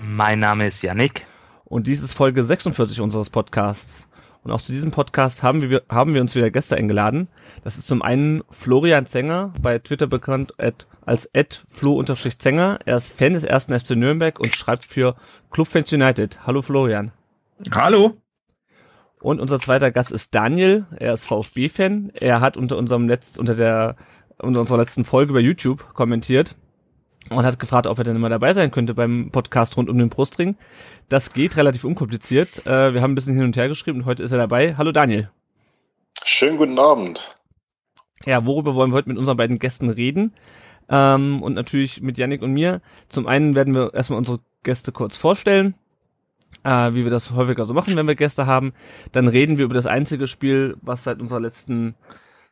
Mein 0.00 0.38
Name 0.38 0.66
ist 0.66 0.82
Yannick. 0.82 1.26
Und 1.64 1.86
dies 1.86 2.02
ist 2.02 2.14
Folge 2.14 2.44
46 2.44 3.00
unseres 3.00 3.30
Podcasts. 3.30 4.08
Und 4.44 4.52
auch 4.52 4.60
zu 4.60 4.72
diesem 4.72 4.90
Podcast 4.90 5.42
haben 5.42 5.60
wir, 5.60 5.82
haben 5.88 6.14
wir 6.14 6.20
uns 6.20 6.34
wieder 6.34 6.50
Gäste 6.50 6.76
eingeladen. 6.76 7.28
Das 7.64 7.78
ist 7.78 7.88
zum 7.88 8.02
einen 8.02 8.42
Florian 8.50 9.06
Zenger, 9.06 9.52
bei 9.60 9.78
Twitter 9.78 10.06
bekannt 10.06 10.54
als 11.04 11.28
flo-zenger. 11.68 12.78
Er 12.84 12.98
ist 12.98 13.12
Fan 13.12 13.34
des 13.34 13.44
ersten 13.44 13.78
FC 13.78 13.90
Nürnberg 13.90 14.38
und 14.38 14.54
schreibt 14.54 14.84
für 14.84 15.16
Clubfans 15.50 15.92
United. 15.92 16.46
Hallo 16.46 16.62
Florian. 16.62 17.12
Hallo. 17.72 18.16
Und 19.20 19.40
unser 19.40 19.58
zweiter 19.58 19.90
Gast 19.90 20.12
ist 20.12 20.34
Daniel. 20.34 20.86
Er 20.96 21.14
ist 21.14 21.26
VfB-Fan. 21.26 22.12
Er 22.14 22.40
hat 22.40 22.56
unter 22.56 22.76
unserem 22.76 23.08
letzten, 23.08 23.40
unter 23.40 23.56
der 23.56 23.96
in 24.40 24.56
unserer 24.56 24.78
letzten 24.78 25.04
Folge 25.04 25.32
bei 25.32 25.40
YouTube 25.40 25.92
kommentiert 25.94 26.56
und 27.30 27.44
hat 27.44 27.58
gefragt, 27.58 27.86
ob 27.86 27.98
er 27.98 28.04
denn 28.04 28.16
immer 28.16 28.28
dabei 28.28 28.52
sein 28.52 28.70
könnte 28.70 28.94
beim 28.94 29.30
Podcast 29.30 29.76
rund 29.76 29.88
um 29.88 29.98
den 29.98 30.08
Brustring. 30.08 30.56
Das 31.08 31.32
geht 31.32 31.56
relativ 31.56 31.84
unkompliziert. 31.84 32.66
Äh, 32.66 32.94
wir 32.94 33.02
haben 33.02 33.12
ein 33.12 33.14
bisschen 33.14 33.34
hin 33.34 33.44
und 33.44 33.56
her 33.56 33.68
geschrieben 33.68 34.00
und 34.00 34.06
heute 34.06 34.22
ist 34.22 34.32
er 34.32 34.38
dabei. 34.38 34.76
Hallo 34.76 34.92
Daniel. 34.92 35.30
Schönen 36.24 36.56
guten 36.56 36.78
Abend. 36.78 37.34
Ja, 38.24 38.44
worüber 38.46 38.74
wollen 38.74 38.90
wir 38.90 38.96
heute 38.96 39.08
mit 39.08 39.18
unseren 39.18 39.36
beiden 39.36 39.58
Gästen 39.58 39.88
reden? 39.88 40.34
Ähm, 40.88 41.42
und 41.42 41.54
natürlich 41.54 42.00
mit 42.00 42.18
Yannick 42.18 42.42
und 42.42 42.52
mir. 42.52 42.80
Zum 43.08 43.26
einen 43.26 43.54
werden 43.54 43.74
wir 43.74 43.94
erstmal 43.94 44.18
unsere 44.18 44.40
Gäste 44.62 44.92
kurz 44.92 45.16
vorstellen, 45.16 45.74
äh, 46.64 46.92
wie 46.92 47.04
wir 47.04 47.10
das 47.10 47.32
häufiger 47.32 47.64
so 47.64 47.74
machen, 47.74 47.96
wenn 47.96 48.08
wir 48.08 48.14
Gäste 48.14 48.46
haben. 48.46 48.72
Dann 49.12 49.28
reden 49.28 49.58
wir 49.58 49.64
über 49.64 49.74
das 49.74 49.86
einzige 49.86 50.26
Spiel, 50.26 50.76
was 50.82 51.04
seit 51.04 51.20
unserer 51.20 51.40
letzten 51.40 51.94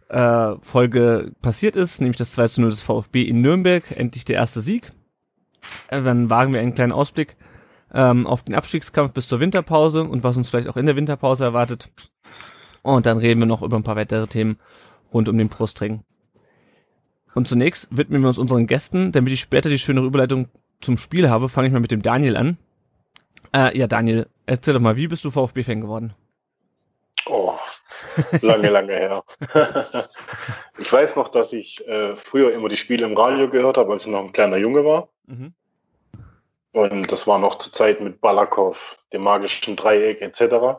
äh, 0.08 0.54
Folge 0.60 1.32
passiert 1.42 1.76
ist, 1.76 2.00
nämlich 2.00 2.16
das 2.16 2.32
2 2.32 2.48
zu 2.48 2.60
0 2.60 2.70
des 2.70 2.80
VfB 2.80 3.22
in 3.22 3.40
Nürnberg, 3.40 3.84
endlich 3.96 4.24
der 4.24 4.36
erste 4.36 4.60
Sieg. 4.60 4.92
Äh, 5.88 6.02
dann 6.02 6.30
wagen 6.30 6.52
wir 6.52 6.60
einen 6.60 6.74
kleinen 6.74 6.92
Ausblick 6.92 7.36
ähm, 7.92 8.26
auf 8.26 8.42
den 8.42 8.54
Abstiegskampf 8.54 9.12
bis 9.12 9.28
zur 9.28 9.40
Winterpause 9.40 10.04
und 10.04 10.22
was 10.22 10.36
uns 10.36 10.48
vielleicht 10.48 10.68
auch 10.68 10.76
in 10.76 10.86
der 10.86 10.96
Winterpause 10.96 11.44
erwartet. 11.44 11.90
Und 12.82 13.06
dann 13.06 13.18
reden 13.18 13.40
wir 13.40 13.46
noch 13.46 13.62
über 13.62 13.76
ein 13.76 13.82
paar 13.82 13.96
weitere 13.96 14.26
Themen 14.26 14.58
rund 15.12 15.28
um 15.28 15.38
den 15.38 15.48
Brustring. 15.48 16.02
Und 17.34 17.48
zunächst 17.48 17.94
widmen 17.96 18.22
wir 18.22 18.28
uns 18.28 18.38
unseren 18.38 18.66
Gästen, 18.66 19.12
damit 19.12 19.32
ich 19.32 19.40
später 19.40 19.68
die 19.68 19.78
schöne 19.78 20.00
Überleitung 20.00 20.48
zum 20.80 20.96
Spiel 20.96 21.28
habe, 21.28 21.48
fange 21.48 21.68
ich 21.68 21.72
mal 21.72 21.80
mit 21.80 21.90
dem 21.90 22.02
Daniel 22.02 22.36
an. 22.36 22.58
Äh, 23.52 23.76
ja, 23.76 23.86
Daniel, 23.86 24.28
erzähl 24.46 24.74
doch 24.74 24.80
mal, 24.80 24.96
wie 24.96 25.08
bist 25.08 25.24
du 25.24 25.30
VfB-Fan 25.30 25.80
geworden? 25.80 26.14
Lange, 28.42 28.70
lange 28.70 28.94
her. 28.94 29.24
ich 30.78 30.92
weiß 30.92 31.16
noch, 31.16 31.28
dass 31.28 31.52
ich 31.52 31.86
äh, 31.86 32.16
früher 32.16 32.52
immer 32.52 32.68
die 32.68 32.76
Spiele 32.76 33.06
im 33.06 33.16
Radio 33.16 33.48
gehört 33.48 33.78
habe, 33.78 33.92
als 33.92 34.06
ich 34.06 34.12
noch 34.12 34.20
ein 34.20 34.32
kleiner 34.32 34.56
Junge 34.56 34.84
war. 34.84 35.08
Mhm. 35.26 35.52
Und 36.72 37.10
das 37.10 37.26
war 37.26 37.38
noch 37.38 37.56
zur 37.56 37.72
Zeit 37.72 38.00
mit 38.00 38.20
Balakow, 38.20 38.98
dem 39.12 39.22
magischen 39.22 39.76
Dreieck 39.76 40.20
etc. 40.20 40.78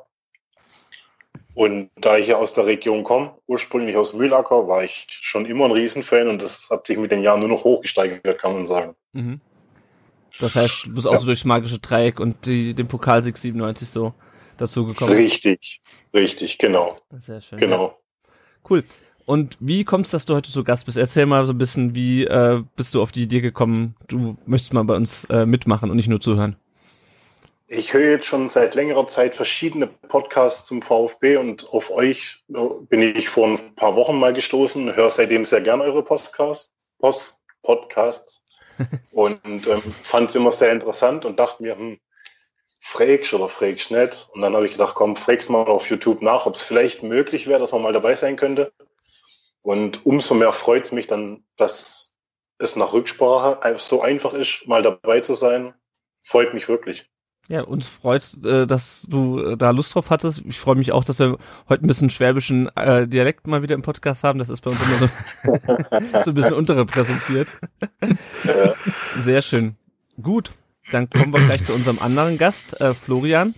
Und 1.55 1.89
da 1.95 2.17
ich 2.17 2.27
ja 2.27 2.37
aus 2.37 2.53
der 2.53 2.67
Region 2.67 3.03
komme, 3.03 3.33
ursprünglich 3.47 3.97
aus 3.97 4.13
Mühlacker, 4.13 4.67
war 4.67 4.83
ich 4.83 5.07
schon 5.09 5.47
immer 5.47 5.65
ein 5.65 5.71
Riesenfan 5.71 6.27
und 6.27 6.43
das 6.43 6.69
hat 6.69 6.85
sich 6.85 6.97
mit 6.97 7.11
den 7.11 7.23
Jahren 7.23 7.39
nur 7.39 7.49
noch 7.49 7.63
hochgesteigert, 7.63 8.37
kann 8.37 8.53
man 8.53 8.67
sagen. 8.67 8.95
Mhm. 9.13 9.41
Das 10.39 10.55
heißt, 10.55 10.85
du 10.85 10.93
bist 10.93 11.07
auch 11.07 11.13
ja. 11.13 11.17
so 11.17 11.25
durch 11.25 11.45
magische 11.45 11.79
Dreieck 11.79 12.19
und 12.19 12.45
die, 12.45 12.75
den 12.75 12.87
Pokalsieg 12.87 13.37
97 13.37 13.89
so 13.89 14.13
dazu 14.57 14.85
gekommen. 14.85 15.13
Richtig, 15.13 15.81
richtig, 16.13 16.57
genau. 16.57 16.95
Sehr 17.17 17.41
schön. 17.41 17.59
Genau. 17.59 17.85
Ja. 17.85 18.31
Cool. 18.69 18.83
Und 19.25 19.57
wie 19.59 19.83
kommst 19.83 20.13
du, 20.13 20.15
dass 20.15 20.25
du 20.25 20.35
heute 20.35 20.51
zu 20.51 20.63
Gast 20.63 20.85
bist? 20.85 20.97
Erzähl 20.97 21.25
mal 21.25 21.45
so 21.45 21.51
ein 21.51 21.57
bisschen, 21.57 21.93
wie 21.93 22.23
äh, 22.23 22.63
bist 22.77 22.95
du 22.95 23.01
auf 23.01 23.11
die 23.11 23.23
Idee 23.23 23.41
gekommen, 23.41 23.95
du 24.07 24.37
möchtest 24.45 24.73
mal 24.73 24.83
bei 24.83 24.95
uns 24.95 25.25
äh, 25.25 25.45
mitmachen 25.45 25.89
und 25.89 25.97
nicht 25.97 26.07
nur 26.07 26.21
zuhören? 26.21 26.55
Ich 27.67 27.93
höre 27.93 28.11
jetzt 28.11 28.25
schon 28.25 28.47
seit 28.47 28.75
längerer 28.75 29.05
Zeit 29.07 29.35
verschiedene 29.35 29.87
Podcasts 29.87 30.65
zum 30.65 30.81
VfB 30.81 31.35
und 31.35 31.67
auf 31.73 31.91
euch 31.91 32.41
äh, 32.53 32.59
bin 32.87 33.01
ich 33.01 33.27
vor 33.27 33.49
ein 33.49 33.75
paar 33.75 33.97
Wochen 33.97 34.17
mal 34.17 34.31
gestoßen, 34.31 34.95
höre 34.95 35.09
seitdem 35.09 35.43
sehr 35.43 35.59
gerne 35.59 35.83
eure 35.83 36.03
Podcasts, 36.03 36.73
Post, 36.97 37.41
Podcasts 37.63 38.45
und 39.11 39.41
ähm, 39.45 39.81
fand 39.81 40.29
es 40.29 40.37
immer 40.37 40.53
sehr 40.53 40.71
interessant 40.71 41.25
und 41.25 41.37
dachte 41.37 41.61
mir, 41.61 41.75
hm, 41.75 41.99
fragst 42.79 43.33
oder 43.33 43.47
fragst 43.47 43.91
nicht. 43.91 44.29
Und 44.33 44.41
dann 44.41 44.55
habe 44.55 44.65
ich 44.65 44.73
gedacht, 44.73 44.95
komm, 44.95 45.15
fragst 45.15 45.49
mal 45.49 45.67
auf 45.67 45.89
YouTube 45.89 46.21
nach, 46.21 46.45
ob 46.45 46.55
es 46.55 46.63
vielleicht 46.63 47.03
möglich 47.03 47.47
wäre, 47.47 47.59
dass 47.59 47.71
man 47.71 47.81
mal 47.81 47.93
dabei 47.93 48.15
sein 48.15 48.35
könnte. 48.35 48.71
Und 49.61 50.05
umso 50.05 50.33
mehr 50.35 50.51
freut 50.51 50.85
es 50.85 50.91
mich 50.91 51.07
dann, 51.07 51.43
dass 51.57 52.13
es 52.59 52.75
nach 52.75 52.93
Rücksprache 52.93 53.77
so 53.77 54.01
einfach 54.01 54.33
ist, 54.33 54.67
mal 54.67 54.81
dabei 54.81 55.19
zu 55.21 55.35
sein. 55.35 55.73
Freut 56.23 56.53
mich 56.53 56.67
wirklich. 56.67 57.09
Ja, 57.49 57.61
uns 57.61 57.87
freut, 57.87 58.25
äh, 58.43 58.67
dass 58.67 59.05
du 59.07 59.39
äh, 59.39 59.57
da 59.57 59.71
Lust 59.71 59.95
drauf 59.95 60.09
hattest. 60.09 60.43
Ich 60.45 60.59
freue 60.59 60.75
mich 60.75 60.91
auch, 60.91 61.05
dass 61.05 61.17
wir 61.17 61.37
heute 61.69 61.85
ein 61.85 61.87
bisschen 61.87 62.09
schwäbischen 62.09 62.67
äh, 62.75 63.07
Dialekt 63.07 63.47
mal 63.47 63.61
wieder 63.61 63.73
im 63.73 63.83
Podcast 63.83 64.25
haben. 64.25 64.37
Das 64.39 64.49
ist 64.49 64.61
bei 64.61 64.71
uns 64.71 64.81
immer 64.81 64.97
so, 64.97 66.21
so 66.23 66.31
ein 66.31 66.33
bisschen 66.33 66.55
unterrepräsentiert. 66.55 67.47
Ja. 68.43 68.73
Sehr 69.21 69.41
schön. 69.41 69.77
Gut, 70.21 70.51
dann 70.91 71.09
kommen 71.09 71.33
wir 71.33 71.39
gleich 71.39 71.63
zu 71.63 71.73
unserem 71.73 71.99
anderen 71.99 72.37
Gast, 72.37 72.79
äh, 72.81 72.93
Florian. 72.93 73.53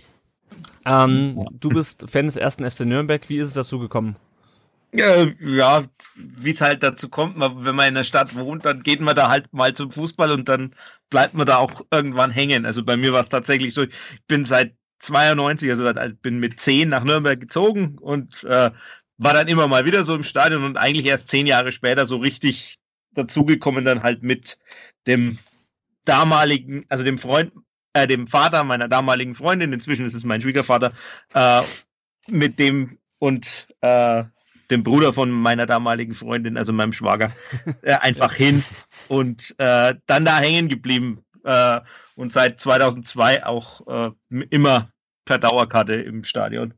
Ähm, 0.84 1.38
du 1.52 1.68
bist 1.68 2.06
Fan 2.08 2.26
des 2.26 2.36
ersten 2.36 2.68
FC 2.68 2.80
Nürnberg. 2.80 3.28
Wie 3.28 3.38
ist 3.38 3.48
es 3.48 3.54
dazu 3.54 3.78
gekommen? 3.78 4.16
Ja, 4.92 5.26
ja 5.40 5.84
wie 6.16 6.50
es 6.50 6.60
halt 6.60 6.82
dazu 6.82 7.08
kommt, 7.08 7.36
wenn 7.38 7.74
man 7.76 7.88
in 7.88 7.94
der 7.94 8.04
Stadt 8.04 8.34
wohnt, 8.36 8.64
dann 8.64 8.82
geht 8.82 9.00
man 9.00 9.14
da 9.14 9.28
halt 9.28 9.52
mal 9.52 9.72
zum 9.74 9.92
Fußball 9.92 10.32
und 10.32 10.48
dann 10.48 10.74
bleibt 11.10 11.34
man 11.34 11.46
da 11.46 11.58
auch 11.58 11.82
irgendwann 11.92 12.30
hängen. 12.30 12.66
Also 12.66 12.84
bei 12.84 12.96
mir 12.96 13.12
war 13.12 13.20
es 13.20 13.28
tatsächlich 13.28 13.72
so, 13.74 13.82
ich 13.84 13.94
bin 14.26 14.44
seit 14.44 14.74
92, 14.98 15.70
also 15.70 15.88
bin 16.22 16.40
mit 16.40 16.58
10 16.58 16.88
nach 16.88 17.04
Nürnberg 17.04 17.38
gezogen 17.38 17.98
und 17.98 18.44
äh, 18.44 18.70
war 19.20 19.34
dann 19.34 19.48
immer 19.48 19.68
mal 19.68 19.84
wieder 19.84 20.02
so 20.02 20.14
im 20.14 20.24
Stadion 20.24 20.64
und 20.64 20.76
eigentlich 20.78 21.06
erst 21.06 21.28
zehn 21.28 21.46
Jahre 21.46 21.72
später 21.72 22.06
so 22.06 22.16
richtig 22.16 22.76
dazugekommen, 23.12 23.84
dann 23.84 24.02
halt 24.02 24.22
mit 24.22 24.58
dem 25.06 25.38
damaligen, 26.04 26.84
also 26.88 27.04
dem 27.04 27.18
Freund, 27.18 27.52
äh, 27.92 28.06
dem 28.06 28.26
Vater 28.26 28.64
meiner 28.64 28.88
damaligen 28.88 29.34
Freundin, 29.34 29.72
inzwischen 29.72 30.06
ist 30.06 30.14
es 30.14 30.24
mein 30.24 30.42
Schwiegervater, 30.42 30.92
äh, 31.34 31.62
mit 32.28 32.58
dem 32.58 32.98
und 33.18 33.68
äh, 33.80 34.24
dem 34.70 34.84
Bruder 34.84 35.12
von 35.12 35.30
meiner 35.30 35.66
damaligen 35.66 36.14
Freundin, 36.14 36.56
also 36.56 36.72
meinem 36.72 36.92
Schwager, 36.92 37.32
äh, 37.82 37.94
einfach 37.94 38.32
hin 38.32 38.62
und 39.08 39.54
äh, 39.58 39.94
dann 40.06 40.24
da 40.24 40.38
hängen 40.38 40.68
geblieben 40.68 41.24
äh, 41.44 41.80
und 42.14 42.32
seit 42.32 42.60
2002 42.60 43.44
auch 43.44 43.86
äh, 43.86 44.10
immer 44.50 44.92
per 45.24 45.38
Dauerkarte 45.38 45.94
im 45.94 46.24
Stadion. 46.24 46.74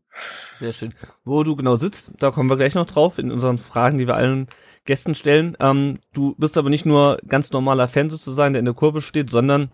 Sehr 0.58 0.72
schön. 0.72 0.94
Wo 1.24 1.42
du 1.42 1.56
genau 1.56 1.76
sitzt, 1.76 2.12
da 2.18 2.30
kommen 2.30 2.50
wir 2.50 2.56
gleich 2.56 2.74
noch 2.74 2.86
drauf 2.86 3.18
in 3.18 3.30
unseren 3.30 3.58
Fragen, 3.58 3.98
die 3.98 4.06
wir 4.06 4.14
allen 4.14 4.46
Gästen 4.84 5.14
stellen. 5.14 5.56
Ähm, 5.60 5.98
du 6.12 6.34
bist 6.38 6.58
aber 6.58 6.70
nicht 6.70 6.86
nur 6.86 7.18
ganz 7.26 7.52
normaler 7.52 7.88
Fan 7.88 8.10
sozusagen, 8.10 8.52
der 8.52 8.60
in 8.60 8.66
der 8.66 8.74
Kurve 8.74 9.00
steht, 9.00 9.30
sondern 9.30 9.70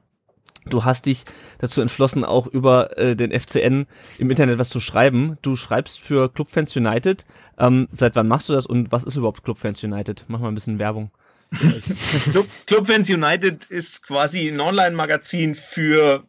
du 0.67 0.85
hast 0.85 1.07
dich 1.07 1.25
dazu 1.59 1.81
entschlossen, 1.81 2.25
auch 2.25 2.47
über 2.47 2.97
äh, 2.99 3.17
den 3.17 3.39
FCN 3.39 3.87
im 4.19 4.31
Internet 4.31 4.59
was 4.59 4.69
zu 4.69 4.81
schreiben. 4.81 5.39
Du 5.43 5.57
schreibst 5.57 6.01
für 6.01 6.33
Clubfans 6.33 6.77
United. 6.77 7.25
Ähm, 7.59 7.89
seit 7.91 8.17
wann 8.17 8.29
machst 8.29 8.49
du 8.49 8.53
das 8.53 8.67
und 8.67 8.93
was 8.93 9.05
ist 9.05 9.17
überhaupt 9.17 9.45
Clubfans 9.45 9.83
United? 9.83 10.25
Mach 10.29 10.41
mal 10.41 10.49
ein 10.49 10.55
bisschen 10.55 10.79
Werbung. 10.79 11.11
Club, 12.31 12.47
Clubfans 12.67 13.09
United 13.09 13.65
ist 13.67 14.07
quasi 14.07 14.49
ein 14.49 14.61
Online-Magazin 14.61 15.55
für, 15.55 16.25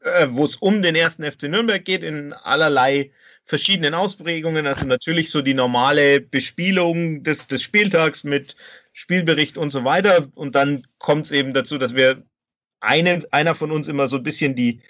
äh, 0.00 0.28
wo 0.30 0.44
es 0.44 0.56
um 0.56 0.80
den 0.80 0.94
ersten 0.94 1.30
FC 1.30 1.44
Nürnberg 1.44 1.84
geht, 1.84 2.02
in 2.02 2.32
allerlei 2.32 3.10
verschiedenen 3.44 3.94
Ausprägungen. 3.94 4.66
Also 4.66 4.86
natürlich 4.86 5.30
so 5.30 5.42
die 5.42 5.54
normale 5.54 6.20
Bespielung 6.20 7.22
des, 7.22 7.46
des 7.46 7.62
Spieltags 7.62 8.24
mit 8.24 8.56
Spielbericht 8.92 9.58
und 9.58 9.70
so 9.70 9.84
weiter. 9.84 10.26
Und 10.34 10.54
dann 10.54 10.86
kommt 10.98 11.26
es 11.26 11.32
eben 11.32 11.52
dazu, 11.52 11.78
dass 11.78 11.94
wir 11.94 12.22
einen, 12.80 13.24
einer 13.32 13.54
von 13.54 13.70
uns 13.70 13.88
immer 13.88 14.08
so 14.08 14.16
ein 14.16 14.22
bisschen 14.22 14.54
die, 14.54 14.80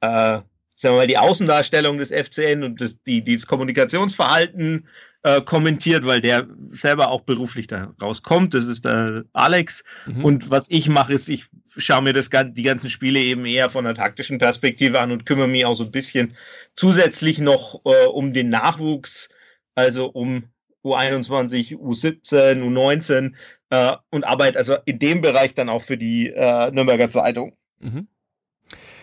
äh, 0.00 0.06
sagen 0.08 0.46
wir 0.82 0.92
mal, 0.92 1.06
die 1.06 1.18
Außendarstellung 1.18 1.98
des 1.98 2.10
FCN 2.10 2.62
und 2.62 2.80
das, 2.80 3.02
die, 3.02 3.22
dieses 3.22 3.46
Kommunikationsverhalten 3.46 4.88
äh, 5.26 5.40
kommentiert, 5.40 6.06
weil 6.06 6.20
der 6.20 6.46
selber 6.56 7.08
auch 7.08 7.22
beruflich 7.22 7.66
da 7.66 7.92
rauskommt. 8.00 8.54
Das 8.54 8.66
ist 8.66 8.84
der 8.84 9.24
Alex. 9.32 9.82
Mhm. 10.06 10.24
Und 10.24 10.50
was 10.52 10.70
ich 10.70 10.88
mache, 10.88 11.14
ist, 11.14 11.28
ich 11.28 11.46
schaue 11.76 12.02
mir 12.02 12.12
das, 12.12 12.30
die 12.30 12.62
ganzen 12.62 12.90
Spiele 12.90 13.18
eben 13.18 13.44
eher 13.44 13.68
von 13.68 13.84
einer 13.84 13.96
taktischen 13.96 14.38
Perspektive 14.38 15.00
an 15.00 15.10
und 15.10 15.26
kümmere 15.26 15.48
mich 15.48 15.66
auch 15.66 15.74
so 15.74 15.82
ein 15.82 15.90
bisschen 15.90 16.36
zusätzlich 16.74 17.40
noch 17.40 17.80
äh, 17.84 18.06
um 18.06 18.34
den 18.34 18.50
Nachwuchs, 18.50 19.28
also 19.74 20.06
um 20.06 20.44
U21, 20.84 21.76
U17, 21.76 22.62
U19 22.62 23.32
äh, 23.70 23.96
und 24.10 24.22
arbeite 24.22 24.58
also 24.58 24.76
in 24.84 25.00
dem 25.00 25.22
Bereich 25.22 25.54
dann 25.54 25.68
auch 25.68 25.82
für 25.82 25.98
die 25.98 26.28
äh, 26.28 26.70
Nürnberger 26.70 27.08
Zeitung. 27.08 27.56
Mhm. 27.80 28.06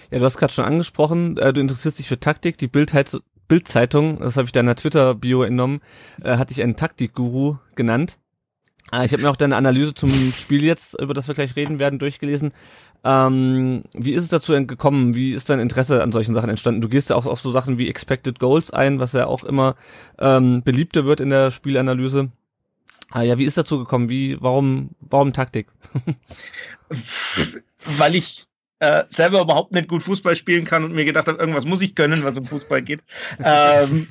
Ja, 0.10 0.20
du 0.20 0.26
hast 0.26 0.38
gerade 0.38 0.54
schon 0.54 0.64
angesprochen, 0.64 1.36
äh, 1.38 1.52
du 1.52 1.60
interessierst 1.60 2.00
dich 2.00 2.08
für 2.08 2.20
Taktik. 2.20 2.58
Die 2.58 2.70
Bild-Zeitung, 3.48 4.20
das 4.20 4.38
habe 4.38 4.46
ich 4.46 4.52
deiner 4.52 4.76
Twitter-Bio 4.76 5.44
entnommen, 5.44 5.82
äh, 6.24 6.38
hat 6.38 6.50
dich 6.50 6.62
einen 6.62 6.76
Taktikguru 6.76 7.58
genannt. 7.76 8.18
Äh, 8.92 9.06
ich 9.06 9.14
habe 9.14 9.24
mir 9.24 9.30
auch 9.30 9.36
deine 9.36 9.56
Analyse 9.56 9.94
zum 9.94 10.10
Spiel 10.10 10.64
jetzt, 10.64 11.00
über 11.00 11.14
das 11.14 11.28
wir 11.28 11.36
gleich 11.36 11.56
reden 11.56 11.80
werden, 11.80 12.00
durchgelesen. 12.00 12.54
Ähm, 13.04 13.84
wie 13.94 14.14
ist 14.14 14.24
es 14.24 14.30
dazu 14.30 14.54
gekommen? 14.66 15.14
Wie 15.14 15.34
ist 15.34 15.50
dein 15.50 15.60
Interesse 15.60 16.02
an 16.02 16.12
solchen 16.12 16.34
Sachen 16.34 16.50
entstanden? 16.50 16.82
Du 16.82 16.88
gehst 16.88 17.10
ja 17.10 17.16
auch 17.18 17.26
auf 17.26 17.42
so 17.42 17.52
Sachen 17.52 17.78
wie 17.78 17.90
Expected 17.90 18.40
Goals 18.40 18.72
ein, 18.72 19.00
was 19.00 19.14
ja 19.14 19.28
auch 19.28 19.44
immer 19.44 19.76
ähm, 20.20 20.64
beliebter 20.64 21.06
wird 21.06 21.20
in 21.20 21.30
der 21.30 21.52
Spielanalyse. 21.52 22.32
Ah 23.10 23.22
ja, 23.22 23.38
wie 23.38 23.44
ist 23.44 23.58
dazu 23.58 23.78
gekommen? 23.78 24.10
Wie, 24.10 24.42
warum, 24.42 24.92
warum 25.02 25.34
Taktik? 25.34 25.68
Weil 27.98 28.16
ich 28.16 28.46
äh, 28.84 29.06
selber 29.08 29.42
überhaupt 29.42 29.74
nicht 29.74 29.88
gut 29.88 30.04
Fußball 30.04 30.36
spielen 30.36 30.66
kann 30.66 30.84
und 30.84 30.94
mir 30.94 31.06
gedacht 31.06 31.28
habe, 31.28 31.40
irgendwas 31.40 31.66
muss 31.66 31.82
ich 31.82 31.96
können, 31.96 32.26
was 32.26 32.38
um 32.38 32.46
Fußball 32.46 32.82
geht. 32.82 33.02
ähm, 33.44 34.08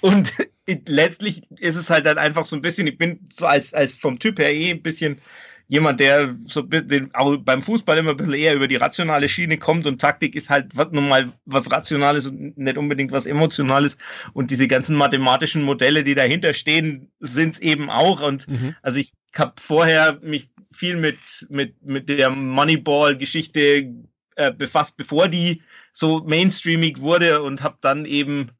und 0.00 0.32
letztlich 0.66 1.42
ist 1.60 1.76
es 1.76 1.88
halt 1.88 2.06
dann 2.06 2.18
einfach 2.18 2.44
so 2.44 2.56
ein 2.56 2.62
bisschen, 2.62 2.88
ich 2.88 2.98
bin 2.98 3.20
so 3.30 3.46
als, 3.46 3.72
als 3.72 3.94
vom 3.94 4.18
Typ 4.18 4.40
her 4.40 4.52
eh 4.52 4.72
ein 4.72 4.82
bisschen 4.82 5.20
jemand, 5.68 6.00
der 6.00 6.34
so 6.44 6.62
den, 6.62 7.14
auch 7.14 7.36
beim 7.36 7.62
Fußball 7.62 7.96
immer 7.96 8.10
ein 8.10 8.16
bisschen 8.16 8.34
eher 8.34 8.56
über 8.56 8.66
die 8.66 8.76
rationale 8.76 9.28
Schiene 9.28 9.56
kommt 9.56 9.86
und 9.86 10.00
Taktik 10.00 10.34
ist 10.34 10.50
halt 10.50 10.74
nun 10.92 11.08
mal 11.08 11.32
was 11.46 11.70
Rationales 11.70 12.26
und 12.26 12.58
nicht 12.58 12.76
unbedingt 12.76 13.12
was 13.12 13.26
Emotionales. 13.26 13.96
Und 14.32 14.50
diese 14.50 14.66
ganzen 14.66 14.96
mathematischen 14.96 15.62
Modelle, 15.62 16.02
die 16.02 16.16
dahinter 16.16 16.52
stehen, 16.54 17.10
sind 17.20 17.54
es 17.54 17.60
eben 17.60 17.88
auch. 17.88 18.20
Und 18.20 18.48
mhm. 18.48 18.74
also 18.82 18.98
ich 18.98 19.12
habe 19.34 19.54
vorher 19.58 20.18
mich 20.20 20.50
viel 20.72 20.96
mit, 20.96 21.46
mit, 21.48 21.82
mit 21.82 22.08
der 22.08 22.30
Moneyball-Geschichte 22.30 23.92
äh, 24.36 24.52
befasst, 24.52 24.96
bevor 24.96 25.28
die 25.28 25.62
so 25.92 26.20
mainstreamig 26.24 27.00
wurde 27.00 27.42
und 27.42 27.62
habe 27.62 27.78
dann 27.80 28.04
eben 28.04 28.50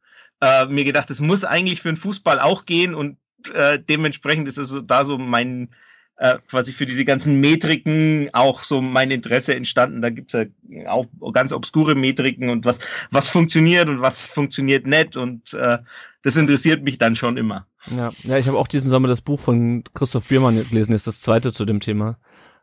äh, 0.40 0.66
mir 0.66 0.84
gedacht, 0.84 1.10
es 1.10 1.20
muss 1.20 1.44
eigentlich 1.44 1.80
für 1.82 1.90
den 1.90 1.96
Fußball 1.96 2.40
auch 2.40 2.66
gehen 2.66 2.94
und 2.94 3.16
äh, 3.54 3.78
dementsprechend 3.78 4.48
ist 4.48 4.58
es 4.58 4.68
so, 4.68 4.80
da 4.80 5.04
so 5.04 5.18
mein 5.18 5.74
äh, 6.16 6.38
quasi 6.48 6.72
für 6.72 6.86
diese 6.86 7.04
ganzen 7.04 7.40
Metriken 7.40 8.30
auch 8.32 8.62
so 8.62 8.80
mein 8.80 9.10
Interesse 9.10 9.54
entstanden. 9.54 10.02
Da 10.02 10.10
gibt's 10.10 10.34
ja 10.34 10.44
auch 10.86 11.06
ganz 11.32 11.52
obskure 11.52 11.94
Metriken 11.94 12.48
und 12.48 12.64
was, 12.64 12.78
was 13.10 13.30
funktioniert 13.30 13.88
und 13.88 14.00
was 14.00 14.28
funktioniert 14.28 14.86
nicht. 14.86 15.16
Und 15.16 15.54
äh, 15.54 15.78
das 16.22 16.36
interessiert 16.36 16.82
mich 16.82 16.98
dann 16.98 17.16
schon 17.16 17.36
immer. 17.36 17.66
Ja, 17.96 18.10
ja 18.22 18.38
ich 18.38 18.46
habe 18.46 18.58
auch 18.58 18.68
diesen 18.68 18.90
Sommer 18.90 19.08
das 19.08 19.20
Buch 19.20 19.40
von 19.40 19.84
Christoph 19.94 20.28
Biermann 20.28 20.56
gelesen, 20.56 20.92
ist 20.92 21.06
das 21.06 21.20
zweite 21.20 21.52
zu 21.52 21.64
dem 21.64 21.80
Thema. 21.80 22.18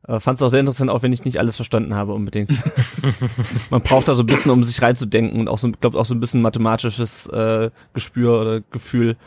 Äh, 0.08 0.20
Fand 0.20 0.38
es 0.38 0.42
auch 0.42 0.50
sehr 0.50 0.62
interessant, 0.62 0.90
auch 0.90 1.02
wenn 1.02 1.12
ich 1.12 1.26
nicht 1.26 1.40
alles 1.40 1.56
verstanden 1.56 1.96
habe 1.96 2.14
unbedingt. 2.14 2.52
Man 3.70 3.82
braucht 3.82 4.08
da 4.08 4.16
so 4.16 4.24
ein 4.24 4.28
bisschen, 4.28 4.52
um 4.52 4.64
sich 4.64 4.82
reinzudenken 4.82 5.40
und 5.40 5.48
auch 5.48 5.58
so, 5.58 5.72
glaube 5.72 6.00
auch 6.00 6.06
so 6.06 6.16
ein 6.16 6.20
bisschen 6.20 6.42
mathematisches 6.42 7.28
äh, 7.28 7.70
Gespür 7.94 8.40
oder 8.42 8.62
Gefühl. 8.62 9.18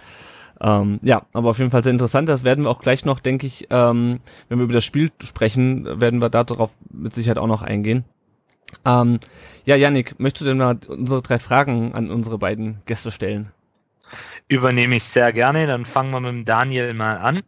Ähm, 0.63 1.01
ja, 1.03 1.27
aber 1.33 1.51
auf 1.51 1.59
jeden 1.59 1.73
Fall 1.73 1.83
sehr 1.83 1.93
interessant. 1.93 2.29
Das 2.29 2.45
werden 2.45 2.65
wir 2.65 2.71
auch 2.71 2.81
gleich 2.81 3.05
noch, 3.05 3.19
denke 3.19 3.47
ich, 3.49 3.67
ähm, 3.71 4.21
wenn 4.49 4.59
wir 4.59 4.65
über 4.65 4.73
das 4.73 4.85
Spiel 4.85 5.11
sprechen, 5.21 6.01
werden 6.01 6.21
wir 6.21 6.31
darauf 6.31 6.71
mit 6.89 7.13
Sicherheit 7.13 7.39
auch 7.39 7.49
noch 7.49 7.63
eingehen. 7.63 8.05
Ähm, 8.85 9.19
ja, 9.65 9.75
Yannick, 9.75 10.19
möchtest 10.21 10.43
du 10.43 10.45
denn 10.47 10.59
mal 10.59 10.79
unsere 10.87 11.21
drei 11.21 11.41
Fragen 11.41 11.95
an 11.95 12.11
unsere 12.11 12.39
beiden 12.39 12.81
Gäste 12.87 13.11
stellen? 13.11 13.51
Übernehme 14.47 14.97
ich 14.97 15.05
sehr 15.05 15.33
gerne. 15.33 15.67
Dann 15.67 15.85
fangen 15.85 16.13
wir 16.13 16.21
mit 16.21 16.31
dem 16.31 16.45
Daniel 16.45 16.95
mal 16.95 17.17
an. 17.17 17.43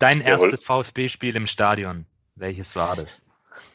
Dein 0.00 0.20
Jawohl. 0.20 0.48
erstes 0.48 0.64
VfB-Spiel 0.64 1.36
im 1.36 1.46
Stadion, 1.46 2.06
welches 2.34 2.74
war 2.74 2.96
das? 2.96 3.22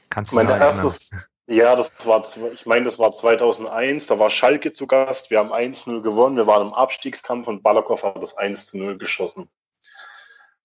Kannst 0.10 0.32
du 0.32 0.36
mein 0.38 0.50
erstes, 0.50 1.12
ja, 1.48 1.76
das 1.76 1.92
war, 2.06 2.24
ich 2.52 2.66
meine, 2.66 2.86
das 2.86 2.98
war 2.98 3.12
2001, 3.12 4.08
da 4.08 4.18
war 4.18 4.30
Schalke 4.30 4.74
zu 4.74 4.88
Gast, 4.88 5.30
wir 5.30 5.40
haben 5.40 5.54
1-0 5.54 6.02
gewonnen, 6.02 6.38
wir 6.38 6.48
waren 6.48 6.68
im 6.68 6.74
Abstiegskampf 6.74 7.48
und 7.48 7.62
Balakow 7.62 8.02
hat 8.02 8.22
das 8.22 8.38
1-0 8.38 8.98
geschossen. 8.98 9.48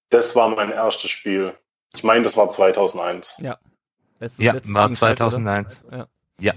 Das 0.08 0.34
war 0.34 0.48
mein 0.48 0.72
erstes 0.72 1.10
Spiel. 1.10 1.56
Ich 1.94 2.02
meine, 2.02 2.22
das 2.22 2.36
war 2.36 2.48
2001. 2.48 3.36
Ja. 3.38 3.58
Letzte, 4.20 4.42
ja, 4.42 4.52
letzte 4.52 4.74
war 4.74 4.92
2001. 4.92 5.86
ja. 5.90 6.06
ja. 6.40 6.54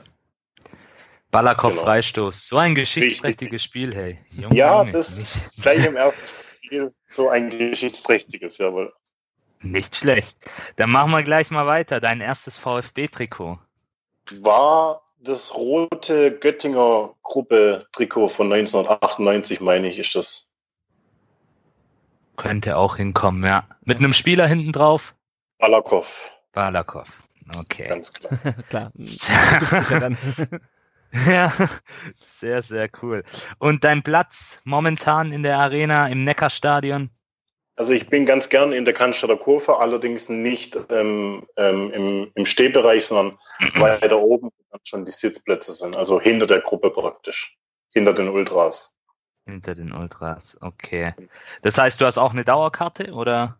Balakow 1.31 1.71
genau. 1.71 1.83
Freistoß. 1.83 2.47
So 2.47 2.57
ein 2.57 2.75
geschichtsträchtiges 2.75 3.63
Spiel, 3.63 3.93
hey. 3.95 4.19
Junge, 4.29 4.55
ja, 4.55 4.79
Junge. 4.79 4.91
das 4.91 5.09
ist 5.09 5.61
gleich 5.61 5.83
im 5.83 5.95
ersten 5.95 6.21
Spiel 6.63 6.93
so 7.07 7.29
ein 7.29 7.49
geschichtsträchtiges, 7.49 8.59
jawohl. 8.59 8.93
Nicht 9.61 9.95
schlecht. 9.95 10.37
Dann 10.75 10.91
machen 10.91 11.11
wir 11.11 11.23
gleich 11.23 11.49
mal 11.49 11.65
weiter. 11.65 11.99
Dein 11.99 12.21
erstes 12.21 12.57
VfB-Trikot 12.57 13.59
war 14.39 15.03
das 15.19 15.55
rote 15.55 16.37
Göttinger 16.37 17.15
Gruppe-Trikot 17.23 18.29
von 18.29 18.51
1998, 18.51 19.61
meine 19.61 19.89
ich, 19.89 19.99
ist 19.99 20.15
das. 20.15 20.49
Könnte 22.35 22.77
auch 22.77 22.97
hinkommen, 22.97 23.43
ja. 23.43 23.67
Mit 23.85 23.99
einem 23.99 24.13
Spieler 24.13 24.47
hinten 24.47 24.71
drauf? 24.71 25.15
Balakow. 25.59 26.31
Balakow, 26.51 27.07
okay. 27.57 27.85
Ganz 27.87 28.11
klar. 28.11 28.39
klar. 28.69 28.91
ja, 31.27 31.53
sehr, 32.21 32.61
sehr 32.63 32.89
cool. 33.01 33.23
Und 33.59 33.83
dein 33.83 34.01
Platz 34.01 34.61
momentan 34.63 35.31
in 35.31 35.43
der 35.43 35.59
Arena 35.59 36.07
im 36.07 36.23
Neckarstadion? 36.23 37.11
Also 37.75 37.93
ich 37.93 38.07
bin 38.07 38.25
ganz 38.25 38.49
gern 38.49 38.71
in 38.71 38.85
der 38.85 38.93
Cannstatter 38.93 39.37
Kurve, 39.37 39.79
allerdings 39.79 40.29
nicht 40.29 40.77
ähm, 40.89 41.47
ähm, 41.57 41.91
im, 41.91 42.31
im 42.35 42.45
Stehbereich, 42.45 43.07
sondern 43.07 43.39
weiter 43.75 44.19
oben, 44.19 44.51
wo 44.69 44.77
schon 44.83 45.05
die 45.05 45.11
Sitzplätze 45.11 45.73
sind. 45.73 45.95
Also 45.95 46.21
hinter 46.21 46.45
der 46.45 46.61
Gruppe 46.61 46.91
praktisch. 46.91 47.57
Hinter 47.91 48.13
den 48.13 48.27
Ultras. 48.27 48.93
Hinter 49.45 49.75
den 49.75 49.91
Ultras, 49.91 50.57
okay. 50.61 51.13
Das 51.63 51.77
heißt, 51.77 51.99
du 51.99 52.05
hast 52.05 52.17
auch 52.17 52.31
eine 52.31 52.45
Dauerkarte 52.45 53.11
oder? 53.11 53.59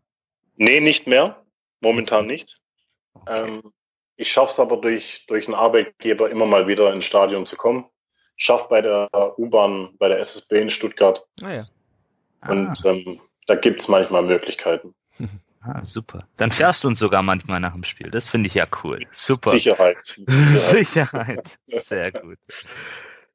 Nee, 0.56 0.80
nicht 0.80 1.08
mehr. 1.08 1.44
Momentan 1.82 2.28
nicht. 2.28 2.58
Okay. 3.14 3.48
Ähm, 3.48 3.74
ich 4.16 4.32
schaffe 4.32 4.54
es 4.54 4.60
aber 4.60 4.78
durch, 4.78 5.26
durch 5.28 5.48
einen 5.48 5.56
Arbeitgeber 5.56 6.30
immer 6.30 6.46
mal 6.46 6.68
wieder 6.68 6.94
ins 6.94 7.06
Stadion 7.06 7.46
zu 7.46 7.56
kommen. 7.58 7.86
Schafft 8.38 8.70
bei 8.70 8.82
der 8.82 9.10
U-Bahn, 9.38 9.96
bei 9.98 10.08
der 10.08 10.20
SSB 10.20 10.62
in 10.62 10.70
Stuttgart. 10.70 11.26
Ah 11.42 11.52
ja. 11.52 11.66
Und 12.48 12.86
ah. 12.86 12.90
ähm, 12.90 13.20
da 13.48 13.56
gibt 13.56 13.82
es 13.82 13.88
manchmal 13.88 14.24
Möglichkeiten. 14.24 14.94
Ah, 15.66 15.82
super. 15.82 16.28
Dann 16.36 16.52
fährst 16.52 16.84
du 16.84 16.90
uns 16.90 17.00
sogar 17.00 17.24
manchmal 17.24 17.62
nach 17.62 17.72
dem 17.72 17.86
Spiel. 17.86 18.12
Das 18.12 18.28
finde 18.28 18.48
ich 18.48 18.54
ja 18.54 18.68
cool. 18.84 19.00
Super. 19.14 19.52
Sicherheit. 19.52 20.20
Sicherheit. 20.28 21.58
Sehr 21.68 22.12
gut. 22.12 22.38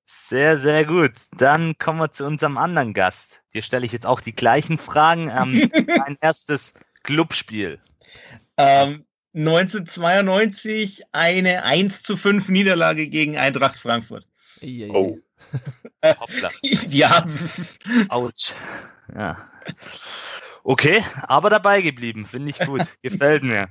Sehr, 0.04 0.58
sehr 0.58 0.84
gut. 0.84 1.12
Dann 1.38 1.78
kommen 1.78 2.00
wir 2.00 2.12
zu 2.12 2.26
unserem 2.26 2.58
anderen 2.58 2.92
Gast. 2.92 3.40
Dir 3.54 3.62
stelle 3.62 3.86
ich 3.86 3.92
jetzt 3.92 4.04
auch 4.04 4.20
die 4.20 4.34
gleichen 4.34 4.76
Fragen. 4.76 5.30
Ähm, 5.30 5.70
mein 5.86 6.18
erstes 6.20 6.74
Clubspiel. 7.02 7.80
Ähm, 8.58 9.06
1992 9.34 11.04
eine 11.12 11.62
1 11.62 12.02
zu 12.02 12.18
5 12.18 12.50
Niederlage 12.50 13.08
gegen 13.08 13.38
Eintracht 13.38 13.78
Frankfurt. 13.78 14.26
Oh. 14.90 15.16
Hoppla. 16.04 16.50
ja. 16.62 17.24
Autsch. 18.08 18.52
Ja. 19.14 19.36
Okay, 20.64 21.02
aber 21.22 21.50
dabei 21.50 21.80
geblieben, 21.80 22.26
finde 22.26 22.50
ich 22.50 22.58
gut. 22.58 22.82
Gefällt 23.02 23.42
mir. 23.42 23.68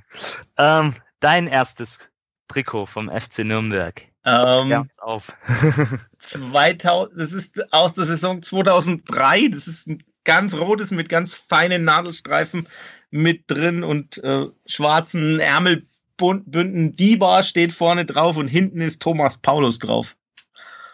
Ähm, 0.56 0.94
dein 1.20 1.46
erstes 1.46 2.10
Trikot 2.48 2.86
vom 2.86 3.10
FC 3.10 3.40
Nürnberg. 3.40 4.06
Ähm, 4.24 4.88
auf. 4.98 5.32
2000, 6.18 7.18
das 7.18 7.32
ist 7.32 7.72
aus 7.72 7.94
der 7.94 8.06
Saison 8.06 8.42
2003. 8.42 9.48
Das 9.48 9.68
ist 9.68 9.86
ein 9.86 10.02
ganz 10.24 10.54
rotes 10.54 10.90
mit 10.90 11.08
ganz 11.08 11.34
feinen 11.34 11.84
Nadelstreifen 11.84 12.68
mit 13.10 13.44
drin 13.50 13.84
und 13.84 14.22
äh, 14.24 14.46
schwarzen 14.66 15.40
Ärmelbünden. 15.40 16.94
Diba 16.94 17.42
steht 17.42 17.72
vorne 17.72 18.04
drauf 18.04 18.36
und 18.36 18.48
hinten 18.48 18.80
ist 18.80 19.00
Thomas 19.00 19.38
Paulus 19.38 19.78
drauf. 19.78 20.16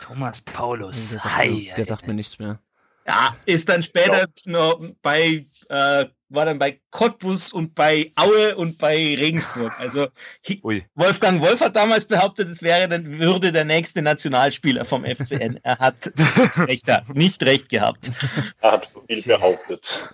Thomas 0.00 0.42
Paulus. 0.42 1.10
Der 1.10 1.20
sagt, 1.20 1.36
Hi, 1.36 1.72
der 1.76 1.84
sagt 1.84 2.06
mir 2.06 2.14
nichts 2.14 2.38
mehr. 2.38 2.60
Ja, 3.06 3.36
ist 3.44 3.68
dann 3.68 3.82
später 3.82 4.26
noch 4.44 4.80
bei, 5.02 5.44
äh, 5.68 6.06
war 6.30 6.46
dann 6.46 6.58
bei 6.58 6.80
Cottbus 6.90 7.52
und 7.52 7.74
bei 7.74 8.12
Aue 8.16 8.56
und 8.56 8.78
bei 8.78 8.96
Regensburg. 9.18 9.72
Also 9.78 10.08
Ui. 10.62 10.86
Wolfgang 10.94 11.42
Wolf 11.42 11.60
hat 11.60 11.76
damals 11.76 12.06
behauptet, 12.06 12.48
es 12.48 12.62
wäre 12.62 12.88
dann, 12.88 13.18
würde 13.18 13.52
der 13.52 13.66
nächste 13.66 14.00
Nationalspieler 14.00 14.84
vom 14.84 15.04
FCN. 15.04 15.60
Er 15.64 15.78
hat 15.78 16.12
recht, 16.66 16.86
nicht 17.14 17.42
recht 17.42 17.68
gehabt. 17.68 18.10
Er 18.60 18.72
hat 18.72 18.90
viel 19.06 19.22
behauptet. 19.22 20.08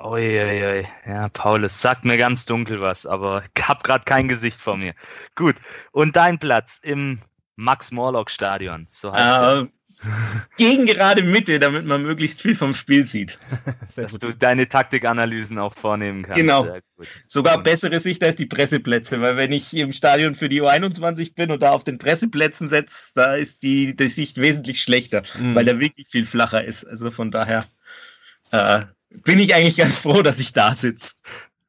Uiuiui. 0.00 0.86
Ja, 1.06 1.28
Paulus, 1.30 1.82
sagt 1.82 2.04
mir 2.04 2.16
ganz 2.16 2.46
dunkel 2.46 2.80
was, 2.80 3.06
aber 3.06 3.42
ich 3.42 3.68
habe 3.68 3.82
gerade 3.82 4.04
kein 4.04 4.28
Gesicht 4.28 4.60
vor 4.60 4.76
mir. 4.76 4.94
Gut. 5.34 5.56
Und 5.90 6.14
dein 6.14 6.38
Platz 6.38 6.78
im 6.82 7.20
Max-Morlock-Stadion, 7.56 8.86
so 8.92 9.12
heißt 9.12 9.66
äh, 9.66 9.68
gegen 10.56 10.86
gerade 10.86 11.22
Mitte, 11.22 11.58
damit 11.58 11.84
man 11.84 12.02
möglichst 12.02 12.42
viel 12.42 12.54
vom 12.54 12.74
Spiel 12.74 13.04
sieht. 13.04 13.38
Dass 13.96 14.18
du 14.18 14.32
deine 14.34 14.68
Taktikanalysen 14.68 15.58
auch 15.58 15.74
vornehmen 15.74 16.22
kannst. 16.22 16.38
Genau. 16.38 16.68
Sogar 17.26 17.62
bessere 17.62 18.00
Sicht 18.00 18.22
als 18.22 18.36
die 18.36 18.46
Presseplätze, 18.46 19.20
weil 19.20 19.36
wenn 19.36 19.52
ich 19.52 19.74
im 19.74 19.92
Stadion 19.92 20.34
für 20.34 20.48
die 20.48 20.62
U21 20.62 21.34
bin 21.34 21.50
und 21.50 21.62
da 21.62 21.72
auf 21.72 21.84
den 21.84 21.98
Presseplätzen 21.98 22.68
setze, 22.68 23.12
da 23.14 23.34
ist 23.34 23.62
die, 23.62 23.94
die 23.96 24.08
Sicht 24.08 24.38
wesentlich 24.38 24.82
schlechter, 24.82 25.22
mhm. 25.38 25.54
weil 25.54 25.64
da 25.64 25.80
wirklich 25.80 26.08
viel 26.08 26.24
flacher 26.24 26.64
ist. 26.64 26.84
Also 26.84 27.10
von 27.10 27.30
daher 27.30 27.66
äh, 28.52 28.82
bin 29.24 29.38
ich 29.38 29.54
eigentlich 29.54 29.76
ganz 29.76 29.98
froh, 29.98 30.22
dass 30.22 30.38
ich 30.38 30.52
da 30.52 30.74
sitze. 30.74 31.14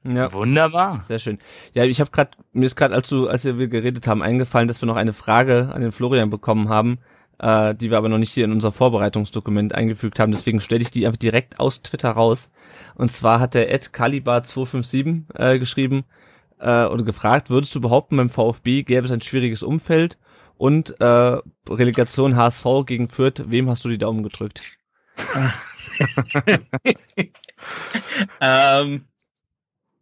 Ja. 0.03 0.31
Wunderbar. 0.31 1.01
Sehr 1.01 1.19
schön. 1.19 1.39
Ja, 1.73 1.83
ich 1.83 1.99
habe 1.99 2.11
gerade, 2.11 2.31
mir 2.53 2.65
ist 2.65 2.75
gerade, 2.75 2.95
als, 2.95 3.09
du, 3.09 3.27
als 3.27 3.43
wir 3.43 3.67
geredet 3.67 4.07
haben, 4.07 4.21
eingefallen, 4.21 4.67
dass 4.67 4.81
wir 4.81 4.85
noch 4.85 4.95
eine 4.95 5.13
Frage 5.13 5.69
an 5.73 5.81
den 5.81 5.91
Florian 5.91 6.29
bekommen 6.29 6.69
haben, 6.69 6.99
äh, 7.39 7.73
die 7.75 7.89
wir 7.89 7.97
aber 7.97 8.09
noch 8.09 8.17
nicht 8.17 8.31
hier 8.31 8.45
in 8.45 8.51
unser 8.51 8.71
Vorbereitungsdokument 8.71 9.73
eingefügt 9.73 10.19
haben. 10.19 10.31
Deswegen 10.31 10.61
stelle 10.61 10.81
ich 10.81 10.91
die 10.91 11.05
einfach 11.05 11.17
direkt 11.17 11.59
aus 11.59 11.81
Twitter 11.81 12.11
raus. 12.11 12.51
Und 12.95 13.11
zwar 13.11 13.39
hat 13.39 13.53
der 13.53 13.71
Ed 13.73 13.91
Calibar257 13.93 15.23
äh, 15.35 15.59
geschrieben 15.59 16.05
äh, 16.59 16.85
oder 16.85 17.03
gefragt, 17.03 17.49
würdest 17.49 17.73
du 17.75 17.81
behaupten, 17.81 18.17
beim 18.17 18.29
VfB 18.29 18.83
gäbe 18.83 19.05
es 19.05 19.11
ein 19.11 19.21
schwieriges 19.21 19.63
Umfeld 19.63 20.17
und 20.57 20.99
äh, 20.99 21.37
Relegation 21.69 22.35
HSV 22.35 22.65
gegen 22.85 23.07
Fürth, 23.07 23.45
wem 23.47 23.69
hast 23.69 23.85
du 23.85 23.89
die 23.89 23.97
Daumen 23.97 24.23
gedrückt? 24.23 24.61
ähm, 28.41 29.05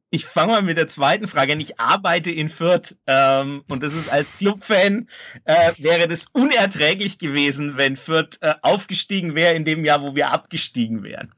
ich 0.09 0.25
fange 0.25 0.53
mal 0.53 0.61
mit 0.61 0.77
der 0.77 0.87
zweiten 0.87 1.27
Frage 1.27 1.53
an. 1.53 1.59
Ich 1.59 1.79
arbeite 1.79 2.31
in 2.31 2.49
Fürth 2.49 2.95
ähm, 3.07 3.63
und 3.69 3.83
das 3.83 3.93
ist 3.93 4.09
als 4.09 4.37
Clubfan 4.37 5.09
äh, 5.43 5.71
wäre 5.77 6.07
das 6.07 6.25
unerträglich 6.31 7.19
gewesen, 7.19 7.77
wenn 7.77 7.97
Fürth 7.97 8.37
äh, 8.41 8.53
aufgestiegen 8.61 9.35
wäre 9.35 9.55
in 9.55 9.65
dem 9.65 9.83
Jahr, 9.83 10.01
wo 10.01 10.15
wir 10.15 10.31
abgestiegen 10.31 11.03
wären. 11.03 11.33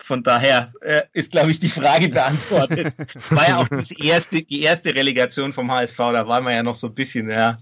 Von 0.00 0.22
daher 0.22 0.72
äh, 0.80 1.02
ist, 1.12 1.32
glaube 1.32 1.50
ich, 1.50 1.60
die 1.60 1.68
Frage 1.68 2.08
beantwortet. 2.10 2.94
Es 3.14 3.34
war 3.34 3.48
ja 3.48 3.58
auch 3.58 3.68
das 3.68 3.90
erste, 3.90 4.42
die 4.42 4.62
erste 4.62 4.94
Relegation 4.94 5.52
vom 5.52 5.70
HSV, 5.70 5.96
da 5.96 6.26
waren 6.26 6.44
wir 6.44 6.52
ja 6.52 6.62
noch 6.62 6.76
so 6.76 6.88
ein 6.88 6.94
bisschen, 6.94 7.30
ja, 7.30 7.56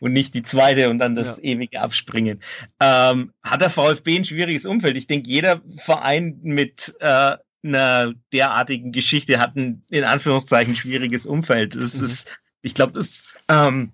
und 0.00 0.12
nicht 0.12 0.34
die 0.34 0.42
zweite 0.42 0.90
und 0.90 0.98
dann 0.98 1.14
das 1.14 1.36
ja. 1.36 1.44
ewige 1.44 1.80
Abspringen. 1.80 2.42
Ähm, 2.80 3.32
hat 3.42 3.60
der 3.60 3.70
VfB 3.70 4.16
ein 4.16 4.24
schwieriges 4.24 4.66
Umfeld? 4.66 4.96
Ich 4.96 5.06
denke, 5.06 5.28
jeder 5.28 5.62
Verein 5.76 6.40
mit 6.42 6.94
äh, 6.98 7.36
einer 7.62 8.14
derartigen 8.32 8.92
Geschichte 8.92 9.38
hat 9.38 9.56
ein 9.56 9.84
in 9.90 10.04
Anführungszeichen 10.04 10.74
schwieriges 10.76 11.26
Umfeld. 11.26 11.74
Das 11.74 11.98
mhm. 11.98 12.04
ist, 12.04 12.28
ich 12.62 12.74
glaube, 12.74 12.92
das 12.92 13.34
ähm, 13.48 13.92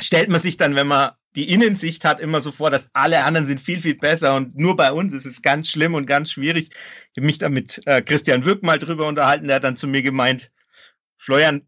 stellt 0.00 0.28
man 0.28 0.40
sich 0.40 0.56
dann, 0.56 0.74
wenn 0.74 0.86
man 0.86 1.12
die 1.34 1.48
Innensicht 1.48 2.04
hat, 2.04 2.20
immer 2.20 2.42
so 2.42 2.52
vor, 2.52 2.70
dass 2.70 2.90
alle 2.92 3.24
anderen 3.24 3.46
sind 3.46 3.60
viel, 3.60 3.80
viel 3.80 3.96
besser 3.96 4.36
und 4.36 4.56
nur 4.58 4.76
bei 4.76 4.92
uns 4.92 5.14
ist 5.14 5.24
es 5.24 5.40
ganz 5.40 5.70
schlimm 5.70 5.94
und 5.94 6.06
ganz 6.06 6.30
schwierig. 6.30 6.70
Ich 6.70 7.16
habe 7.16 7.26
mich 7.26 7.38
da 7.38 7.48
mit 7.48 7.80
äh, 7.86 8.02
Christian 8.02 8.44
Wirk 8.44 8.62
mal 8.62 8.78
drüber 8.78 9.06
unterhalten, 9.06 9.46
der 9.46 9.56
hat 9.56 9.64
dann 9.64 9.76
zu 9.76 9.86
mir 9.86 10.02
gemeint, 10.02 10.50
Florian, 11.16 11.62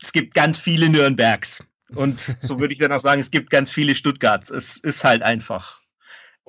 es 0.00 0.12
gibt 0.12 0.34
ganz 0.34 0.58
viele 0.58 0.88
Nürnbergs. 0.88 1.64
Und 1.94 2.36
so 2.40 2.60
würde 2.60 2.72
ich 2.72 2.78
dann 2.78 2.92
auch 2.92 3.00
sagen, 3.00 3.20
es 3.20 3.30
gibt 3.30 3.50
ganz 3.50 3.70
viele 3.70 3.94
Stuttgarts. 3.94 4.50
Es 4.50 4.76
ist 4.76 5.02
halt 5.02 5.22
einfach. 5.22 5.79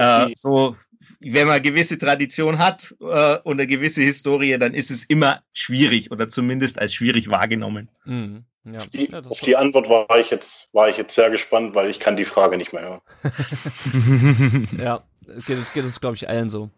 Äh, 0.02 0.34
so, 0.36 0.76
wenn 1.20 1.48
man 1.48 1.56
eine 1.56 1.62
gewisse 1.62 1.98
Tradition 1.98 2.58
hat 2.58 2.96
äh, 3.00 3.38
und 3.44 3.60
eine 3.60 3.68
gewisse 3.68 4.02
Historie, 4.02 4.58
dann 4.58 4.74
ist 4.74 4.92
es 4.92 5.04
immer 5.04 5.42
schwierig 5.54 6.12
oder 6.12 6.28
zumindest 6.28 6.80
als 6.80 6.94
schwierig 6.94 7.30
wahrgenommen. 7.30 7.90
Mhm. 8.06 8.46
Ja. 8.64 8.76
Auf, 8.76 8.88
die, 8.88 9.10
ja, 9.12 9.20
auf 9.22 9.40
die, 9.40 9.56
Antwort 9.56 9.90
war 9.90 10.20
ich 10.20 10.30
jetzt 10.30 10.72
war 10.74 10.88
ich 10.88 10.96
jetzt 10.96 11.16
sehr 11.16 11.32
gespannt, 11.32 11.74
weil 11.74 11.90
ich 11.90 12.00
kann 12.00 12.16
die 12.16 12.26
Frage 12.26 12.58
nicht 12.58 12.74
mehr 12.74 12.84
hören. 12.84 13.02
ja, 14.80 15.00
es 15.36 15.48
geht, 15.48 15.58
geht 15.74 15.84
uns 15.84 16.00
glaube 16.00 16.16
ich 16.16 16.30
allen 16.30 16.50
so. 16.50 16.70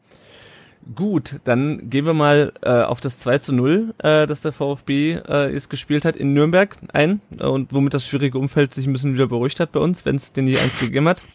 Gut, 0.96 1.40
dann 1.46 1.90
gehen 1.90 2.06
wir 2.06 2.14
mal 2.14 2.52
äh, 2.62 2.70
auf 2.70 3.00
das 3.00 3.20
2 3.20 3.38
zu 3.38 3.54
0, 3.54 3.94
äh, 4.00 4.28
das 4.28 4.42
der 4.42 4.52
VfB 4.52 5.14
äh, 5.14 5.54
ist 5.54 5.70
gespielt 5.70 6.04
hat 6.04 6.18
in 6.18 6.34
Nürnberg 6.34 6.76
ein 6.92 7.22
äh, 7.40 7.46
und 7.46 7.74
womit 7.74 7.94
das 7.94 8.06
schwierige 8.06 8.38
Umfeld 8.38 8.74
sich 8.74 8.86
ein 8.86 8.94
bisschen 8.94 9.14
wieder 9.14 9.28
beruhigt 9.28 9.60
hat 9.62 9.72
bei 9.72 9.80
uns, 9.80 10.06
wenn 10.06 10.18
es 10.18 10.34
den 10.34 10.48
je 10.48 10.58
eins 10.58 10.78
gegeben 10.78 11.08
hat. 11.08 11.26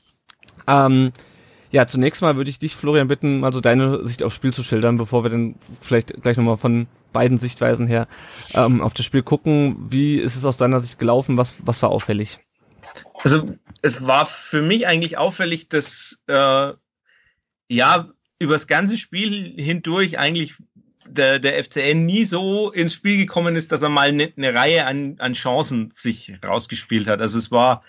Ähm, 0.67 1.13
ja, 1.71 1.87
zunächst 1.87 2.23
mal 2.23 2.37
würde 2.37 2.51
ich 2.51 2.59
dich, 2.59 2.75
Florian, 2.75 3.09
bitten, 3.09 3.41
mal 3.41 3.53
so 3.53 3.61
deine 3.61 4.07
Sicht 4.07 4.23
aufs 4.23 4.37
Spiel 4.37 4.53
zu 4.53 4.63
schildern, 4.63 4.97
bevor 4.97 5.23
wir 5.23 5.31
dann 5.31 5.57
vielleicht 5.81 6.23
gleich 6.23 6.37
nochmal 6.37 6.57
von 6.57 6.87
beiden 7.13 7.39
Sichtweisen 7.39 7.87
her 7.87 8.09
ähm, 8.55 8.81
auf 8.81 8.95
das 8.95 9.05
Spiel 9.05 9.23
gucken. 9.23 9.77
Wie 9.91 10.17
ist 10.17 10.37
es 10.37 10.45
aus 10.45 10.57
deiner 10.57 10.81
Sicht 10.81 10.99
gelaufen? 10.99 11.37
Was, 11.37 11.55
was 11.65 11.83
war 11.83 11.91
auffällig? 11.91 12.39
Also 13.23 13.55
es 13.83 14.07
war 14.07 14.27
für 14.27 14.63
mich 14.63 14.87
eigentlich 14.87 15.19
auffällig, 15.19 15.69
dass 15.69 16.23
äh, 16.27 16.73
ja 17.69 18.09
übers 18.39 18.67
ganze 18.67 18.97
Spiel 18.97 19.55
hindurch 19.57 20.19
eigentlich 20.19 20.55
der, 21.07 21.39
der 21.39 21.63
FCN 21.63 22.07
nie 22.07 22.25
so 22.25 22.71
ins 22.71 22.95
Spiel 22.95 23.17
gekommen 23.17 23.57
ist, 23.57 23.73
dass 23.73 23.83
er 23.83 23.89
mal 23.89 24.09
eine, 24.09 24.33
eine 24.37 24.55
Reihe 24.55 24.87
an, 24.87 25.17
an 25.19 25.33
Chancen 25.33 25.93
sich 25.95 26.33
rausgespielt 26.45 27.09
hat. 27.09 27.21
Also 27.21 27.39
es 27.39 27.51
war 27.51 27.83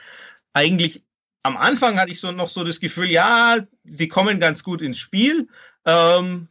eigentlich 0.53 1.03
am 1.43 1.57
Anfang 1.57 1.99
hatte 1.99 2.11
ich 2.11 2.19
so 2.19 2.31
noch 2.31 2.49
so 2.49 2.63
das 2.63 2.79
Gefühl, 2.79 3.09
ja, 3.09 3.57
sie 3.83 4.07
kommen 4.07 4.39
ganz 4.39 4.63
gut 4.63 4.81
ins 4.81 4.99
Spiel. 4.99 5.47
Ähm, 5.85 6.47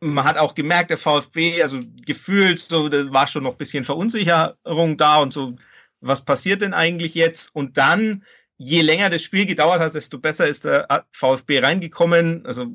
man 0.00 0.24
hat 0.24 0.38
auch 0.38 0.54
gemerkt, 0.54 0.90
der 0.90 0.96
VfB, 0.96 1.62
also 1.62 1.80
gefühlt, 2.06 2.58
so, 2.58 2.88
da 2.88 3.12
war 3.12 3.26
schon 3.26 3.42
noch 3.44 3.52
ein 3.52 3.58
bisschen 3.58 3.84
Verunsicherung 3.84 4.96
da 4.96 5.16
und 5.16 5.32
so, 5.32 5.56
was 6.00 6.24
passiert 6.24 6.62
denn 6.62 6.74
eigentlich 6.74 7.14
jetzt? 7.14 7.54
Und 7.54 7.76
dann, 7.76 8.24
je 8.56 8.80
länger 8.80 9.10
das 9.10 9.22
Spiel 9.22 9.46
gedauert 9.46 9.80
hat, 9.80 9.94
desto 9.94 10.18
besser 10.18 10.48
ist 10.48 10.64
der 10.64 11.06
VfB 11.12 11.60
reingekommen. 11.60 12.46
Also 12.46 12.66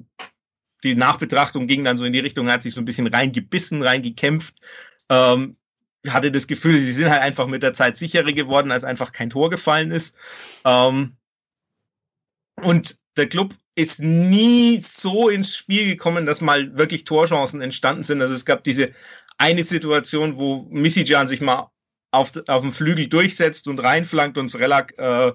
die 0.83 0.95
Nachbetrachtung 0.95 1.67
ging 1.67 1.83
dann 1.83 1.97
so 1.97 2.05
in 2.05 2.13
die 2.13 2.19
Richtung, 2.19 2.49
hat 2.49 2.63
sich 2.63 2.73
so 2.73 2.81
ein 2.81 2.85
bisschen 2.85 3.07
reingebissen, 3.07 3.81
reingekämpft. 3.81 4.55
Ähm, 5.09 5.57
hatte 6.07 6.31
das 6.31 6.45
Gefühl, 6.45 6.79
sie 6.79 6.91
sind 6.91 7.09
halt 7.09 7.21
einfach 7.21 7.47
mit 7.47 7.63
der 7.63 7.73
Zeit 7.73 7.97
sicherer 7.97 8.31
geworden, 8.31 8.71
als 8.71 8.83
einfach 8.83 9.11
kein 9.11 9.31
Tor 9.31 9.49
gefallen 9.49 9.91
ist. 9.91 10.15
Ähm, 10.63 11.17
und 12.61 12.97
der 13.17 13.27
Club 13.27 13.55
ist 13.75 14.01
nie 14.01 14.79
so 14.81 15.29
ins 15.29 15.55
Spiel 15.55 15.85
gekommen, 15.85 16.25
dass 16.25 16.41
mal 16.41 16.77
wirklich 16.77 17.03
Torchancen 17.03 17.61
entstanden 17.61 18.03
sind. 18.03 18.21
Also 18.21 18.33
es 18.33 18.45
gab 18.45 18.63
diese 18.63 18.93
eine 19.37 19.63
Situation, 19.63 20.37
wo 20.37 20.67
Missy-Jan 20.69 21.27
sich 21.27 21.41
mal 21.41 21.69
auf, 22.11 22.31
auf 22.47 22.61
dem 22.61 22.71
Flügel 22.71 23.07
durchsetzt 23.07 23.67
und 23.67 23.79
reinflankt 23.79 24.37
und 24.37 24.49
Srelak 24.49 24.97
äh, 24.97 25.33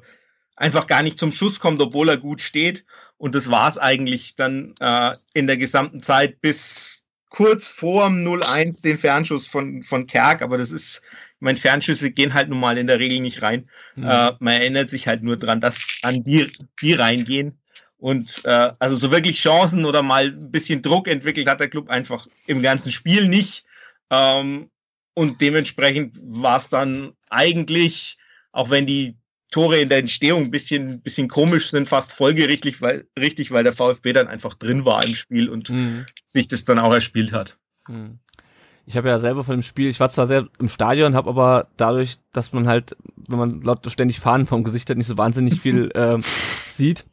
einfach 0.56 0.86
gar 0.86 1.02
nicht 1.02 1.18
zum 1.18 1.32
Schuss 1.32 1.60
kommt, 1.60 1.80
obwohl 1.80 2.08
er 2.08 2.16
gut 2.16 2.40
steht. 2.40 2.84
Und 3.18 3.34
das 3.34 3.50
war 3.50 3.68
es 3.68 3.76
eigentlich 3.76 4.34
dann 4.34 4.74
äh, 4.80 5.12
in 5.34 5.46
der 5.46 5.58
gesamten 5.58 6.00
Zeit 6.00 6.40
bis 6.40 7.06
kurz 7.28 7.68
vorm 7.68 8.20
0-1 8.26 8.82
den 8.82 8.98
Fernschuss 8.98 9.46
von, 9.46 9.82
von 9.82 10.06
Kerk. 10.06 10.40
Aber 10.40 10.56
das 10.56 10.70
ist, 10.70 11.02
meine, 11.40 11.58
Fernschüsse 11.58 12.10
gehen 12.10 12.34
halt 12.34 12.48
nun 12.48 12.60
mal 12.60 12.78
in 12.78 12.86
der 12.86 12.98
Regel 12.98 13.20
nicht 13.20 13.42
rein. 13.42 13.68
Mhm. 13.96 14.04
Äh, 14.04 14.32
man 14.38 14.54
erinnert 14.54 14.88
sich 14.88 15.06
halt 15.06 15.22
nur 15.22 15.36
dran, 15.36 15.60
dass 15.60 15.98
an 16.02 16.22
die, 16.22 16.50
die 16.80 16.92
reingehen. 16.92 17.58
Und 17.96 18.42
äh, 18.44 18.70
also 18.78 18.96
so 18.96 19.10
wirklich 19.10 19.40
Chancen 19.40 19.84
oder 19.84 20.02
mal 20.02 20.26
ein 20.28 20.50
bisschen 20.50 20.80
Druck 20.80 21.06
entwickelt 21.06 21.46
hat 21.46 21.60
der 21.60 21.68
Club 21.68 21.90
einfach 21.90 22.26
im 22.46 22.62
ganzen 22.62 22.92
Spiel 22.92 23.28
nicht. 23.28 23.64
Ähm, 24.10 24.70
und 25.14 25.40
dementsprechend 25.40 26.18
war 26.22 26.56
es 26.56 26.68
dann 26.68 27.12
eigentlich, 27.28 28.16
auch 28.52 28.70
wenn 28.70 28.86
die 28.86 29.16
Tore 29.50 29.80
in 29.80 29.88
der 29.88 29.98
Entstehung 29.98 30.44
ein 30.44 30.50
bisschen, 30.50 31.02
bisschen 31.02 31.28
komisch 31.28 31.70
sind, 31.70 31.88
fast 31.88 32.12
folgerichtig, 32.12 32.80
weil, 32.80 33.06
richtig, 33.18 33.50
weil 33.50 33.64
der 33.64 33.72
VfB 33.72 34.12
dann 34.12 34.28
einfach 34.28 34.54
drin 34.54 34.84
war 34.84 35.04
im 35.04 35.14
Spiel 35.14 35.48
und 35.48 35.68
mhm. 35.70 36.06
sich 36.26 36.48
das 36.48 36.64
dann 36.64 36.78
auch 36.78 36.92
erspielt 36.92 37.32
hat. 37.32 37.58
Mhm. 37.88 38.18
Ich 38.86 38.96
habe 38.96 39.08
ja 39.08 39.18
selber 39.18 39.44
von 39.44 39.56
dem 39.56 39.62
Spiel, 39.62 39.88
ich 39.88 40.00
war 40.00 40.08
zwar 40.08 40.26
sehr 40.26 40.48
im 40.58 40.68
Stadion, 40.68 41.14
habe 41.14 41.30
aber 41.30 41.68
dadurch, 41.76 42.18
dass 42.32 42.52
man 42.52 42.66
halt, 42.66 42.96
wenn 43.28 43.38
man 43.38 43.62
laut 43.62 43.88
ständig 43.90 44.20
Fahnen 44.20 44.46
vom 44.46 44.64
Gesicht 44.64 44.90
hat, 44.90 44.96
nicht 44.96 45.06
so 45.06 45.18
wahnsinnig 45.18 45.60
viel 45.60 45.90
äh, 45.94 46.16
sieht, 46.18 47.04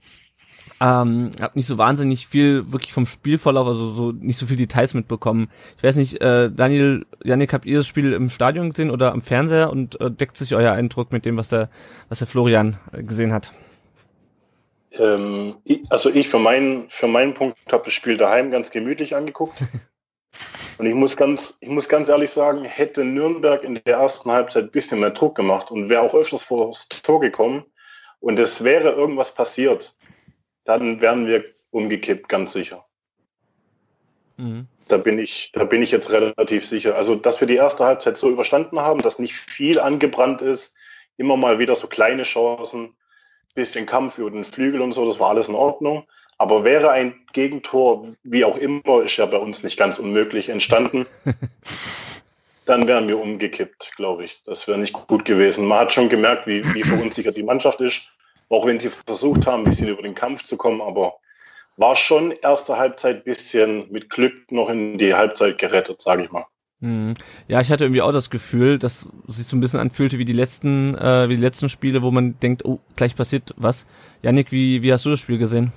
ähm, 0.79 1.31
hab 1.41 1.55
nicht 1.55 1.67
so 1.67 1.77
wahnsinnig 1.77 2.27
viel 2.27 2.71
wirklich 2.71 2.93
vom 2.93 3.05
Spielverlauf, 3.05 3.67
also 3.67 3.91
so 3.91 4.11
nicht 4.11 4.37
so 4.37 4.45
viel 4.45 4.57
Details 4.57 4.93
mitbekommen. 4.93 5.49
Ich 5.77 5.83
weiß 5.83 5.95
nicht, 5.95 6.21
äh, 6.21 6.51
Daniel, 6.51 7.05
Janik, 7.23 7.53
habt 7.53 7.65
ihr 7.65 7.77
das 7.77 7.87
Spiel 7.87 8.13
im 8.13 8.29
Stadion 8.29 8.69
gesehen 8.69 8.91
oder 8.91 9.11
am 9.11 9.21
Fernseher 9.21 9.71
und 9.71 9.99
äh, 9.99 10.11
deckt 10.11 10.37
sich 10.37 10.55
euer 10.55 10.71
Eindruck 10.71 11.11
mit 11.11 11.25
dem, 11.25 11.37
was 11.37 11.49
der, 11.49 11.69
was 12.09 12.19
der 12.19 12.27
Florian 12.27 12.77
äh, 12.91 13.03
gesehen 13.03 13.33
hat? 13.33 13.51
Ähm, 14.99 15.55
also 15.89 16.09
ich 16.09 16.29
für 16.29 16.39
meinen, 16.39 16.89
für 16.89 17.07
meinen 17.07 17.33
Punkt 17.33 17.57
habe 17.71 17.85
das 17.85 17.93
Spiel 17.93 18.17
daheim 18.17 18.51
ganz 18.51 18.71
gemütlich 18.71 19.15
angeguckt. 19.15 19.63
Und 20.77 20.85
ich 20.85 20.93
muss 20.93 21.17
ganz, 21.17 21.57
ich 21.61 21.69
muss 21.69 21.89
ganz 21.89 22.09
ehrlich 22.09 22.29
sagen, 22.29 22.63
hätte 22.63 23.03
Nürnberg 23.03 23.63
in 23.63 23.75
der 23.85 23.97
ersten 23.97 24.31
Halbzeit 24.31 24.65
ein 24.65 24.71
bisschen 24.71 24.99
mehr 24.99 25.09
Druck 25.09 25.35
gemacht 25.35 25.71
und 25.71 25.89
wäre 25.89 26.01
auch 26.01 26.13
öfters 26.13 26.43
vor 26.43 26.67
das 26.67 26.87
Tor 26.89 27.19
gekommen 27.19 27.65
und 28.19 28.39
es 28.39 28.63
wäre 28.63 28.91
irgendwas 28.91 29.33
passiert, 29.33 29.95
dann 30.65 31.01
wären 31.01 31.27
wir 31.27 31.45
umgekippt, 31.71 32.29
ganz 32.29 32.53
sicher. 32.53 32.83
Mhm. 34.37 34.67
Da 34.87 34.97
bin 34.97 35.19
ich, 35.19 35.51
da 35.51 35.63
bin 35.65 35.81
ich 35.81 35.91
jetzt 35.91 36.11
relativ 36.11 36.65
sicher. 36.65 36.95
Also, 36.95 37.15
dass 37.15 37.41
wir 37.41 37.47
die 37.47 37.55
erste 37.55 37.83
Halbzeit 37.83 38.15
so 38.15 38.29
überstanden 38.29 38.79
haben, 38.79 39.01
dass 39.01 39.19
nicht 39.19 39.33
viel 39.33 39.79
angebrannt 39.79 40.41
ist, 40.41 40.75
immer 41.17 41.35
mal 41.35 41.59
wieder 41.59 41.75
so 41.75 41.87
kleine 41.87 42.23
Chancen, 42.23 42.95
bisschen 43.53 43.85
Kampf 43.85 44.19
über 44.19 44.31
den 44.31 44.43
Flügel 44.43 44.81
und 44.81 44.93
so, 44.93 45.05
das 45.05 45.19
war 45.19 45.31
alles 45.31 45.49
in 45.49 45.55
Ordnung. 45.55 46.07
Aber 46.37 46.63
wäre 46.63 46.91
ein 46.91 47.15
Gegentor, 47.33 48.07
wie 48.23 48.45
auch 48.45 48.57
immer, 48.57 49.01
ist 49.03 49.17
ja 49.17 49.25
bei 49.25 49.37
uns 49.37 49.63
nicht 49.63 49.77
ganz 49.77 49.97
unmöglich 49.97 50.49
entstanden, 50.49 51.07
dann 52.65 52.87
wären 52.87 53.07
wir 53.07 53.19
umgekippt, 53.19 53.93
glaube 53.95 54.25
ich. 54.25 54.43
Das 54.43 54.67
wäre 54.67 54.77
nicht 54.77 54.93
gut 54.93 55.25
gewesen. 55.25 55.65
Man 55.65 55.79
hat 55.79 55.93
schon 55.93 56.09
gemerkt, 56.09 56.45
wie, 56.45 56.63
wie 56.73 56.83
verunsichert 56.83 57.37
die 57.37 57.43
Mannschaft 57.43 57.81
ist, 57.81 58.11
auch 58.49 58.65
wenn 58.65 58.79
sie 58.79 58.89
versucht 58.89 59.47
haben, 59.47 59.63
ein 59.63 59.69
bisschen 59.69 59.87
über 59.87 60.03
den 60.03 60.15
Kampf 60.15 60.43
zu 60.43 60.57
kommen, 60.57 60.81
aber 60.81 61.15
war 61.77 61.95
schon 61.95 62.31
erste 62.31 62.77
Halbzeit 62.77 63.23
bisschen 63.23 63.91
mit 63.91 64.09
Glück 64.09 64.51
noch 64.51 64.69
in 64.69 64.97
die 64.97 65.13
Halbzeit 65.13 65.57
gerettet, 65.57 66.01
sage 66.01 66.23
ich 66.23 66.31
mal. 66.31 66.45
Mhm. 66.79 67.15
Ja, 67.47 67.61
ich 67.61 67.71
hatte 67.71 67.85
irgendwie 67.85 68.01
auch 68.01 68.11
das 68.11 68.29
Gefühl, 68.29 68.77
dass 68.77 69.07
es 69.27 69.37
sich 69.37 69.47
so 69.47 69.55
ein 69.55 69.59
bisschen 69.59 69.79
anfühlte 69.79 70.19
wie 70.19 70.25
die 70.25 70.33
letzten, 70.33 70.95
äh, 70.95 71.29
wie 71.29 71.35
die 71.35 71.41
letzten 71.41 71.69
Spiele, 71.69 72.03
wo 72.03 72.11
man 72.11 72.39
denkt, 72.39 72.65
oh, 72.65 72.79
gleich 72.95 73.15
passiert 73.15 73.53
was. 73.57 73.87
Janik, 74.21 74.51
wie, 74.51 74.83
wie 74.83 74.91
hast 74.91 75.05
du 75.05 75.09
das 75.09 75.19
Spiel 75.19 75.37
gesehen? 75.37 75.71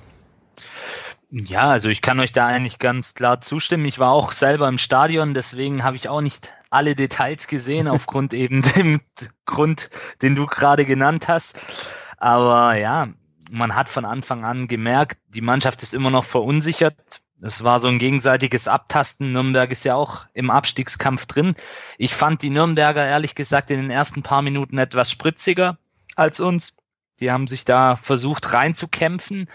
Ja, 1.29 1.69
also 1.69 1.87
ich 1.87 2.01
kann 2.01 2.19
euch 2.19 2.33
da 2.33 2.47
eigentlich 2.47 2.77
ganz 2.77 3.13
klar 3.13 3.39
zustimmen. 3.39 3.85
Ich 3.85 3.99
war 3.99 4.11
auch 4.11 4.33
selber 4.33 4.67
im 4.67 4.77
Stadion, 4.77 5.33
deswegen 5.33 5.83
habe 5.83 5.95
ich 5.95 6.09
auch 6.09 6.19
nicht 6.19 6.51
alle 6.69 6.95
Details 6.95 7.47
gesehen, 7.47 7.87
aufgrund 7.87 8.33
eben 8.33 8.61
dem 8.61 9.01
Grund, 9.45 9.89
den 10.21 10.35
du 10.35 10.45
gerade 10.45 10.85
genannt 10.85 11.27
hast. 11.27 11.93
Aber 12.17 12.75
ja, 12.75 13.07
man 13.49 13.75
hat 13.75 13.89
von 13.89 14.05
Anfang 14.05 14.43
an 14.43 14.67
gemerkt, 14.67 15.19
die 15.29 15.41
Mannschaft 15.41 15.83
ist 15.83 15.93
immer 15.93 16.09
noch 16.09 16.25
verunsichert. 16.25 17.21
Es 17.41 17.63
war 17.63 17.79
so 17.79 17.87
ein 17.87 17.97
gegenseitiges 17.97 18.67
Abtasten. 18.67 19.31
Nürnberg 19.31 19.71
ist 19.71 19.83
ja 19.83 19.95
auch 19.95 20.25
im 20.33 20.51
Abstiegskampf 20.51 21.25
drin. 21.25 21.55
Ich 21.97 22.13
fand 22.13 22.41
die 22.43 22.51
Nürnberger 22.51 23.05
ehrlich 23.05 23.35
gesagt 23.35 23.71
in 23.71 23.81
den 23.81 23.89
ersten 23.89 24.21
paar 24.21 24.41
Minuten 24.41 24.77
etwas 24.77 25.09
spritziger 25.09 25.77
als 26.15 26.39
uns. 26.39 26.77
Die 27.19 27.31
haben 27.31 27.47
sich 27.47 27.65
da 27.65 27.95
versucht 27.95 28.53
reinzukämpfen, 28.53 29.47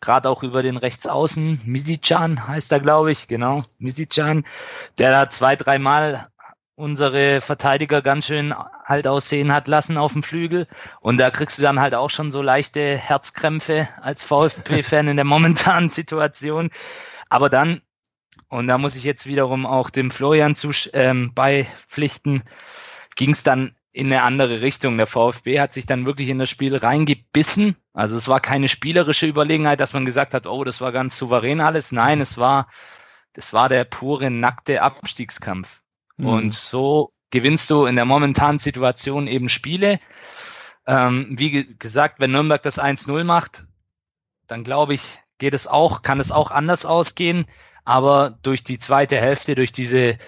gerade 0.00 0.28
auch 0.28 0.42
über 0.42 0.62
den 0.62 0.76
Rechtsaußen. 0.76 1.60
Misicjan 1.64 2.46
heißt 2.48 2.72
er, 2.72 2.80
glaube 2.80 3.12
ich, 3.12 3.28
genau, 3.28 3.62
Misicjan, 3.78 4.44
der 4.98 5.10
da 5.10 5.28
zwei, 5.28 5.56
dreimal 5.56 6.26
unsere 6.80 7.42
Verteidiger 7.42 8.00
ganz 8.00 8.26
schön 8.26 8.54
halt 8.84 9.06
aussehen 9.06 9.52
hat 9.52 9.68
lassen 9.68 9.98
auf 9.98 10.14
dem 10.14 10.22
Flügel. 10.22 10.66
Und 11.00 11.18
da 11.18 11.30
kriegst 11.30 11.58
du 11.58 11.62
dann 11.62 11.78
halt 11.78 11.94
auch 11.94 12.10
schon 12.10 12.30
so 12.30 12.40
leichte 12.40 12.96
Herzkrämpfe 12.96 13.88
als 14.00 14.24
VfB-Fan 14.24 15.08
in 15.08 15.16
der 15.16 15.26
momentanen 15.26 15.90
Situation. 15.90 16.70
Aber 17.28 17.50
dann, 17.50 17.82
und 18.48 18.66
da 18.66 18.78
muss 18.78 18.96
ich 18.96 19.04
jetzt 19.04 19.26
wiederum 19.26 19.66
auch 19.66 19.90
dem 19.90 20.10
Florian 20.10 20.56
zu, 20.56 20.70
ähm, 20.94 21.32
beipflichten, 21.34 22.42
ging 23.14 23.32
es 23.32 23.42
dann 23.42 23.72
in 23.92 24.06
eine 24.06 24.22
andere 24.22 24.60
Richtung. 24.60 24.96
Der 24.96 25.06
VfB 25.06 25.60
hat 25.60 25.72
sich 25.72 25.86
dann 25.86 26.06
wirklich 26.06 26.28
in 26.28 26.38
das 26.38 26.48
Spiel 26.48 26.76
reingebissen. 26.76 27.76
Also 27.92 28.16
es 28.16 28.28
war 28.28 28.40
keine 28.40 28.68
spielerische 28.68 29.26
Überlegenheit, 29.26 29.80
dass 29.80 29.92
man 29.92 30.04
gesagt 30.04 30.34
hat, 30.34 30.46
oh, 30.46 30.64
das 30.64 30.80
war 30.80 30.92
ganz 30.92 31.16
souverän 31.16 31.60
alles. 31.60 31.92
Nein, 31.92 32.20
es 32.20 32.38
war, 32.38 32.68
das 33.32 33.52
war 33.52 33.68
der 33.68 33.84
pure 33.84 34.30
nackte 34.30 34.82
Abstiegskampf. 34.82 35.80
Mhm. 36.16 36.26
Und 36.26 36.54
so 36.54 37.10
gewinnst 37.30 37.70
du 37.70 37.86
in 37.86 37.96
der 37.96 38.04
momentanen 38.04 38.58
Situation 38.58 39.26
eben 39.26 39.48
Spiele. 39.48 39.98
Ähm, 40.86 41.26
wie 41.30 41.76
gesagt, 41.76 42.20
wenn 42.20 42.32
Nürnberg 42.32 42.62
das 42.62 42.80
1-0 42.80 43.24
macht, 43.24 43.64
dann 44.46 44.64
glaube 44.64 44.94
ich, 44.94 45.20
geht 45.38 45.54
es 45.54 45.66
auch, 45.66 46.02
kann 46.02 46.20
es 46.20 46.32
auch 46.32 46.50
anders 46.50 46.86
ausgehen. 46.86 47.46
Aber 47.84 48.38
durch 48.42 48.62
die 48.62 48.78
zweite 48.78 49.16
Hälfte, 49.16 49.54
durch 49.54 49.72
diese, 49.72 50.18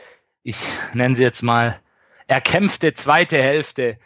ich 0.43 0.57
nenne 0.95 1.17
sie 1.17 1.23
jetzt 1.23 1.43
mal, 1.43 1.81
erkämpfte 2.27 2.95
zweite 2.95 3.39
Hälfte, 3.43 3.99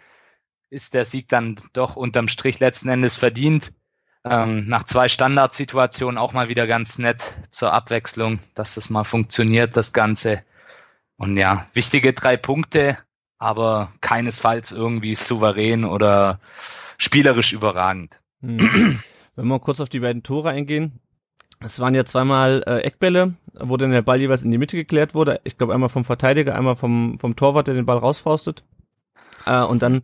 ist 0.70 0.94
der 0.94 1.04
Sieg 1.04 1.28
dann 1.28 1.56
doch 1.73 1.96
unterm 1.96 2.28
Strich 2.28 2.58
letzten 2.61 2.88
Endes 2.88 3.17
verdient. 3.17 3.73
Ähm, 4.25 4.67
nach 4.67 4.84
zwei 4.84 5.08
Standardsituationen 5.08 6.19
auch 6.19 6.32
mal 6.32 6.49
wieder 6.49 6.67
ganz 6.67 6.99
nett 6.99 7.23
zur 7.50 7.73
Abwechslung, 7.73 8.40
dass 8.54 8.75
das 8.75 8.90
mal 8.90 9.04
funktioniert, 9.04 9.76
das 9.76 9.93
Ganze. 9.93 10.43
Und 11.17 11.36
ja, 11.36 11.67
wichtige 11.73 12.12
drei 12.12 12.36
Punkte, 12.36 12.99
aber 13.38 13.93
keinesfalls 14.00 14.73
irgendwie 14.73 15.14
souverän 15.14 15.84
oder 15.84 16.40
spielerisch 16.99 17.52
überragend. 17.52 18.21
Hm. 18.40 19.00
Wenn 19.36 19.47
wir 19.47 19.60
kurz 19.60 19.80
auf 19.80 19.88
die 19.88 20.00
beiden 20.00 20.23
Tore 20.23 20.50
eingehen, 20.50 21.00
es 21.60 21.80
waren 21.80 21.95
ja 21.95 22.04
zweimal 22.04 22.62
äh, 22.66 22.80
Eckbälle, 22.80 23.34
wo 23.54 23.76
dann 23.76 23.90
der 23.90 24.02
Ball 24.02 24.21
jeweils 24.21 24.45
in 24.45 24.50
die 24.50 24.58
Mitte 24.58 24.76
geklärt 24.76 25.14
wurde. 25.14 25.40
Ich 25.45 25.56
glaube 25.56 25.75
einmal 25.75 25.88
vom 25.88 26.04
Verteidiger, 26.04 26.54
einmal 26.54 26.76
vom, 26.76 27.19
vom 27.19 27.36
Torwart, 27.36 27.66
der 27.66 27.75
den 27.75 27.86
Ball 27.86 27.99
rausfaustet. 27.99 28.62
Äh, 29.47 29.62
und 29.62 29.82
dann 29.82 30.02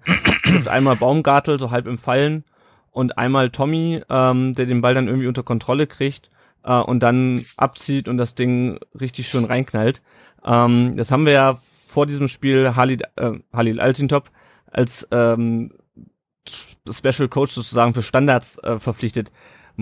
einmal 0.67 0.97
Baumgartel 0.97 1.59
so 1.59 1.71
halb 1.71 1.87
im 1.87 1.99
Fallen 1.99 2.45
und 2.91 3.19
einmal 3.19 3.51
Tommy, 3.51 4.03
ähm, 4.09 4.55
der 4.55 4.67
den 4.67 4.81
Ball 4.81 4.95
dann 4.95 5.09
irgendwie 5.09 5.27
unter 5.27 5.43
Kontrolle 5.43 5.87
kriegt 5.87 6.31
äh, 6.65 6.79
und 6.79 7.03
dann 7.03 7.45
abzieht 7.57 8.09
und 8.09 8.19
das 8.19 8.35
Ding 8.35 8.79
richtig 8.99 9.29
schön 9.29 9.45
reinknallt. 9.45 10.03
Ähm, 10.45 10.97
das 10.97 11.11
haben 11.11 11.27
wir 11.27 11.33
ja 11.33 11.55
vor 11.55 12.07
diesem 12.07 12.29
Spiel 12.29 12.75
Halil, 12.77 13.03
äh, 13.17 13.33
Halil 13.53 13.81
Altintop 13.81 14.31
als 14.71 15.07
ähm, 15.11 15.73
Special 16.91 17.29
Coach 17.29 17.53
sozusagen 17.53 17.95
für 17.95 18.03
Standards 18.03 18.59
äh, 18.59 18.79
verpflichtet. 18.79 19.31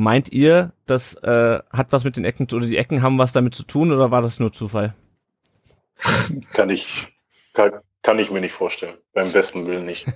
Meint 0.01 0.33
ihr, 0.33 0.73
das 0.87 1.13
äh, 1.17 1.59
hat 1.71 1.93
was 1.93 2.05
mit 2.05 2.17
den 2.17 2.25
Ecken 2.25 2.49
oder 2.55 2.67
die 2.67 2.79
Ecken 2.79 3.03
haben 3.03 3.19
was 3.19 3.33
damit 3.33 3.55
zu 3.55 3.65
tun 3.65 3.93
oder 3.93 4.11
war 4.11 4.23
das 4.23 4.41
nur 4.41 4.51
Zufall? 4.51 4.95
Kann 6.55 6.71
ich, 6.71 7.13
kann, 7.53 7.73
kann 8.01 8.19
ich 8.19 8.31
mir 8.31 8.41
nicht 8.41 8.55
vorstellen. 8.55 8.97
Beim 9.13 9.31
besten 9.31 9.67
Willen 9.67 9.85
nicht. 9.85 10.07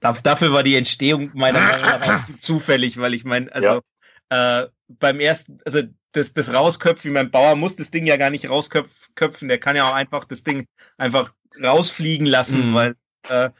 Dafür 0.24 0.52
war 0.52 0.64
die 0.64 0.74
Entstehung 0.74 1.30
meiner 1.34 1.60
Meinung 1.60 1.82
nach 1.82 2.02
auch 2.02 2.38
zufällig, 2.40 2.98
weil 2.98 3.14
ich 3.14 3.24
meine, 3.24 3.54
also 3.54 3.80
ja. 4.32 4.62
äh, 4.62 4.68
beim 4.88 5.20
ersten, 5.20 5.60
also 5.64 5.82
das, 6.10 6.32
das 6.32 6.52
Rausköpfen, 6.52 7.12
mein 7.12 7.30
Bauer 7.30 7.54
muss 7.54 7.76
das 7.76 7.92
Ding 7.92 8.06
ja 8.06 8.16
gar 8.16 8.30
nicht 8.30 8.50
rausköpfen, 8.50 9.46
der 9.46 9.58
kann 9.58 9.76
ja 9.76 9.88
auch 9.88 9.94
einfach 9.94 10.24
das 10.24 10.42
Ding 10.42 10.66
einfach 10.96 11.32
rausfliegen 11.62 12.26
lassen, 12.26 12.70
mhm. 12.70 12.74
weil 12.74 12.96
äh, 13.28 13.50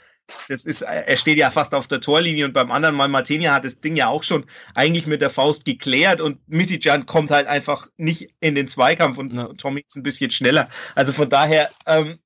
das 0.48 0.64
ist, 0.64 0.82
er 0.82 1.16
steht 1.16 1.38
ja 1.38 1.50
fast 1.50 1.74
auf 1.74 1.86
der 1.86 2.00
Torlinie 2.00 2.44
und 2.44 2.52
beim 2.52 2.70
anderen 2.70 2.96
Mal 2.96 3.08
Martinia 3.08 3.54
hat 3.54 3.64
das 3.64 3.80
Ding 3.80 3.96
ja 3.96 4.08
auch 4.08 4.22
schon 4.22 4.46
eigentlich 4.74 5.06
mit 5.06 5.20
der 5.20 5.30
Faust 5.30 5.64
geklärt 5.64 6.20
und 6.20 6.38
Misijan 6.48 7.06
kommt 7.06 7.30
halt 7.30 7.46
einfach 7.46 7.88
nicht 7.96 8.30
in 8.40 8.54
den 8.54 8.68
Zweikampf 8.68 9.18
und 9.18 9.32
ja. 9.32 9.48
Tommy 9.54 9.84
ist 9.86 9.96
ein 9.96 10.02
bisschen 10.02 10.30
schneller. 10.30 10.68
Also 10.94 11.12
von 11.12 11.28
daher, 11.28 11.70
ähm, 11.86 12.18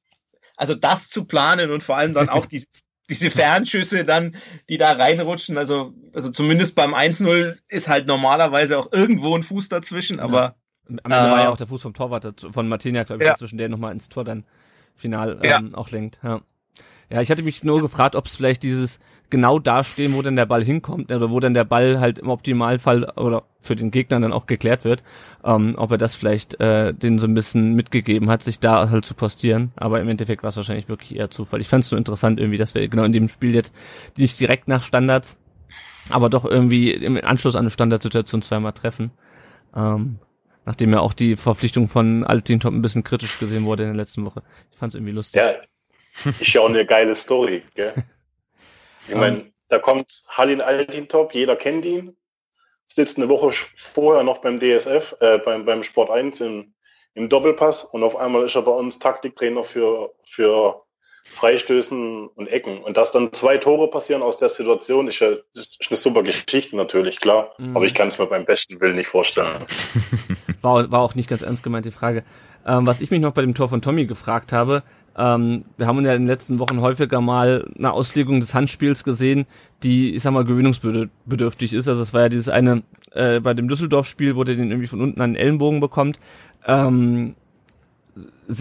also 0.57 0.75
das 0.75 1.09
zu 1.09 1.25
planen 1.25 1.71
und 1.71 1.83
vor 1.83 1.97
allem 1.97 2.15
dann 2.15 2.29
auch 2.29 2.47
diese, 2.47 2.69
diese 3.11 3.31
Fernschüsse 3.31 4.05
dann, 4.05 4.37
die 4.69 4.79
da 4.79 4.93
reinrutschen, 4.93 5.59
also, 5.59 5.93
also 6.15 6.31
zumindest 6.31 6.75
beim 6.75 6.95
1-0 6.95 7.59
ist 7.69 7.89
halt 7.89 8.07
normalerweise 8.07 8.79
auch 8.79 8.93
irgendwo 8.93 9.37
ein 9.37 9.43
Fuß 9.43 9.69
dazwischen, 9.69 10.21
aber. 10.21 10.57
Am 10.89 10.99
Ende 11.05 11.17
äh, 11.17 11.31
war 11.31 11.43
ja 11.43 11.51
auch 11.51 11.57
der 11.57 11.69
Fuß 11.69 11.83
vom 11.83 11.95
Torwart 11.95 12.47
von 12.51 12.69
Martinia, 12.69 13.05
glaube 13.05 13.23
ich, 13.23 13.27
ja. 13.27 13.35
dazwischen, 13.35 13.59
der 13.59 13.69
nochmal 13.69 13.93
ins 13.93 14.09
Tor 14.09 14.25
dann 14.25 14.45
final 14.97 15.39
ähm, 15.43 15.71
ja. 15.71 15.79
auch 15.79 15.91
lenkt. 15.91 16.19
Ja. 16.23 16.41
Ja, 17.11 17.21
ich 17.21 17.31
hatte 17.31 17.43
mich 17.43 17.65
nur 17.65 17.83
gefragt, 17.83 18.15
ob 18.15 18.27
es 18.27 18.37
vielleicht 18.37 18.63
dieses 18.63 19.01
genau 19.31 19.59
dastehen, 19.59 20.15
wo 20.15 20.23
denn 20.23 20.37
der 20.37 20.47
Ball 20.47 20.65
hinkommt, 20.65 21.11
oder 21.11 21.31
wo 21.31 21.41
dann 21.41 21.55
der 21.55 21.65
Ball 21.65 21.99
halt 21.99 22.21
im 22.21 22.29
Optimalfall 22.29 23.05
oder 23.17 23.45
für 23.61 23.75
den 23.75 23.91
Gegner 23.91 24.21
dann 24.21 24.33
auch 24.33 24.47
geklärt 24.47 24.85
wird, 24.85 25.03
ähm, 25.45 25.75
ob 25.77 25.91
er 25.91 25.99
das 25.99 26.15
vielleicht 26.15 26.61
äh, 26.61 26.95
den 26.95 27.19
so 27.19 27.27
ein 27.27 27.35
bisschen 27.35 27.75
mitgegeben 27.75 28.31
hat, 28.31 28.43
sich 28.43 28.61
da 28.61 28.89
halt 28.91 29.05
zu 29.05 29.15
postieren. 29.15 29.73
Aber 29.77 30.01
im 30.01 30.09
Endeffekt 30.09 30.45
war 30.45 30.51
es 30.51 30.57
wahrscheinlich 30.57 30.89
wirklich 30.89 31.17
eher 31.17 31.31
Zufall. 31.31 31.61
Ich 31.61 31.69
fand 31.69 31.85
es 31.85 31.91
nur 31.91 31.99
interessant 31.99 32.39
irgendwie, 32.39 32.59
dass 32.59 32.75
wir 32.75 32.87
genau 32.89 33.05
in 33.05 33.13
dem 33.13 33.29
Spiel 33.29 33.55
jetzt 33.55 33.75
nicht 34.17 34.39
direkt 34.39 34.69
nach 34.69 34.85
Standards, 34.85 35.37
aber 36.11 36.31
doch 36.31 36.45
irgendwie 36.45 36.93
im 36.93 37.17
Anschluss 37.17 37.57
an 37.57 37.61
eine 37.61 37.71
Standardsituation 37.71 38.41
zweimal 38.41 38.73
treffen. 38.73 39.11
Ähm, 39.75 40.19
nachdem 40.65 40.93
ja 40.93 41.01
auch 41.01 41.13
die 41.13 41.35
Verpflichtung 41.35 41.89
von 41.89 42.23
Altin 42.23 42.61
Top 42.61 42.73
ein 42.73 42.83
bisschen 42.83 43.03
kritisch 43.03 43.41
gesehen 43.41 43.65
wurde 43.65 43.83
in 43.83 43.89
der 43.91 43.97
letzten 43.97 44.25
Woche. 44.25 44.43
Ich 44.71 44.79
fand 44.79 44.91
es 44.91 44.95
irgendwie 44.95 45.13
lustig. 45.13 45.41
Ja, 45.41 45.55
ist 46.41 46.53
ja 46.53 46.61
auch 46.61 46.69
eine 46.69 46.87
geile 46.87 47.17
Story, 47.17 47.63
gell? 47.75 47.95
Ich 49.09 49.17
meine, 49.17 49.51
da 49.69 49.81
kommt 49.81 50.25
Halil 50.29 50.63
Altintop, 50.63 51.35
jeder 51.35 51.57
kennt 51.57 51.85
ihn, 51.85 52.17
sitzt 52.87 53.17
eine 53.17 53.29
Woche 53.29 53.51
vorher 53.75 54.23
noch 54.23 54.39
beim 54.39 54.57
DSF, 54.57 55.17
äh, 55.21 55.39
beim, 55.39 55.65
beim 55.65 55.83
Sport 55.83 56.11
1 56.11 56.41
im, 56.43 56.75
im 57.15 57.29
Doppelpass 57.29 57.85
und 57.85 58.05
auf 58.05 58.15
einmal 58.15 58.47
ist 58.47 58.55
er 58.55 58.63
bei 58.63 58.71
uns 58.71 59.01
Taktiktrainer 59.01 59.65
für, 59.65 60.15
für 60.23 60.85
Freistößen 61.23 62.29
und 62.29 62.47
Ecken. 62.49 62.83
Und 62.83 62.97
dass 62.97 63.11
dann 63.11 63.33
zwei 63.33 63.59
Tore 63.59 63.89
passieren 63.89 64.23
aus 64.23 64.39
der 64.39 64.49
Situation, 64.49 65.09
ist 65.09 65.21
ja 65.21 65.31
ist 65.55 65.87
eine 65.89 65.97
super 65.97 66.23
Geschichte 66.23 66.77
natürlich, 66.77 67.21
klar. 67.21 67.53
Mhm. 67.59 67.77
Aber 67.77 67.87
ich 67.87 67.95
kann 67.95 68.09
es 68.09 68.19
mir 68.19 68.27
beim 68.27 68.45
besten 68.45 68.81
Willen 68.81 68.97
nicht 68.97 69.09
vorstellen. 69.09 69.65
War, 70.63 70.91
war 70.91 71.01
auch 71.01 71.15
nicht 71.15 71.31
ganz 71.31 71.41
ernst 71.41 71.63
gemeint, 71.63 71.87
die 71.87 71.91
Frage. 71.91 72.23
Ähm, 72.67 72.87
was 72.87 73.01
ich 73.01 73.11
mich 73.11 73.21
noch 73.21 73.33
bei 73.33 73.41
dem 73.41 73.55
Tor 73.55 73.71
von 73.71 73.81
Tommy 73.81 74.05
gefragt 74.05 74.53
habe, 74.53 74.83
ähm, 75.17 75.65
wir 75.77 75.87
haben 75.87 76.05
ja 76.05 76.15
in 76.15 76.23
den 76.23 76.29
letzten 76.29 76.59
Wochen 76.59 76.81
häufiger 76.81 77.21
mal 77.21 77.69
eine 77.77 77.93
Auslegung 77.93 78.41
des 78.41 78.55
Handspiels 78.55 79.05
gesehen, 79.05 79.47
die, 79.83 80.15
ich 80.15 80.23
sag 80.23 80.33
mal, 80.33 80.45
gewöhnungsbedürftig 80.45 81.73
ist. 81.73 81.89
Also 81.89 82.03
es 82.03 82.13
war 82.13 82.23
ja 82.23 82.29
dieses 82.29 82.49
eine, 82.49 82.83
äh, 83.13 83.41
bei 83.41 83.55
dem 83.55 83.69
Düsseldorf-Spiel, 83.69 84.37
wo 84.37 84.45
der 84.45 84.57
den 84.57 84.71
irgendwie 84.71 84.87
von 84.87 85.01
unten 85.01 85.21
an 85.21 85.35
den 85.35 85.41
Ellenbogen 85.41 85.81
bekommt. 85.81 86.19
Ähm, 86.67 87.35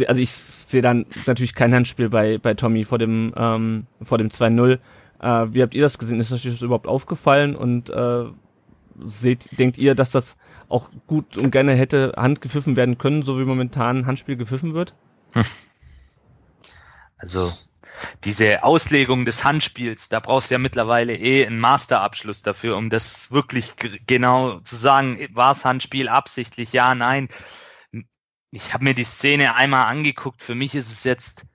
also 0.08 0.22
ich 0.22 0.32
sehe 0.32 0.82
dann 0.82 1.06
natürlich 1.26 1.56
kein 1.56 1.74
Handspiel 1.74 2.10
bei, 2.10 2.38
bei 2.38 2.54
Tommy 2.54 2.86
vor 2.86 2.98
dem, 2.98 3.34
ähm, 3.36 3.88
vor 4.02 4.18
dem 4.18 4.30
2-0. 4.30 4.80
Äh, 5.20 5.54
wie 5.54 5.62
habt 5.62 5.74
ihr 5.74 5.82
das 5.82 5.98
gesehen? 5.98 6.20
Ist 6.20 6.32
euch 6.32 6.44
das 6.44 6.62
überhaupt 6.62 6.88
aufgefallen? 6.88 7.56
Und 7.56 7.90
äh, 7.90 8.26
seht, 9.04 9.58
denkt 9.58 9.78
ihr, 9.78 9.96
dass 9.96 10.12
das 10.12 10.38
auch 10.68 10.90
gut 11.08 11.38
und 11.38 11.52
gerne 11.52 11.74
hätte 11.74 12.14
handgepfiffen 12.16 12.76
werden 12.76 12.98
können, 12.98 13.24
so 13.24 13.40
wie 13.40 13.46
momentan 13.46 14.06
Handspiel 14.06 14.38
gepfiffen 14.38 14.74
wird? 14.74 14.94
Also 17.22 17.52
diese 18.24 18.64
Auslegung 18.64 19.26
des 19.26 19.44
Handspiels, 19.44 20.08
da 20.08 20.22
brauchst 20.22 20.50
du 20.50 20.56
ja 20.56 20.60
mittlerweile 20.60 21.18
eh 21.18 21.46
einen 21.46 21.60
Masterabschluss 21.60 22.44
dafür, 22.44 22.78
um 22.78 22.90
das 22.90 23.30
wirklich 23.34 23.74
genau 24.08 24.60
zu 24.60 24.78
sagen, 24.78 25.20
war 25.34 25.52
es 25.52 25.66
Handspiel 25.66 26.08
absichtlich, 26.08 26.72
ja, 26.72 26.96
nein 26.96 27.28
ich 28.52 28.74
habe 28.74 28.84
mir 28.84 28.94
die 28.94 29.04
Szene 29.04 29.56
einmal 29.56 29.86
angeguckt. 29.86 30.42
Für 30.42 30.56
mich 30.56 30.76
ist 30.76 30.92
es 30.92 31.04
jetzt 31.04 31.46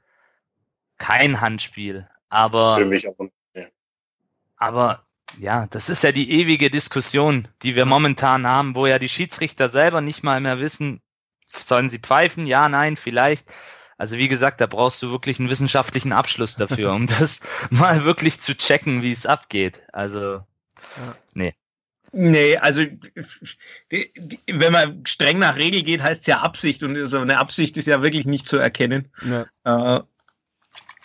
kein 0.98 1.40
Handspiel, 1.40 2.08
aber 2.28 2.76
für 2.76 2.86
mich 2.86 3.08
auch 3.08 3.16
ja. 3.54 3.66
aber 4.56 5.02
ja, 5.38 5.66
das 5.66 5.90
ist 5.90 6.04
ja 6.04 6.12
die 6.12 6.30
ewige 6.30 6.70
Diskussion, 6.70 7.48
die 7.62 7.74
wir 7.74 7.86
momentan 7.86 8.46
haben, 8.46 8.76
wo 8.76 8.86
ja 8.86 8.98
die 8.98 9.08
Schiedsrichter 9.08 9.68
selber 9.68 10.00
nicht 10.00 10.22
mal 10.22 10.40
mehr 10.40 10.60
wissen, 10.60 11.00
sollen 11.48 11.90
sie 11.90 11.98
pfeifen? 11.98 12.46
Ja, 12.46 12.68
nein, 12.68 12.96
vielleicht. 12.96 13.52
Also 13.96 14.18
wie 14.18 14.28
gesagt, 14.28 14.60
da 14.60 14.66
brauchst 14.66 15.02
du 15.02 15.10
wirklich 15.10 15.38
einen 15.38 15.50
wissenschaftlichen 15.50 16.12
Abschluss 16.12 16.56
dafür, 16.56 16.92
um 16.94 17.06
das 17.06 17.40
mal 17.70 18.04
wirklich 18.04 18.40
zu 18.40 18.56
checken, 18.56 19.02
wie 19.02 19.12
es 19.12 19.26
abgeht. 19.26 19.82
Also, 19.92 20.34
ja. 20.34 21.16
nee. 21.34 21.54
Nee, 22.16 22.56
also 22.58 22.82
wenn 23.90 24.72
man 24.72 25.04
streng 25.04 25.40
nach 25.40 25.56
Regel 25.56 25.82
geht, 25.82 26.00
heißt 26.00 26.20
es 26.20 26.26
ja 26.28 26.40
Absicht 26.40 26.84
und 26.84 27.08
so 27.08 27.18
eine 27.18 27.38
Absicht 27.38 27.76
ist 27.76 27.86
ja 27.86 28.02
wirklich 28.02 28.24
nicht 28.24 28.46
zu 28.46 28.56
erkennen. 28.56 29.08
Ja. 29.28 29.96
Äh, 29.96 30.02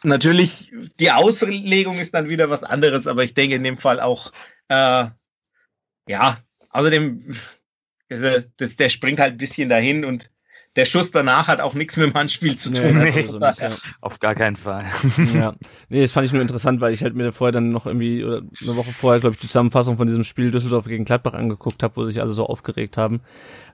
natürlich, 0.04 0.72
die 1.00 1.12
Auslegung 1.12 1.98
ist 1.98 2.14
dann 2.14 2.30
wieder 2.30 2.52
was 2.52 2.64
anderes, 2.64 3.08
aber 3.08 3.24
ich 3.24 3.34
denke 3.34 3.56
in 3.56 3.64
dem 3.64 3.78
Fall 3.78 4.00
auch, 4.00 4.32
äh, 4.68 5.08
ja, 6.08 6.38
außerdem, 6.70 7.20
also, 8.12 8.48
das, 8.58 8.76
der 8.76 8.90
springt 8.90 9.20
halt 9.20 9.34
ein 9.34 9.40
bisschen 9.40 9.70
dahin 9.70 10.06
und 10.06 10.30
der 10.76 10.86
Schuss 10.86 11.12
danach 11.12 11.48
hat 11.48 11.62
auch 11.62 11.74
nichts 11.74 11.98
mit 11.98 12.08
dem 12.08 12.14
Handspiel 12.14 12.56
zu 12.56 12.70
tun. 12.70 13.00
Nee, 13.00 13.12
also 13.16 13.40
nicht, 13.40 13.60
ja. 13.60 13.70
Auf 14.02 14.20
gar 14.20 14.36
keinen 14.36 14.56
Fall. 14.56 14.84
ja. 15.34 15.54
Nee, 15.90 16.02
das 16.02 16.12
fand 16.12 16.28
ich 16.28 16.34
nur 16.34 16.42
interessant, 16.42 16.82
weil 16.82 16.94
ich 16.94 17.04
halt 17.04 17.16
mir 17.16 17.32
vorher 17.32 17.52
dann 17.52 17.72
noch 17.72 17.86
irgendwie, 17.86 18.24
oder 18.24 18.38
eine 18.38 18.76
Woche 18.76 18.92
vorher, 18.92 19.20
glaube 19.20 19.34
ich, 19.34 19.42
die 19.42 19.48
Zusammenfassung 19.48 19.98
von 19.98 20.06
diesem 20.06 20.24
Spiel 20.24 20.52
Düsseldorf 20.52 20.86
gegen 20.86 21.06
Gladbach 21.06 21.34
angeguckt 21.34 21.82
habe, 21.82 21.96
wo 21.96 22.06
sich 22.06 22.22
alle 22.22 22.30
so 22.30 22.46
aufgeregt 22.46 22.98
haben. 22.98 23.22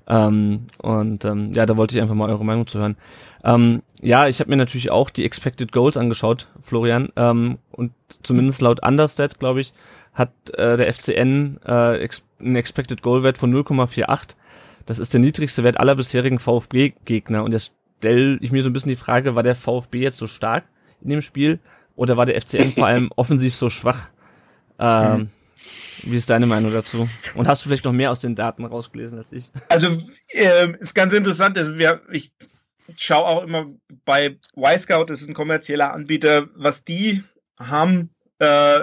Ähm, 0.08 0.68
und 0.78 1.26
ähm, 1.26 1.52
ja, 1.54 1.66
da 1.66 1.78
wollte 1.78 1.96
ich 1.96 2.02
einfach 2.02 2.16
mal 2.16 2.30
eure 2.30 2.46
Meinung 2.46 2.68
zu 2.68 2.80
hören. 2.80 2.96
Ähm, 3.44 3.82
ja, 4.02 4.28
ich 4.28 4.40
habe 4.40 4.50
mir 4.50 4.58
natürlich 4.58 4.92
auch 4.92 5.10
die 5.10 5.26
Expected 5.26 5.72
Goals 5.72 5.98
angeschaut, 5.98 6.48
Florian. 6.62 7.10
Ähm, 7.16 7.58
und 7.72 7.92
zumindest 8.24 8.62
laut 8.62 8.86
Understat, 8.86 9.40
glaube 9.40 9.62
ich, 9.62 9.74
hat 10.14 10.32
äh, 10.54 10.78
der 10.78 10.92
FCN 10.94 11.60
äh, 11.66 12.00
ex 12.00 12.26
einen 12.40 12.56
Expected 12.56 13.02
Goal 13.02 13.24
Wert 13.24 13.38
von 13.38 13.54
0,48 13.54 14.36
das 14.86 15.00
ist 15.00 15.14
der 15.14 15.22
niedrigste 15.22 15.64
Wert 15.64 15.80
aller 15.80 15.96
bisherigen 15.96 16.40
VfB-Gegner. 16.40 17.44
Und 17.44 17.52
jetzt 17.52 17.74
stelle 18.00 18.38
ich 18.42 18.52
mir 18.52 18.64
so 18.64 18.70
ein 18.70 18.74
bisschen 18.74 18.90
die 18.90 18.96
Frage, 18.96 19.36
war 19.36 19.44
der 19.44 19.56
VfB 19.56 20.00
jetzt 20.00 20.18
so 20.18 20.28
stark 20.28 20.66
in 21.02 21.10
dem 21.10 21.22
Spiel 21.22 21.60
oder 21.96 22.18
war 22.18 22.26
der 22.26 22.40
FCN 22.40 22.72
vor 22.72 22.88
allem 22.88 23.10
offensiv 23.16 23.56
so 23.56 23.70
schwach? 23.70 24.10
Ähm, 24.80 25.18
mhm. 25.18 25.30
Wie 26.04 26.18
ist 26.18 26.30
deine 26.30 26.46
Meinung 26.46 26.74
dazu? 26.74 27.08
Und 27.36 27.48
hast 27.48 27.64
du 27.64 27.70
vielleicht 27.70 27.86
noch 27.86 27.94
mehr 27.94 28.12
aus 28.12 28.22
den 28.22 28.36
Daten 28.36 28.66
rausgelesen 28.66 29.18
als 29.18 29.32
ich? 29.32 29.50
Also 29.70 29.88
äh, 30.34 30.74
ist 30.80 30.94
ganz 30.94 31.14
interessant. 31.14 31.58
Also 31.58 31.78
wir, 31.78 32.02
ich 32.12 32.32
schaue 32.98 33.26
auch 33.26 33.44
immer 33.44 33.72
bei 34.04 34.38
Y-Scout, 34.56 35.06
das 35.06 35.22
ist 35.22 35.30
ein 35.30 35.34
kommerzieller 35.34 35.94
Anbieter, 35.94 36.48
was 36.56 36.84
die 36.84 37.24
haben. 37.58 38.10
Äh, 38.40 38.82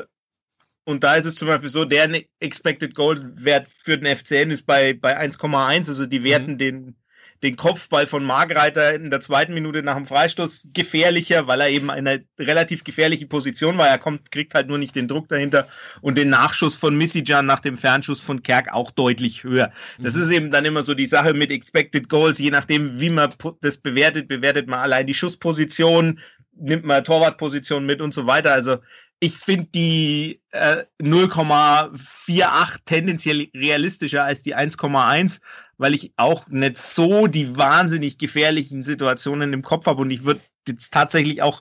und 0.85 1.05
da 1.05 1.14
ist 1.14 1.27
es 1.27 1.37
zum 1.37 1.49
Beispiel 1.49 1.68
so, 1.68 1.85
der 1.85 2.11
Expected 2.40 2.95
Goal 2.95 3.18
Wert 3.45 3.68
für 3.68 3.97
den 3.97 4.16
FCN 4.16 4.51
ist 4.51 4.66
bei, 4.66 4.95
bei 4.95 5.18
1,1. 5.18 5.88
Also 5.88 6.07
die 6.07 6.25
werten 6.25 6.53
mhm. 6.53 6.59
den, 6.59 6.97
den 7.45 7.55
Kopfball 7.55 8.07
von 8.07 8.25
Margreiter 8.25 8.92
in 8.92 9.11
der 9.11 9.21
zweiten 9.21 9.55
Minute 9.55 9.85
nach 9.85 9.95
dem 9.95 10.07
Freistoß 10.07 10.68
gefährlicher, 10.75 11.47
weil 11.47 11.61
er 11.61 11.71
eben 11.71 11.85
in 11.85 12.09
einer 12.09 12.18
relativ 12.37 12.83
gefährlichen 12.83 13.29
Position 13.29 13.79
war. 13.79 13.87
Er 13.87 13.99
kommt, 13.99 14.33
kriegt 14.33 14.55
halt 14.55 14.66
nur 14.66 14.79
nicht 14.79 14.97
den 14.97 15.07
Druck 15.07 15.29
dahinter 15.29 15.68
und 16.01 16.18
den 16.18 16.31
Nachschuss 16.31 16.75
von 16.75 16.97
Missijan 16.97 17.47
nach 17.47 17.61
dem 17.61 17.77
Fernschuss 17.77 18.21
von 18.21 18.42
Kerk 18.42 18.73
auch 18.73 18.90
deutlich 18.90 19.45
höher. 19.45 19.71
Das 20.01 20.16
mhm. 20.16 20.23
ist 20.23 20.31
eben 20.31 20.51
dann 20.51 20.64
immer 20.64 20.83
so 20.83 20.95
die 20.95 21.07
Sache 21.07 21.33
mit 21.33 21.53
Expected 21.53 22.09
Goals. 22.09 22.40
Je 22.40 22.51
nachdem, 22.51 23.01
wie 23.01 23.11
man 23.11 23.33
das 23.61 23.79
bewertet, 23.79 24.27
bewertet 24.27 24.66
man 24.66 24.81
allein 24.81 25.07
die 25.07 25.14
Schussposition, 25.14 26.18
nimmt 26.57 26.85
man 26.85 27.05
Torwartposition 27.05 27.87
mit 27.87 28.01
und 28.01 28.12
so 28.12 28.27
weiter. 28.27 28.53
Also 28.53 28.79
ich 29.23 29.39
finde 29.39 29.67
die 29.67 30.41
äh, 30.51 30.83
0,48 31.01 32.79
tendenziell 32.87 33.47
realistischer 33.55 34.25
als 34.25 34.43
die 34.43 34.57
1,1, 34.57 35.41
weil 35.79 35.95
ich 35.95 36.13
auch 36.17 36.49
nicht 36.49 36.77
so 36.77 37.29
die 37.29 37.57
wahnsinnig 37.57 38.19
gefährlichen 38.19 38.83
Situationen 38.83 39.53
im 39.53 39.63
Kopf 39.63 39.87
habe 39.87 40.03
und 40.03 40.11
ich 40.11 40.25
würde 40.25 40.41
jetzt 40.67 40.93
tatsächlich 40.93 41.41
auch 41.41 41.61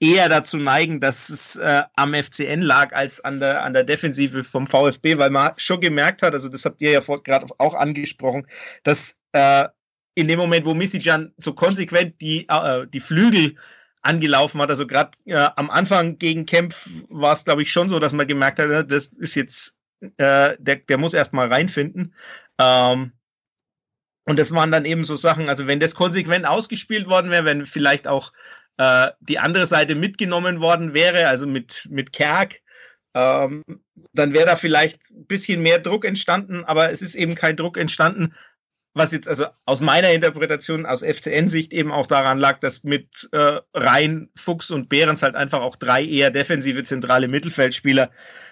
eher 0.00 0.30
dazu 0.30 0.56
neigen, 0.56 1.00
dass 1.00 1.28
es 1.28 1.56
äh, 1.56 1.82
am 1.96 2.14
FCN 2.14 2.62
lag 2.62 2.94
als 2.94 3.20
an 3.20 3.40
der 3.40 3.62
an 3.62 3.74
der 3.74 3.84
Defensive 3.84 4.42
vom 4.42 4.66
VfB, 4.66 5.18
weil 5.18 5.28
man 5.28 5.52
schon 5.58 5.82
gemerkt 5.82 6.22
hat, 6.22 6.32
also 6.32 6.48
das 6.48 6.64
habt 6.64 6.80
ihr 6.80 6.92
ja 6.92 7.00
gerade 7.00 7.46
auch 7.58 7.74
angesprochen, 7.74 8.46
dass 8.84 9.16
äh, 9.32 9.68
in 10.14 10.28
dem 10.28 10.38
Moment, 10.38 10.64
wo 10.64 10.72
Misijan 10.72 11.34
so 11.36 11.52
konsequent 11.52 12.22
die 12.22 12.48
äh, 12.48 12.86
die 12.86 13.00
Flügel 13.00 13.56
angelaufen 14.02 14.60
hat. 14.60 14.70
Also 14.70 14.86
gerade 14.86 15.12
äh, 15.26 15.48
am 15.56 15.70
Anfang 15.70 16.18
gegen 16.18 16.46
Kempf 16.46 16.88
war 17.08 17.32
es, 17.32 17.44
glaube 17.44 17.62
ich, 17.62 17.72
schon 17.72 17.88
so, 17.88 17.98
dass 17.98 18.12
man 18.12 18.26
gemerkt 18.26 18.58
hat, 18.58 18.68
ne, 18.68 18.84
das 18.84 19.08
ist 19.08 19.34
jetzt, 19.34 19.76
äh, 20.00 20.56
der, 20.58 20.76
der 20.76 20.98
muss 20.98 21.14
erstmal 21.14 21.48
reinfinden. 21.48 22.14
Ähm, 22.58 23.12
und 24.24 24.38
das 24.38 24.52
waren 24.52 24.70
dann 24.70 24.84
eben 24.84 25.04
so 25.04 25.16
Sachen, 25.16 25.48
also 25.48 25.66
wenn 25.66 25.80
das 25.80 25.94
konsequent 25.94 26.46
ausgespielt 26.46 27.08
worden 27.08 27.30
wäre, 27.30 27.44
wenn 27.44 27.66
vielleicht 27.66 28.06
auch 28.06 28.32
äh, 28.76 29.08
die 29.20 29.38
andere 29.38 29.66
Seite 29.66 29.94
mitgenommen 29.94 30.60
worden 30.60 30.94
wäre, 30.94 31.28
also 31.28 31.46
mit, 31.46 31.88
mit 31.90 32.12
Kerk, 32.12 32.60
ähm, 33.14 33.62
dann 34.12 34.32
wäre 34.32 34.46
da 34.46 34.56
vielleicht 34.56 35.10
ein 35.10 35.26
bisschen 35.26 35.62
mehr 35.62 35.78
Druck 35.78 36.04
entstanden, 36.04 36.64
aber 36.64 36.90
es 36.90 37.02
ist 37.02 37.14
eben 37.14 37.34
kein 37.34 37.56
Druck 37.56 37.76
entstanden, 37.76 38.34
was 38.94 39.12
jetzt 39.12 39.28
also 39.28 39.46
aus 39.64 39.80
meiner 39.80 40.10
Interpretation 40.10 40.84
aus 40.84 41.02
FCN-Sicht 41.02 41.72
eben 41.72 41.90
auch 41.92 42.06
daran 42.06 42.38
lag, 42.38 42.60
dass 42.60 42.84
mit 42.84 43.28
äh, 43.32 43.60
Rhein, 43.74 44.28
Fuchs 44.36 44.70
und 44.70 44.88
Behrens 44.88 45.22
halt 45.22 45.34
einfach 45.34 45.60
auch 45.60 45.76
drei 45.76 46.04
eher 46.04 46.30
defensive 46.30 46.82
zentrale 46.82 47.28
Mittelfeldspieler 47.28 48.10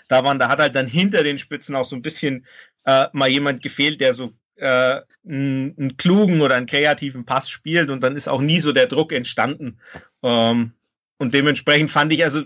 da 0.09 0.25
waren. 0.25 0.39
Da 0.39 0.49
hat 0.49 0.59
halt 0.59 0.75
dann 0.75 0.87
hinter 0.87 1.23
den 1.23 1.39
Spitzen 1.39 1.77
auch 1.77 1.85
so 1.85 1.95
ein 1.95 2.03
bisschen 2.03 2.47
äh, 2.87 3.07
mal 3.13 3.29
jemand 3.29 3.63
gefehlt, 3.63 4.01
der 4.01 4.15
so 4.15 4.33
äh, 4.57 5.01
einen, 5.27 5.75
einen 5.79 5.97
klugen 5.97 6.41
oder 6.41 6.55
einen 6.55 6.67
kreativen 6.67 7.25
Pass 7.25 7.51
spielt 7.51 7.91
und 7.91 8.03
dann 8.03 8.17
ist 8.17 8.29
auch 8.29 8.41
nie 8.41 8.61
so 8.61 8.73
der 8.73 8.87
Druck 8.87 9.13
entstanden. 9.13 9.79
Ähm, 10.23 10.73
und 11.19 11.35
dementsprechend 11.35 11.91
fand 11.91 12.13
ich 12.13 12.25
also 12.25 12.45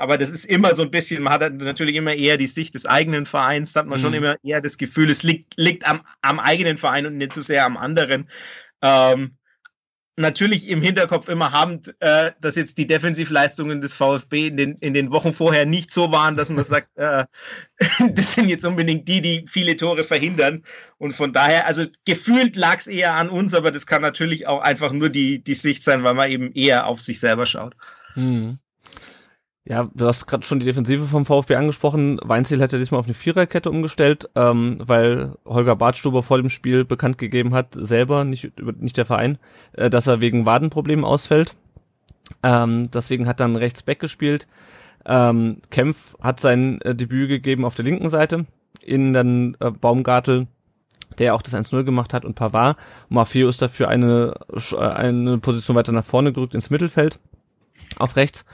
aber 0.00 0.16
das 0.16 0.30
ist 0.30 0.46
immer 0.46 0.74
so 0.74 0.80
ein 0.80 0.90
bisschen, 0.90 1.22
man 1.22 1.34
hat 1.34 1.52
natürlich 1.52 1.94
immer 1.94 2.14
eher 2.14 2.38
die 2.38 2.46
Sicht 2.46 2.74
des 2.74 2.86
eigenen 2.86 3.26
Vereins, 3.26 3.76
hat 3.76 3.86
man 3.86 3.98
mhm. 3.98 4.02
schon 4.02 4.14
immer 4.14 4.36
eher 4.42 4.62
das 4.62 4.78
Gefühl, 4.78 5.10
es 5.10 5.22
liegt, 5.22 5.54
liegt 5.58 5.86
am, 5.86 6.00
am 6.22 6.40
eigenen 6.40 6.78
Verein 6.78 7.04
und 7.04 7.18
nicht 7.18 7.34
so 7.34 7.42
sehr 7.42 7.66
am 7.66 7.76
anderen. 7.76 8.30
Ähm, 8.80 9.36
natürlich 10.16 10.68
im 10.68 10.80
Hinterkopf 10.80 11.28
immer 11.28 11.52
haben, 11.52 11.82
äh, 11.98 12.32
dass 12.40 12.56
jetzt 12.56 12.78
die 12.78 12.86
Defensivleistungen 12.86 13.82
des 13.82 13.92
VfB 13.92 14.46
in 14.46 14.56
den, 14.56 14.74
in 14.76 14.94
den 14.94 15.10
Wochen 15.10 15.34
vorher 15.34 15.66
nicht 15.66 15.90
so 15.90 16.10
waren, 16.10 16.34
dass 16.34 16.48
man 16.48 16.64
sagt, 16.64 16.96
äh, 16.96 17.26
das 18.14 18.34
sind 18.34 18.48
jetzt 18.48 18.64
unbedingt 18.64 19.06
die, 19.06 19.20
die 19.20 19.44
viele 19.46 19.76
Tore 19.76 20.04
verhindern. 20.04 20.64
Und 20.96 21.12
von 21.12 21.34
daher, 21.34 21.66
also 21.66 21.84
gefühlt 22.06 22.56
lag 22.56 22.78
es 22.78 22.86
eher 22.86 23.16
an 23.16 23.28
uns, 23.28 23.52
aber 23.52 23.70
das 23.70 23.86
kann 23.86 24.00
natürlich 24.00 24.46
auch 24.46 24.62
einfach 24.62 24.92
nur 24.92 25.10
die, 25.10 25.44
die 25.44 25.54
Sicht 25.54 25.82
sein, 25.82 26.04
weil 26.04 26.14
man 26.14 26.30
eben 26.30 26.52
eher 26.52 26.86
auf 26.86 27.02
sich 27.02 27.20
selber 27.20 27.44
schaut. 27.44 27.74
Mhm. 28.14 28.58
Ja, 29.70 29.88
du 29.94 30.04
hast 30.04 30.26
gerade 30.26 30.44
schon 30.44 30.58
die 30.58 30.66
Defensive 30.66 31.06
vom 31.06 31.24
VfB 31.24 31.54
angesprochen. 31.54 32.18
Weinziel 32.24 32.60
hätte 32.60 32.76
diesmal 32.76 32.98
auf 32.98 33.06
eine 33.06 33.14
Viererkette 33.14 33.70
umgestellt, 33.70 34.28
ähm, 34.34 34.78
weil 34.80 35.36
Holger 35.44 35.76
Bartstuber 35.76 36.24
vor 36.24 36.38
dem 36.38 36.50
Spiel 36.50 36.84
bekannt 36.84 37.18
gegeben 37.18 37.54
hat, 37.54 37.76
selber, 37.78 38.24
nicht, 38.24 38.50
nicht 38.80 38.96
der 38.96 39.06
Verein, 39.06 39.38
äh, 39.74 39.88
dass 39.88 40.08
er 40.08 40.20
wegen 40.20 40.44
Wadenproblemen 40.44 41.04
ausfällt. 41.04 41.54
Ähm, 42.42 42.90
deswegen 42.92 43.28
hat 43.28 43.38
dann 43.38 43.54
rechts 43.54 43.84
Back 43.84 44.00
gespielt. 44.00 44.48
Ähm, 45.06 45.58
Kempf 45.70 46.16
hat 46.20 46.40
sein 46.40 46.80
äh, 46.80 46.96
Debüt 46.96 47.28
gegeben 47.28 47.64
auf 47.64 47.76
der 47.76 47.84
linken 47.84 48.10
Seite. 48.10 48.46
In 48.82 49.12
dann 49.12 49.56
äh, 49.60 49.70
Baumgartel, 49.70 50.48
der 51.20 51.36
auch 51.36 51.42
das 51.42 51.54
1-0 51.54 51.84
gemacht 51.84 52.12
hat 52.12 52.24
und 52.24 52.34
Pavard. 52.34 52.76
Maffeo 53.08 53.48
ist 53.48 53.62
dafür 53.62 53.86
eine, 53.86 54.34
äh, 54.72 54.76
eine 54.78 55.38
Position 55.38 55.76
weiter 55.76 55.92
nach 55.92 56.04
vorne 56.04 56.32
gerückt 56.32 56.56
ins 56.56 56.70
Mittelfeld. 56.70 57.20
Auf 58.00 58.16
rechts. 58.16 58.44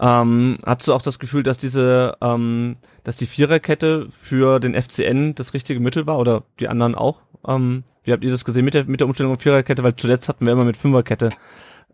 Ähm, 0.00 0.56
hast 0.64 0.88
du 0.88 0.94
auch 0.94 1.02
das 1.02 1.18
Gefühl, 1.18 1.42
dass 1.42 1.58
diese, 1.58 2.16
ähm, 2.20 2.76
dass 3.04 3.16
die 3.16 3.26
Viererkette 3.26 4.08
für 4.10 4.60
den 4.60 4.80
FCN 4.80 5.34
das 5.34 5.54
richtige 5.54 5.80
Mittel 5.80 6.06
war 6.06 6.18
oder 6.18 6.44
die 6.60 6.68
anderen 6.68 6.94
auch? 6.94 7.20
Ähm, 7.46 7.84
wie 8.04 8.12
habt 8.12 8.24
ihr 8.24 8.30
das 8.30 8.44
gesehen 8.44 8.64
mit 8.64 8.74
der, 8.74 8.84
mit 8.84 9.00
der 9.00 9.06
Umstellung 9.06 9.32
auf 9.32 9.40
Viererkette? 9.40 9.82
Weil 9.82 9.96
zuletzt 9.96 10.28
hatten 10.28 10.46
wir 10.46 10.52
immer 10.52 10.64
mit 10.64 10.76
Fünferkette 10.76 11.30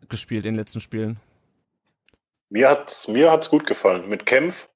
gespielt 0.09 0.47
in 0.47 0.55
den 0.55 0.61
letzten 0.61 0.81
Spielen. 0.81 1.19
Mir 2.51 2.71
hat's, 2.71 3.09
mir 3.09 3.31
hat's 3.31 3.51
gut 3.51 3.67
gefallen. 3.67 4.09
Mit 4.09 4.25
Kempf. 4.27 4.69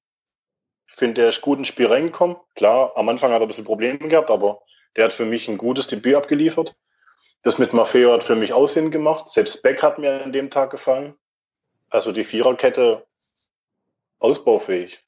Ich 0.87 0.95
finde, 0.95 1.21
der 1.21 1.29
ist 1.29 1.41
gut 1.41 1.57
ins 1.57 1.69
Spiel 1.69 1.87
reingekommen. 1.87 2.37
Klar, 2.55 2.91
am 2.95 3.09
Anfang 3.09 3.31
hat 3.31 3.39
er 3.39 3.45
ein 3.45 3.47
bisschen 3.47 3.65
Probleme 3.65 3.97
gehabt, 3.97 4.29
aber 4.29 4.61
der 4.95 5.05
hat 5.05 5.13
für 5.13 5.25
mich 5.25 5.47
ein 5.47 5.57
gutes 5.57 5.87
Debüt 5.87 6.15
abgeliefert. 6.15 6.75
Das 7.41 7.57
mit 7.57 7.73
Maffeo 7.73 8.13
hat 8.13 8.23
für 8.23 8.35
mich 8.35 8.53
Aussehen 8.53 8.91
gemacht. 8.91 9.27
Selbst 9.27 9.63
Beck 9.63 9.81
hat 9.81 9.97
mir 9.97 10.23
an 10.23 10.31
dem 10.31 10.51
Tag 10.51 10.69
gefallen. 10.69 11.15
Also 11.89 12.11
die 12.11 12.23
Viererkette 12.23 13.05
ausbaufähig. 14.23 14.99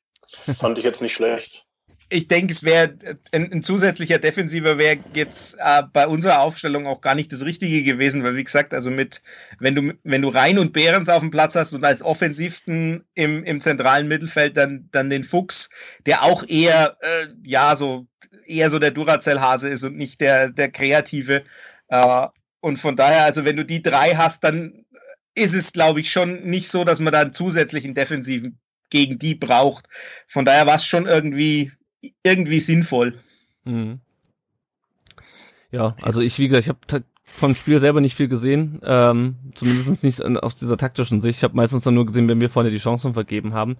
Fand 0.57 0.77
ich 0.77 0.83
jetzt 0.83 1.01
nicht 1.01 1.13
schlecht 1.13 1.65
ich 2.09 2.27
denke, 2.27 2.53
es 2.53 2.63
wäre 2.63 2.95
ein, 3.31 3.51
ein, 3.51 3.63
zusätzlicher 3.63 4.19
Defensiver 4.19 4.77
wäre 4.77 4.99
jetzt 5.13 5.57
äh, 5.59 5.83
bei 5.91 6.07
unserer 6.07 6.41
Aufstellung 6.41 6.85
auch 6.85 7.01
gar 7.01 7.15
nicht 7.15 7.31
das 7.31 7.43
Richtige 7.43 7.83
gewesen, 7.83 8.23
weil 8.23 8.35
wie 8.35 8.43
gesagt, 8.43 8.73
also 8.73 8.91
mit, 8.91 9.21
wenn 9.59 9.75
du, 9.75 9.93
wenn 10.03 10.21
du 10.21 10.29
Rhein 10.29 10.59
und 10.59 10.71
Behrens 10.71 11.09
auf 11.09 11.21
dem 11.21 11.31
Platz 11.31 11.55
hast 11.55 11.73
und 11.73 11.83
als 11.83 12.03
offensivsten 12.03 13.03
im, 13.15 13.43
im 13.43 13.59
zentralen 13.59 14.07
Mittelfeld 14.07 14.55
dann, 14.55 14.87
dann 14.91 15.09
den 15.09 15.23
Fuchs, 15.23 15.69
der 16.05 16.23
auch 16.23 16.43
eher, 16.47 16.97
äh, 17.01 17.27
ja, 17.43 17.75
so, 17.75 18.05
eher 18.45 18.69
so 18.69 18.77
der 18.77 18.91
Duracell-Hase 18.91 19.69
ist 19.69 19.83
und 19.83 19.97
nicht 19.97 20.21
der, 20.21 20.51
der 20.51 20.69
Kreative. 20.71 21.43
Äh, 21.87 22.27
und 22.59 22.77
von 22.77 22.95
daher, 22.95 23.23
also 23.23 23.45
wenn 23.45 23.57
du 23.57 23.65
die 23.65 23.81
drei 23.81 24.15
hast, 24.15 24.43
dann 24.43 24.85
ist 25.33 25.55
es, 25.55 25.73
glaube 25.73 26.01
ich, 26.01 26.11
schon 26.11 26.43
nicht 26.43 26.69
so, 26.69 26.83
dass 26.83 26.99
man 26.99 27.11
da 27.11 27.21
einen 27.21 27.33
zusätzlichen 27.33 27.95
Defensiven 27.95 28.59
gegen 28.89 29.19
die 29.19 29.35
braucht. 29.35 29.87
Von 30.27 30.45
daher 30.45 30.67
war 30.67 30.75
es 30.75 30.85
schon 30.85 31.05
irgendwie 31.05 31.71
irgendwie 32.23 32.59
sinnvoll. 32.59 33.17
Mhm. 33.63 33.99
Ja, 35.71 35.95
also 36.01 36.21
ich, 36.21 36.37
wie 36.39 36.47
gesagt, 36.47 36.63
ich 36.63 36.69
habe 36.69 37.05
vom 37.23 37.55
Spiel 37.55 37.79
selber 37.79 38.01
nicht 38.01 38.15
viel 38.15 38.27
gesehen, 38.27 38.79
ähm, 38.83 39.35
zumindest 39.55 40.03
nicht 40.03 40.23
aus 40.23 40.55
dieser 40.55 40.77
taktischen 40.77 41.21
Sicht. 41.21 41.39
Ich 41.39 41.43
habe 41.43 41.55
meistens 41.55 41.85
nur 41.85 42.05
gesehen, 42.05 42.29
wenn 42.29 42.39
wir 42.39 42.49
vorne 42.49 42.69
die 42.69 42.77
Chancen 42.77 43.13
vergeben 43.13 43.53
haben. 43.53 43.77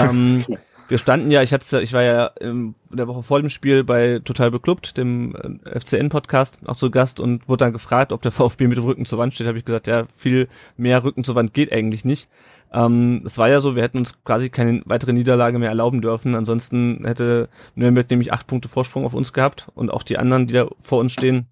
Ähm, 0.00 0.44
wir 0.88 0.98
standen 0.98 1.30
ja, 1.30 1.42
ich 1.42 1.52
hatte, 1.52 1.80
ich 1.80 1.92
war 1.92 2.02
ja 2.02 2.26
in 2.40 2.74
der 2.90 3.08
Woche 3.08 3.22
vor 3.22 3.40
dem 3.40 3.48
Spiel 3.48 3.84
bei 3.84 4.20
Total 4.24 4.50
Beklubbt, 4.50 4.96
dem 4.96 5.34
äh, 5.64 5.80
FCN-Podcast, 5.80 6.58
auch 6.66 6.76
zu 6.76 6.90
Gast 6.90 7.20
und 7.20 7.48
wurde 7.48 7.64
dann 7.64 7.72
gefragt, 7.72 8.12
ob 8.12 8.22
der 8.22 8.32
VfB 8.32 8.66
mit 8.66 8.78
dem 8.78 8.84
Rücken 8.84 9.06
zur 9.06 9.18
Wand 9.18 9.34
steht. 9.34 9.46
Habe 9.46 9.58
ich 9.58 9.64
gesagt, 9.64 9.86
ja, 9.86 10.06
viel 10.16 10.48
mehr 10.76 11.02
Rücken 11.04 11.24
zur 11.24 11.34
Wand 11.34 11.54
geht 11.54 11.72
eigentlich 11.72 12.04
nicht. 12.04 12.28
Ähm, 12.72 13.22
es 13.24 13.38
war 13.38 13.48
ja 13.48 13.60
so, 13.60 13.76
wir 13.76 13.82
hätten 13.82 13.98
uns 13.98 14.22
quasi 14.24 14.50
keine 14.50 14.82
weitere 14.84 15.12
Niederlage 15.12 15.58
mehr 15.58 15.68
erlauben 15.68 16.02
dürfen. 16.02 16.34
Ansonsten 16.34 17.04
hätte 17.04 17.48
Nürnberg 17.74 18.10
nämlich 18.10 18.32
acht 18.32 18.46
Punkte 18.46 18.68
Vorsprung 18.68 19.04
auf 19.04 19.14
uns 19.14 19.32
gehabt 19.32 19.68
und 19.74 19.90
auch 19.90 20.02
die 20.02 20.18
anderen, 20.18 20.46
die 20.46 20.54
da 20.54 20.68
vor 20.80 20.98
uns 20.98 21.12
stehen, 21.12 21.46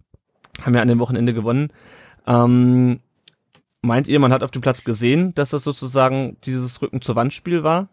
haben 0.63 0.75
ja 0.75 0.83
an 0.83 0.89
dem 0.89 0.99
Wochenende 0.99 1.35
gewonnen. 1.35 1.73
Ähm, 2.27 3.01
meint 3.83 4.09
ihr, 4.09 4.19
man 4.19 4.33
hat 4.33 4.43
auf 4.43 4.51
dem 4.51 4.63
Platz 4.63 4.85
gesehen, 4.85 5.35
dass 5.35 5.51
das 5.51 5.65
sozusagen 5.65 6.37
dieses 6.45 6.81
Rücken 6.83 7.01
zur 7.01 7.17
Wand 7.17 7.33
Spiel 7.33 7.63
war? 7.63 7.89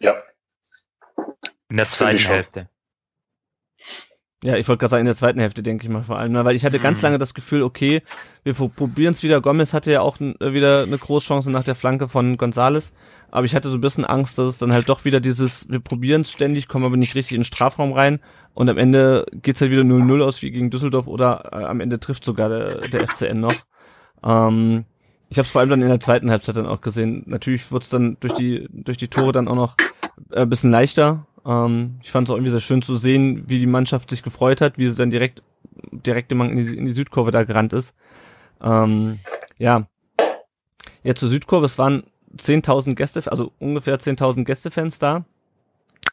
Ja. 0.00 0.14
In 1.68 1.76
der 1.76 1.88
zweiten 1.88 2.18
Hälfte. 2.18 2.68
Ja, 4.44 4.56
ich 4.56 4.68
wollte 4.68 4.80
gerade 4.80 4.90
sagen, 4.90 5.00
in 5.00 5.06
der 5.06 5.16
zweiten 5.16 5.40
Hälfte, 5.40 5.64
denke 5.64 5.84
ich 5.84 5.90
mal 5.90 6.04
vor 6.04 6.16
allem, 6.16 6.30
ne? 6.30 6.44
weil 6.44 6.54
ich 6.54 6.64
hatte 6.64 6.78
ganz 6.78 6.98
mhm. 6.98 7.04
lange 7.04 7.18
das 7.18 7.34
Gefühl, 7.34 7.62
okay, 7.62 8.02
wir 8.44 8.54
probieren 8.54 9.12
es 9.12 9.24
wieder. 9.24 9.40
Gomez 9.40 9.72
hatte 9.74 9.90
ja 9.90 10.00
auch 10.00 10.20
äh, 10.20 10.52
wieder 10.52 10.84
eine 10.84 10.96
Großchance 10.96 11.50
nach 11.50 11.64
der 11.64 11.74
Flanke 11.74 12.06
von 12.06 12.36
Gonzales, 12.36 12.94
aber 13.32 13.46
ich 13.46 13.56
hatte 13.56 13.68
so 13.68 13.76
ein 13.76 13.80
bisschen 13.80 14.04
Angst, 14.04 14.38
dass 14.38 14.46
es 14.46 14.58
dann 14.58 14.72
halt 14.72 14.88
doch 14.88 15.04
wieder 15.04 15.18
dieses, 15.18 15.68
wir 15.68 15.80
probieren 15.80 16.20
es 16.20 16.30
ständig, 16.30 16.68
kommen 16.68 16.84
aber 16.84 16.96
nicht 16.96 17.16
richtig 17.16 17.36
in 17.36 17.40
den 17.40 17.46
Strafraum 17.46 17.92
rein 17.92 18.20
und 18.54 18.70
am 18.70 18.78
Ende 18.78 19.26
geht's 19.32 19.60
halt 19.60 19.72
wieder 19.72 19.82
0-0 19.82 20.22
aus 20.22 20.40
wie 20.40 20.52
gegen 20.52 20.70
Düsseldorf 20.70 21.08
oder 21.08 21.50
äh, 21.52 21.64
am 21.64 21.80
Ende 21.80 21.98
trifft 21.98 22.24
sogar 22.24 22.48
der, 22.48 22.86
der 22.88 23.08
FCN 23.08 23.40
noch. 23.40 23.54
Ähm, 24.22 24.84
ich 25.30 25.38
habe 25.38 25.46
es 25.46 25.50
vor 25.50 25.60
allem 25.60 25.70
dann 25.70 25.82
in 25.82 25.88
der 25.88 26.00
zweiten 26.00 26.30
Halbzeit 26.30 26.56
dann 26.56 26.66
auch 26.66 26.80
gesehen. 26.80 27.24
Natürlich 27.26 27.72
wurde 27.72 27.82
es 27.82 27.90
dann 27.90 28.16
durch 28.20 28.34
die 28.34 28.68
durch 28.70 28.96
die 28.96 29.08
Tore 29.08 29.32
dann 29.32 29.48
auch 29.48 29.56
noch 29.56 29.76
äh, 30.30 30.46
bisschen 30.46 30.70
leichter, 30.70 31.26
ähm, 31.46 31.98
ich 32.02 32.10
fand 32.10 32.28
es 32.28 32.32
auch 32.32 32.36
irgendwie 32.36 32.52
sehr 32.52 32.60
schön 32.60 32.82
zu 32.82 32.96
sehen, 32.96 33.44
wie 33.46 33.58
die 33.58 33.66
Mannschaft 33.66 34.10
sich 34.10 34.22
gefreut 34.22 34.60
hat, 34.60 34.78
wie 34.78 34.88
sie 34.88 34.96
dann 34.96 35.10
direkt, 35.10 35.42
direkt 35.92 36.32
in 36.32 36.56
die, 36.56 36.76
in 36.76 36.86
die 36.86 36.92
Südkurve 36.92 37.30
da 37.30 37.44
gerannt 37.44 37.72
ist. 37.72 37.94
Ähm, 38.62 39.18
ja. 39.58 39.86
Ja, 41.02 41.14
zur 41.14 41.28
Südkurve, 41.28 41.66
es 41.66 41.78
waren 41.78 42.04
10.000 42.36 42.94
Gäste, 42.94 43.30
also 43.30 43.52
ungefähr 43.58 43.98
10.000 43.98 44.44
Gästefans 44.44 44.98
da. 44.98 45.24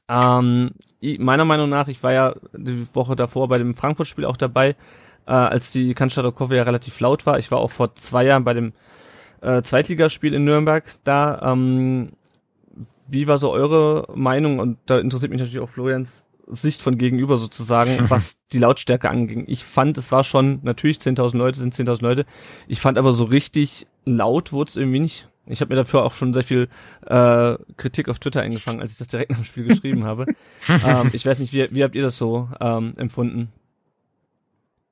Ähm, 0.08 0.72
meiner 1.02 1.46
Meinung 1.46 1.70
nach, 1.70 1.88
ich 1.88 2.02
war 2.04 2.14
ja 2.14 2.36
die 2.54 2.86
Woche 2.94 3.16
davor 3.16 3.48
bei 3.48 3.58
dem 3.58 3.74
Frankfurt-Spiel 3.74 4.26
auch 4.26 4.38
dabei, 4.38 4.76
äh, 5.26 5.32
als 5.32 5.72
die 5.72 5.94
Cannstatter 5.94 6.32
Kurve 6.32 6.56
ja 6.56 6.64
relativ 6.64 7.00
laut 7.00 7.26
war. 7.26 7.40
Ich 7.40 7.52
war 7.52 7.60
auch 7.60 7.72
vor 7.72 7.96
zwei 7.96 8.26
Jahren 8.26 8.44
bei 8.44 8.54
dem 8.54 8.74
äh, 9.42 9.62
Zweitligaspiel 9.62 10.34
in 10.34 10.46
Nürnberg 10.46 10.84
da. 11.04 11.54
Ähm, 11.54 12.12
wie 13.08 13.28
war 13.28 13.38
so 13.38 13.52
eure 13.52 14.08
Meinung? 14.16 14.60
Und 14.60 14.78
da 14.86 15.00
interessiert 15.00 15.32
mich 15.32 15.40
natürlich 15.40 15.60
auch 15.60 15.70
Florians 15.70 16.26
Sicht 16.48 16.82
von 16.82 16.98
gegenüber 16.98 17.38
sozusagen, 17.38 17.90
was 18.10 18.40
die 18.52 18.60
Lautstärke 18.60 19.10
anging. 19.10 19.46
Ich 19.48 19.66
fand, 19.66 19.98
es 19.98 20.12
war 20.12 20.24
schon, 20.24 20.60
natürlich 20.64 20.98
10.000 20.98 21.38
Leute 21.38 21.60
sind 21.60 21.74
10.000 21.74 22.02
Leute. 22.02 22.26
Ich 22.68 22.82
fand 22.82 22.98
aber 22.98 23.14
so 23.14 23.26
richtig 23.26 23.88
laut 24.06 24.52
wurde 24.52 24.70
es 24.70 24.78
irgendwie 24.78 25.00
nicht. 25.00 25.28
Ich 25.48 25.62
habe 25.62 25.70
mir 25.70 25.76
dafür 25.76 26.04
auch 26.04 26.14
schon 26.14 26.34
sehr 26.34 26.44
viel 26.44 26.70
äh, 27.06 27.56
Kritik 27.78 28.10
auf 28.10 28.20
Twitter 28.20 28.42
eingefangen, 28.42 28.82
als 28.82 28.94
ich 28.94 28.98
das 28.98 29.08
direkt 29.08 29.30
nach 29.32 29.38
dem 29.38 29.46
Spiel 29.46 29.66
geschrieben 29.66 30.04
habe. 30.04 30.26
ähm, 30.70 31.10
ich 31.14 31.26
weiß 31.26 31.40
nicht, 31.40 31.54
wie, 31.54 31.68
wie 31.72 31.84
habt 31.84 31.96
ihr 31.96 32.02
das 32.02 32.18
so 32.18 32.50
ähm, 32.60 32.94
empfunden? 32.98 33.52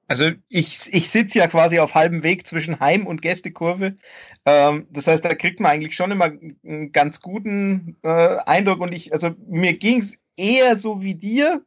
Also 0.07 0.31
ich, 0.49 0.93
ich 0.93 1.09
sitze 1.09 1.39
ja 1.39 1.47
quasi 1.47 1.79
auf 1.79 1.95
halbem 1.95 2.23
Weg 2.23 2.45
zwischen 2.45 2.79
Heim- 2.79 3.07
und 3.07 3.21
Gästekurve. 3.21 3.95
Ähm, 4.45 4.87
das 4.91 5.07
heißt, 5.07 5.23
da 5.23 5.33
kriegt 5.33 5.59
man 5.59 5.71
eigentlich 5.71 5.95
schon 5.95 6.11
immer 6.11 6.25
einen 6.25 6.91
ganz 6.91 7.21
guten 7.21 7.97
äh, 8.03 8.37
Eindruck. 8.45 8.81
Und 8.81 8.93
ich, 8.93 9.13
also 9.13 9.31
mir 9.47 9.73
ging 9.77 10.01
es 10.01 10.17
eher 10.35 10.77
so 10.77 11.01
wie 11.01 11.15
dir. 11.15 11.65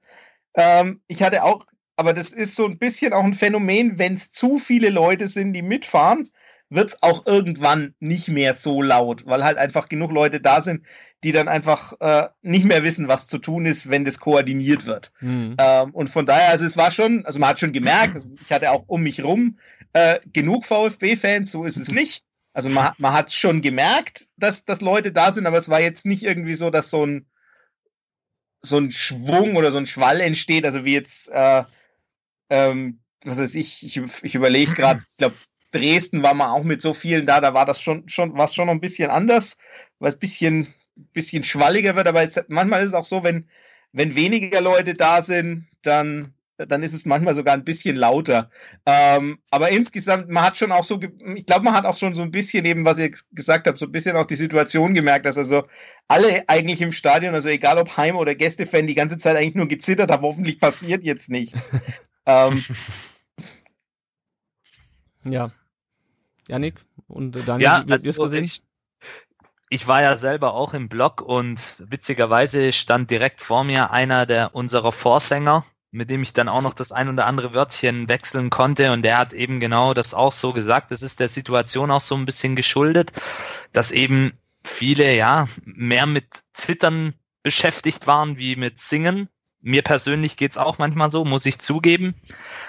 Ähm, 0.55 1.01
ich 1.09 1.23
hatte 1.23 1.45
auch, 1.45 1.67
aber 1.97 2.13
das 2.13 2.33
ist 2.33 2.55
so 2.55 2.67
ein 2.67 2.79
bisschen 2.79 3.13
auch 3.13 3.25
ein 3.25 3.35
Phänomen, 3.35 3.99
wenn 3.99 4.15
es 4.15 4.31
zu 4.31 4.59
viele 4.59 4.91
Leute 4.91 5.29
sind, 5.29 5.55
die 5.55 5.63
mitfahren, 5.63 6.31
wird 6.69 6.91
es 6.91 7.03
auch 7.03 7.27
irgendwann 7.27 7.95
nicht 8.01 8.29
mehr 8.29 8.55
so 8.55 8.83
laut, 8.83 9.25
weil 9.27 9.45
halt 9.45 9.59
einfach 9.59 9.89
genug 9.89 10.11
Leute 10.11 10.41
da 10.41 10.61
sind, 10.61 10.85
die 11.23 11.33
dann 11.33 11.49
einfach 11.49 11.95
äh, 12.01 12.29
nicht 12.43 12.65
mehr 12.65 12.83
wissen, 12.83 13.09
was 13.09 13.27
zu 13.27 13.39
tun 13.39 13.67
ist, 13.67 13.89
wenn 13.91 14.05
das 14.05 14.19
koordiniert 14.19 14.87
wird. 14.87 15.13
Mhm. 15.21 15.57
Ähm, 15.59 15.91
und 15.93 16.11
von 16.11 16.27
daher, 16.27 16.51
also 16.51 16.65
es 16.65 16.77
war 16.77 16.91
schon, 16.91 17.25
also 17.25 17.39
man 17.39 17.51
hat 17.51 17.61
schon 17.61 17.73
gemerkt, 17.73 18.15
also 18.15 18.31
ich 18.41 18.53
hatte 18.53 18.71
auch 18.71 18.85
um 18.87 19.03
mich 19.03 19.23
rum 19.23 19.59
äh, 19.93 20.21
genug 20.33 20.67
VfB-Fans, 20.67 21.51
so 21.51 21.65
ist 21.65 21.77
es 21.77 21.91
nicht. 21.93 22.25
Also 22.53 22.69
man, 22.71 22.93
man 22.99 23.13
hat 23.13 23.33
schon 23.33 23.61
gemerkt, 23.61 24.29
dass, 24.37 24.65
dass 24.65 24.81
Leute 24.81 25.13
da 25.13 25.33
sind, 25.33 25.47
aber 25.47 25.59
es 25.59 25.69
war 25.69 25.81
jetzt 25.81 26.07
nicht 26.07 26.23
irgendwie 26.23 26.55
so, 26.55 26.71
dass 26.71 26.91
so 26.91 27.05
ein 27.05 27.27
so 28.63 28.79
ein 28.79 28.91
Schwung 28.91 29.57
oder 29.57 29.71
so 29.71 29.79
ein 29.79 29.87
Schwall 29.87 30.21
entsteht, 30.21 30.65
also 30.65 30.85
wie 30.85 30.95
jetzt, 30.95 31.29
äh, 31.29 31.63
ähm, 32.51 32.99
was 33.25 33.39
weiß 33.39 33.55
ich, 33.55 33.85
ich, 33.85 34.01
ich 34.23 34.35
überlege 34.35 34.73
gerade, 34.73 35.01
ich 35.09 35.17
glaube, 35.19 35.37
Dresden 35.73 36.23
war 36.23 36.35
man 36.35 36.51
auch 36.51 36.65
mit 36.65 36.83
so 36.83 36.93
vielen 36.93 37.27
da, 37.27 37.41
da 37.41 37.55
war 37.55 37.67
das 37.67 37.81
schon, 37.81 38.09
schon, 38.09 38.37
was 38.37 38.55
schon 38.55 38.67
noch 38.67 38.75
ein 38.75 38.81
bisschen 38.81 39.11
anders, 39.11 39.57
weil 39.99 40.09
es 40.09 40.17
ein 40.17 40.21
bisschen, 40.21 40.75
bisschen 41.13 41.45
schwalliger 41.45 41.97
wird, 41.97 42.07
aber 42.07 42.23
jetzt, 42.23 42.45
manchmal 42.49 42.83
ist 42.83 42.89
es 42.89 42.95
auch 42.95 43.05
so, 43.05 43.23
wenn, 43.23 43.49
wenn 43.93 44.15
weniger 44.15 44.61
Leute 44.61 44.95
da 44.95 45.23
sind, 45.23 45.67
dann, 45.83 46.35
dann 46.59 46.83
ist 46.83 46.95
es 46.95 47.05
manchmal 47.05 47.35
sogar 47.35 47.55
ein 47.55 47.65
bisschen 47.65 47.97
lauter. 47.97 48.51
Ähm, 48.87 49.39
aber 49.51 49.71
insgesamt, 49.71 50.29
man 50.29 50.45
hat 50.45 50.57
schon 50.57 50.73
auch 50.73 50.85
so, 50.85 51.01
ich 51.35 51.47
glaube, 51.47 51.65
man 51.65 51.75
hat 51.75 51.85
auch 51.85 51.99
schon 51.99 52.15
so 52.15 52.23
ein 52.23 52.31
bisschen 52.31 52.65
eben, 52.65 52.85
was 52.85 52.99
ihr 52.99 53.11
gesagt 53.33 53.67
habt, 53.67 53.79
so 53.79 53.87
ein 53.87 53.93
bisschen 53.93 54.17
auch 54.17 54.27
die 54.27 54.37
Situation 54.37 54.95
gemerkt, 54.95 55.27
dass 55.27 55.39
also 55.39 55.63
alle 56.09 56.49
eigentlich 56.49 56.81
im 56.81 56.93
Stadion, 56.93 57.35
also 57.35 57.49
egal 57.49 57.79
ob 57.79 57.97
Heim- 57.97 58.17
oder 58.17 58.35
Gästefan, 58.35 58.87
die 58.87 58.95
ganze 58.95 59.19
Zeit 59.19 59.37
eigentlich 59.37 59.55
nur 59.55 59.69
gezittert 59.69 60.11
haben, 60.11 60.23
hoffentlich 60.23 60.59
passiert 60.59 61.05
jetzt 61.05 61.29
nichts. 61.29 61.73
ähm, 62.27 62.63
ja. 65.33 65.51
Janik 66.49 66.75
und 67.09 67.33
Daniel, 67.47 67.63
ja, 67.63 67.83
wie, 67.85 67.89
wie 67.89 68.09
also 68.09 68.25
gesehen? 68.25 68.45
Ich, 68.45 68.63
ich 69.69 69.89
war 69.89 70.01
ja 70.01 70.17
selber 70.17 70.55
auch 70.55 70.75
im 70.75 70.89
Blog 70.89 71.21
und 71.21 71.61
witzigerweise 71.79 72.73
stand 72.73 73.11
direkt 73.11 73.41
vor 73.41 73.65
mir 73.65 73.91
einer 73.91 74.27
der 74.27 74.55
unserer 74.55 74.93
Vorsänger 74.93 75.65
mit 75.97 76.11
dem 76.11 76.23
ich 76.23 76.33
dann 76.33 76.49
auch 76.49 76.63
noch 76.63 76.75
das 76.75 76.93
ein 76.93 77.09
oder 77.09 77.27
andere 77.27 77.55
Wörtchen 77.55 78.09
wechseln 78.09 78.51
konnte. 78.51 78.93
Und 78.93 79.03
der 79.03 79.19
hat 79.19 79.33
eben 79.33 79.61
genau 79.61 79.95
das 79.95 80.15
auch 80.15 80.33
so 80.33 80.53
gesagt. 80.53 80.91
Das 80.91 81.03
ist 81.03 81.21
der 81.21 81.29
Situation 81.29 81.91
auch 81.91 82.01
so 82.01 82.15
ein 82.15 82.27
bisschen 82.27 82.55
geschuldet, 82.55 83.13
dass 83.73 83.93
eben 83.93 84.33
viele 84.63 85.15
ja 85.15 85.47
mehr 85.65 86.07
mit 86.07 86.27
Zittern 86.53 87.15
beschäftigt 87.43 88.07
waren 88.07 88.39
wie 88.39 88.57
mit 88.57 88.79
Singen. 88.79 89.29
Mir 89.67 89.83
persönlich 89.83 90.37
geht's 90.37 90.59
auch 90.59 90.79
manchmal 90.79 91.11
so, 91.11 91.25
muss 91.25 91.45
ich 91.45 91.59
zugeben. 91.59 92.15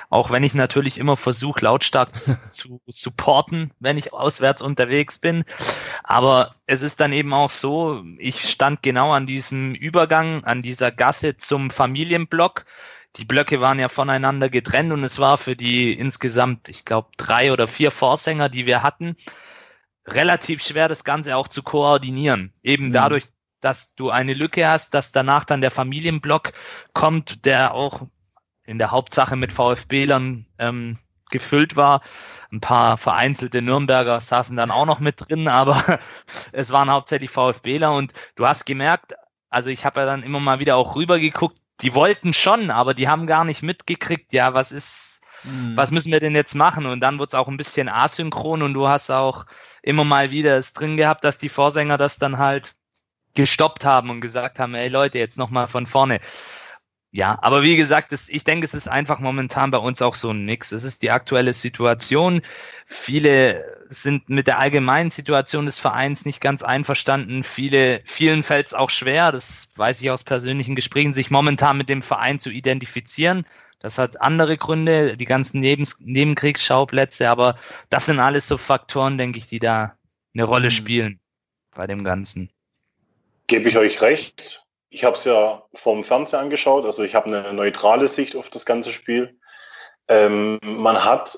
Auch 0.09 0.31
wenn 0.31 0.43
ich 0.43 0.55
natürlich 0.55 0.97
immer 0.97 1.15
versuche, 1.15 1.63
lautstark 1.63 2.09
zu 2.51 2.81
supporten, 2.87 3.71
wenn 3.79 3.99
ich 3.99 4.13
auswärts 4.13 4.63
unterwegs 4.63 5.19
bin. 5.19 5.43
Aber 6.03 6.55
es 6.65 6.81
ist 6.81 6.99
dann 6.99 7.13
eben 7.13 7.33
auch 7.33 7.51
so, 7.51 8.03
ich 8.17 8.49
stand 8.49 8.81
genau 8.81 9.11
an 9.11 9.27
diesem 9.27 9.75
Übergang, 9.75 10.43
an 10.43 10.63
dieser 10.63 10.91
Gasse 10.91 11.37
zum 11.37 11.69
Familienblock. 11.69 12.65
Die 13.17 13.25
Blöcke 13.25 13.61
waren 13.61 13.77
ja 13.77 13.89
voneinander 13.89 14.49
getrennt 14.49 14.91
und 14.91 15.03
es 15.03 15.19
war 15.19 15.37
für 15.37 15.55
die 15.55 15.93
insgesamt, 15.93 16.67
ich 16.67 16.83
glaube, 16.83 17.09
drei 17.17 17.53
oder 17.53 17.67
vier 17.67 17.91
Vorsänger, 17.91 18.49
die 18.49 18.65
wir 18.65 18.81
hatten, 18.81 19.15
relativ 20.07 20.63
schwer, 20.63 20.87
das 20.87 21.03
Ganze 21.03 21.37
auch 21.37 21.47
zu 21.47 21.61
koordinieren. 21.61 22.53
Eben 22.63 22.87
mhm. 22.87 22.93
dadurch, 22.93 23.25
dass 23.61 23.95
du 23.95 24.09
eine 24.09 24.33
Lücke 24.33 24.67
hast, 24.67 24.93
dass 24.93 25.11
danach 25.11 25.45
dann 25.45 25.61
der 25.61 25.71
Familienblock 25.71 26.53
kommt, 26.93 27.45
der 27.45 27.73
auch 27.73 28.01
in 28.63 28.77
der 28.77 28.91
Hauptsache 28.91 29.35
mit 29.35 29.51
VfB-Lern 29.51 30.45
ähm, 30.59 30.97
gefüllt 31.31 31.75
war. 31.75 32.01
Ein 32.51 32.61
paar 32.61 32.97
vereinzelte 32.97 33.61
Nürnberger 33.61 34.21
saßen 34.21 34.55
dann 34.55 34.71
auch 34.71 34.85
noch 34.85 34.99
mit 34.99 35.27
drin, 35.27 35.47
aber 35.47 35.99
es 36.51 36.71
waren 36.71 36.91
hauptsächlich 36.91 37.31
VfBler 37.31 37.93
und 37.93 38.13
du 38.35 38.47
hast 38.47 38.65
gemerkt, 38.65 39.13
also 39.49 39.69
ich 39.69 39.85
habe 39.85 40.01
ja 40.01 40.05
dann 40.05 40.23
immer 40.23 40.39
mal 40.39 40.59
wieder 40.59 40.75
auch 40.75 40.95
rübergeguckt, 40.95 41.57
die 41.81 41.93
wollten 41.93 42.33
schon, 42.33 42.71
aber 42.71 42.93
die 42.93 43.07
haben 43.07 43.27
gar 43.27 43.45
nicht 43.45 43.61
mitgekriegt, 43.61 44.33
ja, 44.33 44.53
was 44.53 44.71
ist, 44.71 45.21
mhm. 45.43 45.75
was 45.75 45.91
müssen 45.91 46.11
wir 46.11 46.19
denn 46.19 46.35
jetzt 46.35 46.55
machen? 46.55 46.85
Und 46.85 47.01
dann 47.01 47.19
wurde 47.19 47.29
es 47.29 47.35
auch 47.35 47.47
ein 47.47 47.57
bisschen 47.57 47.87
asynchron 47.87 48.61
und 48.61 48.73
du 48.73 48.87
hast 48.87 49.11
auch 49.11 49.45
immer 49.83 50.03
mal 50.03 50.31
wieder 50.31 50.57
es 50.57 50.73
drin 50.73 50.97
gehabt, 50.97 51.23
dass 51.23 51.37
die 51.37 51.49
Vorsänger 51.49 51.97
das 51.97 52.17
dann 52.17 52.37
halt 52.37 52.75
gestoppt 53.37 53.85
haben 53.85 54.09
und 54.09 54.19
gesagt 54.19 54.59
haben, 54.59 54.73
ey 54.73 54.89
Leute, 54.89 55.19
jetzt 55.19 55.37
nochmal 55.37 55.67
von 55.67 55.87
vorne. 55.87 56.19
Ja, 57.11 57.37
aber 57.41 57.63
wie 57.63 57.77
gesagt, 57.77 58.11
das, 58.11 58.29
ich 58.29 58.43
denke, 58.43 58.65
es 58.65 58.73
ist 58.73 58.89
einfach 58.89 59.19
momentan 59.19 59.71
bei 59.71 59.77
uns 59.77 60.01
auch 60.01 60.15
so 60.15 60.31
ein 60.31 60.45
Nix. 60.45 60.71
Es 60.71 60.83
ist 60.83 61.03
die 61.03 61.11
aktuelle 61.11 61.53
Situation. 61.53 62.41
Viele 62.85 63.63
sind 63.89 64.29
mit 64.29 64.47
der 64.47 64.59
allgemeinen 64.59 65.09
Situation 65.09 65.65
des 65.65 65.79
Vereins 65.79 66.25
nicht 66.25 66.41
ganz 66.41 66.63
einverstanden. 66.63 67.43
Viele, 67.43 68.01
vielen 68.05 68.43
fällt 68.43 68.67
es 68.67 68.73
auch 68.73 68.89
schwer, 68.89 69.31
das 69.31 69.71
weiß 69.75 70.01
ich 70.01 70.11
aus 70.11 70.23
persönlichen 70.23 70.75
Gesprächen, 70.75 71.13
sich 71.13 71.31
momentan 71.31 71.77
mit 71.77 71.89
dem 71.89 72.01
Verein 72.01 72.39
zu 72.39 72.49
identifizieren. 72.49 73.45
Das 73.79 73.99
hat 73.99 74.19
andere 74.19 74.57
Gründe, 74.57 75.15
die 75.15 75.25
ganzen 75.25 75.61
Nebens 75.61 75.99
Nebenkriegsschauplätze, 75.99 77.29
aber 77.29 77.55
das 77.89 78.07
sind 78.07 78.19
alles 78.19 78.47
so 78.47 78.57
Faktoren, 78.57 79.17
denke 79.17 79.37
ich, 79.37 79.47
die 79.47 79.59
da 79.59 79.95
eine 80.33 80.43
Rolle 80.43 80.67
mhm. 80.67 80.71
spielen 80.71 81.19
bei 81.75 81.87
dem 81.87 82.03
Ganzen. 82.03 82.51
Gebe 83.47 83.69
ich 83.69 83.77
euch 83.77 84.01
recht. 84.01 84.65
Ich 84.89 85.03
habe 85.03 85.15
es 85.15 85.23
ja 85.23 85.63
vom 85.73 86.03
Fernseher 86.03 86.39
angeschaut, 86.39 86.85
also 86.85 87.03
ich 87.03 87.15
habe 87.15 87.27
eine 87.27 87.53
neutrale 87.53 88.07
Sicht 88.07 88.35
auf 88.35 88.49
das 88.49 88.65
ganze 88.65 88.91
Spiel. 88.91 89.37
Ähm, 90.07 90.59
man 90.61 91.03
hat 91.03 91.37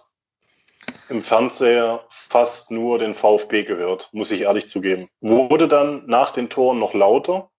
im 1.10 1.22
Fernseher 1.22 2.04
fast 2.10 2.72
nur 2.72 3.00
den 3.00 3.14
VfB 3.14 3.64
gehört, 3.64 4.10
muss 4.12 4.32
ich 4.32 4.42
ehrlich 4.42 4.68
zugeben. 4.68 5.10
Wurde 5.22 5.68
dann 5.68 6.04
nach 6.08 6.32
den 6.32 6.50
Toren 6.50 6.80
noch 6.80 6.94
lauter. 6.94 7.50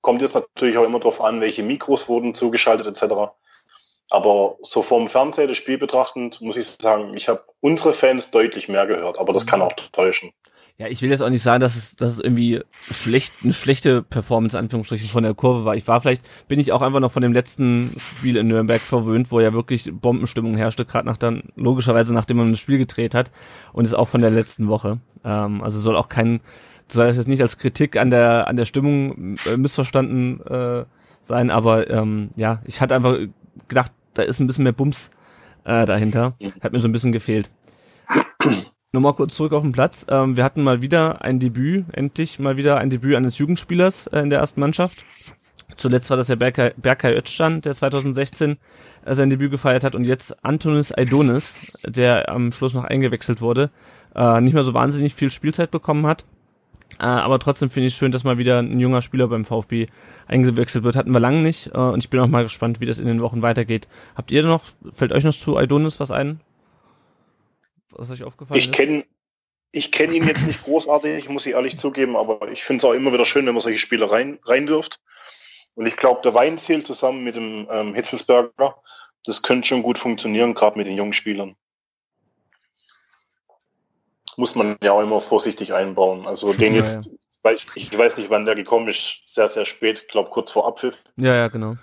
Kommt 0.00 0.22
jetzt 0.22 0.34
natürlich 0.34 0.78
auch 0.78 0.84
immer 0.84 1.00
darauf 1.00 1.20
an, 1.20 1.40
welche 1.40 1.62
Mikros 1.62 2.08
wurden 2.08 2.34
zugeschaltet 2.34 2.86
etc. 2.86 3.14
Aber 4.10 4.56
so 4.62 4.82
vom 4.82 5.08
Fernseher 5.08 5.48
das 5.48 5.56
Spiel 5.56 5.78
betrachtend, 5.78 6.40
muss 6.40 6.56
ich 6.56 6.76
sagen, 6.80 7.14
ich 7.14 7.28
habe 7.28 7.44
unsere 7.60 7.92
Fans 7.92 8.30
deutlich 8.30 8.68
mehr 8.68 8.86
gehört, 8.86 9.18
aber 9.18 9.32
das 9.32 9.46
kann 9.46 9.62
auch 9.62 9.72
täuschen. 9.72 10.32
Ja, 10.78 10.88
ich 10.88 11.00
will 11.00 11.08
jetzt 11.08 11.22
auch 11.22 11.30
nicht 11.30 11.42
sagen, 11.42 11.60
dass 11.60 11.74
es, 11.74 11.96
dass 11.96 12.12
es 12.12 12.20
irgendwie 12.20 12.60
schlecht, 12.70 13.32
eine 13.44 13.54
schlechte 13.54 14.02
Performance, 14.02 14.58
Anführungsstrichen, 14.58 15.08
von 15.08 15.22
der 15.22 15.32
Kurve 15.32 15.64
war. 15.64 15.74
Ich 15.74 15.88
war 15.88 16.02
vielleicht, 16.02 16.28
bin 16.48 16.60
ich 16.60 16.70
auch 16.70 16.82
einfach 16.82 17.00
noch 17.00 17.12
von 17.12 17.22
dem 17.22 17.32
letzten 17.32 17.90
Spiel 17.98 18.36
in 18.36 18.48
Nürnberg 18.48 18.80
verwöhnt, 18.80 19.30
wo 19.30 19.40
ja 19.40 19.54
wirklich 19.54 19.90
Bombenstimmung 19.90 20.54
herrschte, 20.54 20.84
gerade 20.84 21.06
nach 21.06 21.16
dann, 21.16 21.44
logischerweise 21.56 22.12
nachdem 22.12 22.36
man 22.36 22.50
das 22.50 22.60
Spiel 22.60 22.76
gedreht 22.76 23.14
hat. 23.14 23.30
Und 23.72 23.86
ist 23.86 23.94
auch 23.94 24.08
von 24.08 24.20
der 24.20 24.30
letzten 24.30 24.68
Woche. 24.68 25.00
Ähm, 25.24 25.62
also 25.62 25.80
soll 25.80 25.96
auch 25.96 26.10
kein, 26.10 26.40
soll 26.88 27.06
das 27.06 27.16
jetzt 27.16 27.28
nicht 27.28 27.40
als 27.40 27.56
Kritik 27.56 27.96
an 27.96 28.10
der, 28.10 28.46
an 28.46 28.56
der 28.56 28.66
Stimmung 28.66 29.36
äh, 29.46 29.56
missverstanden 29.56 30.42
äh, 30.42 30.84
sein, 31.22 31.50
aber 31.50 31.88
ähm, 31.88 32.30
ja, 32.36 32.60
ich 32.66 32.82
hatte 32.82 32.94
einfach 32.94 33.16
gedacht, 33.68 33.92
da 34.12 34.22
ist 34.22 34.40
ein 34.40 34.46
bisschen 34.46 34.64
mehr 34.64 34.72
Bums 34.74 35.10
äh, 35.64 35.86
dahinter. 35.86 36.34
Hat 36.60 36.72
mir 36.72 36.80
so 36.80 36.88
ein 36.88 36.92
bisschen 36.92 37.12
gefehlt. 37.12 37.50
Nochmal 38.96 39.12
kurz 39.12 39.36
zurück 39.36 39.52
auf 39.52 39.62
den 39.62 39.72
Platz. 39.72 40.06
Ähm, 40.08 40.38
wir 40.38 40.42
hatten 40.42 40.62
mal 40.62 40.80
wieder 40.80 41.20
ein 41.20 41.38
Debüt, 41.38 41.84
endlich 41.92 42.38
mal 42.38 42.56
wieder 42.56 42.78
ein 42.78 42.88
Debüt 42.88 43.14
eines 43.14 43.36
Jugendspielers 43.36 44.06
äh, 44.06 44.20
in 44.20 44.30
der 44.30 44.38
ersten 44.38 44.58
Mannschaft. 44.58 45.04
Zuletzt 45.76 46.08
war 46.08 46.16
das 46.16 46.28
der 46.28 46.36
Berkay, 46.36 46.72
Berkay 46.78 47.14
Özcan, 47.14 47.60
der 47.60 47.74
2016 47.74 48.56
äh, 49.04 49.14
sein 49.14 49.28
Debüt 49.28 49.50
gefeiert 49.50 49.84
hat 49.84 49.94
und 49.94 50.04
jetzt 50.04 50.42
Antonis 50.42 50.92
Aidonis, 50.96 51.82
der 51.86 52.30
am 52.30 52.52
Schluss 52.52 52.72
noch 52.72 52.84
eingewechselt 52.84 53.42
wurde, 53.42 53.68
äh, 54.14 54.40
nicht 54.40 54.54
mehr 54.54 54.64
so 54.64 54.72
wahnsinnig 54.72 55.14
viel 55.14 55.30
Spielzeit 55.30 55.70
bekommen 55.70 56.06
hat. 56.06 56.24
Äh, 56.98 57.02
aber 57.02 57.38
trotzdem 57.38 57.68
finde 57.68 57.88
ich 57.88 57.96
schön, 57.96 58.12
dass 58.12 58.24
mal 58.24 58.38
wieder 58.38 58.60
ein 58.60 58.80
junger 58.80 59.02
Spieler 59.02 59.28
beim 59.28 59.44
VfB 59.44 59.88
eingewechselt 60.26 60.84
wird. 60.84 60.96
Hatten 60.96 61.12
wir 61.12 61.20
lange 61.20 61.42
nicht 61.42 61.66
äh, 61.74 61.78
und 61.78 62.02
ich 62.02 62.08
bin 62.08 62.20
auch 62.20 62.28
mal 62.28 62.44
gespannt, 62.44 62.80
wie 62.80 62.86
das 62.86 62.98
in 62.98 63.06
den 63.08 63.20
Wochen 63.20 63.42
weitergeht. 63.42 63.88
Habt 64.14 64.30
ihr 64.30 64.42
noch, 64.42 64.62
fällt 64.90 65.12
euch 65.12 65.24
noch 65.24 65.34
zu 65.34 65.58
Aidonis 65.58 66.00
was 66.00 66.10
ein? 66.10 66.40
Was 67.98 68.10
euch 68.10 68.22
aufgefallen 68.22 68.58
ich 68.58 68.72
kenn, 68.72 69.04
Ich 69.72 69.92
kenne 69.92 70.14
ihn 70.14 70.24
jetzt 70.24 70.46
nicht 70.46 70.62
großartig, 70.64 71.28
muss 71.28 71.46
ich 71.46 71.52
ehrlich 71.52 71.78
zugeben, 71.78 72.16
aber 72.16 72.48
ich 72.48 72.64
finde 72.64 72.78
es 72.78 72.84
auch 72.84 72.94
immer 72.94 73.12
wieder 73.12 73.26
schön, 73.26 73.46
wenn 73.46 73.54
man 73.54 73.62
solche 73.62 73.78
Spiele 73.78 74.10
rein, 74.10 74.38
reinwirft. 74.44 75.00
Und 75.74 75.86
ich 75.86 75.96
glaube, 75.96 76.22
der 76.22 76.32
Weinziel 76.32 76.82
zusammen 76.82 77.22
mit 77.24 77.36
dem 77.36 77.68
ähm, 77.70 77.94
Hitzelsberger, 77.94 78.80
das 79.24 79.42
könnte 79.42 79.68
schon 79.68 79.82
gut 79.82 79.98
funktionieren, 79.98 80.54
gerade 80.54 80.78
mit 80.78 80.86
den 80.86 80.96
jungen 80.96 81.12
Spielern. 81.12 81.54
Muss 84.38 84.54
man 84.54 84.76
ja 84.82 84.92
auch 84.92 85.02
immer 85.02 85.20
vorsichtig 85.20 85.74
einbauen. 85.74 86.26
Also 86.26 86.52
den 86.54 86.74
ja, 86.74 86.80
jetzt, 86.80 87.06
ja. 87.06 87.12
Weiß, 87.42 87.66
ich 87.74 87.96
weiß 87.96 88.16
nicht, 88.16 88.30
wann 88.30 88.46
der 88.46 88.54
gekommen 88.54 88.88
ist, 88.88 89.22
sehr, 89.26 89.48
sehr 89.48 89.64
spät, 89.64 90.02
ich 90.02 90.08
glaube 90.08 90.30
kurz 90.30 90.52
vor 90.52 90.66
Abpfiff. 90.66 91.04
Ja, 91.16 91.34
ja, 91.34 91.48
genau. 91.48 91.76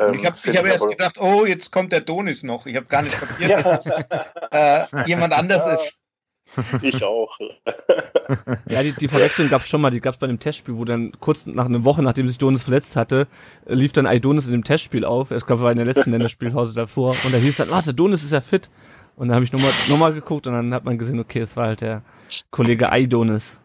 Ähm, 0.00 0.14
ich 0.14 0.24
habe 0.24 0.36
hab 0.36 0.66
erst 0.66 0.88
gedacht, 0.88 1.20
oh, 1.20 1.44
jetzt 1.44 1.70
kommt 1.70 1.92
der 1.92 2.00
Donis 2.00 2.42
noch. 2.42 2.66
Ich 2.66 2.76
habe 2.76 2.86
gar 2.86 3.02
nicht 3.02 3.18
kapiert, 3.20 3.50
ja. 3.50 3.62
dass 3.62 3.86
es 3.86 4.06
äh, 4.50 5.06
jemand 5.06 5.34
anders 5.34 5.66
ist. 5.66 6.00
Ich 6.82 7.04
auch. 7.04 7.30
ja, 8.66 8.82
die, 8.82 8.92
die 8.92 9.06
Verwechslung 9.06 9.48
gab 9.50 9.60
es 9.60 9.68
schon 9.68 9.80
mal, 9.80 9.92
die 9.92 10.00
gab 10.00 10.14
es 10.14 10.18
bei 10.18 10.26
einem 10.26 10.40
Testspiel, 10.40 10.76
wo 10.76 10.84
dann 10.84 11.12
kurz 11.20 11.46
nach 11.46 11.66
einer 11.66 11.84
Woche, 11.84 12.02
nachdem 12.02 12.26
sich 12.26 12.38
Donis 12.38 12.62
verletzt 12.62 12.96
hatte, 12.96 13.28
lief 13.66 13.92
dann 13.92 14.04
Aidonis 14.06 14.46
in 14.46 14.52
dem 14.52 14.64
Testspiel 14.64 15.04
auf. 15.04 15.30
Es 15.30 15.46
gab 15.46 15.60
in 15.60 15.76
der 15.76 15.84
letzten 15.84 16.10
Länderspielpause 16.10 16.74
davor 16.74 17.10
und 17.10 17.32
da 17.32 17.38
hieß 17.38 17.58
dann, 17.58 17.70
was, 17.70 17.84
der 17.84 17.94
Donis 17.94 18.24
ist 18.24 18.32
ja 18.32 18.40
fit. 18.40 18.68
Und 19.14 19.28
dann 19.28 19.36
habe 19.36 19.44
ich 19.44 19.52
nochmal 19.52 19.70
noch 19.88 19.98
mal 19.98 20.12
geguckt 20.12 20.48
und 20.48 20.54
dann 20.54 20.74
hat 20.74 20.84
man 20.84 20.98
gesehen, 20.98 21.20
okay, 21.20 21.40
es 21.40 21.56
war 21.56 21.66
halt 21.66 21.82
der 21.82 22.02
Kollege 22.50 22.90
Aidonis. 22.90 23.56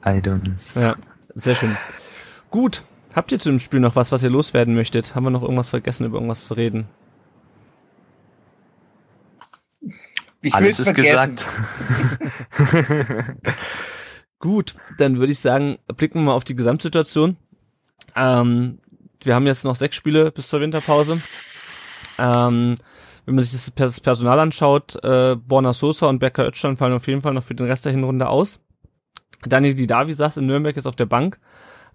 Aidonis. 0.00 0.74
Ja, 0.74 0.96
sehr 1.34 1.54
schön. 1.54 1.76
Gut, 2.50 2.82
Habt 3.14 3.32
ihr 3.32 3.38
zu 3.38 3.50
dem 3.50 3.60
Spiel 3.60 3.80
noch 3.80 3.96
was, 3.96 4.12
was 4.12 4.22
ihr 4.22 4.30
loswerden 4.30 4.74
möchtet? 4.74 5.14
Haben 5.14 5.24
wir 5.24 5.30
noch 5.30 5.42
irgendwas 5.42 5.68
vergessen, 5.68 6.06
über 6.06 6.16
irgendwas 6.16 6.46
zu 6.46 6.54
reden? 6.54 6.88
Ich 10.40 10.54
Alles 10.54 10.80
ist 10.80 10.88
vergessen. 10.88 11.36
gesagt. 11.36 11.46
Gut, 14.38 14.74
dann 14.98 15.18
würde 15.18 15.32
ich 15.32 15.38
sagen, 15.38 15.78
blicken 15.96 16.18
wir 16.20 16.26
mal 16.26 16.32
auf 16.34 16.44
die 16.44 16.56
Gesamtsituation. 16.56 17.36
Ähm, 18.16 18.78
wir 19.22 19.34
haben 19.34 19.46
jetzt 19.46 19.64
noch 19.64 19.76
sechs 19.76 19.94
Spiele 19.94 20.32
bis 20.32 20.48
zur 20.48 20.60
Winterpause. 20.60 21.20
Ähm, 22.18 22.76
wenn 23.24 23.34
man 23.36 23.44
sich 23.44 23.72
das 23.76 24.00
Personal 24.00 24.40
anschaut, 24.40 24.96
äh, 25.04 25.36
Borna 25.36 25.72
Sosa 25.72 26.06
und 26.08 26.18
Becker 26.18 26.48
Özcan 26.48 26.76
fallen 26.76 26.94
auf 26.94 27.06
jeden 27.06 27.22
Fall 27.22 27.34
noch 27.34 27.44
für 27.44 27.54
den 27.54 27.66
Rest 27.66 27.84
der 27.84 27.92
Hinrunde 27.92 28.28
aus. 28.28 28.58
Daniel 29.44 29.74
Didavi 29.74 30.12
saß 30.12 30.38
in 30.38 30.46
Nürnberg 30.46 30.74
jetzt 30.74 30.86
auf 30.86 30.96
der 30.96 31.06
Bank. 31.06 31.38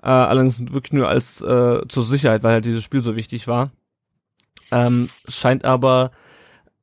Äh, 0.07 0.11
allerdings 0.11 0.61
wirklich 0.71 0.93
nur 0.93 1.09
als 1.09 1.41
äh, 1.41 1.85
zur 1.89 2.05
Sicherheit, 2.05 2.41
weil 2.41 2.53
halt 2.53 2.65
dieses 2.65 2.81
Spiel 2.81 3.03
so 3.03 3.17
wichtig 3.17 3.45
war. 3.45 3.71
Ähm, 4.71 5.09
scheint 5.27 5.65
aber 5.65 6.11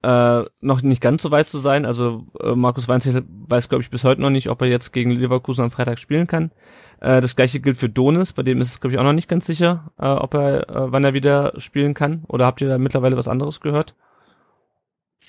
äh, 0.03 0.43
noch 0.61 0.83
nicht 0.83 1.01
ganz 1.01 1.23
so 1.23 1.31
weit 1.31 1.49
zu 1.49 1.57
sein. 1.57 1.87
Also 1.87 2.27
äh, 2.39 2.55
Markus 2.55 2.87
Weinzel 2.87 3.25
weiß, 3.27 3.71
glaube 3.71 3.81
ich, 3.81 3.89
bis 3.89 4.05
heute 4.05 4.21
noch 4.21 4.29
nicht, 4.29 4.51
ob 4.51 4.61
er 4.61 4.69
jetzt 4.69 4.93
gegen 4.93 5.11
Leverkusen 5.11 5.65
am 5.65 5.71
Freitag 5.71 6.01
spielen 6.01 6.27
kann. 6.27 6.51
Äh, 7.01 7.23
das 7.23 7.35
gleiche 7.35 7.61
gilt 7.61 7.79
für 7.79 7.89
Donis, 7.89 8.35
bei 8.35 8.43
dem 8.43 8.61
ist 8.61 8.73
es, 8.73 8.81
glaube 8.81 8.93
ich, 8.93 9.01
auch 9.01 9.05
noch 9.05 9.15
nicht 9.15 9.31
ganz 9.31 9.47
sicher, 9.47 9.91
äh, 9.99 10.05
ob 10.05 10.35
er, 10.35 10.69
äh, 10.69 10.93
wann 10.93 11.05
er 11.05 11.15
wieder 11.15 11.59
spielen 11.59 11.95
kann. 11.95 12.25
Oder 12.29 12.45
habt 12.45 12.61
ihr 12.61 12.69
da 12.69 12.77
mittlerweile 12.77 13.17
was 13.17 13.29
anderes 13.29 13.63
gehört? 13.63 13.95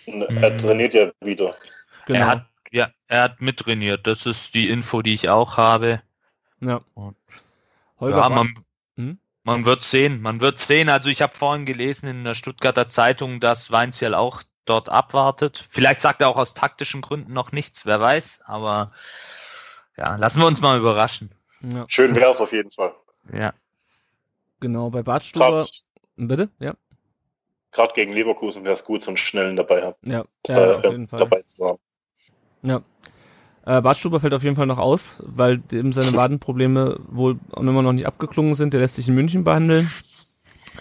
Er 0.06 0.58
trainiert 0.58 0.94
ja 0.94 1.12
wieder. 1.22 1.56
Genau. 2.08 2.20
Er 2.20 2.28
hat, 2.28 2.46
ja, 2.72 2.90
er 3.08 3.22
hat 3.22 3.40
mittrainiert. 3.40 4.06
Das 4.06 4.26
ist 4.26 4.54
die 4.54 4.70
Info, 4.70 5.02
die 5.02 5.14
ich 5.14 5.30
auch 5.30 5.56
habe. 5.56 6.02
Ja. 6.60 6.82
Und 6.94 7.16
Holger 8.00 8.18
ja, 8.18 8.30
man, 8.30 8.54
hm? 8.96 9.20
Man 9.44 9.66
wird 9.66 9.84
sehen, 9.84 10.22
man 10.22 10.42
wird 10.42 10.60
sehen. 10.60 10.90
Also 10.90 11.10
ich 11.10 11.22
habe 11.22 11.36
vorhin 11.36 11.66
gelesen 11.66 12.10
in 12.10 12.24
der 12.24 12.36
Stuttgarter 12.36 12.90
Zeitung, 12.90 13.40
dass 13.40 13.72
Weinziel 13.72 14.16
auch 14.16 14.42
dort 14.66 14.90
abwartet. 14.90 15.64
Vielleicht 15.70 16.02
sagt 16.02 16.22
er 16.22 16.30
auch 16.30 16.38
aus 16.38 16.56
taktischen 16.56 17.02
Gründen 17.02 17.34
noch 17.34 17.52
nichts, 17.52 17.86
wer 17.86 18.00
weiß. 18.00 18.42
Aber 18.46 18.92
ja, 19.98 20.16
lassen 20.16 20.40
wir 20.40 20.48
uns 20.48 20.62
mal 20.62 20.80
überraschen. 20.80 21.30
Ja. 21.62 21.86
Schön 21.88 22.16
wäre 22.16 22.32
es 22.32 22.42
auf 22.42 22.52
jeden 22.52 22.72
Fall. 22.72 22.94
Ja. 23.32 23.54
Genau, 24.60 24.90
bei 24.90 25.04
Bartstuber. 25.04 25.66
Bitte? 26.16 26.50
Ja. 26.60 26.76
Gerade 27.72 27.94
gegen 27.94 28.14
Leverkusen 28.14 28.64
wäre 28.64 28.74
es 28.74 28.84
gut, 28.84 29.04
so 29.04 29.12
einen 29.12 29.18
schnellen 29.18 29.56
dabei 29.56 29.84
haben. 29.84 29.98
Ja, 30.02 30.26
ja 30.48 30.56
da, 30.56 30.76
auf 30.78 30.84
jeden 30.86 31.08
Fall. 31.08 31.20
dabei 31.20 31.42
zu 31.44 31.68
haben. 31.68 31.80
Ja. 32.62 32.82
Äh, 33.66 33.82
Bartstuber 33.82 34.20
fällt 34.20 34.34
auf 34.34 34.44
jeden 34.44 34.56
Fall 34.56 34.68
noch 34.68 34.78
aus, 34.78 35.18
weil 35.26 35.62
eben 35.72 35.92
seine 35.92 36.14
Wadenprobleme 36.14 37.00
wohl 37.10 37.40
immer 37.56 37.82
noch 37.82 37.94
nicht 37.94 38.06
abgeklungen 38.06 38.56
sind. 38.56 38.74
Der 38.74 38.82
lässt 38.82 38.96
sich 38.96 39.08
in 39.08 39.16
München 39.16 39.44
behandeln. 39.44 39.88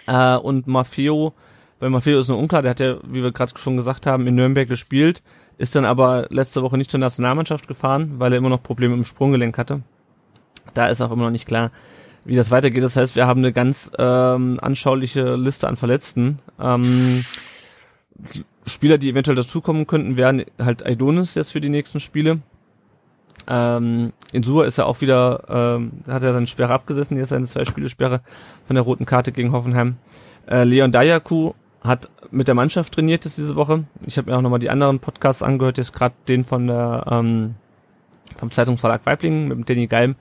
Äh, 0.07 0.37
und 0.37 0.67
Maffeo, 0.67 1.33
bei 1.81 1.89
Maffeo 1.89 2.19
ist 2.19 2.29
nur 2.29 2.39
unklar, 2.39 2.63
der 2.63 2.71
hat 2.71 2.81
ja, 2.81 2.97
wie 3.07 3.23
wir 3.23 3.33
gerade 3.33 3.53
schon 3.57 3.77
gesagt 3.77 4.07
haben, 4.07 4.27
in 4.27 4.35
Nürnberg 4.35 4.69
gespielt, 4.69 5.23
ist 5.57 5.75
dann 5.77 5.85
aber 5.85 6.27
letzte 6.31 6.63
Woche 6.63 6.77
nicht 6.77 6.91
zur 6.91 7.01
Nationalmannschaft 7.01 7.69
gefahren, 7.69 8.15
weil 8.19 8.33
er 8.33 8.39
immer 8.39 8.49
noch 8.49 8.63
Probleme 8.63 8.95
im 8.95 9.05
Sprunggelenk 9.05 9.57
hatte. 9.57 9.83
Da 10.75 10.89
ist 10.89 11.01
auch 11.01 11.11
immer 11.11 11.25
noch 11.25 11.31
nicht 11.31 11.47
klar, 11.47 11.71
wie 12.25 12.35
das 12.35 12.51
weitergeht. 12.51 12.83
Das 12.83 12.97
heißt, 12.97 13.17
wir 13.17 13.27
haben 13.27 13.39
eine 13.39 13.53
ganz 13.53 13.91
ähm, 13.99 14.59
anschauliche 14.61 15.37
Liste 15.37 15.69
an 15.69 15.77
Verletzten. 15.77 16.41
Ähm, 16.61 17.23
Spieler, 18.67 18.99
die 18.99 19.11
eventuell 19.11 19.37
dazukommen 19.37 19.87
könnten, 19.87 20.17
wären 20.17 20.45
halt 20.59 20.85
Aidonis 20.85 21.35
jetzt 21.35 21.53
für 21.53 21.61
die 21.61 21.69
nächsten 21.69 22.01
Spiele. 22.01 22.41
Ähm, 23.47 24.13
in 24.33 24.43
Sur 24.43 24.65
ist 24.67 24.79
er 24.79 24.87
auch 24.87 25.01
wieder, 25.01 25.45
ähm, 25.49 25.93
hat 26.07 26.23
er 26.23 26.33
seine 26.33 26.47
Sperre 26.47 26.73
abgesessen, 26.73 27.17
jetzt 27.17 27.29
seine 27.29 27.47
zwei 27.47 27.65
Spiele 27.65 27.89
Sperre 27.89 28.21
von 28.67 28.75
der 28.75 28.85
roten 28.85 29.07
Karte 29.07 29.33
gegen 29.33 29.53
Hoffenheim. 29.53 29.97
Äh, 30.47 30.65
Leon 30.65 30.93
Dayaku 30.93 31.53
hat 31.83 32.09
mit 32.31 32.49
der 32.49 32.55
Mannschaft 32.55 32.95
trainiert 32.95 33.27
ist 33.27 33.37
diese 33.37 33.57
Woche. 33.57 33.85
Ich 34.07 34.17
habe 34.17 34.31
mir 34.31 34.37
auch 34.37 34.43
nochmal 34.43 34.59
die 34.59 34.71
anderen 34.71 34.99
Podcasts 34.99 35.43
angehört, 35.43 35.79
jetzt 35.79 35.93
gerade 35.93 36.15
den 36.27 36.45
von 36.45 36.67
der 36.67 37.05
ähm, 37.11 37.55
vom 38.39 38.51
Zeitungsverlag 38.51 39.05
Weiblingen 39.05 39.49
mit 39.49 39.59
dem 39.59 39.65
Danny 39.67 39.87
Geim. 39.87 40.17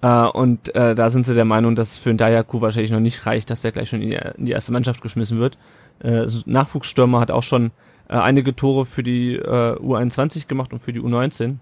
Äh, 0.00 0.26
und 0.28 0.74
äh, 0.74 0.94
da 0.94 1.10
sind 1.10 1.26
sie 1.26 1.34
der 1.34 1.44
Meinung, 1.44 1.74
dass 1.74 1.98
für 1.98 2.10
den 2.10 2.18
Dayaku 2.18 2.60
wahrscheinlich 2.60 2.90
noch 2.90 3.00
nicht 3.00 3.26
reicht, 3.26 3.50
dass 3.50 3.62
der 3.62 3.72
gleich 3.72 3.90
schon 3.90 4.02
in 4.02 4.10
die, 4.10 4.20
in 4.38 4.46
die 4.46 4.52
erste 4.52 4.72
Mannschaft 4.72 5.02
geschmissen 5.02 5.38
wird. 5.38 5.58
Äh, 6.00 6.26
Nachwuchsstürmer 6.46 7.20
hat 7.20 7.30
auch 7.30 7.42
schon 7.42 7.70
äh, 8.08 8.14
einige 8.14 8.56
Tore 8.56 8.86
für 8.86 9.02
die 9.02 9.36
äh, 9.36 9.76
U21 9.76 10.48
gemacht 10.48 10.72
und 10.72 10.80
für 10.80 10.92
die 10.92 11.00
U19. 11.00 11.56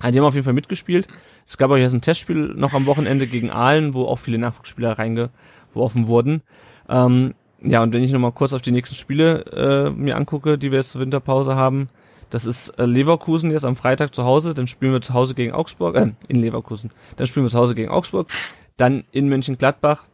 Also 0.00 0.12
die 0.12 0.18
haben 0.18 0.26
auf 0.26 0.34
jeden 0.34 0.44
Fall 0.44 0.54
mitgespielt. 0.54 1.08
Es 1.44 1.56
gab 1.56 1.70
auch 1.70 1.76
jetzt 1.76 1.94
ein 1.94 2.00
Testspiel 2.00 2.54
noch 2.54 2.72
am 2.72 2.86
Wochenende 2.86 3.26
gegen 3.26 3.50
Aalen, 3.50 3.94
wo 3.94 4.04
auch 4.04 4.18
viele 4.18 4.38
Nachwuchsspieler 4.38 4.98
reingeworfen 4.98 6.06
wurden. 6.06 6.42
Ähm, 6.88 7.34
ja, 7.62 7.82
und 7.82 7.92
wenn 7.92 8.02
ich 8.02 8.12
nochmal 8.12 8.32
kurz 8.32 8.52
auf 8.52 8.62
die 8.62 8.70
nächsten 8.70 8.94
Spiele 8.94 9.44
äh, 9.46 9.90
mir 9.90 10.16
angucke, 10.16 10.58
die 10.58 10.70
wir 10.70 10.78
jetzt 10.78 10.90
zur 10.90 11.00
Winterpause 11.00 11.56
haben, 11.56 11.88
das 12.30 12.44
ist 12.44 12.68
äh, 12.78 12.84
Leverkusen 12.84 13.50
jetzt 13.50 13.64
am 13.64 13.76
Freitag 13.76 14.14
zu 14.14 14.24
Hause, 14.24 14.54
dann 14.54 14.68
spielen 14.68 14.92
wir 14.92 15.00
zu 15.00 15.14
Hause 15.14 15.34
gegen 15.34 15.52
Augsburg, 15.52 15.96
äh, 15.96 16.12
in 16.28 16.40
Leverkusen, 16.40 16.90
dann 17.16 17.26
spielen 17.26 17.46
wir 17.46 17.50
zu 17.50 17.58
Hause 17.58 17.74
gegen 17.74 17.90
Augsburg, 17.90 18.28
dann 18.76 19.04
in 19.10 19.28
Mönchengladbach, 19.28 20.04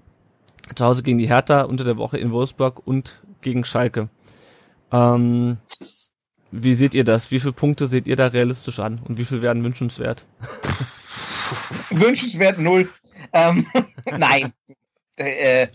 zu 0.75 0.85
Hause 0.85 1.03
gegen 1.03 1.19
die 1.19 1.29
Hertha, 1.29 1.63
unter 1.63 1.85
der 1.85 1.99
Woche 1.99 2.17
in 2.17 2.33
Wolfsburg 2.33 2.81
und 2.87 3.21
gegen 3.43 3.65
Schalke. 3.65 4.09
Ähm, 4.91 5.59
wie 6.63 6.75
seht 6.75 6.95
ihr 6.95 7.05
das? 7.05 7.31
Wie 7.31 7.41
viele 7.41 7.53
Punkte 7.53 7.89
seht 7.89 8.07
ihr 8.07 8.17
da 8.17 8.29
realistisch 8.29 8.79
an? 8.79 9.01
Und 9.05 9.19
wie 9.19 9.25
viel 9.25 9.43
werden 9.43 9.65
wünschenswert? 9.65 10.25
wünschenswert 11.91 12.59
null. 12.59 12.89
Ähm, 13.33 13.67
nein. 14.17 14.53
Äh, 15.17 15.69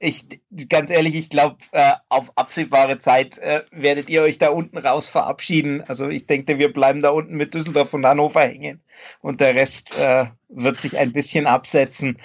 ich, 0.00 0.24
ganz 0.68 0.90
ehrlich, 0.90 1.14
ich 1.14 1.28
glaube, 1.28 1.56
äh, 1.72 1.92
auf 2.08 2.30
absehbare 2.36 2.98
Zeit 2.98 3.38
äh, 3.38 3.64
werdet 3.70 4.08
ihr 4.08 4.22
euch 4.22 4.38
da 4.38 4.50
unten 4.50 4.78
raus 4.78 5.08
verabschieden. 5.08 5.82
Also 5.82 6.08
ich 6.08 6.26
denke, 6.26 6.58
wir 6.58 6.72
bleiben 6.72 7.00
da 7.00 7.10
unten 7.10 7.36
mit 7.36 7.54
Düsseldorf 7.54 7.94
und 7.94 8.06
Hannover 8.06 8.42
hängen. 8.42 8.80
Und 9.20 9.40
der 9.40 9.54
Rest 9.54 9.98
äh, 9.98 10.26
wird 10.48 10.76
sich 10.76 10.98
ein 10.98 11.12
bisschen 11.12 11.46
absetzen. 11.46 12.18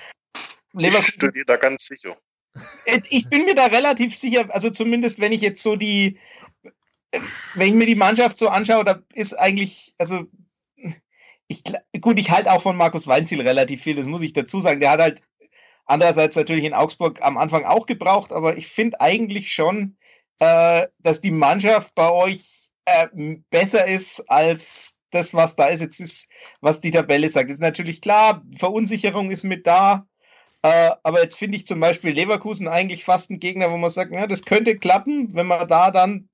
Leverkusen, 0.73 1.07
ich 1.07 1.13
studiere 1.15 1.45
da 1.45 1.57
ganz 1.57 1.85
sicher. 1.85 2.15
Äh, 2.85 3.01
ich 3.09 3.27
bin 3.29 3.45
mir 3.45 3.55
da 3.55 3.65
relativ 3.65 4.15
sicher, 4.15 4.45
also 4.49 4.69
zumindest 4.69 5.19
wenn 5.19 5.31
ich 5.31 5.41
jetzt 5.41 5.63
so 5.63 5.75
die, 5.75 6.19
wenn 7.55 7.69
ich 7.69 7.73
mir 7.73 7.85
die 7.85 7.95
Mannschaft 7.95 8.37
so 8.37 8.49
anschaue, 8.49 8.83
da 8.83 9.01
ist 9.13 9.33
eigentlich, 9.33 9.93
also 9.97 10.25
ich, 11.47 11.63
gut, 12.01 12.19
ich 12.19 12.31
halte 12.31 12.51
auch 12.51 12.61
von 12.61 12.75
Markus 12.75 13.07
Weinziel 13.07 13.41
relativ 13.41 13.83
viel, 13.83 13.95
das 13.95 14.07
muss 14.07 14.21
ich 14.21 14.33
dazu 14.33 14.61
sagen. 14.61 14.79
Der 14.79 14.91
hat 14.91 14.99
halt 14.99 15.21
andererseits 15.85 16.35
natürlich 16.35 16.65
in 16.65 16.73
Augsburg 16.73 17.21
am 17.21 17.37
Anfang 17.37 17.65
auch 17.65 17.85
gebraucht, 17.85 18.33
aber 18.33 18.57
ich 18.57 18.67
finde 18.67 19.01
eigentlich 19.01 19.53
schon, 19.53 19.97
äh, 20.39 20.87
dass 20.99 21.21
die 21.21 21.31
Mannschaft 21.31 21.93
bei 21.95 22.09
euch 22.09 22.69
äh, 22.85 23.07
besser 23.49 23.85
ist 23.85 24.21
als 24.29 24.97
das, 25.11 25.33
was 25.33 25.55
da 25.55 25.67
ist. 25.67 25.81
Jetzt 25.81 25.99
ist, 25.99 26.31
was 26.61 26.81
die 26.81 26.91
Tabelle 26.91 27.29
sagt. 27.29 27.51
Ist 27.51 27.61
natürlich 27.61 28.01
klar, 28.01 28.41
Verunsicherung 28.57 29.29
ist 29.29 29.43
mit 29.43 29.67
da. 29.67 30.07
Äh, 30.63 30.91
aber 31.03 31.21
jetzt 31.21 31.37
finde 31.37 31.57
ich 31.57 31.67
zum 31.67 31.79
Beispiel 31.79 32.11
Leverkusen 32.11 32.67
eigentlich 32.67 33.03
fast 33.03 33.29
ein 33.29 33.39
Gegner, 33.39 33.69
wo 33.69 33.77
man 33.77 33.89
sagt, 33.89 34.11
ja, 34.11 34.25
das 34.25 34.43
könnte 34.43 34.77
klappen, 34.77 35.35
wenn 35.35 35.45
man 35.45 35.67
da 35.67 35.91
dann 35.91 36.29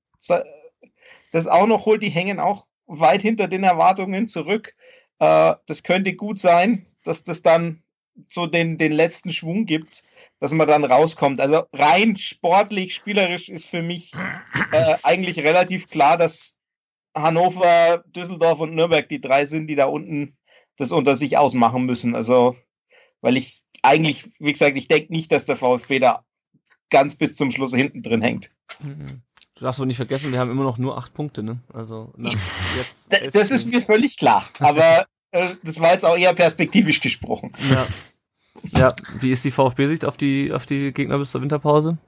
das 1.30 1.46
auch 1.46 1.66
noch 1.66 1.86
holt, 1.86 2.02
die 2.02 2.10
hängen 2.10 2.40
auch 2.40 2.66
weit 2.86 3.22
hinter 3.22 3.48
den 3.48 3.64
Erwartungen 3.64 4.28
zurück. 4.28 4.74
Äh, 5.18 5.54
das 5.66 5.82
könnte 5.82 6.14
gut 6.14 6.38
sein, 6.38 6.86
dass 7.04 7.24
das 7.24 7.42
dann 7.42 7.82
so 8.28 8.46
den, 8.46 8.78
den 8.78 8.92
letzten 8.92 9.32
Schwung 9.32 9.66
gibt, 9.66 10.02
dass 10.40 10.52
man 10.52 10.66
dann 10.66 10.84
rauskommt. 10.84 11.40
Also 11.40 11.64
rein 11.72 12.16
sportlich, 12.16 12.94
spielerisch 12.94 13.48
ist 13.48 13.66
für 13.66 13.82
mich 13.82 14.12
äh, 14.72 14.96
eigentlich 15.02 15.38
relativ 15.44 15.88
klar, 15.88 16.16
dass 16.16 16.56
Hannover, 17.14 18.04
Düsseldorf 18.08 18.60
und 18.60 18.74
Nürnberg 18.74 19.08
die 19.08 19.20
drei 19.20 19.44
sind, 19.46 19.66
die 19.66 19.74
da 19.74 19.86
unten 19.86 20.36
das 20.76 20.92
unter 20.92 21.16
sich 21.16 21.36
ausmachen 21.36 21.84
müssen. 21.84 22.14
Also, 22.14 22.56
weil 23.20 23.36
ich 23.36 23.62
eigentlich, 23.82 24.30
wie 24.38 24.52
gesagt, 24.52 24.76
ich 24.76 24.88
denke 24.88 25.12
nicht, 25.12 25.30
dass 25.30 25.44
der 25.44 25.56
VfB 25.56 25.98
da 25.98 26.24
ganz 26.88 27.14
bis 27.14 27.36
zum 27.36 27.50
Schluss 27.50 27.74
hinten 27.74 28.02
drin 28.02 28.22
hängt. 28.22 28.50
Mhm. 28.82 29.22
Du 29.60 29.66
darfst 29.66 29.78
doch 29.78 29.84
nicht 29.84 29.98
vergessen, 29.98 30.32
wir 30.32 30.38
haben 30.38 30.50
immer 30.50 30.64
noch 30.64 30.78
nur 30.78 30.96
acht 30.96 31.12
Punkte, 31.12 31.42
ne? 31.42 31.58
Also 31.74 32.10
jetzt 32.18 33.34
das 33.34 33.50
ist 33.50 33.66
mir 33.66 33.82
völlig 33.82 34.16
klar. 34.16 34.42
Aber 34.58 35.06
äh, 35.32 35.48
das 35.62 35.78
war 35.78 35.92
jetzt 35.92 36.04
auch 36.04 36.16
eher 36.16 36.32
perspektivisch 36.32 37.02
gesprochen. 37.02 37.52
Ja. 37.70 37.86
Ja, 38.72 38.96
wie 39.20 39.32
ist 39.32 39.44
die 39.44 39.50
VfB-Sicht 39.50 40.06
auf 40.06 40.16
die, 40.16 40.50
auf 40.52 40.64
die 40.64 40.92
Gegner 40.92 41.18
bis 41.18 41.30
zur 41.30 41.42
Winterpause? 41.42 41.98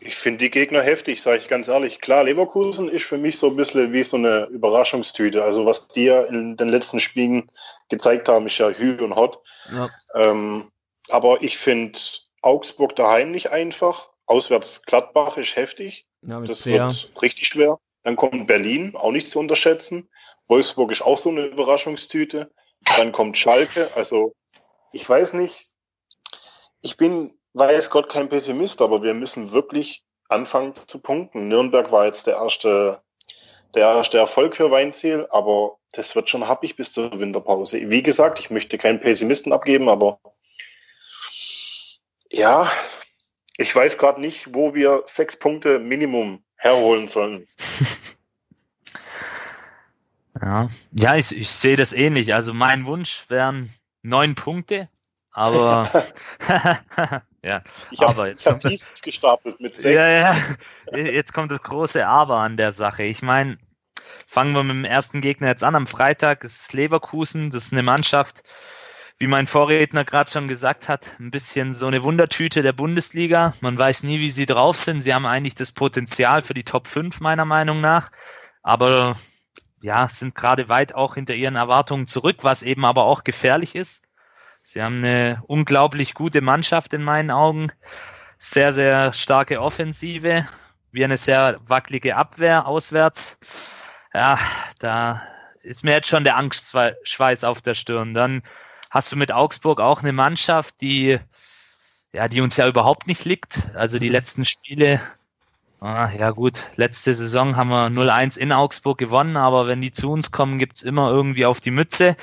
Ich 0.00 0.14
finde 0.14 0.38
die 0.38 0.50
Gegner 0.50 0.80
heftig, 0.80 1.20
sage 1.20 1.36
ich 1.36 1.48
ganz 1.48 1.68
ehrlich. 1.68 2.00
Klar, 2.00 2.24
Leverkusen 2.24 2.88
ist 2.88 3.04
für 3.04 3.18
mich 3.18 3.38
so 3.38 3.48
ein 3.48 3.56
bisschen 3.56 3.92
wie 3.92 4.02
so 4.02 4.16
eine 4.16 4.46
Überraschungstüte. 4.46 5.44
Also 5.44 5.66
was 5.66 5.88
die 5.88 6.04
ja 6.04 6.22
in 6.22 6.56
den 6.56 6.70
letzten 6.70 6.98
Spielen 6.98 7.50
gezeigt 7.90 8.28
haben, 8.30 8.46
ist 8.46 8.56
ja 8.56 8.70
Hü 8.70 8.96
und 9.02 9.16
Hot. 9.16 9.38
Ja. 9.70 9.90
Ähm, 10.14 10.70
aber 11.10 11.42
ich 11.42 11.58
finde 11.58 11.98
Augsburg 12.40 12.96
daheim 12.96 13.30
nicht 13.30 13.50
einfach. 13.50 14.08
Auswärts 14.24 14.82
Gladbach 14.82 15.36
ist 15.36 15.56
heftig. 15.56 16.06
Ja, 16.22 16.40
das 16.40 16.62
Player. 16.62 16.88
wird 16.88 17.22
richtig 17.22 17.46
schwer. 17.48 17.78
Dann 18.02 18.16
kommt 18.16 18.46
Berlin, 18.46 18.94
auch 18.96 19.12
nicht 19.12 19.28
zu 19.28 19.38
unterschätzen. 19.38 20.08
Wolfsburg 20.46 20.90
ist 20.90 21.02
auch 21.02 21.18
so 21.18 21.30
eine 21.30 21.46
Überraschungstüte. 21.46 22.50
Dann 22.96 23.12
kommt 23.12 23.36
Schalke. 23.36 23.88
Also 23.96 24.34
ich 24.92 25.08
weiß 25.08 25.34
nicht. 25.34 25.66
Ich 26.80 26.96
bin, 26.96 27.38
weiß 27.52 27.90
Gott, 27.90 28.08
kein 28.08 28.28
Pessimist, 28.28 28.80
aber 28.80 29.02
wir 29.02 29.14
müssen 29.14 29.52
wirklich 29.52 30.02
anfangen 30.28 30.74
zu 30.74 31.00
punkten. 31.00 31.48
Nürnberg 31.48 31.92
war 31.92 32.06
jetzt 32.06 32.26
der 32.26 32.36
erste, 32.36 33.02
der 33.74 33.94
erste 33.94 34.18
Erfolg 34.18 34.56
für 34.56 34.70
Weinziel, 34.70 35.26
aber 35.30 35.76
das 35.92 36.14
wird 36.14 36.30
schon 36.30 36.48
happig 36.48 36.76
bis 36.76 36.92
zur 36.92 37.18
Winterpause. 37.18 37.90
Wie 37.90 38.02
gesagt, 38.02 38.40
ich 38.40 38.50
möchte 38.50 38.78
keinen 38.78 39.00
Pessimisten 39.00 39.52
abgeben, 39.52 39.88
aber 39.88 40.20
ja, 42.30 42.70
ich 43.60 43.76
weiß 43.76 43.98
gerade 43.98 44.20
nicht, 44.20 44.54
wo 44.54 44.74
wir 44.74 45.02
sechs 45.04 45.36
Punkte 45.36 45.78
Minimum 45.78 46.42
herholen 46.56 47.08
sollen. 47.08 47.46
Ja, 50.40 50.68
ja 50.92 51.16
ich, 51.16 51.36
ich 51.36 51.50
sehe 51.50 51.76
das 51.76 51.92
ähnlich. 51.92 52.32
Also 52.32 52.54
mein 52.54 52.86
Wunsch 52.86 53.24
wären 53.28 53.68
neun 54.02 54.34
Punkte, 54.36 54.88
aber 55.32 55.90
ja, 57.44 57.62
ich 57.90 58.00
habe 58.00 58.34
hab 58.46 58.60
tief 58.60 58.90
gestapelt 59.02 59.60
mit 59.60 59.74
sechs. 59.74 59.92
Ja, 59.92 60.08
ja. 60.08 60.36
Jetzt 60.96 61.34
kommt 61.34 61.50
das 61.50 61.60
große 61.60 62.06
Aber 62.06 62.36
an 62.36 62.56
der 62.56 62.72
Sache. 62.72 63.02
Ich 63.02 63.20
meine, 63.20 63.58
fangen 64.26 64.54
wir 64.54 64.62
mit 64.62 64.76
dem 64.76 64.84
ersten 64.86 65.20
Gegner 65.20 65.48
jetzt 65.48 65.64
an. 65.64 65.74
Am 65.74 65.88
Freitag 65.88 66.42
ist 66.44 66.72
Leverkusen. 66.72 67.50
Das 67.50 67.64
ist 67.64 67.72
eine 67.72 67.82
Mannschaft, 67.82 68.42
wie 69.20 69.26
mein 69.26 69.46
Vorredner 69.46 70.06
gerade 70.06 70.30
schon 70.30 70.48
gesagt 70.48 70.88
hat, 70.88 71.06
ein 71.20 71.30
bisschen 71.30 71.74
so 71.74 71.86
eine 71.86 72.02
Wundertüte 72.02 72.62
der 72.62 72.72
Bundesliga. 72.72 73.52
Man 73.60 73.78
weiß 73.78 74.02
nie, 74.04 74.18
wie 74.18 74.30
sie 74.30 74.46
drauf 74.46 74.78
sind. 74.78 75.02
Sie 75.02 75.12
haben 75.12 75.26
eigentlich 75.26 75.54
das 75.54 75.72
Potenzial 75.72 76.40
für 76.40 76.54
die 76.54 76.64
Top 76.64 76.88
5 76.88 77.20
meiner 77.20 77.44
Meinung 77.44 77.82
nach, 77.82 78.10
aber 78.62 79.14
ja, 79.82 80.08
sind 80.08 80.34
gerade 80.34 80.70
weit 80.70 80.94
auch 80.94 81.16
hinter 81.16 81.34
ihren 81.34 81.56
Erwartungen 81.56 82.06
zurück, 82.06 82.38
was 82.42 82.62
eben 82.62 82.86
aber 82.86 83.04
auch 83.04 83.22
gefährlich 83.22 83.74
ist. 83.74 84.08
Sie 84.62 84.82
haben 84.82 84.98
eine 84.98 85.42
unglaublich 85.46 86.14
gute 86.14 86.40
Mannschaft 86.40 86.94
in 86.94 87.02
meinen 87.02 87.30
Augen. 87.30 87.70
Sehr, 88.38 88.72
sehr 88.72 89.12
starke 89.12 89.60
Offensive. 89.60 90.46
Wie 90.92 91.04
eine 91.04 91.18
sehr 91.18 91.60
wackelige 91.66 92.16
Abwehr 92.16 92.66
auswärts. 92.66 93.84
Ja, 94.14 94.38
da 94.78 95.22
ist 95.62 95.84
mir 95.84 95.92
jetzt 95.92 96.08
schon 96.08 96.24
der 96.24 96.36
Angstschweiß 96.36 97.44
auf 97.44 97.60
der 97.60 97.74
Stirn. 97.74 98.14
Dann 98.14 98.42
hast 98.90 99.12
du 99.12 99.16
mit 99.16 99.32
Augsburg 99.32 99.80
auch 99.80 100.02
eine 100.02 100.12
Mannschaft, 100.12 100.80
die, 100.80 101.18
ja, 102.12 102.28
die 102.28 102.40
uns 102.40 102.56
ja 102.56 102.68
überhaupt 102.68 103.06
nicht 103.06 103.24
liegt. 103.24 103.74
Also 103.74 103.98
die 103.98 104.08
letzten 104.08 104.44
Spiele, 104.44 105.00
ah, 105.78 106.10
ja 106.10 106.32
gut, 106.32 106.58
letzte 106.74 107.14
Saison 107.14 107.56
haben 107.56 107.70
wir 107.70 107.86
0-1 107.86 108.36
in 108.36 108.52
Augsburg 108.52 108.98
gewonnen, 108.98 109.36
aber 109.36 109.68
wenn 109.68 109.80
die 109.80 109.92
zu 109.92 110.10
uns 110.10 110.32
kommen, 110.32 110.58
gibt's 110.58 110.82
immer 110.82 111.10
irgendwie 111.10 111.46
auf 111.46 111.60
die 111.60 111.70
Mütze. 111.70 112.16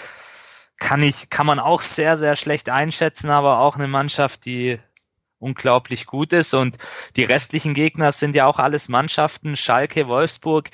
Kann 0.77 1.01
ich, 1.01 1.29
kann 1.31 1.47
man 1.47 1.59
auch 1.59 1.81
sehr, 1.81 2.19
sehr 2.19 2.35
schlecht 2.35 2.69
einschätzen, 2.69 3.31
aber 3.31 3.59
auch 3.59 3.77
eine 3.77 3.87
Mannschaft, 3.87 4.45
die 4.45 4.79
unglaublich 5.39 6.05
gut 6.05 6.33
ist. 6.33 6.53
Und 6.53 6.77
die 7.15 7.23
restlichen 7.23 7.73
Gegner 7.73 8.11
sind 8.11 8.35
ja 8.35 8.45
auch 8.45 8.59
alles 8.59 8.89
Mannschaften, 8.89 9.55
Schalke, 9.55 10.07
Wolfsburg, 10.07 10.69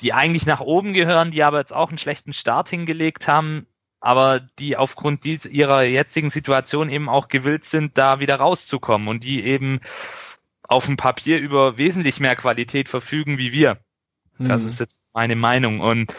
die 0.00 0.12
eigentlich 0.12 0.46
nach 0.46 0.60
oben 0.60 0.92
gehören, 0.92 1.30
die 1.30 1.42
aber 1.42 1.58
jetzt 1.58 1.72
auch 1.72 1.88
einen 1.88 1.98
schlechten 1.98 2.32
Start 2.32 2.68
hingelegt 2.68 3.28
haben, 3.28 3.66
aber 4.00 4.40
die 4.58 4.76
aufgrund 4.76 5.24
dies, 5.24 5.46
ihrer 5.46 5.82
jetzigen 5.82 6.30
Situation 6.30 6.88
eben 6.88 7.08
auch 7.08 7.28
gewillt 7.28 7.64
sind, 7.64 7.98
da 7.98 8.20
wieder 8.20 8.36
rauszukommen 8.36 9.08
und 9.08 9.24
die 9.24 9.44
eben 9.44 9.80
auf 10.62 10.86
dem 10.86 10.96
Papier 10.96 11.38
über 11.38 11.78
wesentlich 11.78 12.20
mehr 12.20 12.36
Qualität 12.36 12.88
verfügen 12.88 13.38
wie 13.38 13.52
wir. 13.52 13.78
Das 14.38 14.62
mhm. 14.62 14.68
ist 14.68 14.80
jetzt 14.80 15.00
meine 15.14 15.36
Meinung. 15.36 15.80
Und 15.80 16.12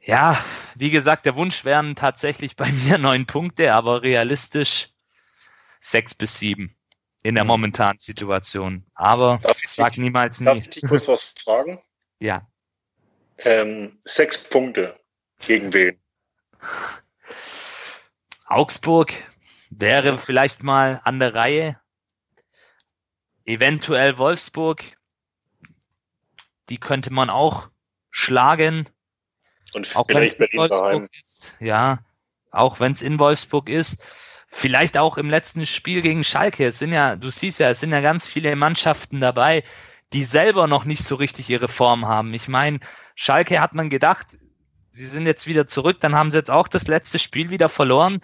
ja, 0.00 0.42
wie 0.74 0.90
gesagt, 0.90 1.26
der 1.26 1.36
Wunsch 1.36 1.64
wären 1.64 1.96
tatsächlich 1.96 2.56
bei 2.56 2.70
mir 2.84 2.98
neun 2.98 3.26
Punkte, 3.26 3.72
aber 3.74 4.02
realistisch 4.02 4.88
sechs 5.80 6.14
bis 6.14 6.38
sieben 6.38 6.74
in 7.22 7.34
der 7.34 7.44
mhm. 7.44 7.48
momentanen 7.48 7.98
Situation. 7.98 8.84
Aber 8.94 9.38
darf 9.42 9.62
ich 9.62 9.68
sag 9.68 9.96
niemals 9.96 10.40
nie. 10.40 10.46
Darf 10.46 10.58
ich 10.58 10.70
dich 10.70 10.82
kurz 10.88 11.08
was 11.08 11.34
fragen? 11.38 11.80
Ja. 12.18 12.46
Ähm, 13.38 13.98
sechs 14.04 14.38
Punkte. 14.38 14.94
Gegen 15.40 15.72
wen? 15.72 16.01
Augsburg 18.46 19.12
wäre 19.70 20.18
vielleicht 20.18 20.62
mal 20.62 21.00
an 21.04 21.18
der 21.18 21.34
Reihe. 21.34 21.80
Eventuell 23.44 24.18
Wolfsburg. 24.18 24.84
Die 26.68 26.78
könnte 26.78 27.12
man 27.12 27.30
auch 27.30 27.70
schlagen. 28.10 28.88
Und 29.74 29.96
auch 29.96 30.06
vielleicht 30.06 30.38
Berlin 30.38 30.58
Wolfsburg 30.58 30.80
daheim. 30.80 31.08
Ist, 31.22 31.56
ja, 31.60 31.98
auch 32.50 32.78
wenn 32.78 32.92
es 32.92 33.02
in 33.02 33.18
Wolfsburg 33.18 33.68
ist. 33.68 34.06
Vielleicht 34.48 34.98
auch 34.98 35.16
im 35.16 35.30
letzten 35.30 35.66
Spiel 35.66 36.02
gegen 36.02 36.24
Schalke. 36.24 36.66
Es 36.66 36.78
sind 36.78 36.92
ja, 36.92 37.16
du 37.16 37.30
siehst 37.30 37.58
ja, 37.58 37.70
es 37.70 37.80
sind 37.80 37.90
ja 37.90 38.02
ganz 38.02 38.26
viele 38.26 38.54
Mannschaften 38.54 39.20
dabei, 39.20 39.64
die 40.12 40.24
selber 40.24 40.66
noch 40.66 40.84
nicht 40.84 41.04
so 41.04 41.14
richtig 41.14 41.48
ihre 41.48 41.68
Form 41.68 42.06
haben. 42.06 42.34
Ich 42.34 42.48
meine, 42.48 42.80
Schalke 43.14 43.60
hat 43.60 43.72
man 43.72 43.88
gedacht, 43.88 44.26
sie 44.92 45.06
sind 45.06 45.26
jetzt 45.26 45.46
wieder 45.46 45.66
zurück, 45.66 45.98
dann 46.00 46.14
haben 46.14 46.30
sie 46.30 46.36
jetzt 46.36 46.50
auch 46.50 46.68
das 46.68 46.86
letzte 46.86 47.18
Spiel 47.18 47.50
wieder 47.50 47.68
verloren. 47.68 48.20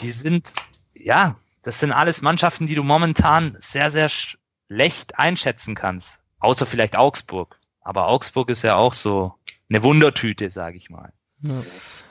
Die 0.00 0.12
sind, 0.12 0.52
ja, 0.94 1.36
das 1.62 1.80
sind 1.80 1.92
alles 1.92 2.22
Mannschaften, 2.22 2.66
die 2.66 2.74
du 2.74 2.84
momentan 2.84 3.56
sehr, 3.58 3.90
sehr 3.90 4.08
schlecht 4.08 5.18
einschätzen 5.18 5.74
kannst. 5.74 6.20
Außer 6.38 6.66
vielleicht 6.66 6.96
Augsburg. 6.96 7.58
Aber 7.80 8.08
Augsburg 8.08 8.50
ist 8.50 8.62
ja 8.62 8.76
auch 8.76 8.92
so 8.92 9.34
eine 9.68 9.82
Wundertüte, 9.82 10.50
sage 10.50 10.76
ich 10.76 10.90
mal. 10.90 11.12
Ja. 11.40 11.62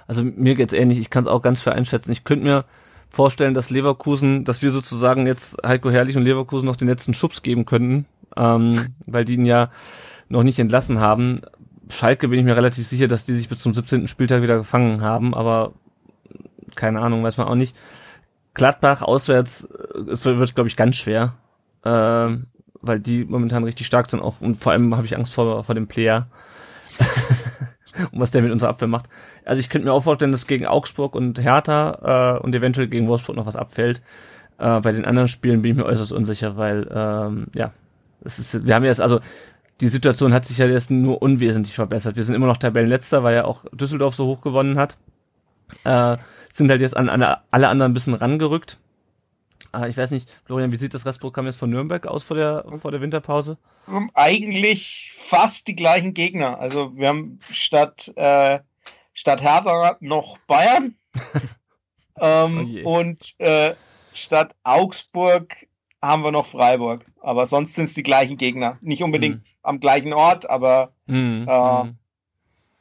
Also 0.07 0.23
mir 0.23 0.55
geht's 0.55 0.73
ähnlich, 0.73 0.99
ich 0.99 1.09
kann 1.09 1.23
es 1.23 1.29
auch 1.29 1.41
ganz 1.41 1.61
schwer 1.61 1.73
einschätzen. 1.73 2.11
Ich 2.11 2.23
könnte 2.23 2.45
mir 2.45 2.65
vorstellen, 3.09 3.53
dass 3.53 3.69
Leverkusen, 3.69 4.43
dass 4.43 4.61
wir 4.61 4.71
sozusagen 4.71 5.27
jetzt 5.27 5.57
Heiko 5.65 5.91
Herrlich 5.91 6.17
und 6.17 6.23
Leverkusen 6.23 6.65
noch 6.65 6.75
den 6.75 6.87
letzten 6.87 7.13
Schubs 7.13 7.43
geben 7.43 7.65
könnten, 7.65 8.05
ähm, 8.35 8.95
weil 9.05 9.23
die 9.23 9.35
ihn 9.35 9.45
ja 9.45 9.71
noch 10.29 10.43
nicht 10.43 10.59
entlassen 10.59 10.99
haben. 10.99 11.41
Schalke 11.93 12.27
bin 12.27 12.39
ich 12.39 12.45
mir 12.45 12.55
relativ 12.55 12.87
sicher, 12.87 13.07
dass 13.07 13.25
die 13.25 13.33
sich 13.33 13.49
bis 13.49 13.59
zum 13.59 13.73
17. 13.73 14.07
Spieltag 14.07 14.41
wieder 14.41 14.57
gefangen 14.57 15.01
haben, 15.01 15.33
aber 15.33 15.73
keine 16.75 16.99
Ahnung, 17.01 17.23
weiß 17.23 17.37
man 17.37 17.47
auch 17.47 17.55
nicht. 17.55 17.75
Gladbach 18.53 19.01
auswärts, 19.01 19.65
äh, 19.65 20.11
es 20.11 20.25
wird, 20.25 20.55
glaube 20.55 20.69
ich, 20.69 20.75
ganz 20.75 20.95
schwer, 20.95 21.33
äh, 21.83 22.29
weil 22.81 22.99
die 22.99 23.25
momentan 23.25 23.63
richtig 23.63 23.87
stark 23.87 24.09
sind 24.09 24.21
auch 24.21 24.41
und 24.41 24.55
vor 24.55 24.71
allem 24.71 24.95
habe 24.95 25.05
ich 25.05 25.15
Angst 25.15 25.33
vor, 25.33 25.63
vor 25.63 25.75
dem 25.75 25.87
Player 25.87 26.27
und 28.11 28.19
was 28.19 28.31
der 28.31 28.41
mit 28.41 28.51
unserer 28.51 28.71
Abwehr 28.71 28.87
macht. 28.87 29.09
Also 29.45 29.59
ich 29.59 29.69
könnte 29.69 29.87
mir 29.87 29.93
auch 29.93 30.03
vorstellen, 30.03 30.31
dass 30.31 30.47
gegen 30.47 30.65
Augsburg 30.65 31.15
und 31.15 31.39
Hertha 31.39 32.37
äh, 32.37 32.43
und 32.43 32.53
eventuell 32.53 32.87
gegen 32.87 33.07
Wolfsburg 33.07 33.35
noch 33.35 33.45
was 33.45 33.55
abfällt. 33.55 34.01
Äh, 34.57 34.81
bei 34.81 34.91
den 34.91 35.05
anderen 35.05 35.29
Spielen 35.29 35.61
bin 35.61 35.71
ich 35.71 35.77
mir 35.77 35.85
äußerst 35.85 36.11
unsicher, 36.11 36.57
weil 36.57 36.87
ähm, 36.93 37.47
ja, 37.55 37.71
es 38.23 38.39
ist, 38.39 38.65
wir 38.65 38.75
haben 38.75 38.85
jetzt 38.85 39.01
also 39.01 39.19
die 39.84 39.89
Situation 39.89 40.34
hat 40.34 40.45
sich 40.45 40.59
ja 40.59 40.65
jetzt 40.65 40.91
nur 40.91 41.21
unwesentlich 41.21 41.75
verbessert. 41.75 42.15
Wir 42.15 42.23
sind 42.23 42.36
immer 42.36 42.47
noch 42.47 42.55
Tabellenletzter, 42.55 43.21
weil 43.23 43.36
ja 43.36 43.43
auch 43.43 43.65
Düsseldorf 43.73 44.15
so 44.15 44.25
hoch 44.25 44.39
gewonnen 44.39 44.79
hat. 44.79 44.97
Äh, 45.84 46.15
sind 46.53 46.69
halt 46.69 46.79
jetzt 46.79 46.95
an, 46.95 47.09
an 47.09 47.21
alle 47.51 47.67
anderen 47.67 47.91
ein 47.91 47.93
bisschen 47.93 48.13
rangerückt. 48.13 48.79
Ah, 49.73 49.88
ich 49.88 49.97
weiß 49.97 50.11
nicht, 50.11 50.29
Florian, 50.45 50.71
wie 50.71 50.77
sieht 50.77 50.93
das 50.93 51.05
Restprogramm 51.05 51.47
jetzt 51.47 51.57
von 51.57 51.69
Nürnberg 51.69 52.07
aus 52.07 52.23
vor 52.23 52.38
der, 52.38 52.63
vor 52.77 52.91
der 52.91 53.01
Winterpause? 53.01 53.57
Eigentlich 54.13 55.11
fast 55.13 55.67
die 55.67 55.75
gleichen 55.75 56.13
Gegner. 56.13 56.59
Also 56.59 56.95
wir 56.95 57.09
haben 57.09 57.39
statt, 57.41 58.09
äh, 58.15 58.59
statt 59.11 59.41
Hertha 59.41 59.97
noch 59.99 60.38
Bayern 60.47 60.95
ähm, 62.21 62.84
oh 62.86 62.99
und 62.99 63.36
äh, 63.39 63.73
statt 64.13 64.55
Augsburg 64.63 65.67
haben 66.01 66.23
wir 66.23 66.31
noch 66.31 66.45
Freiburg. 66.45 67.03
Aber 67.19 67.45
sonst 67.47 67.75
sind 67.75 67.86
es 67.86 67.95
die 67.95 68.03
gleichen 68.03 68.38
Gegner. 68.38 68.77
Nicht 68.81 69.03
unbedingt 69.03 69.38
mhm. 69.38 69.52
Am 69.64 69.80
gleichen 69.80 70.14
Ort, 70.14 70.49
aber 70.49 70.93
mhm. 71.07 71.47
Äh, 71.49 71.84
mhm. 71.84 71.97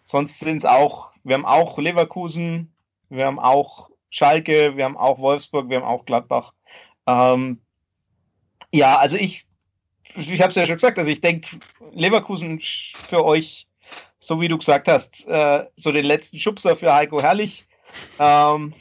sonst 0.05 0.41
sind 0.41 0.59
es 0.59 0.65
auch, 0.65 1.13
wir 1.25 1.35
haben 1.35 1.47
auch 1.47 1.79
Leverkusen, 1.79 2.73
wir 3.09 3.27
haben 3.27 3.39
auch 3.39 3.91
Schalke, 4.11 4.77
wir 4.77 4.85
haben 4.85 4.97
auch 4.97 5.19
Wolfsburg, 5.19 5.69
wir 5.71 5.79
haben 5.79 5.87
auch 5.87 6.05
Gladbach. 6.05 6.53
Ähm, 7.07 7.61
ja, 8.73 8.99
also 8.99 9.17
ich, 9.17 9.47
ich 10.15 10.41
habe 10.41 10.51
es 10.51 10.57
ja 10.57 10.67
schon 10.67 10.77
gesagt, 10.77 10.99
also 10.99 11.11
ich 11.11 11.21
denke, 11.21 11.59
Leverkusen 11.93 12.61
für 12.61 13.25
euch, 13.25 13.69
so 14.21 14.41
wie 14.41 14.49
du 14.49 14.59
gesagt 14.59 14.89
hast, 14.89 15.27
äh, 15.27 15.65
so 15.77 15.93
den 15.93 16.05
letzten 16.05 16.39
Schubser 16.39 16.77
für 16.77 16.93
Heiko 16.93 17.21
Herrlich. 17.23 17.65
Ähm, 18.19 18.75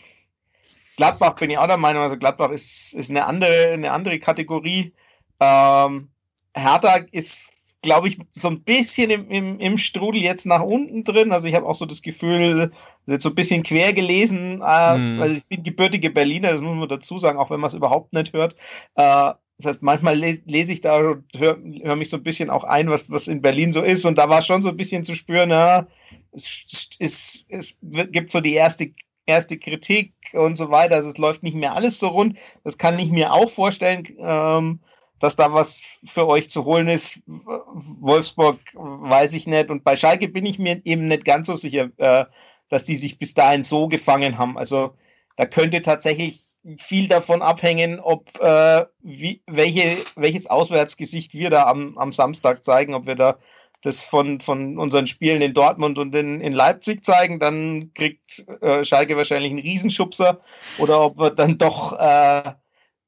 Gladbach 0.97 1.35
bin 1.35 1.49
ich 1.49 1.57
auch 1.57 1.67
der 1.67 1.77
Meinung, 1.77 2.03
also 2.03 2.17
Gladbach 2.17 2.51
ist, 2.51 2.93
ist 2.93 3.09
eine 3.09 3.25
andere, 3.25 3.71
eine 3.73 3.91
andere 3.91 4.19
Kategorie. 4.19 4.93
Ähm, 5.39 6.09
Hertha 6.53 7.05
ist, 7.11 7.50
glaube 7.81 8.07
ich, 8.07 8.17
so 8.31 8.47
ein 8.47 8.61
bisschen 8.61 9.09
im, 9.09 9.29
im, 9.29 9.59
im 9.59 9.77
Strudel 9.77 10.21
jetzt 10.21 10.45
nach 10.45 10.61
unten 10.61 11.03
drin. 11.03 11.31
Also 11.31 11.47
ich 11.47 11.55
habe 11.55 11.65
auch 11.65 11.75
so 11.75 11.85
das 11.85 12.01
Gefühl, 12.01 12.71
jetzt 13.07 13.23
so 13.23 13.29
ein 13.29 13.35
bisschen 13.35 13.63
quer 13.63 13.93
gelesen. 13.93 14.61
Äh, 14.65 14.97
mhm. 14.97 15.21
Also 15.21 15.35
ich 15.35 15.45
bin 15.45 15.63
gebürtige 15.63 16.11
Berliner, 16.11 16.51
das 16.51 16.61
muss 16.61 16.77
man 16.77 16.89
dazu 16.89 17.17
sagen, 17.19 17.39
auch 17.39 17.49
wenn 17.49 17.59
man 17.59 17.69
es 17.69 17.73
überhaupt 17.73 18.13
nicht 18.13 18.33
hört. 18.33 18.55
Äh, 18.95 19.33
das 19.57 19.75
heißt, 19.75 19.83
manchmal 19.83 20.17
lese, 20.17 20.41
lese 20.45 20.73
ich 20.73 20.81
da 20.81 20.97
und 20.97 21.23
höre 21.37 21.57
hör 21.83 21.95
mich 21.95 22.09
so 22.09 22.17
ein 22.17 22.23
bisschen 22.23 22.49
auch 22.49 22.63
ein, 22.63 22.89
was, 22.89 23.11
was 23.11 23.27
in 23.27 23.41
Berlin 23.41 23.73
so 23.73 23.81
ist. 23.81 24.05
Und 24.05 24.17
da 24.17 24.29
war 24.29 24.41
schon 24.41 24.63
so 24.63 24.69
ein 24.69 24.77
bisschen 24.77 25.03
zu 25.03 25.13
spüren, 25.13 25.51
ja, 25.51 25.87
es, 26.31 26.89
es, 26.99 27.45
es 27.49 27.75
gibt 27.81 28.31
so 28.31 28.41
die 28.41 28.53
erste 28.53 28.91
erste 29.27 29.57
Kritik 29.57 30.13
und 30.33 30.55
so 30.55 30.71
weiter. 30.71 30.95
Also 30.95 31.09
es 31.09 31.17
läuft 31.17 31.43
nicht 31.43 31.55
mehr 31.55 31.75
alles 31.75 31.99
so 31.99 32.07
rund. 32.07 32.37
Das 32.63 32.77
kann 32.77 32.99
ich 32.99 33.11
mir 33.11 33.33
auch 33.33 33.49
vorstellen, 33.49 34.07
ähm, 34.19 34.79
dass 35.21 35.35
da 35.35 35.53
was 35.53 35.83
für 36.03 36.27
euch 36.27 36.49
zu 36.49 36.65
holen 36.65 36.89
ist. 36.89 37.21
Wolfsburg 37.25 38.59
weiß 38.73 39.33
ich 39.33 39.47
nicht. 39.47 39.69
Und 39.69 39.83
bei 39.83 39.95
Schalke 39.95 40.27
bin 40.27 40.45
ich 40.45 40.59
mir 40.59 40.81
eben 40.83 41.07
nicht 41.07 41.23
ganz 41.23 41.47
so 41.47 41.55
sicher, 41.55 41.89
äh, 41.97 42.25
dass 42.69 42.83
die 42.83 42.97
sich 42.97 43.19
bis 43.19 43.33
dahin 43.33 43.63
so 43.63 43.87
gefangen 43.87 44.37
haben. 44.37 44.57
Also 44.57 44.95
da 45.37 45.45
könnte 45.45 45.81
tatsächlich 45.81 46.41
viel 46.77 47.07
davon 47.07 47.41
abhängen, 47.41 47.99
ob 47.99 48.29
äh, 48.39 48.85
wie, 49.01 49.41
welche, 49.47 49.95
welches 50.15 50.47
Auswärtsgesicht 50.47 51.33
wir 51.33 51.49
da 51.51 51.67
am, 51.67 51.97
am 51.97 52.11
Samstag 52.11 52.65
zeigen, 52.65 52.93
ob 52.95 53.05
wir 53.05 53.15
da 53.15 53.37
das 53.83 54.05
von, 54.05 54.41
von 54.41 54.77
unseren 54.77 55.07
Spielen 55.07 55.41
in 55.41 55.53
Dortmund 55.53 55.97
und 55.97 56.13
in, 56.15 56.39
in 56.39 56.53
Leipzig 56.53 57.03
zeigen, 57.03 57.39
dann 57.39 57.91
kriegt 57.93 58.45
äh, 58.61 58.83
Schalke 58.85 59.17
wahrscheinlich 59.17 59.51
einen 59.51 59.59
Riesenschubser. 59.59 60.41
Oder 60.77 61.01
ob 61.01 61.17
wir 61.17 61.31
dann 61.31 61.57
doch 61.57 61.93
äh, 61.93 62.53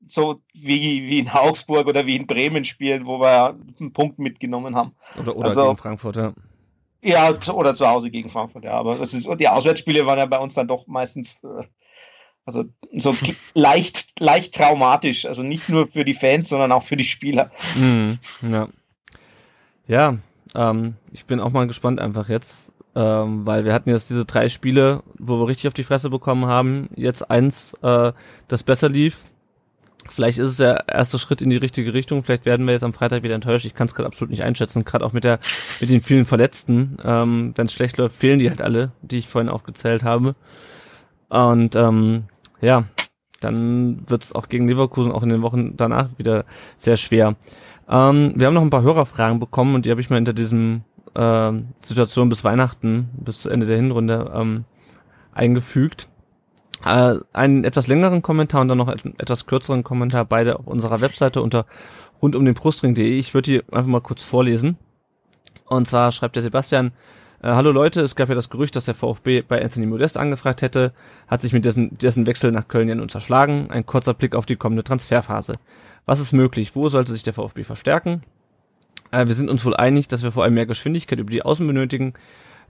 so 0.05 0.41
wie, 0.53 1.07
wie 1.07 1.19
in 1.19 1.29
Augsburg 1.29 1.87
oder 1.87 2.05
wie 2.05 2.15
in 2.15 2.27
Bremen 2.27 2.65
spielen, 2.65 3.05
wo 3.05 3.19
wir 3.19 3.55
einen 3.79 3.93
Punkt 3.93 4.19
mitgenommen 4.19 4.75
haben. 4.75 4.93
Oder, 5.19 5.35
oder 5.35 5.45
also, 5.45 5.63
gegen 5.65 5.77
Frankfurt, 5.77 6.17
ja. 6.17 6.33
Ja, 7.01 7.33
oder 7.51 7.75
zu 7.75 7.87
Hause 7.87 8.09
gegen 8.09 8.29
Frankfurt, 8.29 8.63
ja. 8.63 8.73
Aber 8.73 8.99
ist, 8.99 9.13
die 9.13 9.47
Auswärtsspiele 9.47 10.05
waren 10.05 10.19
ja 10.19 10.25
bei 10.25 10.39
uns 10.39 10.53
dann 10.53 10.67
doch 10.67 10.87
meistens 10.87 11.43
äh, 11.43 11.63
also 12.45 12.65
so 12.97 13.13
leicht, 13.53 14.19
leicht 14.19 14.55
traumatisch. 14.55 15.25
Also 15.25 15.43
nicht 15.43 15.69
nur 15.69 15.87
für 15.87 16.05
die 16.05 16.13
Fans, 16.13 16.49
sondern 16.49 16.71
auch 16.71 16.83
für 16.83 16.97
die 16.97 17.03
Spieler. 17.03 17.51
Mm, 17.75 18.13
ja. 18.51 18.67
Ja, 19.85 20.17
ähm, 20.55 20.95
ich 21.11 21.25
bin 21.25 21.39
auch 21.39 21.51
mal 21.51 21.67
gespannt 21.67 21.99
einfach 21.99 22.29
jetzt, 22.29 22.71
ähm, 22.95 23.45
weil 23.45 23.65
wir 23.65 23.73
hatten 23.73 23.89
jetzt 23.89 24.09
diese 24.09 24.23
drei 24.23 24.47
Spiele, 24.47 25.03
wo 25.19 25.39
wir 25.39 25.47
richtig 25.47 25.67
auf 25.67 25.73
die 25.73 25.83
Fresse 25.83 26.09
bekommen 26.09 26.45
haben. 26.45 26.89
Jetzt 26.95 27.29
eins, 27.29 27.73
äh, 27.81 28.13
das 28.47 28.63
besser 28.63 28.89
lief. 28.89 29.25
Vielleicht 30.09 30.37
ist 30.37 30.51
es 30.51 30.57
der 30.57 30.87
erste 30.87 31.19
Schritt 31.19 31.41
in 31.41 31.49
die 31.49 31.57
richtige 31.57 31.93
Richtung. 31.93 32.23
Vielleicht 32.23 32.45
werden 32.45 32.65
wir 32.65 32.73
jetzt 32.73 32.83
am 32.83 32.93
Freitag 32.93 33.23
wieder 33.23 33.35
enttäuscht. 33.35 33.65
Ich 33.65 33.73
kann 33.73 33.87
es 33.87 33.95
gerade 33.95 34.07
absolut 34.07 34.31
nicht 34.31 34.43
einschätzen. 34.43 34.85
Gerade 34.85 35.05
auch 35.05 35.13
mit 35.13 35.23
der 35.23 35.39
mit 35.81 35.89
den 35.89 36.01
vielen 36.01 36.25
Verletzten. 36.25 36.97
Ähm, 37.03 37.53
Wenn 37.55 37.65
es 37.65 37.73
schlecht 37.73 37.97
läuft, 37.97 38.15
fehlen 38.15 38.39
die 38.39 38.49
halt 38.49 38.61
alle, 38.61 38.91
die 39.01 39.17
ich 39.17 39.27
vorhin 39.27 39.49
aufgezählt 39.49 40.03
habe. 40.03 40.35
Und 41.29 41.75
ähm, 41.75 42.25
ja, 42.61 42.85
dann 43.41 44.07
wird 44.07 44.23
es 44.23 44.33
auch 44.33 44.49
gegen 44.49 44.67
Leverkusen 44.67 45.11
auch 45.11 45.23
in 45.23 45.29
den 45.29 45.41
Wochen 45.41 45.75
danach 45.75 46.09
wieder 46.17 46.45
sehr 46.77 46.97
schwer. 46.97 47.35
Ähm, 47.89 48.33
wir 48.35 48.47
haben 48.47 48.53
noch 48.53 48.61
ein 48.61 48.69
paar 48.69 48.83
Hörerfragen 48.83 49.39
bekommen 49.39 49.75
und 49.75 49.85
die 49.85 49.91
habe 49.91 50.01
ich 50.01 50.09
mal 50.09 50.17
hinter 50.17 50.33
diesem 50.33 50.83
äh, 51.15 51.51
Situation 51.79 52.29
bis 52.29 52.43
Weihnachten, 52.43 53.09
bis 53.17 53.45
Ende 53.45 53.65
der 53.65 53.77
Hinrunde 53.77 54.31
ähm, 54.33 54.65
eingefügt. 55.33 56.07
Äh, 56.85 57.15
einen 57.31 57.63
etwas 57.63 57.87
längeren 57.87 58.21
Kommentar 58.21 58.61
und 58.61 58.67
dann 58.67 58.77
noch 58.77 58.87
einen 58.87 59.17
etwas 59.17 59.45
kürzeren 59.45 59.83
Kommentar, 59.83 60.25
beide 60.25 60.59
auf 60.59 60.67
unserer 60.67 61.01
Webseite 61.01 61.41
unter 61.41 61.65
rundumdenbrustring.de. 62.21 63.17
Ich 63.17 63.33
würde 63.33 63.51
die 63.51 63.73
einfach 63.73 63.89
mal 63.89 64.01
kurz 64.01 64.23
vorlesen. 64.23 64.77
Und 65.65 65.87
zwar 65.87 66.11
schreibt 66.11 66.35
der 66.35 66.43
Sebastian, 66.43 66.91
äh, 67.41 67.47
Hallo 67.47 67.71
Leute, 67.71 68.01
es 68.01 68.15
gab 68.15 68.29
ja 68.29 68.35
das 68.35 68.49
Gerücht, 68.49 68.75
dass 68.75 68.85
der 68.85 68.95
VfB 68.95 69.41
bei 69.41 69.61
Anthony 69.61 69.85
Modest 69.85 70.17
angefragt 70.17 70.61
hätte, 70.61 70.93
hat 71.27 71.41
sich 71.41 71.53
mit 71.53 71.65
dessen, 71.65 71.97
dessen 71.97 72.27
Wechsel 72.27 72.51
nach 72.51 72.67
Köln 72.67 72.89
ja 72.89 72.95
unterschlagen. 72.95 73.69
Ein 73.69 73.85
kurzer 73.85 74.13
Blick 74.13 74.35
auf 74.35 74.45
die 74.45 74.55
kommende 74.57 74.83
Transferphase. 74.83 75.53
Was 76.05 76.19
ist 76.19 76.33
möglich? 76.33 76.75
Wo 76.75 76.89
sollte 76.89 77.13
sich 77.13 77.23
der 77.23 77.33
VfB 77.33 77.63
verstärken? 77.63 78.23
Äh, 79.11 79.27
wir 79.27 79.35
sind 79.35 79.49
uns 79.49 79.63
wohl 79.63 79.75
einig, 79.75 80.09
dass 80.09 80.23
wir 80.23 80.33
vor 80.33 80.43
allem 80.43 80.55
mehr 80.55 80.65
Geschwindigkeit 80.65 81.19
über 81.19 81.31
die 81.31 81.43
Außen 81.43 81.65
benötigen, 81.65 82.13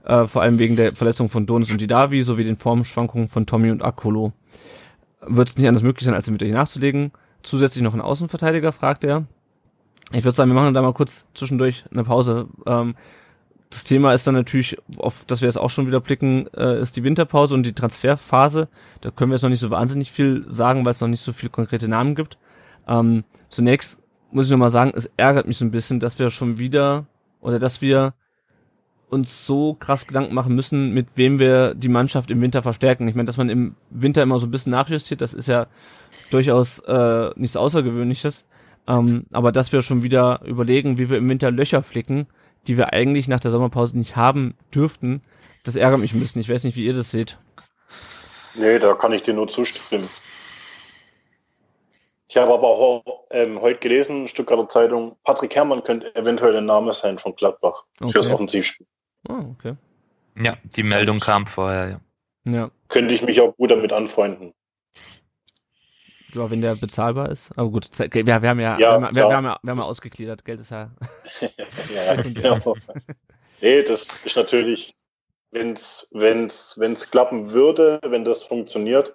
äh, 0.04 0.26
vor 0.26 0.42
allem 0.42 0.58
wegen 0.58 0.76
der 0.76 0.92
Verletzung 0.92 1.28
von 1.28 1.46
Donis 1.46 1.70
und 1.70 1.80
Didavi 1.80 2.22
sowie 2.22 2.44
den 2.44 2.56
Formschwankungen 2.56 3.28
von 3.28 3.46
Tommy 3.46 3.70
und 3.70 3.82
Akolo. 3.82 4.32
Wird 5.26 5.48
es 5.48 5.56
nicht 5.56 5.66
anders 5.66 5.82
möglich 5.82 6.04
sein, 6.04 6.14
als 6.14 6.30
mit 6.30 6.42
euch 6.42 6.52
nachzulegen? 6.52 7.12
Zusätzlich 7.42 7.82
noch 7.82 7.94
ein 7.94 8.00
Außenverteidiger, 8.00 8.72
fragt 8.72 9.04
er. 9.04 9.26
Ich 10.12 10.24
würde 10.24 10.36
sagen, 10.36 10.50
wir 10.50 10.54
machen 10.54 10.74
da 10.74 10.82
mal 10.82 10.92
kurz 10.92 11.26
zwischendurch 11.34 11.84
eine 11.90 12.04
Pause. 12.04 12.48
Ähm, 12.66 12.94
das 13.70 13.84
Thema 13.84 14.12
ist 14.12 14.26
dann 14.26 14.34
natürlich, 14.34 14.76
auf 14.98 15.24
das 15.26 15.40
wir 15.40 15.48
jetzt 15.48 15.56
auch 15.56 15.70
schon 15.70 15.86
wieder 15.86 16.00
blicken, 16.00 16.46
äh, 16.54 16.78
ist 16.80 16.96
die 16.96 17.02
Winterpause 17.02 17.54
und 17.54 17.64
die 17.64 17.72
Transferphase. 17.72 18.68
Da 19.00 19.10
können 19.10 19.30
wir 19.30 19.36
jetzt 19.36 19.42
noch 19.42 19.50
nicht 19.50 19.60
so 19.60 19.70
wahnsinnig 19.70 20.12
viel 20.12 20.44
sagen, 20.46 20.84
weil 20.84 20.92
es 20.92 21.00
noch 21.00 21.08
nicht 21.08 21.22
so 21.22 21.32
viele 21.32 21.50
konkrete 21.50 21.88
Namen 21.88 22.14
gibt. 22.14 22.38
Ähm, 22.86 23.24
zunächst 23.48 24.00
muss 24.30 24.46
ich 24.46 24.52
nochmal 24.52 24.70
sagen, 24.70 24.92
es 24.94 25.10
ärgert 25.16 25.48
mich 25.48 25.56
so 25.56 25.64
ein 25.64 25.70
bisschen, 25.70 25.98
dass 25.98 26.18
wir 26.18 26.30
schon 26.30 26.58
wieder 26.58 27.06
oder 27.40 27.58
dass 27.58 27.80
wir 27.80 28.14
uns 29.10 29.46
so 29.46 29.74
krass 29.74 30.06
Gedanken 30.06 30.34
machen 30.34 30.54
müssen, 30.54 30.92
mit 30.92 31.08
wem 31.14 31.38
wir 31.38 31.74
die 31.74 31.88
Mannschaft 31.88 32.30
im 32.30 32.40
Winter 32.40 32.62
verstärken. 32.62 33.06
Ich 33.08 33.14
meine, 33.14 33.26
dass 33.26 33.36
man 33.36 33.48
im 33.48 33.76
Winter 33.90 34.22
immer 34.22 34.38
so 34.38 34.46
ein 34.46 34.50
bisschen 34.50 34.72
nachjustiert, 34.72 35.20
das 35.20 35.34
ist 35.34 35.48
ja 35.48 35.66
durchaus 36.30 36.80
äh, 36.80 37.30
nichts 37.36 37.56
Außergewöhnliches. 37.56 38.44
Ähm, 38.86 39.26
aber 39.32 39.52
dass 39.52 39.72
wir 39.72 39.82
schon 39.82 40.02
wieder 40.02 40.40
überlegen, 40.44 40.98
wie 40.98 41.08
wir 41.08 41.18
im 41.18 41.28
Winter 41.28 41.50
Löcher 41.50 41.82
flicken, 41.82 42.26
die 42.66 42.76
wir 42.76 42.92
eigentlich 42.92 43.28
nach 43.28 43.40
der 43.40 43.50
Sommerpause 43.50 43.96
nicht 43.96 44.16
haben 44.16 44.54
dürften, 44.74 45.22
das 45.64 45.76
ärgert 45.76 46.00
mich 46.00 46.12
ein 46.12 46.20
bisschen. 46.20 46.40
Ich 46.40 46.50
weiß 46.50 46.64
nicht, 46.64 46.76
wie 46.76 46.84
ihr 46.84 46.94
das 46.94 47.10
seht. 47.10 47.38
Nee, 48.54 48.78
da 48.78 48.94
kann 48.94 49.12
ich 49.12 49.22
dir 49.22 49.34
nur 49.34 49.48
zustimmen. 49.48 50.08
Ich 52.28 52.36
habe 52.36 52.52
aber 52.52 52.66
auch 52.66 53.02
ähm, 53.30 53.60
heute 53.60 53.78
gelesen, 53.80 54.26
Stuttgarter 54.28 54.68
Zeitung, 54.68 55.16
Patrick 55.24 55.54
Herrmann 55.54 55.82
könnte 55.82 56.14
eventuell 56.16 56.52
der 56.52 56.62
Name 56.62 56.92
sein 56.92 57.18
von 57.18 57.34
Gladbach 57.36 57.84
okay. 58.00 58.12
fürs 58.12 58.30
Offensivspiel. 58.30 58.86
Oh, 59.28 59.44
okay. 59.52 59.76
Ja, 60.40 60.56
die 60.64 60.82
Meldung 60.82 61.20
kam 61.20 61.46
vorher, 61.46 62.00
ja. 62.46 62.52
ja. 62.52 62.70
Könnte 62.88 63.14
ich 63.14 63.22
mich 63.22 63.40
auch 63.40 63.56
gut 63.56 63.70
damit 63.70 63.92
anfreunden. 63.92 64.52
Ja, 66.34 66.50
wenn 66.50 66.60
der 66.60 66.74
bezahlbar 66.74 67.30
ist. 67.30 67.50
Aber 67.56 67.70
gut, 67.70 67.88
wir, 67.96 68.26
wir 68.26 68.34
haben 68.34 68.60
ja, 68.60 68.78
ja, 68.78 69.00
wir, 69.00 69.08
wir, 69.08 69.14
wir, 69.14 69.36
haben 69.36 69.44
ja, 69.44 69.58
wir 69.62 69.70
haben 69.70 69.78
ja 69.78 69.84
ausgegliedert. 69.84 70.44
Geld 70.44 70.60
ist 70.60 70.70
ja. 70.70 70.90
ja, 71.40 72.22
genau. 72.22 72.74
nee, 73.60 73.82
das 73.82 74.20
ist 74.24 74.36
natürlich, 74.36 74.96
wenn's, 75.52 76.08
wenn's, 76.10 76.74
wenn's 76.76 77.10
klappen 77.10 77.52
würde, 77.52 78.00
wenn 78.02 78.24
das 78.24 78.42
funktioniert, 78.42 79.14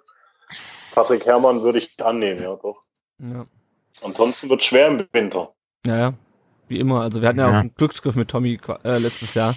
Patrick 0.94 1.26
Herrmann 1.26 1.62
würde 1.62 1.78
ich 1.78 2.02
annehmen, 2.02 2.42
ja, 2.42 2.56
doch. 2.56 2.82
Ja. 3.18 3.46
Ansonsten 4.02 4.48
wird 4.48 4.60
es 4.60 4.66
schwer 4.66 4.88
im 4.88 5.06
Winter. 5.12 5.52
Ja, 5.86 5.96
ja. 5.96 6.14
Wie 6.70 6.78
immer. 6.78 7.00
Also 7.00 7.20
wir 7.20 7.28
hatten 7.28 7.40
ja, 7.40 7.48
ja. 7.48 7.52
auch 7.52 7.60
einen 7.60 7.74
Glücksgriff 7.74 8.14
mit 8.14 8.30
Tommy 8.30 8.60
äh, 8.84 8.98
letztes 8.98 9.34
Jahr. 9.34 9.52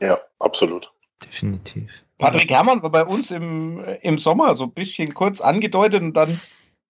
Ja, 0.00 0.18
absolut. 0.40 0.92
Definitiv. 1.24 2.04
Patrick 2.18 2.50
Herrmann 2.50 2.82
war 2.82 2.90
bei 2.90 3.04
uns 3.04 3.30
im, 3.30 3.78
im 4.02 4.18
Sommer 4.18 4.56
so 4.56 4.64
ein 4.64 4.72
bisschen 4.72 5.14
kurz 5.14 5.40
angedeutet 5.40 6.02
und 6.02 6.14
dann 6.14 6.28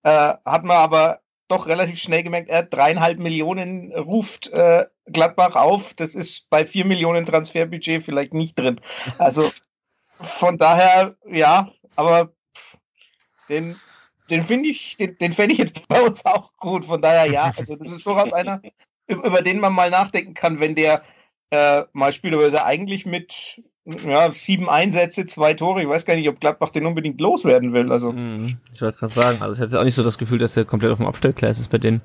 äh, 0.04 0.34
hat 0.44 0.64
man 0.64 0.78
aber 0.78 1.20
doch 1.48 1.66
relativ 1.66 2.00
schnell 2.00 2.22
gemerkt, 2.22 2.48
er 2.48 2.58
hat 2.58 2.72
dreieinhalb 2.72 3.18
Millionen 3.18 3.92
ruft 3.92 4.48
äh, 4.52 4.86
Gladbach 5.04 5.54
auf. 5.54 5.92
Das 5.92 6.14
ist 6.14 6.48
bei 6.48 6.64
vier 6.64 6.86
Millionen 6.86 7.26
Transferbudget 7.26 8.02
vielleicht 8.02 8.32
nicht 8.32 8.58
drin. 8.58 8.80
Also 9.18 9.42
von 10.14 10.56
daher, 10.56 11.14
ja, 11.28 11.70
aber 11.96 12.32
den 13.50 13.76
den 14.30 14.42
finde 14.42 14.68
ich, 14.68 14.96
den, 14.96 15.16
den 15.18 15.32
fände 15.32 15.52
ich 15.52 15.58
jetzt 15.58 15.86
bei 15.88 16.00
uns 16.00 16.24
auch 16.24 16.50
gut. 16.56 16.84
Von 16.84 17.02
daher 17.02 17.30
ja, 17.30 17.44
also 17.44 17.76
das 17.76 17.92
ist 17.92 18.06
durchaus 18.06 18.32
einer, 18.32 18.62
über 19.08 19.42
den 19.42 19.60
man 19.60 19.72
mal 19.72 19.90
nachdenken 19.90 20.34
kann, 20.34 20.60
wenn 20.60 20.74
der 20.74 21.02
äh, 21.50 21.82
mal 21.92 22.12
er 22.22 22.64
eigentlich 22.64 23.06
mit 23.06 23.62
ja, 23.84 24.30
sieben 24.30 24.68
Einsätze, 24.68 25.26
zwei 25.26 25.54
Tore. 25.54 25.82
Ich 25.82 25.88
weiß 25.88 26.04
gar 26.04 26.14
nicht, 26.14 26.28
ob 26.28 26.40
Gladbach 26.40 26.70
den 26.70 26.86
unbedingt 26.86 27.20
loswerden 27.20 27.72
will. 27.72 27.90
Also. 27.90 28.12
Mhm. 28.12 28.58
Ich 28.72 28.80
wollte 28.80 28.98
gerade 28.98 29.12
sagen, 29.12 29.42
also 29.42 29.54
ich 29.54 29.60
hatte 29.60 29.80
auch 29.80 29.84
nicht 29.84 29.94
so 29.94 30.04
das 30.04 30.18
Gefühl, 30.18 30.38
dass 30.38 30.56
er 30.56 30.64
komplett 30.64 30.92
auf 30.92 30.98
dem 30.98 31.06
Abstellgleis 31.06 31.58
ist 31.58 31.68
bei 31.68 31.78
denen. 31.78 32.00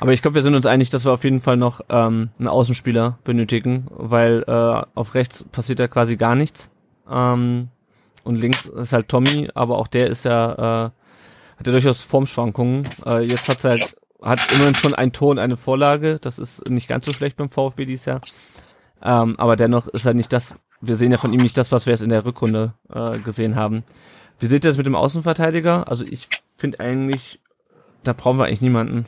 Aber 0.00 0.12
ich 0.12 0.22
glaube, 0.22 0.36
wir 0.36 0.42
sind 0.42 0.54
uns 0.54 0.64
einig, 0.64 0.88
dass 0.88 1.04
wir 1.04 1.12
auf 1.12 1.24
jeden 1.24 1.40
Fall 1.42 1.58
noch 1.58 1.82
ähm, 1.90 2.30
einen 2.38 2.48
Außenspieler 2.48 3.18
benötigen, 3.24 3.86
weil 3.90 4.44
äh, 4.46 4.86
auf 4.94 5.14
rechts 5.14 5.44
passiert 5.52 5.80
ja 5.80 5.88
quasi 5.88 6.16
gar 6.16 6.36
nichts. 6.36 6.70
Ähm, 7.10 7.68
und 8.24 8.36
links 8.36 8.66
ist 8.66 8.92
halt 8.92 9.08
Tommy, 9.08 9.48
aber 9.54 9.78
auch 9.78 9.88
der 9.88 10.08
ist 10.08 10.24
ja, 10.24 10.52
äh, 10.52 10.90
hat 11.58 11.66
ja 11.66 11.72
durchaus 11.72 12.02
Formschwankungen. 12.02 12.88
Äh, 13.06 13.24
jetzt 13.24 13.48
hat 13.48 13.64
er 13.64 13.70
halt, 13.70 13.96
hat 14.22 14.52
immerhin 14.52 14.74
schon 14.74 14.94
ein 14.94 15.12
Tor 15.12 15.30
und 15.30 15.38
eine 15.38 15.56
Vorlage. 15.56 16.18
Das 16.20 16.38
ist 16.38 16.68
nicht 16.68 16.88
ganz 16.88 17.06
so 17.06 17.12
schlecht 17.12 17.36
beim 17.36 17.50
VfB 17.50 17.84
dieses 17.84 18.06
Jahr. 18.06 18.20
Ähm, 19.02 19.38
aber 19.38 19.56
dennoch 19.56 19.86
ist 19.88 20.04
halt 20.04 20.16
nicht 20.16 20.32
das, 20.32 20.54
wir 20.80 20.96
sehen 20.96 21.12
ja 21.12 21.18
von 21.18 21.32
ihm 21.32 21.40
nicht 21.40 21.56
das, 21.56 21.72
was 21.72 21.86
wir 21.86 21.92
jetzt 21.92 22.02
in 22.02 22.10
der 22.10 22.24
Rückrunde 22.24 22.74
äh, 22.92 23.18
gesehen 23.18 23.56
haben. 23.56 23.84
Wie 24.38 24.46
seht 24.46 24.64
ihr 24.64 24.70
das 24.70 24.76
mit 24.76 24.86
dem 24.86 24.94
Außenverteidiger? 24.94 25.88
Also 25.88 26.04
ich 26.04 26.28
finde 26.56 26.80
eigentlich, 26.80 27.40
da 28.04 28.12
brauchen 28.12 28.38
wir 28.38 28.46
eigentlich 28.46 28.60
niemanden. 28.60 29.06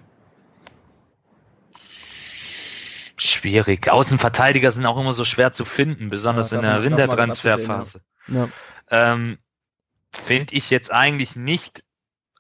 Schwierig. 3.23 3.89
Außenverteidiger 3.89 4.71
sind 4.71 4.87
auch 4.87 4.99
immer 4.99 5.13
so 5.13 5.25
schwer 5.25 5.53
zu 5.53 5.65
finden, 5.65 6.09
besonders 6.09 6.51
ja, 6.51 6.59
in 6.59 6.63
der 6.63 6.83
Wintertransferphase. 6.83 8.01
Ja. 8.29 8.49
Ähm, 8.91 9.37
Finde 10.13 10.55
ich 10.55 10.71
jetzt 10.71 10.91
eigentlich 10.91 11.37
nicht, 11.37 11.85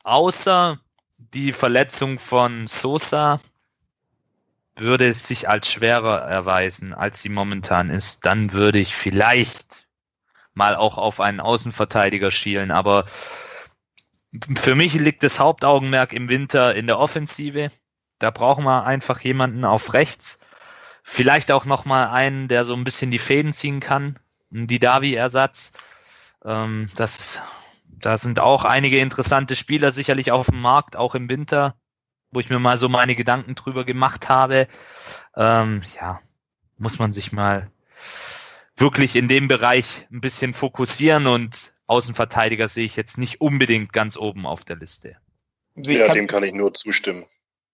außer 0.02 0.78
die 1.18 1.52
Verletzung 1.52 2.18
von 2.18 2.66
Sosa 2.66 3.38
würde 4.74 5.06
es 5.08 5.26
sich 5.28 5.48
als 5.48 5.70
schwerer 5.70 6.22
erweisen, 6.22 6.94
als 6.94 7.22
sie 7.22 7.28
momentan 7.28 7.90
ist. 7.90 8.24
Dann 8.24 8.52
würde 8.52 8.78
ich 8.78 8.94
vielleicht 8.94 9.86
mal 10.54 10.74
auch 10.74 10.98
auf 10.98 11.20
einen 11.20 11.40
Außenverteidiger 11.40 12.30
schielen, 12.30 12.70
aber 12.70 13.04
für 14.56 14.74
mich 14.74 14.94
liegt 14.94 15.22
das 15.22 15.38
Hauptaugenmerk 15.38 16.12
im 16.12 16.28
Winter 16.28 16.74
in 16.74 16.86
der 16.86 16.98
Offensive. 16.98 17.68
Da 18.18 18.30
brauchen 18.30 18.64
wir 18.64 18.84
einfach 18.84 19.20
jemanden 19.20 19.64
auf 19.64 19.92
rechts. 19.92 20.40
Vielleicht 21.02 21.50
auch 21.52 21.64
nochmal 21.64 22.08
einen, 22.08 22.48
der 22.48 22.64
so 22.64 22.74
ein 22.74 22.84
bisschen 22.84 23.10
die 23.10 23.18
Fäden 23.18 23.52
ziehen 23.52 23.80
kann. 23.80 24.18
Ein 24.52 24.66
Didavi-Ersatz. 24.66 25.72
Ähm, 26.44 26.88
das, 26.96 27.38
da 27.98 28.16
sind 28.16 28.40
auch 28.40 28.64
einige 28.64 28.98
interessante 28.98 29.56
Spieler 29.56 29.92
sicherlich 29.92 30.32
auf 30.32 30.46
dem 30.46 30.60
Markt, 30.60 30.96
auch 30.96 31.14
im 31.14 31.28
Winter, 31.28 31.74
wo 32.30 32.40
ich 32.40 32.50
mir 32.50 32.58
mal 32.58 32.76
so 32.76 32.88
meine 32.88 33.14
Gedanken 33.14 33.54
drüber 33.54 33.84
gemacht 33.84 34.28
habe. 34.28 34.68
Ähm, 35.36 35.82
ja, 35.96 36.20
muss 36.78 36.98
man 36.98 37.12
sich 37.12 37.32
mal 37.32 37.70
wirklich 38.76 39.16
in 39.16 39.28
dem 39.28 39.48
Bereich 39.48 40.06
ein 40.10 40.20
bisschen 40.20 40.54
fokussieren 40.54 41.26
und 41.26 41.74
Außenverteidiger 41.86 42.68
sehe 42.68 42.86
ich 42.86 42.96
jetzt 42.96 43.18
nicht 43.18 43.40
unbedingt 43.40 43.92
ganz 43.92 44.16
oben 44.16 44.46
auf 44.46 44.64
der 44.64 44.76
Liste. 44.76 45.16
Ja, 45.74 46.12
dem 46.12 46.26
kann 46.26 46.44
ich 46.44 46.52
nur 46.52 46.72
zustimmen. 46.72 47.26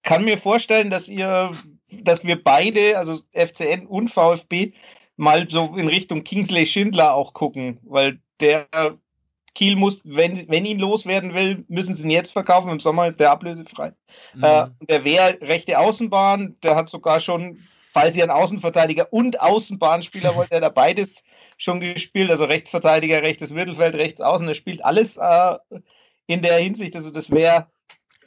Kann 0.07 0.25
mir 0.25 0.39
vorstellen, 0.39 0.89
dass 0.89 1.09
ihr, 1.09 1.51
dass 1.91 2.25
wir 2.25 2.41
beide, 2.43 2.97
also 2.97 3.21
FCN 3.33 3.87
und 3.87 4.09
VfB, 4.09 4.73
mal 5.17 5.51
so 5.51 5.75
in 5.77 5.89
Richtung 5.89 6.23
Kingsley 6.23 6.65
Schindler 6.65 7.13
auch 7.13 7.33
gucken, 7.33 7.81
weil 7.83 8.21
der 8.39 8.69
Kiel 9.57 9.75
muss, 9.75 9.99
wenn, 10.05 10.49
wenn 10.49 10.65
ihn 10.65 10.79
loswerden 10.79 11.35
will, 11.35 11.65
müssen 11.67 11.97
sie 11.97 12.05
ihn 12.05 12.11
jetzt 12.11 12.31
verkaufen. 12.31 12.71
Im 12.71 12.79
Sommer 12.79 13.09
ist 13.09 13.19
der 13.19 13.33
ablösefrei. 13.33 13.95
Mhm. 14.35 14.45
Äh, 14.45 14.67
der 14.83 15.05
wäre 15.05 15.41
rechte 15.41 15.77
Außenbahn, 15.77 16.55
der 16.63 16.77
hat 16.77 16.89
sogar 16.89 17.19
schon, 17.19 17.57
falls 17.57 18.15
ihr 18.17 18.23
einen 18.23 18.31
Außenverteidiger 18.31 19.13
und 19.13 19.41
Außenbahnspieler 19.41 20.37
wollt, 20.37 20.53
der 20.53 20.61
da 20.61 20.69
beides 20.69 21.25
schon 21.57 21.81
gespielt, 21.81 22.31
also 22.31 22.45
Rechtsverteidiger, 22.45 23.23
rechtes 23.23 23.51
Mittelfeld, 23.51 23.97
rechts 23.97 24.21
außen, 24.21 24.47
er 24.47 24.55
spielt 24.55 24.85
alles 24.85 25.17
äh, 25.17 25.57
in 26.29 26.43
der 26.43 26.59
Hinsicht. 26.59 26.95
Also 26.95 27.11
das 27.11 27.33
wäre, 27.33 27.67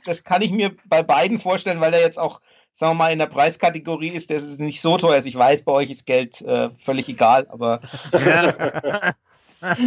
das 0.06 0.24
kann 0.24 0.42
ich 0.42 0.52
mir 0.52 0.76
bei 0.86 1.04
beiden 1.04 1.40
vorstellen, 1.40 1.80
weil 1.80 1.94
er 1.94 2.02
jetzt 2.02 2.20
auch 2.20 2.42
sagen 2.74 2.92
wir 2.92 3.04
mal, 3.04 3.12
in 3.12 3.20
der 3.20 3.26
Preiskategorie 3.26 4.10
ist, 4.10 4.30
das 4.30 4.44
ist 4.44 4.60
nicht 4.60 4.80
so 4.80 4.98
teuer. 4.98 5.14
Also 5.14 5.28
ich 5.28 5.36
weiß, 5.36 5.64
bei 5.64 5.72
euch 5.74 5.90
ist 5.90 6.06
Geld 6.06 6.42
äh, 6.42 6.70
völlig 6.70 7.10
egal, 7.10 7.46
aber 7.50 7.82
man 9.60 9.84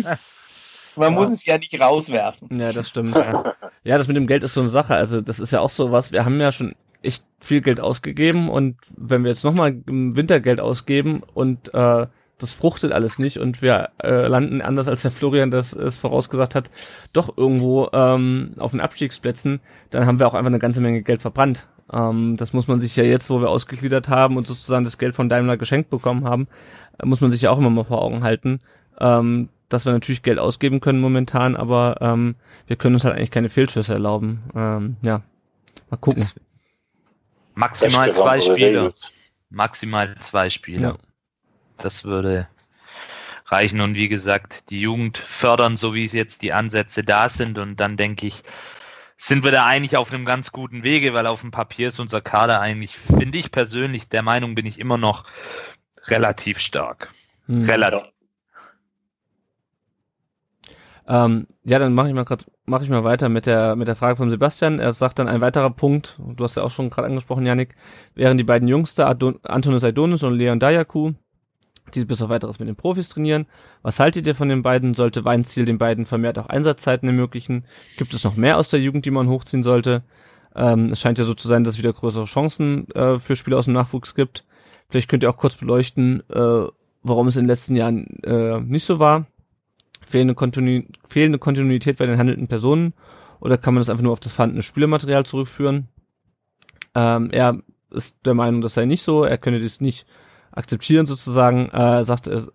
ja. 0.97 1.11
muss 1.11 1.31
es 1.31 1.47
ja 1.47 1.57
nicht 1.57 1.81
rauswerfen. 1.81 2.59
Ja, 2.59 2.73
das 2.73 2.91
stimmt. 2.91 3.17
Ja. 3.17 3.55
ja, 3.85 3.99
das 3.99 4.09
mit 4.09 4.17
dem 4.17 4.27
Geld 4.27 4.43
ist 4.43 4.53
so 4.55 4.61
eine 4.61 4.69
Sache. 4.69 4.95
Also 4.95 5.23
das 5.23 5.41
ist 5.41 5.53
ja 5.53 5.61
auch 5.61 5.71
so 5.71 5.91
was, 5.91 6.13
wir 6.13 6.25
haben 6.25 6.39
ja 6.41 6.53
schon 6.53 6.75
echt 7.03 7.25
viel 7.41 7.63
Geld 7.63 7.81
ausgegeben 7.81 8.49
und 8.49 8.77
wenn 8.97 9.25
wir 9.25 9.31
jetzt 9.31 9.45
nochmal 9.45 9.83
im 9.87 10.15
Winter 10.15 10.41
Geld 10.41 10.61
ausgeben 10.61 11.23
und 11.35 11.73
äh, 11.75 12.07
das 12.43 12.53
fruchtet 12.53 12.93
alles 12.93 13.19
nicht 13.19 13.39
und 13.39 13.63
wir 13.63 13.91
äh, 14.03 14.27
landen 14.27 14.61
anders 14.61 14.89
als 14.89 15.03
der 15.03 15.11
Florian 15.11 15.51
das 15.51 15.73
es 15.73 15.97
vorausgesagt 15.97 16.55
hat, 16.55 16.71
doch 17.13 17.37
irgendwo 17.37 17.89
ähm, 17.93 18.55
auf 18.59 18.73
den 18.73 18.81
Abstiegsplätzen, 18.81 19.61
dann 19.91 20.07
haben 20.07 20.19
wir 20.19 20.27
auch 20.27 20.35
einfach 20.35 20.49
eine 20.49 20.59
ganze 20.59 20.81
Menge 20.81 21.03
Geld 21.03 21.23
verbrannt. 21.23 21.67
Ähm, 21.93 22.37
das 22.37 22.53
muss 22.53 22.69
man 22.69 22.81
sich 22.81 22.97
ja 22.97 23.05
jetzt, 23.05 23.31
wo 23.31 23.41
wir 23.41 23.51
ausgegliedert 23.51 24.09
haben 24.09 24.37
und 24.37 24.47
sozusagen 24.47 24.85
das 24.85 24.99
Geld 24.99 25.15
von 25.15 25.29
Daimler 25.29 25.57
geschenkt 25.57 25.91
bekommen 25.91 26.25
haben, 26.25 26.49
äh, 26.99 27.07
muss 27.07 27.21
man 27.21 27.31
sich 27.31 27.43
ja 27.43 27.51
auch 27.51 27.59
immer 27.59 27.71
mal 27.71 27.85
vor 27.85 28.03
Augen 28.03 28.23
halten, 28.23 28.61
ähm, 28.99 29.49
dass 29.69 29.85
wir 29.85 29.93
natürlich 29.93 30.23
Geld 30.23 30.39
ausgeben 30.39 30.81
können 30.81 31.01
momentan, 31.01 31.57
aber 31.57 31.97
ähm, 32.01 32.35
wir 32.67 32.77
können 32.77 32.95
uns 32.95 33.05
halt 33.05 33.17
eigentlich 33.17 33.31
keine 33.31 33.49
Fehlschüsse 33.49 33.95
erlauben. 33.95 34.43
Ähm, 34.55 34.97
ja, 35.03 35.23
mal 35.91 35.97
gucken. 35.97 36.29
Maximal 37.55 38.15
zwei 38.15 38.41
Spiele. 38.41 38.93
Maximal 39.51 40.17
zwei 40.21 40.49
Spiele. 40.49 40.83
Ja. 40.83 40.97
Das 41.77 42.05
würde 42.05 42.49
reichen 43.47 43.81
und 43.81 43.95
wie 43.95 44.09
gesagt, 44.09 44.71
die 44.71 44.81
Jugend 44.81 45.19
fördern, 45.19 45.77
so 45.77 45.95
wie 45.95 46.05
es 46.05 46.13
jetzt 46.13 46.43
die 46.43 46.53
Ansätze 46.53 47.05
da 47.05 47.29
sind 47.29 47.59
und 47.59 47.79
dann 47.81 47.97
denke 47.97 48.27
ich, 48.27 48.43
sind 49.17 49.45
wir 49.45 49.53
da 49.53 49.67
eigentlich 49.67 49.97
auf 49.97 50.13
einem 50.13 50.25
ganz 50.25 50.51
guten 50.53 50.83
Wege, 50.83 51.15
weil 51.15 51.27
auf 51.27 51.43
dem 51.43 51.51
Papier 51.51 51.89
ist 51.89 52.01
unser 52.01 52.21
Kader 52.21 52.61
eigentlich, 52.61 52.97
finde 52.97 53.39
ich 53.39 53.53
persönlich, 53.53 54.09
der 54.09 54.23
Meinung 54.23 54.55
bin 54.55 54.67
ich 54.67 54.81
immer 54.81 54.99
noch 54.99 55.25
relativ 56.07 56.59
stark. 56.59 57.11
Hm. 57.47 57.63
Relativ. 57.65 58.13
Ähm, 61.07 61.47
ja, 61.65 61.79
dann 61.79 61.95
mache 61.95 62.09
ich 62.09 62.15
mal 62.15 62.25
grad, 62.25 62.47
mache 62.65 62.85
ich 62.85 62.91
mal 62.91 63.05
weiter 63.05 63.29
mit 63.29 63.47
der 63.47 63.77
mit 63.77 63.89
der 63.89 63.97
Frage 63.97 64.17
von 64.17 64.31
Sebastian. 64.31 64.79
Er 64.79 64.93
sagt 64.93 65.19
dann 65.19 65.29
ein 65.29 65.41
weiterer 65.41 65.71
Punkt, 65.71 66.19
du 66.19 66.45
hast 66.45 66.57
ja 66.57 66.63
auch 66.63 66.71
schon 66.71 66.91
gerade 66.91 67.09
angesprochen, 67.09 67.45
Janik, 67.45 67.75
wären 68.15 68.39
die 68.39 68.45
beiden 68.45 68.69
Jüngste, 68.69 69.07
Adon 69.07 69.39
Antonis 69.43 69.85
Aidonis 69.85 70.23
und 70.23 70.35
Leon 70.35 70.61
Dayaku, 70.61 71.13
die 71.95 72.05
bis 72.05 72.23
auf 72.23 72.29
weiteres 72.29 72.59
mit 72.59 72.69
den 72.69 72.77
Profis 72.77 73.09
trainieren. 73.09 73.47
Was 73.83 74.01
haltet 74.01 74.27
ihr 74.27 74.35
von 74.35 74.49
den 74.49 74.63
beiden? 74.63 74.95
Sollte 74.95 75.25
Weinziel 75.25 75.65
den 75.65 75.79
beiden 75.79 76.07
vermehrt 76.07 76.39
auch 76.39 76.47
Einsatzzeiten 76.47 77.09
ermöglichen? 77.09 77.65
Gibt 77.97 78.15
es 78.15 78.25
noch 78.25 78.37
mehr 78.37 78.59
aus 78.59 78.71
der 78.71 78.81
Jugend, 78.81 79.05
die 79.05 79.11
man 79.11 79.29
hochziehen 79.29 79.63
sollte? 79.63 80.03
Ähm, 80.55 80.91
es 80.93 81.01
scheint 81.01 81.19
ja 81.19 81.25
so 81.25 81.35
zu 81.35 81.49
sein, 81.49 81.65
dass 81.65 81.75
es 81.75 81.79
wieder 81.79 81.93
größere 81.93 82.25
Chancen 82.25 82.91
äh, 82.91 83.19
für 83.19 83.37
Spieler 83.37 83.59
aus 83.59 83.67
dem 83.67 83.75
Nachwuchs 83.75 84.15
gibt. 84.15 84.45
Vielleicht 84.89 85.09
könnt 85.09 85.23
ihr 85.23 85.31
auch 85.31 85.37
kurz 85.37 85.57
beleuchten, 85.57 86.23
äh, 86.29 86.67
warum 87.03 87.29
es 87.29 87.37
in 87.37 87.45
den 87.45 87.49
letzten 87.49 87.77
Jahren 87.77 88.07
äh, 88.23 88.61
nicht 88.61 88.85
so 88.85 88.99
war. 88.99 89.27
Fehlende, 90.05 90.35
Kontinu 90.35 90.83
fehlende 91.07 91.39
Kontinuität 91.39 91.97
bei 91.97 92.07
den 92.07 92.19
handelnden 92.19 92.49
Personen 92.49 92.93
oder 93.41 93.57
kann 93.57 93.75
man 93.75 93.81
das 93.81 93.89
einfach 93.89 94.03
nur 94.03 94.13
auf 94.13 94.21
das 94.21 94.33
vorhandene 94.33 94.63
Spielematerial 94.63 95.25
zurückführen? 95.25 95.89
Ähm, 96.95 97.31
er 97.31 97.59
ist 97.91 98.17
der 98.25 98.35
Meinung, 98.35 98.61
das 98.61 98.75
sei 98.75 98.85
nicht 98.85 99.03
so. 99.03 99.25
Er 99.25 99.39
könne 99.39 99.59
dies 99.59 99.81
nicht 99.81 100.07
akzeptieren 100.53 101.07
sozusagen. 101.07 101.69
Äh, 101.71 102.05
sagt, 102.05 102.29
er 102.29 102.47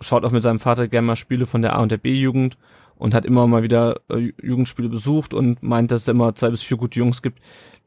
schaut 0.00 0.24
auch 0.24 0.30
mit 0.30 0.42
seinem 0.42 0.60
Vater 0.60 0.88
gerne 0.88 1.06
mal 1.06 1.16
Spiele 1.16 1.46
von 1.46 1.62
der 1.62 1.76
A 1.76 1.82
und 1.82 1.92
der 1.92 1.98
B-Jugend 1.98 2.56
und 2.96 3.14
hat 3.14 3.24
immer 3.24 3.46
mal 3.46 3.62
wieder 3.62 4.00
äh, 4.08 4.32
Jugendspiele 4.42 4.88
besucht 4.88 5.34
und 5.34 5.62
meint, 5.62 5.90
dass 5.90 6.02
es 6.02 6.08
immer 6.08 6.34
zwei 6.34 6.50
bis 6.50 6.62
vier 6.62 6.76
gute 6.76 6.98
Jungs 6.98 7.22
gibt, 7.22 7.40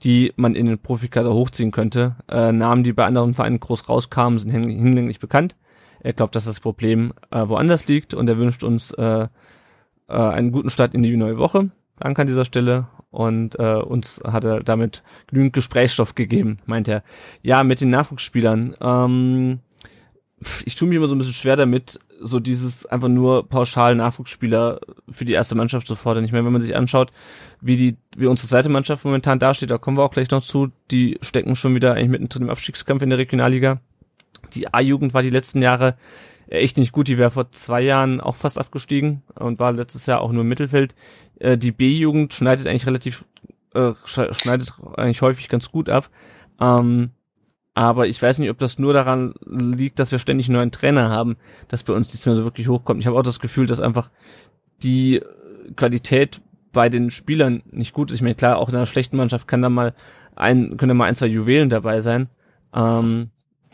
die 0.03 0.33
man 0.35 0.55
in 0.55 0.65
den 0.65 0.79
Profikader 0.79 1.33
hochziehen 1.33 1.71
könnte. 1.71 2.15
Äh, 2.29 2.51
Namen, 2.51 2.83
die 2.83 2.93
bei 2.93 3.05
anderen 3.05 3.33
Vereinen 3.33 3.59
groß 3.59 3.89
rauskamen, 3.89 4.39
sind 4.39 4.51
hinlänglich 4.51 5.19
bekannt. 5.19 5.55
Er 6.01 6.13
glaubt, 6.13 6.35
dass 6.35 6.45
das 6.45 6.59
Problem 6.59 7.13
äh, 7.31 7.47
woanders 7.47 7.87
liegt 7.87 8.13
und 8.13 8.29
er 8.29 8.37
wünscht 8.37 8.63
uns 8.63 8.91
äh, 8.91 9.27
äh, 10.07 10.13
einen 10.13 10.51
guten 10.51 10.69
Start 10.69 10.93
in 10.93 11.03
die 11.03 11.17
neue 11.17 11.37
Woche. 11.37 11.69
Danke 11.99 12.21
an 12.21 12.27
dieser 12.27 12.45
Stelle. 12.45 12.87
Und 13.09 13.57
äh, 13.57 13.75
uns 13.75 14.21
hat 14.23 14.43
er 14.43 14.63
damit 14.63 15.03
genügend 15.27 15.53
Gesprächsstoff 15.53 16.15
gegeben, 16.15 16.59
meint 16.65 16.87
er. 16.87 17.03
Ja, 17.41 17.63
mit 17.63 17.81
den 17.81 17.89
Nachwuchsspielern. 17.89 18.75
Ähm, 18.81 19.59
ich 20.65 20.75
tue 20.75 20.87
mir 20.87 20.95
immer 20.95 21.07
so 21.07 21.15
ein 21.15 21.17
bisschen 21.17 21.33
schwer 21.33 21.55
damit, 21.55 21.99
so 22.19 22.39
dieses 22.39 22.85
einfach 22.85 23.07
nur 23.07 23.47
pauschal 23.47 23.95
Nachwuchsspieler 23.95 24.79
für 25.09 25.25
die 25.25 25.33
erste 25.33 25.55
Mannschaft 25.55 25.87
zu 25.87 25.95
fordern. 25.95 26.25
Ich 26.25 26.31
meine, 26.31 26.45
wenn 26.45 26.51
man 26.51 26.61
sich 26.61 26.75
anschaut, 26.75 27.11
wie 27.61 27.75
die, 27.75 27.97
wie 28.15 28.27
unsere 28.27 28.47
zweite 28.47 28.69
Mannschaft 28.69 29.03
momentan 29.03 29.39
dasteht, 29.39 29.71
da 29.71 29.77
kommen 29.77 29.97
wir 29.97 30.03
auch 30.03 30.11
gleich 30.11 30.29
noch 30.29 30.43
zu, 30.43 30.69
die 30.91 31.17
stecken 31.21 31.55
schon 31.55 31.73
wieder 31.73 31.93
eigentlich 31.93 32.09
mittendrin 32.09 32.43
im 32.43 32.49
Abstiegskampf 32.49 33.01
in 33.01 33.09
der 33.09 33.19
Regionalliga. 33.19 33.81
Die 34.53 34.71
A-Jugend 34.71 35.13
war 35.13 35.23
die 35.23 35.29
letzten 35.29 35.61
Jahre 35.61 35.97
echt 36.47 36.77
nicht 36.77 36.91
gut. 36.91 37.07
Die 37.07 37.17
wäre 37.17 37.31
vor 37.31 37.51
zwei 37.51 37.81
Jahren 37.81 38.21
auch 38.21 38.35
fast 38.35 38.57
abgestiegen 38.57 39.23
und 39.35 39.59
war 39.59 39.71
letztes 39.71 40.05
Jahr 40.05 40.21
auch 40.21 40.31
nur 40.31 40.41
im 40.41 40.49
Mittelfeld. 40.49 40.95
Äh, 41.39 41.57
die 41.57 41.71
B-Jugend 41.71 42.33
schneidet 42.33 42.67
eigentlich 42.67 42.87
relativ, 42.87 43.25
äh, 43.73 43.93
schneidet 44.05 44.73
eigentlich 44.95 45.21
häufig 45.21 45.49
ganz 45.49 45.71
gut 45.71 45.89
ab. 45.89 46.09
Ähm, 46.59 47.11
aber 47.73 48.07
ich 48.07 48.19
weiß 48.19 48.39
nicht, 48.39 48.49
ob 48.49 48.57
das 48.57 48.79
nur 48.79 48.93
daran 48.93 49.35
liegt, 49.45 49.99
dass 49.99 50.11
wir 50.11 50.17
ständig 50.17 50.47
einen 50.47 50.57
neuen 50.57 50.71
Trainer 50.71 51.09
haben, 51.09 51.37
dass 51.67 51.83
bei 51.83 51.93
uns 51.93 52.07
nichts 52.07 52.25
mehr 52.25 52.33
so 52.33 52.43
wirklich 52.43 52.67
hochkommt. 52.67 53.01
Ich 53.01 53.07
habe 53.07 53.17
auch 53.17 53.23
das 53.23 53.39
Gefühl, 53.39 53.67
dass 53.67 53.79
einfach 53.79 54.09
die 54.81 55.21
Qualität 55.75 56.41
bei 56.71 56.89
den 56.89 57.11
Spielern 57.11 57.61
nicht 57.69 57.93
gut 57.93 58.09
ist. 58.09 58.17
Ich 58.17 58.21
meine, 58.23 58.35
klar, 58.35 58.57
auch 58.57 58.69
in 58.69 58.75
einer 58.75 58.87
schlechten 58.87 59.17
Mannschaft 59.17 59.47
kann 59.47 59.61
da 59.61 59.69
mal 59.69 59.93
ein, 60.35 60.77
können 60.77 60.89
da 60.89 60.93
mal 60.95 61.05
ein, 61.05 61.15
zwei 61.15 61.27
Juwelen 61.27 61.69
dabei 61.69 62.01
sein. 62.01 62.29
Ähm, 62.73 63.29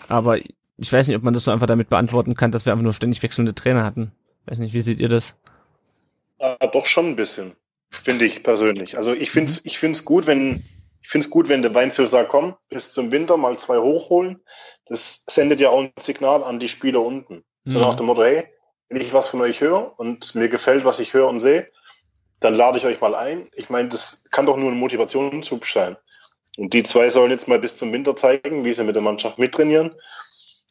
aber 0.09 0.39
ich 0.77 0.91
weiß 0.91 1.07
nicht, 1.07 1.17
ob 1.17 1.23
man 1.23 1.33
das 1.33 1.43
so 1.43 1.51
einfach 1.51 1.67
damit 1.67 1.89
beantworten 1.89 2.35
kann, 2.35 2.51
dass 2.51 2.65
wir 2.65 2.73
einfach 2.73 2.83
nur 2.83 2.93
ständig 2.93 3.21
wechselnde 3.23 3.53
Trainer 3.53 3.83
hatten. 3.83 4.11
Weiß 4.45 4.57
nicht, 4.57 4.73
wie 4.73 4.81
seht 4.81 4.99
ihr 4.99 5.09
das? 5.09 5.35
Ja, 6.39 6.55
doch 6.67 6.85
schon 6.85 7.07
ein 7.07 7.15
bisschen, 7.15 7.53
finde 7.89 8.25
ich 8.25 8.43
persönlich. 8.43 8.97
Also 8.97 9.13
ich 9.13 9.31
finde 9.31 9.51
es 9.51 9.63
mhm. 9.63 9.67
ich 9.67 9.79
find's 9.79 10.05
gut, 10.05 10.27
wenn 10.27 10.61
ich 11.01 11.09
finde 11.09 11.25
es 11.25 11.29
gut, 11.29 11.49
wenn 11.49 11.61
der 11.61 11.75
Weinzel 11.75 12.07
sagt, 12.07 12.29
komm, 12.29 12.55
bis 12.69 12.91
zum 12.91 13.11
Winter 13.11 13.35
mal 13.35 13.57
zwei 13.57 13.77
hochholen. 13.77 14.41
Das 14.85 15.23
sendet 15.29 15.59
ja 15.59 15.69
auch 15.69 15.81
ein 15.81 15.91
Signal 15.99 16.43
an 16.43 16.59
die 16.59 16.69
Spieler 16.69 17.01
unten. 17.01 17.43
Mhm. 17.65 17.71
So 17.71 17.79
nach 17.79 17.95
dem 17.95 18.05
Motto, 18.05 18.23
hey, 18.23 18.45
wenn 18.89 19.01
ich 19.01 19.13
was 19.13 19.29
von 19.29 19.41
euch 19.41 19.59
höre 19.61 19.99
und 19.99 20.33
mir 20.35 20.49
gefällt, 20.49 20.85
was 20.85 20.99
ich 20.99 21.13
höre 21.13 21.27
und 21.27 21.41
sehe, 21.41 21.67
dann 22.39 22.53
lade 22.53 22.77
ich 22.77 22.85
euch 22.85 23.01
mal 23.01 23.15
ein. 23.15 23.49
Ich 23.53 23.69
meine, 23.69 23.89
das 23.89 24.23
kann 24.31 24.45
doch 24.45 24.57
nur 24.57 24.71
ein 24.71 24.77
Motivationsschub 24.77 25.65
sein. 25.65 25.97
Und 26.57 26.73
die 26.73 26.83
zwei 26.83 27.09
sollen 27.09 27.31
jetzt 27.31 27.47
mal 27.47 27.59
bis 27.59 27.75
zum 27.75 27.91
Winter 27.91 28.15
zeigen, 28.15 28.63
wie 28.63 28.73
sie 28.73 28.83
mit 28.83 28.95
der 28.95 29.01
Mannschaft 29.01 29.39
mittrainieren. 29.39 29.91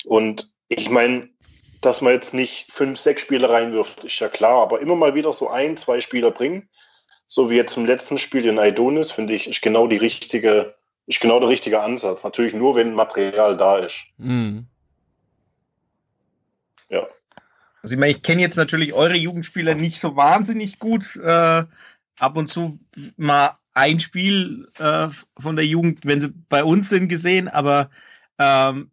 Und 0.05 0.53
ich 0.69 0.91
meine, 0.91 1.29
dass 1.83 2.01
man 2.01 2.13
jetzt 2.13 2.33
nicht 2.33 2.71
fünf, 2.71 2.99
sechs 2.99 3.23
Spieler 3.23 3.51
reinwirft, 3.51 4.05
ist 4.05 4.19
ja 4.21 4.29
klar, 4.29 4.63
aber 4.63 4.81
immer 4.81 4.97
mal 4.97 5.15
wieder 5.15 5.33
so 5.33 5.51
ein, 5.51 5.77
zwei 5.77 6.01
Spieler 6.01 6.31
bringen, 6.31 6.69
so 7.27 7.51
wie 7.51 7.57
jetzt 7.57 7.77
im 7.77 7.87
letzten 7.87 8.19
Spiel 8.19 8.47
in 8.47 8.59
Aidonis, 8.59 9.11
finde 9.11 9.35
ich, 9.35 9.49
ist 9.49 9.63
genau 9.63 9.87
die 9.87 9.97
richtige, 9.97 10.75
ist 11.07 11.21
genau 11.21 11.41
der 11.41 11.49
richtige 11.49 11.81
Ansatz. 11.81 12.23
Natürlich 12.23 12.55
nur, 12.55 12.77
wenn 12.77 12.95
Material 12.95 13.57
da 13.57 13.79
ist. 13.79 14.05
Mhm. 14.19 14.67
Ja. 16.89 17.07
Also 17.83 17.95
ich 17.95 17.99
meine, 17.99 18.13
ich 18.13 18.23
kenne 18.23 18.43
jetzt 18.43 18.57
natürlich 18.57 18.93
eure 18.93 19.17
Jugendspieler 19.17 19.75
nicht 19.75 20.01
so 20.01 20.15
wahnsinnig 20.15 20.79
gut. 20.79 21.17
Äh, 21.17 21.65
ab 22.19 22.37
und 22.37 22.47
zu 22.49 22.79
mal 23.17 23.59
ein 23.75 23.99
Spiel 23.99 24.69
äh, 24.79 25.09
von 25.39 25.57
der 25.57 25.67
Jugend, 25.67 26.05
wenn 26.05 26.21
sie 26.21 26.33
bei 26.49 26.63
uns 26.63 26.91
sind, 26.91 27.09
gesehen, 27.09 27.49
aber 27.49 27.91
ähm, 28.39 28.92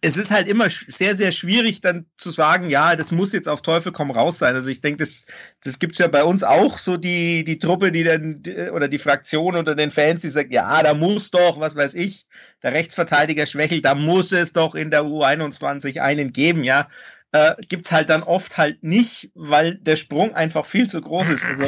es 0.00 0.16
ist 0.16 0.30
halt 0.30 0.48
immer 0.48 0.68
sehr, 0.68 1.16
sehr 1.16 1.32
schwierig 1.32 1.80
dann 1.80 2.06
zu 2.16 2.30
sagen, 2.30 2.70
ja, 2.70 2.96
das 2.96 3.12
muss 3.12 3.32
jetzt 3.32 3.48
auf 3.48 3.62
Teufel 3.62 3.92
komm 3.92 4.10
raus 4.10 4.38
sein. 4.38 4.54
Also 4.54 4.68
ich 4.68 4.80
denke, 4.80 4.98
das, 4.98 5.26
das 5.62 5.78
gibt's 5.78 5.98
ja 5.98 6.08
bei 6.08 6.24
uns 6.24 6.42
auch 6.42 6.78
so 6.78 6.96
die, 6.96 7.44
die 7.44 7.58
Truppe, 7.58 7.92
die 7.92 8.04
dann, 8.04 8.42
oder 8.72 8.88
die 8.88 8.98
Fraktion 8.98 9.56
unter 9.56 9.74
den 9.74 9.90
Fans, 9.90 10.22
die 10.22 10.30
sagt, 10.30 10.52
ja, 10.52 10.82
da 10.82 10.94
muss 10.94 11.30
doch, 11.30 11.60
was 11.60 11.76
weiß 11.76 11.94
ich, 11.94 12.26
der 12.62 12.72
Rechtsverteidiger 12.72 13.46
schwächelt, 13.46 13.84
da 13.84 13.94
muss 13.94 14.32
es 14.32 14.52
doch 14.52 14.74
in 14.74 14.90
der 14.90 15.02
U21 15.02 16.00
einen 16.00 16.32
geben, 16.32 16.64
ja. 16.64 16.88
Äh, 17.32 17.54
gibt's 17.68 17.92
halt 17.92 18.10
dann 18.10 18.24
oft 18.24 18.58
halt 18.58 18.82
nicht, 18.82 19.30
weil 19.34 19.76
der 19.76 19.96
Sprung 19.96 20.34
einfach 20.34 20.66
viel 20.66 20.88
zu 20.88 21.00
groß 21.00 21.28
ist. 21.28 21.44
Also 21.46 21.66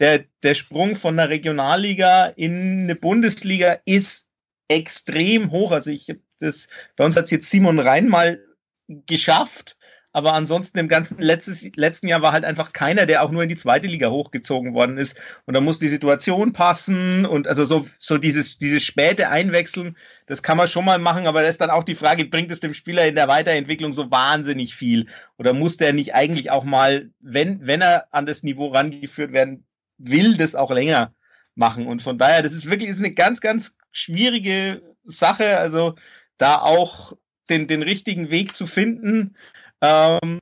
der, 0.00 0.24
der 0.42 0.54
Sprung 0.54 0.96
von 0.96 1.16
der 1.16 1.28
Regionalliga 1.28 2.26
in 2.26 2.84
eine 2.84 2.96
Bundesliga 2.96 3.78
ist 3.84 4.28
extrem 4.68 5.50
hoch. 5.50 5.72
Also 5.72 5.90
ich 5.90 6.08
habe 6.08 6.20
das, 6.42 6.68
bei 6.96 7.04
uns 7.04 7.16
hat 7.16 7.24
es 7.24 7.30
jetzt 7.30 7.50
Simon 7.50 7.78
Rhein 7.78 8.08
mal 8.08 8.40
geschafft, 8.88 9.76
aber 10.14 10.34
ansonsten 10.34 10.78
im 10.78 10.88
ganzen 10.88 11.18
letztes, 11.20 11.66
letzten 11.74 12.06
Jahr 12.06 12.20
war 12.20 12.32
halt 12.32 12.44
einfach 12.44 12.74
keiner, 12.74 13.06
der 13.06 13.22
auch 13.22 13.30
nur 13.30 13.42
in 13.42 13.48
die 13.48 13.56
zweite 13.56 13.86
Liga 13.86 14.10
hochgezogen 14.10 14.74
worden 14.74 14.98
ist. 14.98 15.18
Und 15.46 15.54
da 15.54 15.60
muss 15.62 15.78
die 15.78 15.88
Situation 15.88 16.52
passen 16.52 17.24
und 17.24 17.48
also 17.48 17.64
so, 17.64 17.86
so 17.98 18.18
dieses, 18.18 18.58
dieses 18.58 18.84
späte 18.84 19.30
Einwechseln, 19.30 19.96
das 20.26 20.42
kann 20.42 20.58
man 20.58 20.68
schon 20.68 20.84
mal 20.84 20.98
machen, 20.98 21.26
aber 21.26 21.40
da 21.42 21.48
ist 21.48 21.62
dann 21.62 21.70
auch 21.70 21.84
die 21.84 21.94
Frage, 21.94 22.26
bringt 22.26 22.50
es 22.50 22.60
dem 22.60 22.74
Spieler 22.74 23.06
in 23.06 23.14
der 23.14 23.28
Weiterentwicklung 23.28 23.94
so 23.94 24.10
wahnsinnig 24.10 24.74
viel? 24.74 25.06
Oder 25.38 25.54
muss 25.54 25.78
der 25.78 25.94
nicht 25.94 26.14
eigentlich 26.14 26.50
auch 26.50 26.64
mal, 26.64 27.10
wenn, 27.20 27.66
wenn 27.66 27.80
er 27.80 28.06
an 28.10 28.26
das 28.26 28.42
Niveau 28.42 28.68
rangeführt 28.68 29.32
werden 29.32 29.64
will, 29.96 30.36
das 30.36 30.54
auch 30.54 30.70
länger 30.70 31.14
machen? 31.54 31.86
Und 31.86 32.02
von 32.02 32.18
daher, 32.18 32.42
das 32.42 32.52
ist 32.52 32.68
wirklich 32.68 32.90
ist 32.90 32.98
eine 32.98 33.14
ganz, 33.14 33.40
ganz 33.40 33.78
schwierige 33.92 34.82
Sache. 35.04 35.56
Also 35.56 35.94
da 36.42 36.60
auch 36.60 37.12
den, 37.48 37.68
den 37.68 37.82
richtigen 37.82 38.32
Weg 38.32 38.56
zu 38.56 38.66
finden. 38.66 39.36
Ähm, 39.80 40.40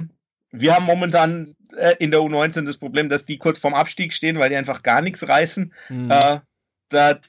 wir 0.50 0.74
haben 0.74 0.86
momentan 0.86 1.56
äh, 1.76 1.94
in 1.98 2.10
der 2.10 2.20
U19 2.20 2.64
das 2.64 2.78
Problem, 2.78 3.10
dass 3.10 3.26
die 3.26 3.36
kurz 3.36 3.58
vorm 3.58 3.74
Abstieg 3.74 4.14
stehen, 4.14 4.38
weil 4.38 4.48
die 4.48 4.56
einfach 4.56 4.82
gar 4.82 5.02
nichts 5.02 5.28
reißen. 5.28 5.74
Mhm. 5.90 6.10
Äh, 6.10 6.40
da, 6.88 7.20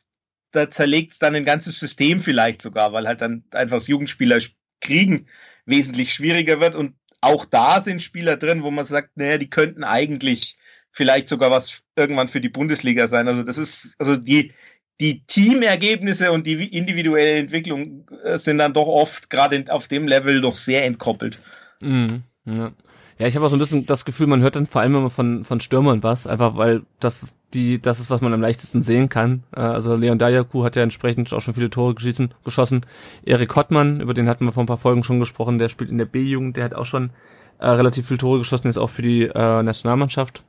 da 0.51 0.69
zerlegt 0.69 1.11
es 1.11 1.19
dann 1.19 1.36
ein 1.36 1.43
ganzes 1.43 1.80
System 1.80 2.22
vielleicht 2.22 2.61
sogar, 2.61 2.93
weil 2.93 3.07
halt 3.07 3.19
dann 3.19 3.43
einfach 3.51 3.76
das 3.78 3.88
Jugendspieler 3.88 4.39
kriegen 4.80 5.28
wesentlich 5.65 6.13
schwieriger 6.13 6.61
wird. 6.61 6.74
Und 6.74 6.95
auch 7.19 7.43
da 7.43 7.82
sind 7.82 8.01
Spieler 8.01 8.38
drin, 8.38 8.63
wo 8.63 8.72
man 8.72 8.86
sagt, 8.86 9.17
naja, 9.17 9.38
die 9.38 9.49
könnten 9.49 9.84
eigentlich 9.84 10.55
vielleicht 10.91 11.28
sogar 11.28 11.51
was 11.51 11.84
irgendwann 11.97 12.30
für 12.30 12.41
die 12.41 12.49
Bundesliga 12.49 13.09
sein. 13.09 13.28
Also 13.28 13.43
das 13.43 13.57
ist, 13.57 13.95
also 13.97 14.15
die, 14.15 14.53
die 15.02 15.24
Teamergebnisse 15.26 16.32
und 16.32 16.45
die 16.45 16.78
individuelle 16.78 17.39
Entwicklung 17.39 18.06
äh, 18.24 18.38
sind 18.38 18.60
dann 18.60 18.74
doch 18.74 18.88
oft 18.88 19.30
gerade 19.30 19.66
auf 19.70 19.88
dem 19.88 20.08
Level 20.08 20.41
doch 20.41 20.56
sehr 20.56 20.86
entkoppelt. 20.86 21.41
Mhm, 21.82 22.22
ja. 22.45 22.72
ja, 23.18 23.28
ich 23.28 23.36
habe 23.36 23.45
auch 23.45 23.49
so 23.49 23.56
ein 23.56 23.60
bisschen 23.60 23.88
das 23.88 24.06
Gefühl, 24.06 24.28
man 24.28 24.41
hört 24.41 24.56
dann 24.56 24.68
vor 24.68 24.82
allem 24.82 24.95
immer 24.95 25.10
von, 25.10 25.43
von 25.43 25.60
Stürmern 25.60 26.04
was, 26.04 26.28
einfach 26.28 26.56
weil 26.56 26.84
das 26.99 27.34
die, 27.54 27.82
das 27.82 27.99
ist, 27.99 28.10
was 28.10 28.22
man 28.22 28.34
am 28.34 28.41
leichtesten 28.41 28.84
sehen 28.84 29.10
kann. 29.10 29.43
Äh, 29.56 29.62
also 29.62 29.95
Leon 29.95 30.20
Dayaku 30.20 30.64
hat 30.64 30.76
ja 30.76 30.84
entsprechend 30.84 31.34
auch 31.34 31.41
schon 31.41 31.56
viele 31.56 31.70
Tore 31.70 31.95
geschossen. 31.95 32.34
geschossen. 32.45 32.86
Erik 33.26 33.56
Hottmann, 33.56 33.99
über 33.99 34.14
den 34.14 34.30
hatten 34.30 34.45
wir 34.45 34.54
vor 34.54 34.64
ein 34.64 34.68
paar 34.68 34.78
Folgen 34.78 35.04
schon 35.04 35.20
gesprochen, 35.20 35.58
der 35.58 35.68
spielt 35.68 35.89
in 35.89 35.97
der 35.97 36.06
B-Jugend, 36.06 36.56
der 36.56 36.64
hat 36.64 36.76
auch 36.76 36.86
schon 36.86 37.10
äh, 37.60 37.68
relativ 37.68 38.08
viele 38.08 38.20
Tore 38.20 38.38
geschossen, 38.38 38.68
ist 38.68 38.78
auch 38.78 38.89
für 38.89 39.02
die 39.02 39.24
äh, 39.24 39.64
Nationalmannschaft 39.64 40.43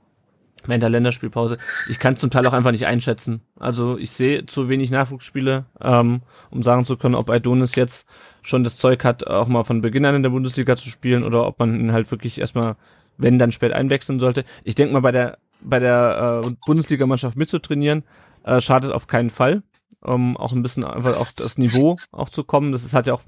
während 0.66 0.82
der 0.82 0.90
Länderspielpause. 0.90 1.58
Ich 1.88 1.98
kann 1.98 2.16
zum 2.16 2.30
Teil 2.30 2.46
auch 2.46 2.52
einfach 2.52 2.72
nicht 2.72 2.86
einschätzen. 2.86 3.42
Also 3.58 3.98
ich 3.98 4.10
sehe 4.10 4.46
zu 4.46 4.68
wenig 4.68 4.90
Nachwuchsspiele, 4.90 5.64
ähm, 5.80 6.22
um 6.50 6.62
sagen 6.62 6.84
zu 6.84 6.96
können, 6.96 7.14
ob 7.14 7.30
Aidonis 7.30 7.74
jetzt 7.74 8.06
schon 8.42 8.64
das 8.64 8.76
Zeug 8.76 9.04
hat, 9.04 9.26
auch 9.26 9.48
mal 9.48 9.64
von 9.64 9.80
Beginn 9.80 10.04
an 10.04 10.16
in 10.16 10.22
der 10.22 10.30
Bundesliga 10.30 10.76
zu 10.76 10.88
spielen 10.88 11.24
oder 11.24 11.46
ob 11.46 11.58
man 11.58 11.78
ihn 11.78 11.92
halt 11.92 12.10
wirklich 12.10 12.40
erstmal, 12.40 12.76
wenn 13.18 13.38
dann 13.38 13.52
spät 13.52 13.72
einwechseln 13.72 14.20
sollte. 14.20 14.44
Ich 14.64 14.74
denke 14.74 14.92
mal, 14.92 15.00
bei 15.00 15.12
der 15.12 15.38
bei 15.64 15.78
der 15.78 16.42
äh, 16.44 16.50
Bundesligamannschaft 16.66 17.36
mitzutrainieren, 17.36 18.04
äh, 18.44 18.60
schadet 18.60 18.92
auf 18.92 19.06
keinen 19.06 19.30
Fall. 19.30 19.62
Um 20.00 20.36
auch 20.36 20.50
ein 20.50 20.62
bisschen 20.62 20.82
einfach 20.82 21.16
auf 21.16 21.32
das 21.32 21.58
Niveau 21.58 21.94
auch 22.10 22.28
zu 22.28 22.42
kommen. 22.42 22.72
Das 22.72 22.82
ist, 22.82 22.92
hat 22.92 23.06
ja 23.06 23.14
auch 23.14 23.22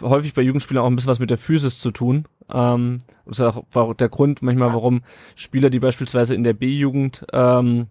häufig 0.00 0.32
bei 0.32 0.42
Jugendspielern 0.42 0.84
auch 0.84 0.88
ein 0.88 0.94
bisschen 0.94 1.10
was 1.10 1.18
mit 1.18 1.30
der 1.30 1.38
Physis 1.38 1.80
zu 1.80 1.90
tun. 1.90 2.26
Ähm, 2.52 2.98
das 3.26 3.38
ist 3.38 3.76
auch 3.76 3.94
der 3.94 4.08
Grund 4.08 4.42
manchmal, 4.42 4.72
warum 4.72 5.02
Spieler, 5.34 5.70
die 5.70 5.80
beispielsweise 5.80 6.34
in 6.34 6.44
der 6.44 6.52
B-Jugend 6.52 7.24
ähm, 7.32 7.88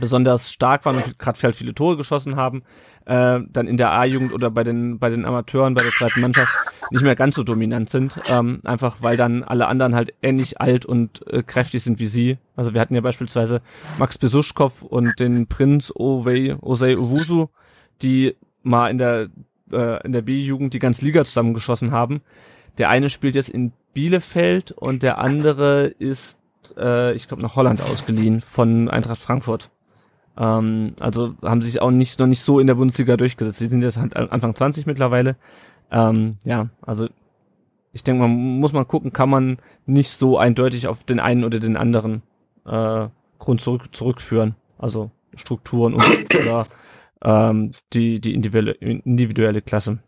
besonders 0.00 0.52
stark 0.52 0.84
waren 0.84 0.96
und 0.96 1.18
gerade 1.18 1.40
halt 1.42 1.56
viele 1.56 1.74
Tore 1.74 1.96
geschossen 1.96 2.36
haben, 2.36 2.62
äh, 3.06 3.40
dann 3.48 3.68
in 3.68 3.76
der 3.76 3.92
A-Jugend 3.92 4.32
oder 4.32 4.50
bei 4.50 4.64
den 4.64 4.98
bei 4.98 5.10
den 5.10 5.24
Amateuren 5.24 5.74
bei 5.74 5.82
der 5.82 5.92
zweiten 5.92 6.20
Mannschaft 6.20 6.52
nicht 6.90 7.02
mehr 7.02 7.16
ganz 7.16 7.36
so 7.36 7.42
dominant 7.42 7.88
sind, 7.88 8.18
ähm, 8.28 8.60
einfach 8.64 8.96
weil 9.00 9.16
dann 9.16 9.42
alle 9.44 9.68
anderen 9.68 9.94
halt 9.94 10.12
ähnlich 10.22 10.60
alt 10.60 10.84
und 10.84 11.26
äh, 11.28 11.42
kräftig 11.42 11.82
sind 11.82 11.98
wie 11.98 12.06
sie. 12.06 12.38
Also 12.56 12.74
wir 12.74 12.80
hatten 12.80 12.94
ja 12.94 13.00
beispielsweise 13.00 13.62
Max 13.98 14.18
Besuschkow 14.18 14.82
und 14.82 15.18
den 15.20 15.46
Prinz 15.46 15.92
Ovey 15.94 16.56
Osei 16.60 16.96
Owusu, 16.96 17.46
die 18.02 18.36
mal 18.62 18.88
in 18.88 18.98
der 18.98 19.28
äh, 19.72 20.04
in 20.04 20.12
der 20.12 20.22
B-Jugend 20.22 20.74
die 20.74 20.78
ganze 20.78 21.04
Liga 21.04 21.24
zusammengeschossen 21.24 21.92
haben. 21.92 22.22
Der 22.78 22.90
eine 22.90 23.10
spielt 23.10 23.34
jetzt 23.34 23.48
in 23.48 23.72
Bielefeld 23.94 24.72
und 24.72 25.02
der 25.02 25.18
andere 25.18 25.86
ist, 25.86 26.38
äh, 26.76 27.14
ich 27.14 27.28
glaube, 27.28 27.42
nach 27.42 27.56
Holland 27.56 27.80
ausgeliehen 27.82 28.40
von 28.40 28.90
Eintracht 28.90 29.18
Frankfurt. 29.18 29.70
Ähm, 30.38 30.94
also 31.00 31.34
haben 31.42 31.62
sich 31.62 31.80
auch 31.80 31.90
nicht 31.90 32.18
noch 32.18 32.26
nicht 32.26 32.42
so 32.42 32.60
in 32.60 32.66
der 32.66 32.74
Bundesliga 32.74 33.16
durchgesetzt. 33.16 33.58
Sie 33.58 33.68
sind 33.68 33.82
jetzt 33.82 33.98
halt 33.98 34.16
Anfang 34.16 34.54
20 34.54 34.86
mittlerweile. 34.86 35.36
Ähm, 35.90 36.36
ja, 36.44 36.68
also 36.82 37.08
ich 37.92 38.04
denke, 38.04 38.22
man 38.22 38.30
muss 38.30 38.74
mal 38.74 38.84
gucken, 38.84 39.12
kann 39.12 39.30
man 39.30 39.58
nicht 39.86 40.10
so 40.10 40.36
eindeutig 40.36 40.88
auf 40.88 41.04
den 41.04 41.20
einen 41.20 41.44
oder 41.44 41.58
den 41.58 41.76
anderen 41.76 42.22
äh, 42.66 43.08
Grund 43.38 43.60
zurück, 43.60 43.94
zurückführen. 43.94 44.54
Also 44.78 45.10
Strukturen 45.34 45.94
und, 45.94 46.34
oder 46.34 46.66
ähm, 47.24 47.70
die, 47.92 48.20
die 48.20 48.34
individuelle, 48.34 48.72
individuelle 48.72 49.62
Klasse. 49.62 49.98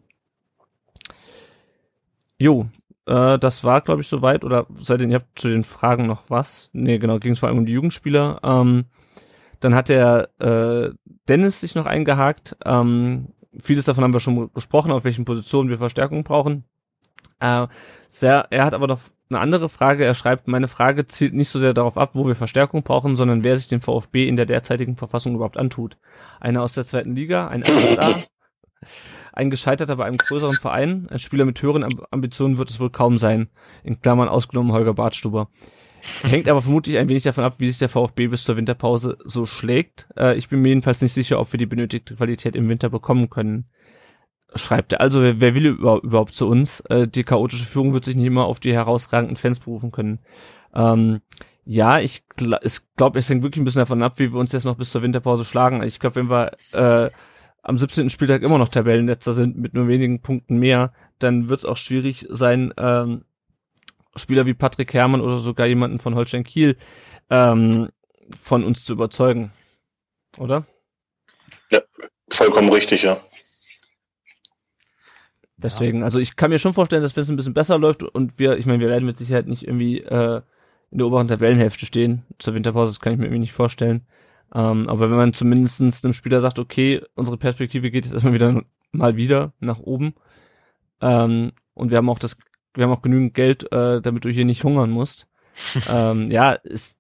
Jo, 2.39 2.68
äh, 3.07 3.39
das 3.39 3.64
war, 3.64 3.80
glaube 3.80 4.03
ich, 4.03 4.09
soweit. 4.09 4.45
Oder 4.45 4.66
seid 4.80 5.01
ihr, 5.01 5.14
habt 5.14 5.39
zu 5.39 5.49
den 5.49 5.64
Fragen 5.64 6.07
noch 6.07 6.30
was? 6.30 6.70
Nee, 6.72 6.99
genau, 6.99 7.18
ging 7.18 7.32
es 7.32 7.41
vor 7.41 7.49
allem 7.49 7.59
um 7.59 7.66
die 7.66 7.72
Jugendspieler. 7.72 8.41
Ähm, 8.43 8.86
dann 9.61 9.74
hat 9.74 9.89
der 9.89 10.28
äh, 10.39 10.91
Dennis 11.28 11.61
sich 11.61 11.74
noch 11.74 11.86
eingehakt. 11.86 12.57
Ähm, 12.64 13.28
vieles 13.61 13.86
davon 13.86 14.05
haben 14.05 14.12
wir 14.12 14.20
schon 14.20 14.53
gesprochen, 14.53 14.93
auf 14.93 15.05
welchen 15.05 15.24
Positionen 15.24 15.68
wir 15.68 15.78
Verstärkung 15.78 16.22
brauchen. 16.22 16.64
Äh, 17.41 17.66
sehr, 18.09 18.47
er 18.51 18.64
hat 18.64 18.74
aber 18.74 18.86
noch 18.86 19.01
eine 19.30 19.41
andere 19.41 19.68
Frage. 19.68 20.05
Er 20.05 20.14
schreibt, 20.14 20.49
meine 20.49 20.68
Frage 20.68 21.07
zielt 21.07 21.34
nicht 21.34 21.49
so 21.49 21.59
sehr 21.59 21.74
darauf 21.74 21.99
ab, 21.99 22.11
wo 22.14 22.26
wir 22.26 22.34
Verstärkung 22.34 22.82
brauchen, 22.82 23.16
sondern 23.16 23.45
wer 23.45 23.57
sich 23.57 23.68
den 23.68 23.80
VfB 23.80 24.28
in 24.28 24.36
der 24.36 24.47
derzeitigen 24.47 24.97
Verfassung 24.97 25.34
überhaupt 25.34 25.57
antut. 25.57 25.97
Einer 26.41 26.62
aus 26.62 26.74
der 26.74 26.86
zweiten 26.86 27.14
Liga, 27.14 27.49
ein 27.49 27.64
Star, 27.64 28.14
ein 29.39 29.51
Gescheiterter 29.51 29.97
bei 29.97 30.05
einem 30.05 30.18
größeren 30.18 30.57
Verein, 30.57 31.07
ein 31.11 31.20
Spieler 31.20 31.45
mit 31.45 31.62
höheren 31.62 31.86
Ambitionen 32.11 32.59
wird 32.59 32.70
es 32.70 32.80
wohl 32.80 32.91
kaum 32.91 33.18
sein. 33.18 33.49
In 33.84 34.01
Klammern 34.01 34.28
ausgenommen 34.28 34.72
Holger 34.72 34.95
Bartstuber. 34.95 35.49
Hängt 36.22 36.49
aber 36.49 36.61
vermutlich 36.61 36.99
ein 36.99 37.09
wenig 37.09 37.22
davon 37.22 37.45
ab, 37.45 37.55
wie 37.59 37.66
sich 37.66 37.78
der 37.78 37.89
VfB 37.89 38.26
bis 38.26 38.43
zur 38.43 38.57
Winterpause 38.57 39.16
so 39.24 39.47
schlägt. 39.47 40.09
Äh, 40.16 40.36
ich 40.36 40.49
bin 40.49 40.61
mir 40.61 40.68
jedenfalls 40.68 41.03
nicht 41.03 41.12
sicher, 41.12 41.39
ob 41.39 41.53
wir 41.53 41.59
die 41.59 41.66
benötigte 41.66 42.16
Qualität 42.16 42.57
im 42.57 42.68
Winter 42.68 42.91
bekommen 42.91 43.30
können. 43.30 43.66
Schreibt 44.55 44.93
er. 44.93 45.01
Also, 45.01 45.22
wer, 45.22 45.41
wer 45.41 45.55
will 45.55 45.66
überhaupt 45.66 46.34
zu 46.34 46.49
uns? 46.49 46.80
Äh, 46.89 47.07
die 47.07 47.24
chaotische 47.24 47.64
Führung 47.64 47.93
wird 47.93 48.05
sich 48.05 48.16
nicht 48.16 48.26
immer 48.26 48.47
auf 48.47 48.59
die 48.59 48.72
herausragenden 48.72 49.36
Fans 49.36 49.61
berufen 49.61 49.93
können. 49.93 50.18
Ähm, 50.74 51.20
ja, 51.64 52.01
ich 52.01 52.26
glaube, 52.28 52.66
glaub, 52.97 53.14
es 53.14 53.28
hängt 53.28 53.43
wirklich 53.43 53.62
ein 53.62 53.64
bisschen 53.64 53.80
davon 53.80 54.03
ab, 54.03 54.18
wie 54.18 54.32
wir 54.32 54.41
uns 54.41 54.53
jetzt 54.53 54.64
noch 54.64 54.76
bis 54.76 54.91
zur 54.91 55.03
Winterpause 55.03 55.45
schlagen. 55.45 55.82
Ich 55.82 56.01
glaube, 56.01 56.16
wenn 56.16 56.30
wir 56.30 56.53
äh, 56.72 57.11
am 57.68 57.76
17. 57.76 58.08
Spieltag 58.08 58.42
immer 58.42 58.56
noch 58.56 58.68
Tabellenletzter 58.68 59.34
sind 59.34 59.58
mit 59.58 59.74
nur 59.74 59.88
wenigen 59.88 60.22
Punkten 60.22 60.56
mehr, 60.56 60.92
dann 61.18 61.50
wird 61.50 61.60
es 61.60 61.66
auch 61.66 61.76
schwierig 61.76 62.26
sein, 62.30 62.72
ähm, 62.78 63.24
Spieler 64.16 64.46
wie 64.46 64.54
Patrick 64.54 64.94
Herrmann 64.94 65.20
oder 65.20 65.38
sogar 65.38 65.66
jemanden 65.66 65.98
von 65.98 66.14
Holstein 66.14 66.44
Kiel 66.44 66.78
ähm, 67.28 67.90
von 68.36 68.64
uns 68.64 68.86
zu 68.86 68.94
überzeugen. 68.94 69.52
Oder? 70.38 70.66
Ja, 71.70 71.80
vollkommen 72.30 72.72
richtig, 72.72 73.02
ja. 73.02 73.18
Deswegen, 75.58 76.04
also 76.04 76.18
ich 76.18 76.36
kann 76.36 76.50
mir 76.50 76.58
schon 76.58 76.72
vorstellen, 76.72 77.02
dass 77.02 77.16
wenn 77.16 77.22
es 77.22 77.28
ein 77.28 77.36
bisschen 77.36 77.54
besser 77.54 77.78
läuft 77.78 78.02
und 78.02 78.38
wir, 78.38 78.56
ich 78.56 78.64
meine, 78.64 78.80
wir 78.80 78.88
werden 78.88 79.04
mit 79.04 79.16
Sicherheit 79.16 79.46
nicht 79.46 79.64
irgendwie 79.64 79.98
äh, 80.00 80.40
in 80.90 80.98
der 80.98 81.06
oberen 81.06 81.28
Tabellenhälfte 81.28 81.84
stehen 81.84 82.24
zur 82.38 82.54
Winterpause, 82.54 82.92
das 82.92 83.00
kann 83.00 83.12
ich 83.12 83.18
mir 83.18 83.26
irgendwie 83.26 83.40
nicht 83.40 83.52
vorstellen. 83.52 84.06
Ähm, 84.55 84.88
aber 84.88 85.11
wenn 85.11 85.16
man 85.16 85.34
zumindestens 85.34 86.05
einem 86.05 86.14
Spieler 86.14 86.40
sagt, 86.40 86.59
okay, 86.59 87.03
unsere 87.14 87.36
Perspektive 87.36 87.90
geht 87.90 88.05
jetzt 88.05 88.14
erstmal 88.14 88.34
wieder 88.34 88.62
mal 88.92 89.16
wieder 89.16 89.53
nach 89.61 89.80
oben 89.80 90.14
ähm, 91.01 91.53
und 91.74 91.90
wir 91.90 91.99
haben 91.99 92.09
auch 92.09 92.18
das, 92.18 92.38
wir 92.74 92.84
haben 92.84 92.92
auch 92.92 93.03
genügend 93.03 93.34
Geld, 93.34 93.70
äh, 93.72 94.01
damit 94.01 94.24
du 94.24 94.30
hier 94.30 94.44
nicht 94.44 94.64
hungern 94.64 94.90
musst. 94.90 95.26
ähm, 95.90 96.30
ja, 96.30 96.53
ist, 96.53 96.96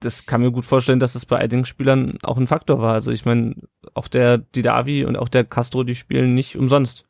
das 0.00 0.26
kann 0.26 0.40
mir 0.40 0.50
gut 0.50 0.66
vorstellen, 0.66 1.00
dass 1.00 1.14
es 1.14 1.26
bei 1.26 1.38
einigen 1.38 1.64
Spielern 1.64 2.18
auch 2.22 2.36
ein 2.36 2.46
Faktor 2.46 2.80
war. 2.80 2.94
Also 2.94 3.10
ich 3.10 3.24
meine, 3.24 3.54
auch 3.94 4.08
der 4.08 4.38
Didavi 4.38 5.04
und 5.04 5.16
auch 5.16 5.28
der 5.28 5.44
Castro, 5.44 5.84
die 5.84 5.94
spielen 5.94 6.34
nicht 6.34 6.56
umsonst. 6.56 7.06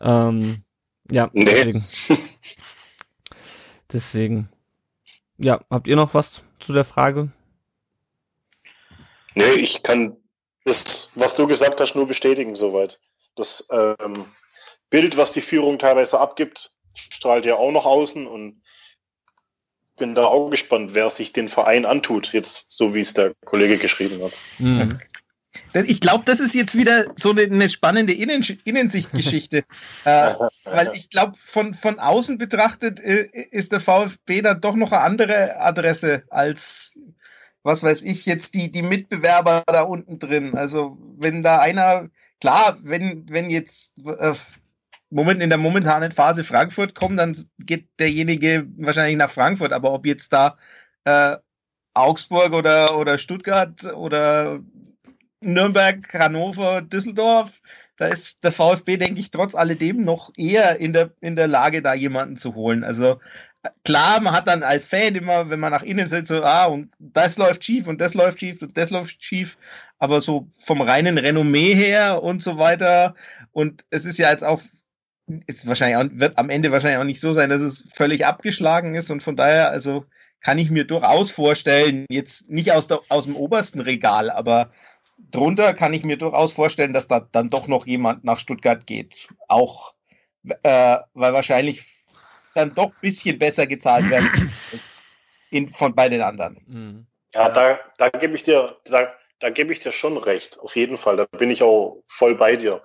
Ähm, 0.00 0.62
ja, 1.10 1.30
nee. 1.32 1.44
deswegen. 1.44 1.82
deswegen. 3.92 4.48
Ja, 5.36 5.60
habt 5.70 5.86
ihr 5.86 5.96
noch 5.96 6.14
was 6.14 6.42
zu 6.58 6.72
der 6.72 6.84
Frage? 6.84 7.30
Nee, 9.38 9.52
ich 9.52 9.84
kann 9.84 10.16
das, 10.64 11.10
was 11.14 11.36
du 11.36 11.46
gesagt 11.46 11.80
hast, 11.80 11.94
nur 11.94 12.08
bestätigen 12.08 12.56
soweit. 12.56 12.98
Das 13.36 13.66
ähm, 13.70 14.24
Bild, 14.90 15.16
was 15.16 15.30
die 15.30 15.40
Führung 15.40 15.78
teilweise 15.78 16.18
abgibt, 16.18 16.72
strahlt 16.94 17.46
ja 17.46 17.54
auch 17.54 17.70
noch 17.70 17.86
außen 17.86 18.26
und 18.26 18.62
bin 19.96 20.16
da 20.16 20.24
auch 20.24 20.50
gespannt, 20.50 20.94
wer 20.94 21.08
sich 21.10 21.32
den 21.32 21.48
Verein 21.48 21.86
antut, 21.86 22.32
jetzt 22.32 22.72
so 22.72 22.94
wie 22.94 23.00
es 23.00 23.14
der 23.14 23.34
Kollege 23.44 23.78
geschrieben 23.78 24.22
hat. 24.22 24.32
Mhm. 24.58 24.98
Ich 25.86 26.00
glaube, 26.00 26.24
das 26.24 26.40
ist 26.40 26.54
jetzt 26.54 26.74
wieder 26.74 27.06
so 27.16 27.30
eine, 27.30 27.42
eine 27.42 27.68
spannende 27.68 28.12
Innen 28.12 28.44
Innensichtgeschichte. 28.64 29.58
äh, 30.04 30.34
weil 30.64 30.90
ich 30.94 31.10
glaube, 31.10 31.36
von, 31.36 31.74
von 31.74 32.00
außen 32.00 32.38
betrachtet 32.38 32.98
äh, 33.00 33.28
ist 33.50 33.70
der 33.70 33.80
VfB 33.80 34.42
dann 34.42 34.60
doch 34.60 34.74
noch 34.74 34.90
eine 34.90 35.02
andere 35.02 35.60
Adresse 35.60 36.24
als, 36.28 36.98
was 37.68 37.82
weiß 37.82 38.02
ich, 38.02 38.26
jetzt 38.26 38.54
die, 38.54 38.72
die 38.72 38.82
Mitbewerber 38.82 39.62
da 39.66 39.82
unten 39.82 40.18
drin. 40.18 40.56
Also, 40.56 40.98
wenn 41.18 41.42
da 41.42 41.60
einer, 41.60 42.08
klar, 42.40 42.78
wenn, 42.82 43.28
wenn 43.28 43.50
jetzt 43.50 43.98
äh, 44.06 44.34
Moment, 45.10 45.42
in 45.42 45.50
der 45.50 45.58
momentanen 45.58 46.12
Phase 46.12 46.44
Frankfurt 46.44 46.94
kommt, 46.94 47.18
dann 47.18 47.36
geht 47.58 47.88
derjenige 47.98 48.66
wahrscheinlich 48.78 49.16
nach 49.16 49.30
Frankfurt. 49.30 49.72
Aber 49.72 49.92
ob 49.92 50.06
jetzt 50.06 50.32
da 50.32 50.56
äh, 51.04 51.36
Augsburg 51.94 52.52
oder, 52.52 52.96
oder 52.98 53.18
Stuttgart 53.18 53.84
oder 53.84 54.60
Nürnberg, 55.40 56.12
Hannover, 56.14 56.82
Düsseldorf, 56.82 57.60
da 57.96 58.06
ist 58.06 58.44
der 58.44 58.52
VfB, 58.52 58.96
denke 58.96 59.20
ich, 59.20 59.30
trotz 59.30 59.54
alledem 59.54 60.04
noch 60.04 60.30
eher 60.36 60.78
in 60.78 60.92
der, 60.92 61.10
in 61.20 61.36
der 61.36 61.48
Lage, 61.48 61.82
da 61.82 61.94
jemanden 61.94 62.36
zu 62.36 62.54
holen. 62.54 62.84
Also 62.84 63.18
klar, 63.84 64.20
man 64.20 64.32
hat 64.32 64.48
dann 64.48 64.62
als 64.62 64.86
Fan 64.86 65.14
immer, 65.14 65.50
wenn 65.50 65.60
man 65.60 65.72
nach 65.72 65.82
innen 65.82 66.06
sitzt, 66.06 66.28
so, 66.28 66.42
ah, 66.42 66.66
und 66.66 66.92
das 66.98 67.38
läuft 67.38 67.64
schief 67.64 67.86
und 67.86 68.00
das 68.00 68.14
läuft 68.14 68.40
schief 68.40 68.62
und 68.62 68.76
das 68.76 68.90
läuft 68.90 69.22
schief, 69.22 69.58
aber 69.98 70.20
so 70.20 70.46
vom 70.52 70.80
reinen 70.80 71.18
Renommee 71.18 71.74
her 71.74 72.22
und 72.22 72.42
so 72.42 72.58
weiter. 72.58 73.14
Und 73.52 73.84
es 73.90 74.04
ist 74.04 74.18
ja 74.18 74.30
jetzt 74.30 74.44
auch, 74.44 74.62
ist 75.46 75.66
wahrscheinlich 75.66 75.96
auch, 75.96 76.18
wird 76.18 76.38
am 76.38 76.50
Ende 76.50 76.70
wahrscheinlich 76.72 76.98
auch 76.98 77.04
nicht 77.04 77.20
so 77.20 77.32
sein, 77.32 77.50
dass 77.50 77.60
es 77.60 77.88
völlig 77.92 78.26
abgeschlagen 78.26 78.94
ist 78.94 79.10
und 79.10 79.22
von 79.22 79.36
daher, 79.36 79.70
also 79.70 80.04
kann 80.40 80.58
ich 80.58 80.70
mir 80.70 80.84
durchaus 80.84 81.30
vorstellen, 81.32 82.06
jetzt 82.10 82.48
nicht 82.48 82.72
aus, 82.72 82.86
der, 82.86 83.00
aus 83.08 83.24
dem 83.24 83.34
obersten 83.34 83.80
Regal, 83.80 84.30
aber 84.30 84.70
drunter 85.32 85.74
kann 85.74 85.92
ich 85.92 86.04
mir 86.04 86.16
durchaus 86.16 86.52
vorstellen, 86.52 86.92
dass 86.92 87.08
da 87.08 87.20
dann 87.32 87.50
doch 87.50 87.66
noch 87.66 87.86
jemand 87.86 88.22
nach 88.22 88.38
Stuttgart 88.38 88.86
geht. 88.86 89.28
Auch 89.48 89.94
äh, 90.62 90.96
weil 91.14 91.32
wahrscheinlich 91.32 91.84
dann 92.58 92.74
doch 92.74 92.90
ein 92.90 93.00
bisschen 93.00 93.38
besser 93.38 93.66
gezahlt 93.66 94.10
werden 94.10 94.28
als 94.72 95.14
in, 95.50 95.68
von 95.68 95.94
bei 95.94 96.08
den 96.08 96.20
anderen. 96.20 96.60
Mhm. 96.66 97.06
Ja, 97.34 97.48
da, 97.50 97.78
da 97.98 98.08
gebe 98.08 98.34
ich 98.34 98.42
dir, 98.42 98.76
da, 98.84 99.14
da 99.38 99.50
gebe 99.50 99.72
ich 99.72 99.80
dir 99.80 99.92
schon 99.92 100.16
recht. 100.16 100.58
Auf 100.60 100.76
jeden 100.76 100.96
Fall. 100.96 101.16
Da 101.16 101.26
bin 101.26 101.50
ich 101.50 101.62
auch 101.62 102.02
voll 102.06 102.34
bei 102.34 102.56
dir. 102.56 102.82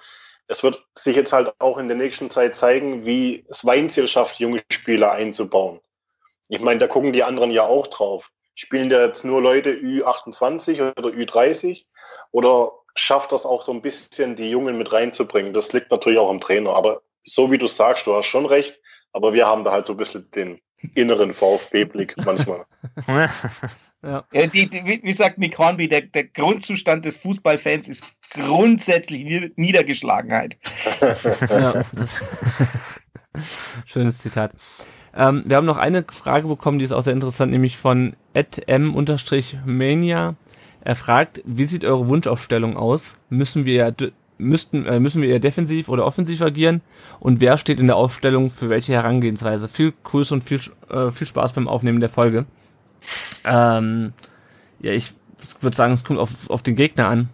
Es 0.47 0.63
wird 0.63 0.85
sich 0.97 1.15
jetzt 1.15 1.33
halt 1.33 1.53
auch 1.59 1.77
in 1.77 1.87
der 1.87 1.97
nächsten 1.97 2.29
Zeit 2.29 2.55
zeigen, 2.55 3.05
wie 3.05 3.45
es 3.49 3.65
Weinziel 3.65 4.07
schafft, 4.07 4.39
junge 4.39 4.61
Spieler 4.71 5.11
einzubauen. 5.11 5.79
Ich 6.49 6.59
meine, 6.59 6.79
da 6.79 6.87
gucken 6.87 7.13
die 7.13 7.23
anderen 7.23 7.51
ja 7.51 7.63
auch 7.63 7.87
drauf. 7.87 8.29
Spielen 8.55 8.89
da 8.89 9.05
jetzt 9.05 9.23
nur 9.23 9.41
Leute 9.41 9.71
Ü28 9.71 10.97
oder 10.97 11.09
Ü30 11.09 11.85
oder 12.31 12.73
schafft 12.95 13.31
das 13.31 13.45
auch 13.45 13.61
so 13.61 13.71
ein 13.71 13.81
bisschen, 13.81 14.35
die 14.35 14.49
Jungen 14.49 14.77
mit 14.77 14.91
reinzubringen? 14.91 15.53
Das 15.53 15.73
liegt 15.73 15.89
natürlich 15.89 16.19
auch 16.19 16.29
am 16.29 16.41
Trainer. 16.41 16.75
Aber 16.75 17.01
so 17.25 17.49
wie 17.49 17.57
du 17.57 17.67
sagst, 17.67 18.05
du 18.05 18.13
hast 18.13 18.27
schon 18.27 18.45
recht. 18.45 18.79
Aber 19.13 19.33
wir 19.33 19.47
haben 19.47 19.63
da 19.63 19.71
halt 19.71 19.85
so 19.85 19.93
ein 19.93 19.97
bisschen 19.97 20.29
den 20.31 20.59
inneren 20.95 21.31
VfB-Blick 21.31 22.15
manchmal. 22.25 22.65
ja. 24.03 24.25
ja 24.33 24.47
die, 24.47 24.69
die, 24.69 25.01
wie, 25.03 25.13
sagt 25.13 25.37
Nick 25.37 25.57
Hornby, 25.57 25.87
der, 25.87 26.01
der 26.01 26.25
Grundzustand 26.25 27.05
des 27.05 27.17
Fußballfans 27.17 27.87
ist 27.87 28.05
grundsätzlich 28.31 29.53
Niedergeschlagenheit. 29.55 30.57
ja, 31.49 31.83
Schönes 33.85 34.19
Zitat. 34.19 34.51
Ähm, 35.15 35.43
wir 35.45 35.57
haben 35.57 35.65
noch 35.65 35.77
eine 35.77 36.05
Frage 36.09 36.47
bekommen, 36.47 36.79
die 36.79 36.85
ist 36.85 36.91
auch 36.91 37.01
sehr 37.01 37.13
interessant, 37.13 37.51
nämlich 37.51 37.77
von 37.77 38.15
m-mania. 38.33 40.35
Er 40.85 40.95
fragt, 40.95 41.41
wie 41.45 41.65
sieht 41.65 41.85
eure 41.85 42.07
Wunschaufstellung 42.07 42.75
aus? 42.75 43.15
Müssen 43.29 43.65
wir 43.65 43.93
müssten 44.43 44.85
äh, 44.85 44.99
müssen 44.99 45.21
wir 45.21 45.29
eher 45.29 45.39
defensiv 45.39 45.89
oder 45.89 46.05
offensiv 46.05 46.41
agieren 46.41 46.81
und 47.19 47.39
wer 47.39 47.57
steht 47.57 47.79
in 47.79 47.87
der 47.87 47.95
Aufstellung 47.95 48.51
für 48.51 48.69
welche 48.69 48.93
Herangehensweise? 48.93 49.67
Viel 49.67 49.93
Grüße 50.03 50.33
und 50.33 50.43
viel 50.43 50.59
äh, 50.89 51.11
viel 51.11 51.27
Spaß 51.27 51.53
beim 51.53 51.67
Aufnehmen 51.67 51.99
der 51.99 52.09
Folge. 52.09 52.45
Ähm, 53.45 54.13
ja, 54.79 54.91
ich 54.91 55.13
würde 55.61 55.75
sagen, 55.75 55.93
es 55.93 56.03
kommt 56.03 56.19
auf, 56.19 56.49
auf 56.49 56.63
den 56.63 56.75
Gegner 56.75 57.07
an. 57.07 57.29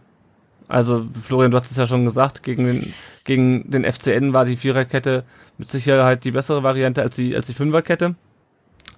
Also 0.68 1.08
Florian, 1.22 1.52
du 1.52 1.60
hast 1.60 1.72
es 1.72 1.78
ja 1.78 1.88
schon 1.88 2.06
gesagt, 2.06 2.44
gegen 2.44 2.66
den 2.66 2.94
gegen 3.26 3.70
den 3.70 3.92
FCN 3.92 4.34
war 4.34 4.46
die 4.46 4.56
Viererkette 4.56 5.24
mit 5.58 5.70
Sicherheit 5.70 6.24
die 6.24 6.32
bessere 6.32 6.64
Variante 6.64 7.02
als 7.02 7.16
die 7.16 7.36
als 7.36 7.48
die 7.48 7.54
Fünferkette. 7.54 8.16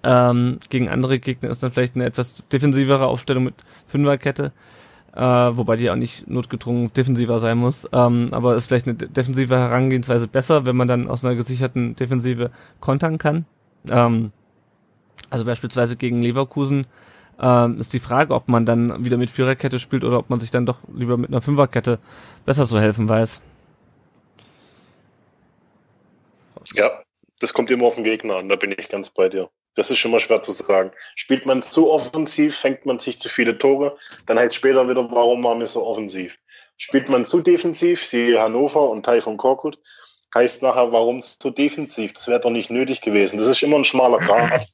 Ähm, 0.03 0.59
gegen 0.69 0.89
andere 0.89 1.19
Gegner 1.19 1.49
ist 1.49 1.61
dann 1.63 1.71
vielleicht 1.71 1.95
eine 1.95 2.05
etwas 2.05 2.43
defensivere 2.51 3.05
Aufstellung 3.05 3.43
mit 3.43 3.55
Fünferkette, 3.87 4.51
äh, 5.15 5.21
wobei 5.21 5.75
die 5.75 5.89
auch 5.89 5.95
nicht 5.95 6.27
notgedrungen 6.29 6.93
defensiver 6.93 7.39
sein 7.39 7.57
muss. 7.57 7.87
Ähm, 7.91 8.29
aber 8.31 8.55
ist 8.55 8.67
vielleicht 8.67 8.87
eine 8.87 8.95
defensive 8.95 9.55
Herangehensweise 9.55 10.27
besser, 10.27 10.65
wenn 10.65 10.75
man 10.75 10.87
dann 10.87 11.07
aus 11.07 11.25
einer 11.25 11.35
gesicherten 11.35 11.95
Defensive 11.95 12.51
kontern 12.79 13.17
kann. 13.17 13.45
Ähm, 13.89 14.31
also 15.29 15.45
beispielsweise 15.45 15.95
gegen 15.95 16.21
Leverkusen 16.21 16.85
ähm, 17.39 17.79
ist 17.79 17.93
die 17.93 17.99
Frage, 17.99 18.33
ob 18.33 18.47
man 18.47 18.65
dann 18.65 19.03
wieder 19.03 19.17
mit 19.17 19.29
Viererkette 19.29 19.79
spielt 19.79 20.03
oder 20.03 20.19
ob 20.19 20.29
man 20.29 20.39
sich 20.39 20.51
dann 20.51 20.65
doch 20.65 20.79
lieber 20.93 21.17
mit 21.17 21.29
einer 21.29 21.41
Fünferkette 21.41 21.99
besser 22.45 22.65
zu 22.65 22.79
helfen 22.79 23.09
weiß. 23.09 23.41
Ja, 26.75 26.91
das 27.39 27.53
kommt 27.53 27.71
immer 27.71 27.85
auf 27.85 27.95
den 27.95 28.03
Gegner 28.03 28.35
an, 28.35 28.49
da 28.49 28.55
bin 28.55 28.73
ich 28.77 28.87
ganz 28.87 29.09
bei 29.09 29.27
dir. 29.27 29.49
Das 29.75 29.89
ist 29.89 29.99
schon 29.99 30.11
mal 30.11 30.19
schwer 30.19 30.41
zu 30.41 30.51
sagen. 30.51 30.91
Spielt 31.15 31.45
man 31.45 31.61
zu 31.61 31.89
offensiv, 31.89 32.57
fängt 32.57 32.85
man 32.85 32.99
sich 32.99 33.19
zu 33.19 33.29
viele 33.29 33.57
Tore, 33.57 33.97
dann 34.25 34.37
heißt 34.37 34.55
später 34.55 34.87
wieder, 34.89 35.09
warum 35.11 35.43
waren 35.43 35.59
wir 35.59 35.67
so 35.67 35.85
offensiv. 35.85 36.37
Spielt 36.77 37.09
man 37.09 37.25
zu 37.25 37.41
defensiv, 37.41 38.05
siehe 38.05 38.39
Hannover 38.39 38.89
und 38.89 39.05
Teil 39.05 39.21
von 39.21 39.37
Korkut, 39.37 39.79
heißt 40.35 40.61
nachher, 40.61 40.91
warum 40.91 41.21
zu 41.21 41.51
defensiv? 41.51 42.13
Das 42.13 42.27
wäre 42.27 42.39
doch 42.39 42.49
nicht 42.49 42.69
nötig 42.69 43.01
gewesen. 43.01 43.37
Das 43.37 43.47
ist 43.47 43.63
immer 43.63 43.77
ein 43.77 43.85
schmaler 43.85 44.19
Grad. 44.19 44.67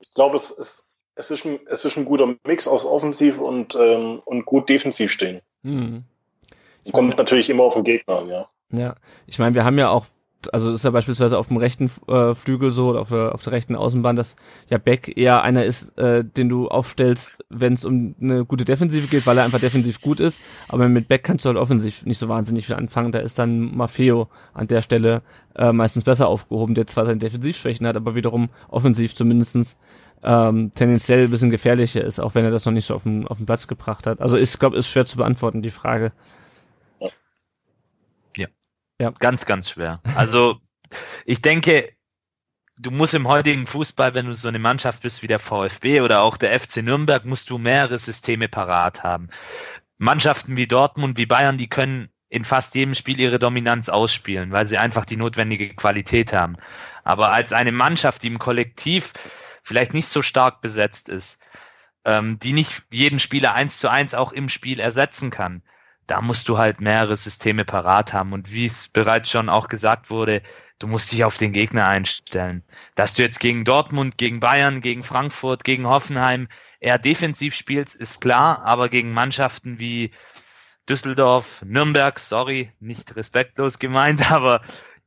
Ich 0.00 0.12
glaube, 0.12 0.36
es 0.36 0.50
ist, 0.50 0.84
es, 1.14 1.30
ist 1.30 1.44
ein, 1.46 1.60
es 1.66 1.84
ist 1.84 1.96
ein 1.96 2.04
guter 2.04 2.34
Mix 2.44 2.68
aus 2.68 2.84
offensiv 2.84 3.38
und, 3.38 3.74
ähm, 3.74 4.20
und 4.24 4.44
gut 4.44 4.68
defensiv 4.68 5.10
stehen. 5.10 5.40
Mhm. 5.62 6.04
Kommt 6.92 7.16
natürlich 7.16 7.48
immer 7.48 7.64
auf 7.64 7.74
den 7.74 7.84
Gegner 7.84 8.18
an, 8.18 8.28
ja. 8.28 8.48
Ja, 8.70 8.94
ich 9.26 9.38
meine, 9.38 9.54
wir 9.54 9.64
haben 9.64 9.78
ja 9.78 9.88
auch 9.88 10.06
also 10.52 10.72
ist 10.72 10.84
ja 10.84 10.90
beispielsweise 10.90 11.38
auf 11.38 11.48
dem 11.48 11.56
rechten 11.56 11.90
äh, 12.08 12.34
Flügel 12.34 12.72
so 12.72 12.88
oder 12.88 13.00
auf 13.00 13.08
der, 13.08 13.34
auf 13.34 13.42
der 13.42 13.52
rechten 13.52 13.76
Außenbahn, 13.76 14.16
dass 14.16 14.36
ja 14.68 14.78
Beck 14.78 15.16
eher 15.16 15.42
einer 15.42 15.64
ist, 15.64 15.96
äh, 15.98 16.24
den 16.24 16.48
du 16.48 16.68
aufstellst, 16.68 17.44
wenn 17.48 17.74
es 17.74 17.84
um 17.84 18.14
eine 18.20 18.44
gute 18.44 18.64
Defensive 18.64 19.08
geht, 19.08 19.26
weil 19.26 19.38
er 19.38 19.44
einfach 19.44 19.60
defensiv 19.60 20.00
gut 20.00 20.20
ist. 20.20 20.40
Aber 20.68 20.88
mit 20.88 21.08
Beck 21.08 21.24
kannst 21.24 21.44
du 21.44 21.48
halt 21.48 21.58
offensiv 21.58 22.04
nicht 22.04 22.18
so 22.18 22.28
wahnsinnig 22.28 22.66
viel 22.66 22.76
anfangen. 22.76 23.12
Da 23.12 23.20
ist 23.20 23.38
dann 23.38 23.76
Maffeo 23.76 24.28
an 24.52 24.66
der 24.66 24.82
Stelle 24.82 25.22
äh, 25.54 25.72
meistens 25.72 26.04
besser 26.04 26.28
aufgehoben, 26.28 26.74
der 26.74 26.86
zwar 26.86 27.06
seine 27.06 27.18
Defensivschwächen 27.18 27.86
hat, 27.86 27.96
aber 27.96 28.14
wiederum 28.14 28.50
offensiv 28.68 29.14
zumindestens 29.14 29.76
ähm, 30.24 30.72
tendenziell 30.74 31.24
ein 31.24 31.30
bisschen 31.30 31.50
gefährlicher 31.50 32.02
ist, 32.02 32.18
auch 32.18 32.34
wenn 32.34 32.44
er 32.44 32.50
das 32.50 32.64
noch 32.64 32.72
nicht 32.72 32.86
so 32.86 32.94
auf 32.94 33.02
den, 33.02 33.28
auf 33.28 33.36
den 33.36 33.46
Platz 33.46 33.68
gebracht 33.68 34.06
hat. 34.06 34.20
Also 34.20 34.36
ich 34.36 34.58
glaube, 34.58 34.76
ist 34.76 34.88
schwer 34.88 35.06
zu 35.06 35.18
beantworten, 35.18 35.62
die 35.62 35.70
Frage. 35.70 36.12
Ja. 39.00 39.10
Ganz, 39.10 39.46
ganz 39.46 39.70
schwer. 39.70 40.00
Also 40.14 40.60
ich 41.24 41.42
denke, 41.42 41.92
du 42.78 42.90
musst 42.90 43.14
im 43.14 43.28
heutigen 43.28 43.66
Fußball, 43.66 44.14
wenn 44.14 44.26
du 44.26 44.34
so 44.34 44.48
eine 44.48 44.58
Mannschaft 44.58 45.02
bist 45.02 45.22
wie 45.22 45.26
der 45.26 45.38
VfB 45.38 46.00
oder 46.00 46.22
auch 46.22 46.36
der 46.36 46.58
FC 46.58 46.78
Nürnberg, 46.78 47.24
musst 47.24 47.50
du 47.50 47.58
mehrere 47.58 47.98
Systeme 47.98 48.48
parat 48.48 49.02
haben. 49.02 49.28
Mannschaften 49.98 50.56
wie 50.56 50.66
Dortmund, 50.66 51.16
wie 51.18 51.26
Bayern, 51.26 51.58
die 51.58 51.68
können 51.68 52.08
in 52.28 52.44
fast 52.44 52.74
jedem 52.74 52.94
Spiel 52.94 53.20
ihre 53.20 53.38
Dominanz 53.38 53.88
ausspielen, 53.88 54.50
weil 54.50 54.66
sie 54.66 54.78
einfach 54.78 55.04
die 55.04 55.16
notwendige 55.16 55.72
Qualität 55.74 56.32
haben. 56.32 56.56
Aber 57.04 57.30
als 57.30 57.52
eine 57.52 57.70
Mannschaft, 57.70 58.22
die 58.22 58.26
im 58.26 58.40
Kollektiv 58.40 59.12
vielleicht 59.62 59.94
nicht 59.94 60.08
so 60.08 60.20
stark 60.20 60.60
besetzt 60.60 61.08
ist, 61.08 61.40
ähm, 62.04 62.38
die 62.40 62.52
nicht 62.52 62.82
jeden 62.90 63.20
Spieler 63.20 63.54
eins 63.54 63.78
zu 63.78 63.88
eins 63.88 64.14
auch 64.14 64.32
im 64.32 64.48
Spiel 64.48 64.80
ersetzen 64.80 65.30
kann, 65.30 65.62
da 66.06 66.20
musst 66.20 66.48
du 66.48 66.58
halt 66.58 66.80
mehrere 66.80 67.16
Systeme 67.16 67.64
parat 67.64 68.12
haben. 68.12 68.32
Und 68.32 68.52
wie 68.52 68.66
es 68.66 68.88
bereits 68.88 69.30
schon 69.30 69.48
auch 69.48 69.68
gesagt 69.68 70.10
wurde, 70.10 70.42
du 70.78 70.86
musst 70.86 71.12
dich 71.12 71.24
auf 71.24 71.36
den 71.38 71.52
Gegner 71.52 71.86
einstellen. 71.86 72.64
Dass 72.94 73.14
du 73.14 73.22
jetzt 73.22 73.40
gegen 73.40 73.64
Dortmund, 73.64 74.18
gegen 74.18 74.40
Bayern, 74.40 74.80
gegen 74.80 75.04
Frankfurt, 75.04 75.64
gegen 75.64 75.86
Hoffenheim 75.86 76.48
eher 76.80 76.98
defensiv 76.98 77.54
spielst, 77.54 77.94
ist 77.96 78.20
klar, 78.20 78.64
aber 78.64 78.88
gegen 78.88 79.12
Mannschaften 79.12 79.78
wie 79.78 80.12
Düsseldorf, 80.88 81.62
Nürnberg, 81.64 82.18
sorry, 82.18 82.72
nicht 82.80 83.16
respektlos 83.16 83.78
gemeint, 83.78 84.30
aber 84.32 84.60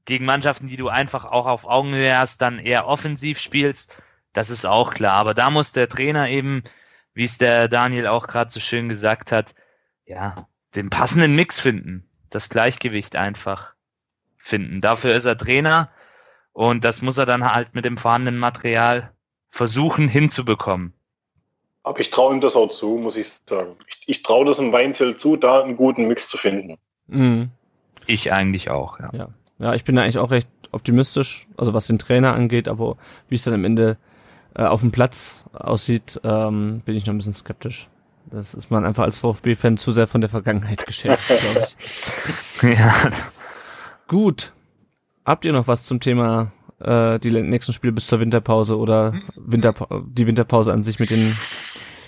gegen 0.05 0.25
Mannschaften, 0.25 0.67
die 0.67 0.77
du 0.77 0.87
einfach 0.89 1.25
auch 1.25 1.45
auf 1.45 1.65
Augenhöhe 1.65 2.17
hast, 2.17 2.41
dann 2.41 2.59
eher 2.59 2.87
offensiv 2.87 3.39
spielst, 3.39 3.97
das 4.33 4.49
ist 4.49 4.65
auch 4.65 4.93
klar. 4.93 5.13
Aber 5.13 5.33
da 5.33 5.49
muss 5.51 5.73
der 5.73 5.89
Trainer 5.89 6.29
eben, 6.29 6.63
wie 7.13 7.25
es 7.25 7.37
der 7.37 7.67
Daniel 7.67 8.07
auch 8.07 8.27
gerade 8.27 8.49
so 8.49 8.59
schön 8.59 8.89
gesagt 8.89 9.31
hat, 9.31 9.53
ja, 10.05 10.47
den 10.75 10.89
passenden 10.89 11.35
Mix 11.35 11.59
finden, 11.59 12.07
das 12.29 12.49
Gleichgewicht 12.49 13.15
einfach 13.15 13.73
finden. 14.35 14.81
Dafür 14.81 15.15
ist 15.15 15.25
er 15.25 15.37
Trainer 15.37 15.89
und 16.53 16.83
das 16.83 17.01
muss 17.01 17.17
er 17.17 17.25
dann 17.25 17.51
halt 17.51 17.75
mit 17.75 17.85
dem 17.85 17.97
vorhandenen 17.97 18.39
Material 18.39 19.11
versuchen 19.49 20.07
hinzubekommen. 20.07 20.93
Aber 21.83 21.99
ich 21.99 22.09
traue 22.09 22.33
ihm 22.33 22.41
das 22.41 22.55
auch 22.55 22.69
zu, 22.69 22.97
muss 22.97 23.15
ich 23.15 23.39
sagen. 23.45 23.75
Ich, 23.87 24.01
ich 24.07 24.23
traue 24.23 24.45
das 24.45 24.59
im 24.59 24.73
Weinzel 24.73 25.15
zu, 25.15 25.37
da 25.37 25.63
einen 25.63 25.77
guten 25.77 26.07
Mix 26.07 26.27
zu 26.27 26.37
finden. 26.37 26.77
Mhm. 27.07 27.49
Ich 28.05 28.31
eigentlich 28.31 28.69
auch, 28.69 28.99
ja. 28.99 29.09
ja. 29.13 29.29
Ja, 29.59 29.73
ich 29.73 29.83
bin 29.83 29.95
da 29.95 30.03
eigentlich 30.03 30.19
auch 30.19 30.31
recht 30.31 30.49
optimistisch, 30.71 31.47
also 31.57 31.73
was 31.73 31.87
den 31.87 31.97
Trainer 31.97 32.33
angeht, 32.33 32.67
aber 32.67 32.97
wie 33.29 33.35
es 33.35 33.43
dann 33.43 33.53
am 33.53 33.65
Ende 33.65 33.97
äh, 34.55 34.63
auf 34.63 34.81
dem 34.81 34.91
Platz 34.91 35.45
aussieht, 35.53 36.19
ähm, 36.23 36.81
bin 36.85 36.95
ich 36.95 37.05
noch 37.05 37.13
ein 37.13 37.17
bisschen 37.17 37.33
skeptisch. 37.33 37.87
Das 38.29 38.53
ist 38.53 38.69
man 38.69 38.85
einfach 38.85 39.03
als 39.03 39.17
VfB-Fan 39.17 39.77
zu 39.77 39.91
sehr 39.91 40.07
von 40.07 40.21
der 40.21 40.29
Vergangenheit 40.29 40.85
geschätzt, 40.85 41.27
glaube 41.39 41.67
ich. 41.69 42.77
ja. 42.77 42.93
Gut. 44.07 44.53
Habt 45.25 45.45
ihr 45.45 45.53
noch 45.53 45.67
was 45.67 45.85
zum 45.85 45.99
Thema 45.99 46.51
äh, 46.79 47.19
die 47.19 47.31
nächsten 47.31 47.73
Spiele 47.73 47.93
bis 47.93 48.07
zur 48.07 48.19
Winterpause 48.19 48.77
oder 48.77 49.13
Winterpa 49.35 50.03
die 50.07 50.27
Winterpause 50.27 50.73
an 50.73 50.83
sich 50.83 50.99
mit 50.99 51.09
den 51.09 51.33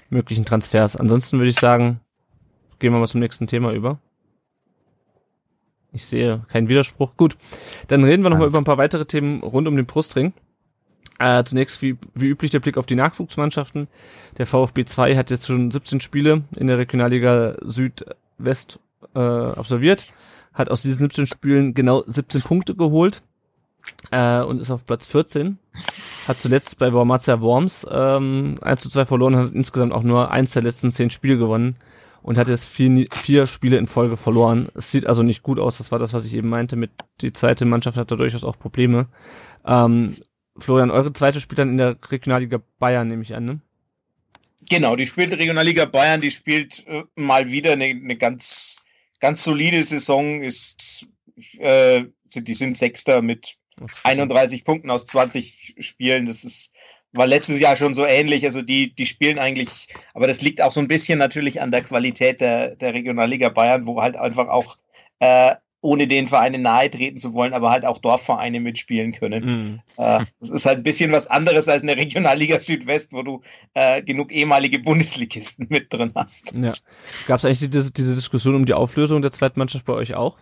möglichen 0.10 0.46
Transfers? 0.46 0.96
Ansonsten 0.96 1.38
würde 1.38 1.50
ich 1.50 1.60
sagen, 1.60 2.02
gehen 2.80 2.94
wir 2.94 3.00
mal 3.00 3.08
zum 3.08 3.20
nächsten 3.20 3.48
Thema 3.48 3.74
über. 3.74 4.00
Ich 5.92 6.06
sehe 6.06 6.46
keinen 6.50 6.70
Widerspruch. 6.70 7.16
Gut, 7.18 7.38
dann 7.88 8.04
reden 8.04 8.24
wir 8.24 8.30
nochmal 8.30 8.48
über 8.48 8.58
ein 8.60 8.64
paar 8.64 8.78
weitere 8.78 9.06
Themen 9.06 9.42
rund 9.42 9.68
um 9.68 9.76
den 9.76 9.86
Brustring. 9.86 10.34
Äh, 11.20 11.44
zunächst 11.44 11.82
wie, 11.82 11.98
wie 12.16 12.28
üblich 12.28 12.52
der 12.52 12.62
Blick 12.62 12.78
auf 12.78 12.86
die 12.86 12.96
Nachwuchsmannschaften. 12.96 13.90
Der 14.38 14.46
VfB 14.46 14.86
2 14.86 15.18
hat 15.18 15.30
jetzt 15.30 15.48
schon 15.48 15.70
17 15.70 16.00
Spiele 16.00 16.44
in 16.56 16.68
der 16.68 16.78
Regionalliga 16.78 17.58
Südwest 17.62 18.80
äh, 19.14 19.20
absolviert, 19.20 20.14
hat 20.54 20.70
aus 20.70 20.82
diesen 20.82 21.00
17 21.00 21.28
Spielen 21.28 21.74
genau 21.74 22.04
17 22.06 22.42
Punkte 22.42 22.74
geholt 22.74 23.22
äh, 24.12 24.42
und 24.42 24.60
ist 24.62 24.72
auf 24.72 24.86
Platz 24.86 25.06
14. 25.08 25.60
Hat 26.28 26.38
zuletzt 26.38 26.80
bei 26.80 26.94
Wormatia 26.94 27.42
Worms 27.42 27.86
ähm, 27.92 28.56
1 28.62 28.82
zu 28.82 28.90
2 28.90 29.06
verloren, 29.06 29.36
hat 29.36 29.54
insgesamt 29.54 29.92
auch 29.92 30.04
nur 30.04 30.32
eins 30.32 30.54
der 30.54 30.64
letzten 30.64 30.94
10 30.94 31.10
Spiele 31.10 31.38
gewonnen 31.38 31.76
und 32.22 32.38
hat 32.38 32.48
jetzt 32.48 32.66
vier, 32.66 33.08
vier 33.12 33.46
Spiele 33.46 33.78
in 33.78 33.88
Folge 33.88 34.16
verloren. 34.16 34.70
Es 34.74 34.92
sieht 34.92 35.06
also 35.06 35.24
nicht 35.24 35.44
gut 35.44 35.60
aus. 35.60 35.80
Das 35.80 35.92
war 35.92 36.00
das, 36.00 36.14
was 36.14 36.26
ich 36.26 36.34
eben 36.34 36.50
meinte. 36.50 36.76
Mit 36.76 36.92
die 37.22 37.34
zweite 37.34 37.66
Mannschaft 37.66 37.98
hat 37.98 38.12
da 38.12 38.16
durchaus 38.16 38.44
auch 38.44 38.58
Probleme. 38.58 39.08
Ähm, 39.66 40.16
Florian, 40.64 40.92
eure 40.92 41.14
zweite 41.14 41.42
spielt 41.42 41.60
dann 41.60 41.70
in 41.70 41.78
der 41.78 41.98
Regionalliga 42.10 42.62
Bayern, 42.80 43.08
nehme 43.08 43.24
ich 43.24 43.36
an, 43.36 43.46
ne? 43.46 43.62
Genau, 44.70 44.96
die 44.96 45.06
spielt 45.06 45.34
Regionalliga 45.34 45.86
Bayern, 45.86 46.22
die 46.22 46.32
spielt 46.32 46.86
äh, 46.88 47.04
mal 47.16 47.52
wieder 47.52 47.74
eine, 47.74 47.86
eine 47.86 48.16
ganz, 48.16 48.80
ganz 49.20 49.44
solide 49.44 49.84
Saison. 49.84 50.44
Ist, 50.44 51.08
äh, 51.58 52.04
die 52.36 52.54
sind 52.54 52.78
Sechster 52.78 53.22
mit 53.22 53.58
31 54.04 54.66
Punkten 54.66 54.92
aus 54.92 55.08
20 55.08 55.76
Spielen. 55.80 56.26
Das 56.26 56.44
ist 56.44 56.72
war 57.14 57.28
letztes 57.28 57.60
Jahr 57.60 57.76
schon 57.76 57.94
so 57.94 58.06
ähnlich. 58.06 58.46
Also 58.46 58.62
die, 58.62 58.94
die 58.94 59.06
spielen 59.06 59.40
eigentlich, 59.40 59.88
aber 60.14 60.28
das 60.28 60.42
liegt 60.42 60.62
auch 60.62 60.72
so 60.72 60.80
ein 60.80 60.88
bisschen 60.88 61.20
natürlich 61.20 61.62
an 61.62 61.72
der 61.72 61.84
Qualität 61.84 62.42
der, 62.42 62.76
der 62.76 62.94
Regionalliga 62.94 63.50
Bayern, 63.50 63.86
wo 63.88 64.02
halt 64.02 64.16
einfach 64.16 64.48
auch, 64.48 64.78
äh, 65.20 65.56
ohne 65.82 66.08
den 66.08 66.28
Vereinen 66.28 66.62
nahe 66.62 66.90
treten 66.92 67.18
zu 67.18 67.34
wollen, 67.34 67.54
aber 67.54 67.72
halt 67.72 67.86
auch 67.86 67.98
Dorfvereine 67.98 68.60
mitspielen 68.60 69.14
können. 69.14 69.82
Äh, 69.98 70.26
das 70.40 70.50
ist 70.50 70.66
halt 70.66 70.80
ein 70.80 70.84
bisschen 70.84 71.12
was 71.12 71.28
anderes 71.28 71.68
als 71.68 71.84
eine 71.84 71.96
Regionalliga 71.96 72.60
Südwest, 72.60 73.14
wo 73.14 73.24
du 73.24 73.42
äh, 73.74 74.02
genug 74.02 74.32
ehemalige 74.32 74.80
Bundesligisten 74.80 75.68
mit 75.70 75.94
drin 75.94 76.12
hast. 76.16 76.54
Ja. 76.54 76.74
Gab 77.28 77.40
es 77.40 77.46
eigentlich 77.46 77.70
diese, 77.70 77.94
diese 77.94 78.16
Diskussion 78.16 78.56
um 78.56 78.66
die 78.66 78.74
Auflösung 78.74 79.22
der 79.22 79.32
zweiten 79.32 79.60
Mannschaft 79.60 79.86
bei 79.86 79.94
euch 79.94 80.16
auch? 80.16 80.38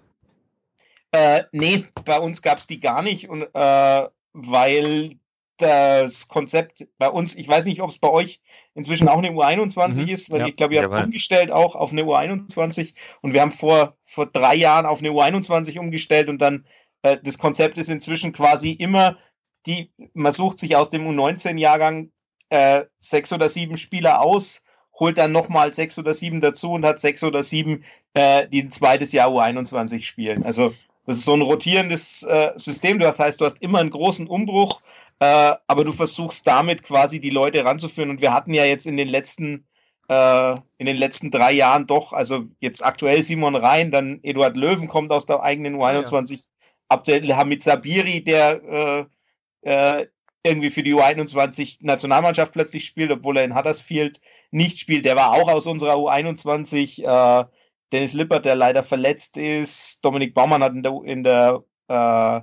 Äh, 1.12 1.44
nee, 1.52 1.86
bei 2.06 2.20
uns 2.20 2.42
gab 2.42 2.58
es 2.58 2.68
die 2.68 2.80
gar 2.80 3.02
nicht 3.02 3.30
und 3.30 3.44
äh, 3.54 4.08
weil 4.34 5.18
das 5.58 6.28
Konzept 6.28 6.88
bei 6.98 7.10
uns, 7.10 7.36
ich 7.36 7.48
weiß 7.48 7.66
nicht, 7.66 7.82
ob 7.82 7.90
es 7.90 7.98
bei 7.98 8.10
euch 8.10 8.42
inzwischen 8.76 9.08
auch 9.08 9.18
eine 9.18 9.32
U21 9.32 10.04
mhm, 10.04 10.10
ist, 10.10 10.30
weil 10.30 10.42
ja, 10.42 10.48
ich 10.48 10.56
glaube, 10.56 10.76
ihr 10.76 10.84
habt 10.84 11.06
umgestellt 11.06 11.52
auch 11.52 11.76
auf 11.76 11.92
eine 11.92 12.04
U21 12.04 12.94
und 13.22 13.34
wir 13.34 13.42
haben 13.42 13.52
vor, 13.52 13.98
vor 14.04 14.28
drei 14.28 14.56
Jahren 14.56 14.86
auf 14.86 15.00
eine 15.00 15.10
U21 15.10 15.80
umgestellt 15.80 16.30
und 16.30 16.40
dann 16.40 16.66
äh, 17.02 17.18
das 17.24 17.38
Konzept 17.38 17.78
ist 17.78 17.90
inzwischen 17.90 18.34
quasi 18.34 18.72
immer 18.72 19.18
die, 19.66 19.92
man 20.14 20.32
sucht 20.32 20.60
sich 20.60 20.76
aus 20.76 20.90
dem 20.90 21.08
U19-Jahrgang 21.08 22.12
äh, 22.50 22.86
sechs 23.00 23.34
oder 23.34 23.50
sieben 23.50 23.76
Spieler 23.76 24.22
aus, 24.22 24.64
holt 25.00 25.18
dann 25.18 25.32
nochmal 25.32 25.74
sechs 25.74 26.00
oder 26.00 26.14
sieben 26.14 26.40
dazu 26.40 26.72
und 26.72 26.86
hat 26.86 27.00
sechs 27.00 27.24
oder 27.24 27.44
sieben, 27.44 27.84
äh, 28.14 28.48
die 28.48 28.64
ein 28.64 28.72
zweites 28.72 29.12
Jahr 29.12 29.30
U21 29.30 30.04
spielen. 30.04 30.44
Also 30.44 30.74
das 31.06 31.18
ist 31.18 31.26
so 31.26 31.34
ein 31.34 31.42
rotierendes 31.42 32.24
äh, 32.24 32.52
System. 32.56 33.00
Das 33.00 33.20
heißt, 33.20 33.40
du 33.40 33.46
hast 33.46 33.62
immer 33.62 33.80
einen 33.80 33.92
großen 33.92 34.28
Umbruch 34.28 34.82
äh, 35.20 35.56
aber 35.68 35.84
du 35.84 35.92
versuchst 35.92 36.46
damit 36.46 36.84
quasi 36.84 37.20
die 37.20 37.30
Leute 37.30 37.64
ranzuführen. 37.66 38.10
Und 38.10 38.22
wir 38.22 38.34
hatten 38.34 38.54
ja 38.54 38.66
jetzt 38.66 38.86
in 38.86 38.98
den 38.98 39.08
letzten, 39.08 39.68
äh, 40.10 40.56
in 40.78 40.86
den 40.86 40.98
letzten 40.98 41.32
drei 41.32 41.52
Jahren 41.52 41.88
doch, 41.88 42.14
also 42.14 42.46
jetzt 42.60 42.86
aktuell 42.86 43.24
Simon 43.24 43.56
Rhein, 43.56 43.92
dann 43.92 44.20
Eduard 44.24 44.58
Löwen 44.58 44.88
kommt 44.88 45.12
aus 45.12 45.26
der 45.26 45.42
eigenen 45.42 45.76
U21, 45.76 46.34
ja. 46.34 46.40
Abdel 46.90 47.36
Hamid 47.36 47.64
Sabiri, 47.64 48.24
der 48.24 49.08
äh, 49.64 50.00
äh, 50.00 50.08
irgendwie 50.44 50.70
für 50.70 50.84
die 50.84 50.94
U21 50.94 51.80
Nationalmannschaft 51.82 52.54
plötzlich 52.54 52.86
spielt, 52.86 53.12
obwohl 53.12 53.38
er 53.38 53.44
in 53.44 53.56
Huddersfield 53.56 54.22
nicht 54.52 54.80
spielt. 54.80 55.06
Der 55.06 55.16
war 55.16 55.34
auch 55.34 55.50
aus 55.50 55.68
unserer 55.68 55.96
U21. 55.96 57.04
Äh, 57.04 57.46
Dennis 57.92 58.14
Lippert, 58.14 58.46
der 58.46 58.56
leider 58.56 58.84
verletzt 58.84 59.38
ist. 59.38 60.04
Dominik 60.04 60.34
Baumann 60.34 60.64
hat 60.64 60.74
in 60.74 60.84
der, 60.84 61.02
in 61.06 61.24
der 61.24 61.64
äh, 61.88 62.42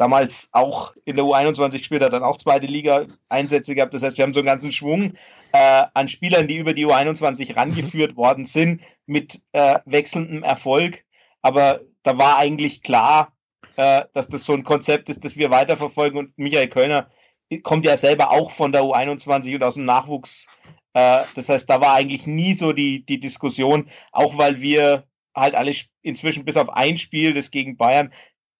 damals 0.00 0.48
auch 0.52 0.94
in 1.04 1.16
der 1.16 1.26
U21 1.26 1.72
gespielt 1.72 2.02
hat, 2.02 2.14
dann 2.14 2.22
auch 2.22 2.38
zweite 2.38 2.66
Liga 2.66 3.04
Einsätze 3.28 3.74
gehabt. 3.74 3.92
Das 3.92 4.02
heißt, 4.02 4.16
wir 4.16 4.24
haben 4.24 4.32
so 4.32 4.40
einen 4.40 4.46
ganzen 4.46 4.72
Schwung 4.72 5.12
äh, 5.52 5.84
an 5.92 6.08
Spielern, 6.08 6.48
die 6.48 6.56
über 6.56 6.72
die 6.72 6.86
U21 6.86 7.54
rangeführt 7.54 8.16
worden 8.16 8.46
sind, 8.46 8.80
mit 9.04 9.42
äh, 9.52 9.78
wechselndem 9.84 10.42
Erfolg. 10.42 11.04
Aber 11.42 11.80
da 12.02 12.16
war 12.16 12.38
eigentlich 12.38 12.82
klar, 12.82 13.34
äh, 13.76 14.04
dass 14.14 14.28
das 14.28 14.46
so 14.46 14.54
ein 14.54 14.64
Konzept 14.64 15.10
ist, 15.10 15.22
das 15.22 15.36
wir 15.36 15.50
weiterverfolgen. 15.50 16.18
Und 16.18 16.38
Michael 16.38 16.68
Kölner 16.68 17.10
kommt 17.62 17.84
ja 17.84 17.98
selber 17.98 18.30
auch 18.30 18.52
von 18.52 18.72
der 18.72 18.82
U21 18.82 19.54
und 19.56 19.62
aus 19.62 19.74
dem 19.74 19.84
Nachwuchs. 19.84 20.48
Äh, 20.94 21.20
das 21.34 21.50
heißt, 21.50 21.68
da 21.68 21.82
war 21.82 21.92
eigentlich 21.92 22.26
nie 22.26 22.54
so 22.54 22.72
die, 22.72 23.04
die 23.04 23.20
Diskussion, 23.20 23.90
auch 24.12 24.38
weil 24.38 24.62
wir 24.62 25.04
halt 25.36 25.54
alle 25.54 25.72
inzwischen 26.00 26.46
bis 26.46 26.56
auf 26.56 26.70
ein 26.70 26.96
Spiel, 26.96 27.34
das 27.34 27.50
gegen 27.50 27.76
Bayern, 27.76 28.14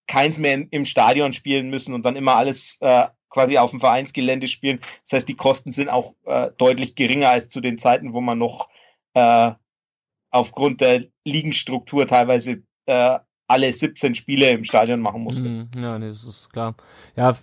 keins 0.07 0.39
mehr 0.39 0.67
im 0.71 0.85
Stadion 0.85 1.33
spielen 1.33 1.71
müssen 1.71 1.95
und 1.95 2.05
dann 2.05 2.17
immer 2.17 2.35
alles 2.35 2.79
äh, 2.81 3.07
quasi 3.29 3.59
auf 3.59 3.71
dem 3.71 3.81
Vereinsgelände 3.81 4.49
spielen. 4.49 4.81
Das 5.05 5.13
heißt, 5.13 5.29
die 5.29 5.37
Kosten 5.37 5.73
sind 5.73 5.89
auch 5.89 6.15
äh, 6.27 6.51
deutlich 6.59 6.95
geringer 6.95 7.31
als 7.31 7.49
zu 7.49 7.61
den 7.61 7.79
Zeiten, 7.79 8.13
wo 8.13 8.21
man 8.21 8.39
noch 8.39 8.69
äh, 9.15 9.53
aufgrund 10.31 10.81
der 10.81 11.05
Ligenstruktur 11.25 12.07
teilweise 12.07 12.63
äh, 12.87 13.19
alle 13.47 13.73
17 13.73 14.15
Spiele 14.15 14.51
im 14.51 14.65
Stadion 14.65 15.01
machen 15.01 15.23
musste. 15.23 15.49
Mhm. 15.49 15.69
Ja, 15.77 15.99
nee, 15.99 16.09
das 16.09 16.25
ist 16.25 16.53
klar. 16.53 16.77
Ja, 17.17 17.37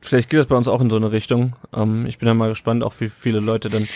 vielleicht 0.00 0.28
geht 0.28 0.38
das 0.38 0.46
bei 0.46 0.56
uns 0.56 0.68
auch 0.68 0.80
in 0.82 0.90
so 0.90 0.96
eine 0.96 1.12
Richtung. 1.12 1.56
Ähm, 1.74 2.06
ich 2.06 2.18
bin 2.18 2.28
ja 2.28 2.34
mal 2.34 2.50
gespannt, 2.50 2.82
auch 2.82 2.94
wie 3.00 3.08
viele 3.08 3.40
Leute 3.40 3.70
dann 3.70 3.86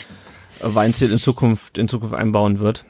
Weinziel 0.62 1.12
in 1.12 1.18
Zukunft, 1.18 1.76
in 1.76 1.88
Zukunft 1.88 2.14
einbauen 2.14 2.60
wird. 2.60 2.86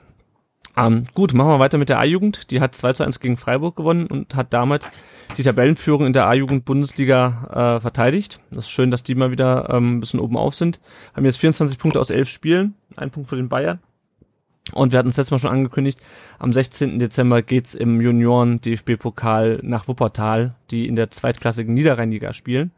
Ähm, 0.81 1.05
gut, 1.15 1.35
machen 1.35 1.51
wir 1.51 1.59
weiter 1.59 1.79
mit 1.79 1.89
der 1.89 1.99
A-Jugend. 1.99 2.51
Die 2.51 2.61
hat 2.61 2.75
2 2.75 2.95
zu 2.95 3.05
1 3.05 3.21
gegen 3.21 3.37
Freiburg 3.37 3.77
gewonnen 3.77 4.07
und 4.07 4.35
hat 4.35 4.53
damit 4.53 4.89
die 5.37 5.43
Tabellenführung 5.43 6.07
in 6.07 6.13
der 6.13 6.27
A-Jugend-Bundesliga 6.27 7.77
äh, 7.77 7.81
verteidigt. 7.81 8.41
Das 8.51 8.65
ist 8.65 8.71
schön, 8.71 8.91
dass 8.91 9.03
die 9.03 9.15
mal 9.15 9.31
wieder 9.31 9.69
ähm, 9.71 9.97
ein 9.97 10.01
bisschen 10.01 10.21
oben 10.21 10.37
auf 10.37 10.55
sind. 10.55 10.81
Haben 11.15 11.25
jetzt 11.25 11.39
24 11.39 11.79
Punkte 11.79 12.01
aus 12.01 12.11
11 12.11 12.29
Spielen, 12.29 12.75
ein 12.97 13.11
Punkt 13.11 13.29
für 13.29 13.37
den 13.37 13.49
Bayern. 13.49 13.81
Und 14.73 14.93
wir 14.93 14.99
hatten 14.99 15.09
es 15.09 15.17
letztes 15.17 15.33
Mal 15.33 15.39
schon 15.39 15.51
angekündigt, 15.51 15.99
am 16.39 16.53
16. 16.53 16.99
Dezember 16.99 17.43
geht's 17.43 17.75
im 17.75 18.01
Junioren-DFB-Pokal 18.01 19.61
nach 19.63 19.89
Wuppertal, 19.89 20.55
die 20.71 20.87
in 20.87 20.97
der 20.97 21.11
zweitklassigen 21.11 21.75
Niederrheinliga 21.75 22.33
spielen. 22.33 22.71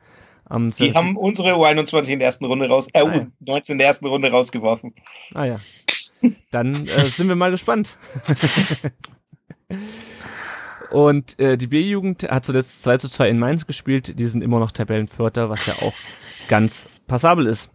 Um, 0.49 0.71
die 0.71 0.95
haben 0.95 1.17
unsere 1.17 1.53
U21 1.55 2.09
in 2.09 2.19
der 2.19 2.27
ersten 2.27 2.45
Runde 2.45 2.69
raus, 2.69 2.89
äh, 2.93 3.01
ah, 3.01 3.15
ja. 3.15 3.55
U19 3.55 3.73
in 3.73 3.79
der 3.79 3.87
ersten 3.87 4.07
Runde 4.07 4.31
rausgeworfen. 4.31 4.93
Ah 5.35 5.45
ja, 5.45 5.59
dann 6.51 6.75
äh, 6.75 7.05
sind 7.07 7.29
wir 7.29 7.37
mal 7.37 7.51
gespannt. 7.51 7.97
Und 10.91 11.39
äh, 11.39 11.57
die 11.57 11.69
B-Jugend 11.69 12.25
hat 12.25 12.45
zuletzt 12.45 12.83
2 12.83 12.99
zu 12.99 13.09
2 13.09 13.31
in 13.31 13.39
Mainz 13.39 13.67
gespielt. 13.67 14.19
Die 14.19 14.27
sind 14.27 14.43
immer 14.43 14.61
noch 14.61 14.73
Tabellenvierter, 14.73 15.49
was 15.49 15.67
ja 15.67 15.73
auch 15.87 15.95
ganz 16.51 17.03
passabel 17.09 17.47
ist. 17.47 17.71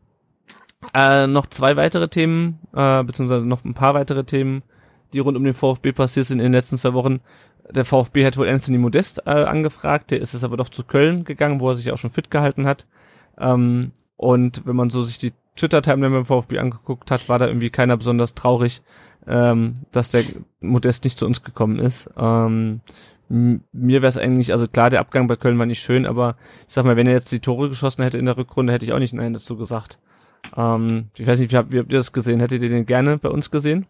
Äh, 0.93 1.25
noch 1.25 1.47
zwei 1.47 1.75
weitere 1.75 2.07
Themen, 2.07 2.59
äh, 2.73 3.03
beziehungsweise 3.03 3.47
noch 3.47 3.65
ein 3.65 3.73
paar 3.73 3.95
weitere 3.95 4.23
Themen, 4.23 4.61
die 5.13 5.19
rund 5.19 5.35
um 5.35 5.43
den 5.43 5.55
VfB 5.55 5.91
passiert 5.91 6.27
sind 6.27 6.39
in 6.39 6.45
den 6.45 6.53
letzten 6.53 6.77
zwei 6.77 6.93
Wochen. 6.93 7.19
Der 7.69 7.85
VfB 7.85 8.25
hat 8.25 8.37
wohl 8.37 8.47
Anthony 8.47 8.77
Modest 8.77 9.23
äh, 9.25 9.31
angefragt, 9.31 10.11
der 10.11 10.21
ist 10.21 10.33
jetzt 10.33 10.43
aber 10.43 10.55
doch 10.55 10.69
zu 10.69 10.83
Köln 10.83 11.23
gegangen, 11.23 11.59
wo 11.59 11.69
er 11.69 11.75
sich 11.75 11.91
auch 11.91 11.97
schon 11.97 12.11
fit 12.11 12.29
gehalten 12.29 12.67
hat. 12.67 12.85
Ähm, 13.39 13.91
und 14.15 14.65
wenn 14.65 14.75
man 14.75 14.91
so 14.91 15.01
sich 15.01 15.17
die 15.17 15.33
Twitter-Timeline 15.57 16.15
beim 16.15 16.25
VfB 16.25 16.59
angeguckt 16.59 17.11
hat, 17.11 17.27
war 17.29 17.39
da 17.39 17.47
irgendwie 17.47 17.69
keiner 17.69 17.97
besonders 17.97 18.33
traurig, 18.33 18.81
ähm, 19.27 19.73
dass 19.91 20.11
der 20.11 20.23
Modest 20.61 21.03
nicht 21.03 21.19
zu 21.19 21.25
uns 21.25 21.43
gekommen 21.43 21.79
ist. 21.79 22.09
Ähm, 22.17 22.81
mir 23.29 24.01
wäre 24.01 24.07
es 24.07 24.17
eigentlich, 24.17 24.53
also 24.53 24.67
klar, 24.67 24.89
der 24.89 25.01
Abgang 25.01 25.27
bei 25.27 25.35
Köln 25.35 25.59
war 25.59 25.65
nicht 25.65 25.81
schön, 25.81 26.05
aber 26.05 26.37
ich 26.67 26.73
sag 26.73 26.85
mal, 26.85 26.95
wenn 26.95 27.07
er 27.07 27.13
jetzt 27.13 27.31
die 27.31 27.41
Tore 27.41 27.67
geschossen 27.67 28.03
hätte 28.03 28.17
in 28.17 28.25
der 28.25 28.37
Rückrunde, 28.37 28.71
hätte 28.71 28.85
ich 28.85 28.93
auch 28.93 28.99
nicht 28.99 29.13
Nein 29.13 29.33
dazu 29.33 29.57
gesagt. 29.57 29.99
Ähm, 30.55 31.09
ich 31.17 31.27
weiß 31.27 31.39
nicht, 31.39 31.51
wie 31.51 31.57
habt, 31.57 31.71
wie 31.73 31.79
habt 31.79 31.91
ihr 31.91 31.97
das 31.97 32.13
gesehen? 32.13 32.39
Hättet 32.39 32.61
ihr 32.61 32.69
den 32.69 32.85
gerne 32.85 33.17
bei 33.17 33.29
uns 33.29 33.51
gesehen? 33.51 33.85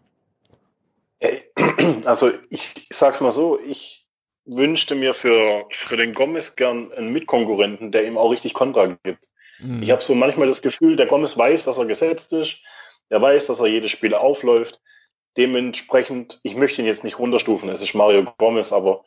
Also 2.04 2.30
ich, 2.50 2.74
ich 2.90 2.96
sag's 2.96 3.20
mal 3.20 3.32
so, 3.32 3.58
ich 3.66 4.06
wünschte 4.44 4.94
mir 4.94 5.14
für, 5.14 5.64
für 5.70 5.96
den 5.96 6.12
Gomez 6.12 6.56
gern 6.56 6.92
einen 6.92 7.12
Mitkonkurrenten, 7.12 7.92
der 7.92 8.06
ihm 8.06 8.18
auch 8.18 8.30
richtig 8.30 8.54
Kontra 8.54 8.98
gibt. 9.02 9.26
Mhm. 9.58 9.82
Ich 9.82 9.90
habe 9.90 10.02
so 10.02 10.14
manchmal 10.14 10.48
das 10.48 10.62
Gefühl, 10.62 10.96
der 10.96 11.06
Gomez 11.06 11.36
weiß, 11.36 11.64
dass 11.64 11.78
er 11.78 11.86
gesetzt 11.86 12.32
ist, 12.32 12.60
er 13.08 13.22
weiß, 13.22 13.46
dass 13.46 13.60
er 13.60 13.66
jedes 13.66 13.90
Spiel 13.90 14.14
aufläuft. 14.14 14.80
Dementsprechend, 15.36 16.40
ich 16.42 16.56
möchte 16.56 16.82
ihn 16.82 16.86
jetzt 16.86 17.04
nicht 17.04 17.18
runterstufen, 17.18 17.68
es 17.68 17.80
ist 17.80 17.94
Mario 17.94 18.24
Gomez, 18.38 18.72
aber 18.72 19.04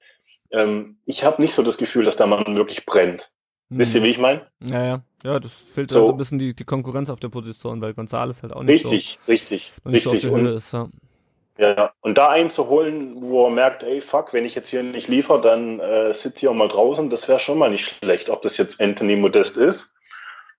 ähm, 0.51 0.97
ich 1.05 1.23
habe 1.23 1.41
nicht 1.41 1.53
so 1.53 1.63
das 1.63 1.77
Gefühl, 1.77 2.05
dass 2.05 2.17
der 2.17 2.27
Mann 2.27 2.55
wirklich 2.55 2.85
brennt. 2.85 3.31
Mhm. 3.69 3.79
Wisst 3.79 3.95
ihr, 3.95 4.03
wie 4.03 4.09
ich 4.09 4.19
meine? 4.19 4.47
Ja, 4.61 4.85
ja. 4.85 5.01
Ja, 5.23 5.39
das 5.39 5.51
fehlt 5.51 5.89
so. 5.89 6.09
ein 6.09 6.17
bisschen 6.17 6.39
die, 6.39 6.55
die 6.55 6.63
Konkurrenz 6.63 7.09
auf 7.09 7.19
der 7.19 7.29
Position, 7.29 7.79
weil 7.79 7.93
Gonzales 7.93 8.41
halt 8.41 8.53
auch 8.53 8.63
nicht 8.63 8.85
richtig, 8.85 9.19
so, 9.23 9.31
richtig, 9.31 9.71
nicht 9.85 10.11
richtig. 10.11 10.21
So 10.23 10.35
ist, 10.35 10.73
ja. 10.73 10.89
Ja, 11.57 11.93
und 12.01 12.17
da 12.17 12.29
einzuholen, 12.29 13.17
wo 13.21 13.45
er 13.45 13.51
merkt, 13.51 13.83
ey, 13.83 14.01
fuck, 14.01 14.33
wenn 14.33 14.45
ich 14.45 14.55
jetzt 14.55 14.69
hier 14.69 14.81
nicht 14.81 15.09
liefere, 15.09 15.41
dann 15.41 15.79
äh, 15.79 16.11
sitze 16.11 16.45
ich 16.45 16.47
auch 16.47 16.55
mal 16.55 16.69
draußen, 16.69 17.11
das 17.11 17.27
wäre 17.27 17.39
schon 17.39 17.59
mal 17.59 17.69
nicht 17.69 17.97
schlecht. 18.03 18.29
Ob 18.29 18.41
das 18.41 18.57
jetzt 18.57 18.81
Anthony 18.81 19.15
Modest 19.15 19.57
ist, 19.57 19.93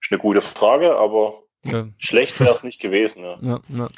ist 0.02 0.12
eine 0.12 0.18
gute 0.18 0.40
Frage, 0.40 0.96
aber 0.96 1.34
ja. 1.64 1.86
schlecht 1.98 2.38
wäre 2.40 2.52
es 2.52 2.62
nicht 2.62 2.80
gewesen. 2.80 3.24
Ja. 3.24 3.38
Ja, 3.40 3.60
ja. 3.68 3.88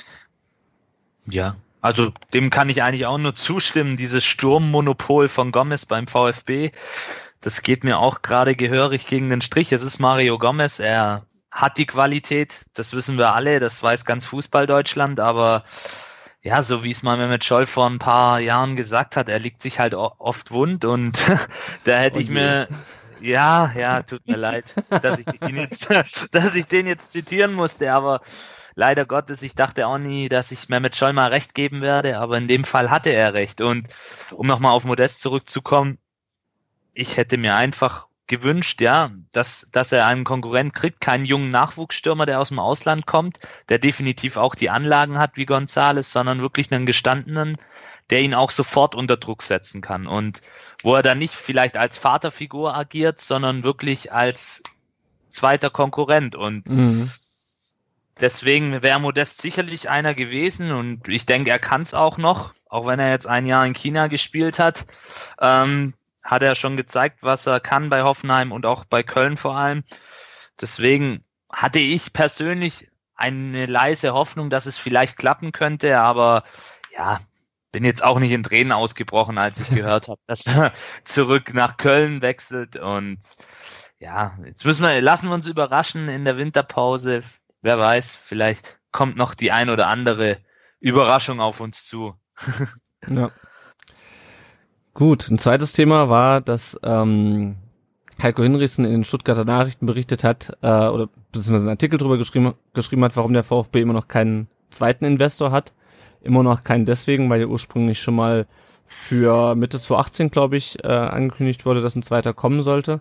ja, 1.26 1.56
also 1.80 2.12
dem 2.32 2.50
kann 2.50 2.70
ich 2.70 2.82
eigentlich 2.82 3.06
auch 3.06 3.18
nur 3.18 3.34
zustimmen. 3.34 3.96
Dieses 3.96 4.24
Sturmmonopol 4.24 5.28
von 5.28 5.52
Gomez 5.52 5.86
beim 5.86 6.06
VfB, 6.06 6.70
das 7.40 7.62
geht 7.62 7.84
mir 7.84 7.98
auch 7.98 8.22
gerade 8.22 8.54
gehörig 8.54 9.06
gegen 9.06 9.30
den 9.30 9.42
Strich. 9.42 9.72
Es 9.72 9.82
ist 9.82 9.98
Mario 9.98 10.38
Gomez, 10.38 10.78
er 10.78 11.26
hat 11.50 11.78
die 11.78 11.86
Qualität, 11.86 12.66
das 12.74 12.94
wissen 12.94 13.16
wir 13.16 13.34
alle, 13.34 13.60
das 13.60 13.82
weiß 13.82 14.04
ganz 14.04 14.24
Fußball 14.26 14.66
Deutschland, 14.66 15.20
aber 15.20 15.64
ja, 16.42 16.62
so 16.62 16.84
wie 16.84 16.90
es 16.90 17.02
mal 17.02 17.16
Mehmet 17.16 17.44
Scholl 17.44 17.64
vor 17.64 17.88
ein 17.88 17.98
paar 17.98 18.40
Jahren 18.40 18.76
gesagt 18.76 19.16
hat, 19.16 19.28
er 19.28 19.38
liegt 19.38 19.62
sich 19.62 19.78
halt 19.78 19.94
oft 19.94 20.50
wund 20.50 20.84
und 20.84 21.18
da 21.84 21.96
hätte 21.96 22.20
ich 22.20 22.28
mir, 22.28 22.68
ja, 23.24 23.72
ja, 23.74 24.02
tut 24.02 24.26
mir 24.26 24.36
leid, 24.36 24.74
dass 24.90 25.18
ich, 25.18 25.26
ihn 25.48 25.56
jetzt, 25.56 25.88
dass 26.32 26.54
ich 26.54 26.66
den 26.66 26.86
jetzt 26.86 27.12
zitieren 27.12 27.54
musste, 27.54 27.92
aber 27.92 28.20
leider 28.74 29.06
Gottes, 29.06 29.42
ich 29.42 29.54
dachte 29.54 29.86
auch 29.86 29.98
nie, 29.98 30.28
dass 30.28 30.52
ich 30.52 30.68
Mehmet 30.68 30.94
Scholl 30.96 31.14
mal 31.14 31.30
recht 31.30 31.54
geben 31.54 31.80
werde, 31.80 32.18
aber 32.18 32.36
in 32.36 32.48
dem 32.48 32.64
Fall 32.64 32.90
hatte 32.90 33.10
er 33.10 33.32
recht. 33.32 33.60
Und 33.60 33.88
um 34.32 34.46
nochmal 34.46 34.72
auf 34.72 34.84
Modest 34.84 35.22
zurückzukommen, 35.22 35.98
ich 36.92 37.16
hätte 37.16 37.38
mir 37.38 37.56
einfach 37.56 38.08
gewünscht, 38.26 38.80
ja, 38.80 39.10
dass, 39.32 39.66
dass 39.72 39.92
er 39.92 40.06
einen 40.06 40.24
Konkurrent 40.24 40.74
kriegt, 40.74 41.00
keinen 41.00 41.24
jungen 41.24 41.50
Nachwuchsstürmer, 41.50 42.26
der 42.26 42.40
aus 42.40 42.48
dem 42.48 42.58
Ausland 42.58 43.06
kommt, 43.06 43.38
der 43.68 43.78
definitiv 43.78 44.36
auch 44.36 44.54
die 44.54 44.70
Anlagen 44.70 45.18
hat 45.18 45.36
wie 45.36 45.46
Gonzales, 45.46 46.12
sondern 46.12 46.40
wirklich 46.40 46.72
einen 46.72 46.86
gestandenen, 46.86 47.56
der 48.10 48.20
ihn 48.20 48.34
auch 48.34 48.50
sofort 48.50 48.94
unter 48.94 49.16
Druck 49.16 49.42
setzen 49.42 49.80
kann. 49.80 50.06
Und 50.06 50.42
wo 50.84 50.94
er 50.94 51.02
dann 51.02 51.18
nicht 51.18 51.34
vielleicht 51.34 51.76
als 51.76 51.98
Vaterfigur 51.98 52.76
agiert, 52.76 53.20
sondern 53.20 53.64
wirklich 53.64 54.12
als 54.12 54.62
zweiter 55.30 55.70
Konkurrent 55.70 56.36
und 56.36 56.68
mhm. 56.68 57.10
deswegen 58.20 58.82
wäre 58.82 59.00
Modest 59.00 59.40
sicherlich 59.40 59.88
einer 59.88 60.14
gewesen 60.14 60.70
und 60.70 61.08
ich 61.08 61.26
denke, 61.26 61.50
er 61.50 61.58
kann 61.58 61.82
es 61.82 61.94
auch 61.94 62.18
noch, 62.18 62.52
auch 62.68 62.86
wenn 62.86 63.00
er 63.00 63.10
jetzt 63.10 63.26
ein 63.26 63.46
Jahr 63.46 63.66
in 63.66 63.72
China 63.72 64.06
gespielt 64.06 64.58
hat. 64.58 64.86
Ähm, 65.40 65.94
hat 66.22 66.42
er 66.42 66.54
schon 66.54 66.76
gezeigt, 66.76 67.18
was 67.22 67.46
er 67.46 67.60
kann 67.60 67.90
bei 67.90 68.02
Hoffenheim 68.02 68.52
und 68.52 68.64
auch 68.64 68.84
bei 68.84 69.02
Köln 69.02 69.36
vor 69.36 69.56
allem. 69.56 69.84
Deswegen 70.60 71.22
hatte 71.52 71.78
ich 71.78 72.12
persönlich 72.12 72.88
eine 73.14 73.66
leise 73.66 74.12
Hoffnung, 74.12 74.50
dass 74.50 74.66
es 74.66 74.78
vielleicht 74.78 75.16
klappen 75.16 75.52
könnte, 75.52 75.98
aber 75.98 76.44
ja, 76.96 77.18
bin 77.74 77.84
jetzt 77.84 78.04
auch 78.04 78.20
nicht 78.20 78.30
in 78.30 78.44
Tränen 78.44 78.70
ausgebrochen, 78.70 79.36
als 79.36 79.58
ich 79.58 79.68
gehört 79.68 80.06
habe, 80.06 80.20
dass 80.28 80.46
er 80.46 80.72
zurück 81.04 81.54
nach 81.54 81.76
Köln 81.76 82.22
wechselt 82.22 82.76
und 82.76 83.18
ja, 83.98 84.38
jetzt 84.46 84.64
müssen 84.64 84.84
wir, 84.84 85.02
lassen 85.02 85.28
wir 85.28 85.34
uns 85.34 85.48
überraschen 85.48 86.08
in 86.08 86.24
der 86.24 86.38
Winterpause. 86.38 87.22
Wer 87.62 87.76
weiß, 87.76 88.14
vielleicht 88.14 88.78
kommt 88.92 89.16
noch 89.16 89.34
die 89.34 89.50
ein 89.50 89.70
oder 89.70 89.88
andere 89.88 90.38
Überraschung 90.78 91.40
auf 91.40 91.58
uns 91.58 91.84
zu. 91.84 92.14
ja. 93.10 93.32
Gut, 94.92 95.28
ein 95.28 95.38
zweites 95.38 95.72
Thema 95.72 96.08
war, 96.08 96.40
dass 96.40 96.78
ähm, 96.84 97.56
Heiko 98.22 98.44
Hinrichsen 98.44 98.84
in 98.84 98.92
den 98.92 99.04
Stuttgarter 99.04 99.44
Nachrichten 99.44 99.86
berichtet 99.86 100.22
hat, 100.22 100.56
äh, 100.62 100.68
oder 100.68 101.08
beziehungsweise 101.32 101.62
einen 101.62 101.70
Artikel 101.70 101.98
darüber 101.98 102.18
geschrieben, 102.18 102.54
geschrieben 102.72 103.02
hat, 103.02 103.16
warum 103.16 103.32
der 103.32 103.42
VfB 103.42 103.80
immer 103.80 103.94
noch 103.94 104.06
keinen 104.06 104.46
zweiten 104.70 105.04
Investor 105.04 105.50
hat. 105.50 105.72
Immer 106.24 106.42
noch 106.42 106.64
keinen 106.64 106.84
deswegen, 106.84 107.28
weil 107.30 107.40
ja 107.40 107.46
ursprünglich 107.46 108.00
schon 108.00 108.14
mal 108.14 108.46
für 108.86 109.54
Mitte 109.54 109.78
2018, 109.78 110.30
glaube 110.30 110.56
ich, 110.56 110.82
äh, 110.84 110.88
angekündigt 110.88 111.64
wurde, 111.66 111.82
dass 111.82 111.96
ein 111.96 112.02
zweiter 112.02 112.32
kommen 112.32 112.62
sollte. 112.62 113.00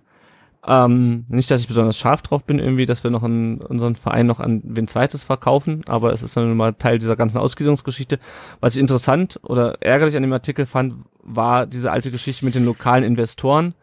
Ähm, 0.66 1.26
nicht, 1.28 1.52
dass 1.52 1.62
ich 1.62 1.68
besonders 1.68 1.98
scharf 1.98 2.22
drauf 2.22 2.45
bin, 2.45 2.58
irgendwie, 2.58 2.86
dass 2.86 3.04
wir 3.04 3.12
noch 3.12 3.24
in 3.24 3.58
unseren 3.58 3.95
Verein 3.98 4.28
noch 4.28 4.40
an 4.40 4.62
wen 4.64 4.88
zweites 4.88 5.24
verkaufen, 5.24 5.82
aber 5.88 6.14
es 6.14 6.24
ist 6.24 6.38
dann 6.38 6.56
mal 6.56 6.74
Teil 6.74 7.00
dieser 7.00 7.18
ganzen 7.18 7.38
Ausgliederungsgeschichte. 7.38 8.18
Was 8.62 8.76
ich 8.76 8.80
interessant 8.80 9.40
oder 9.44 9.82
ärgerlich 9.82 10.16
an 10.16 10.24
dem 10.24 10.32
Artikel 10.32 10.66
fand, 10.66 10.95
war 11.22 11.66
diese 11.66 11.91
alte 11.91 12.12
Geschichte 12.12 12.45
mit 12.45 12.56
den 12.56 12.64
lokalen 12.64 13.04
Investoren. 13.04 13.74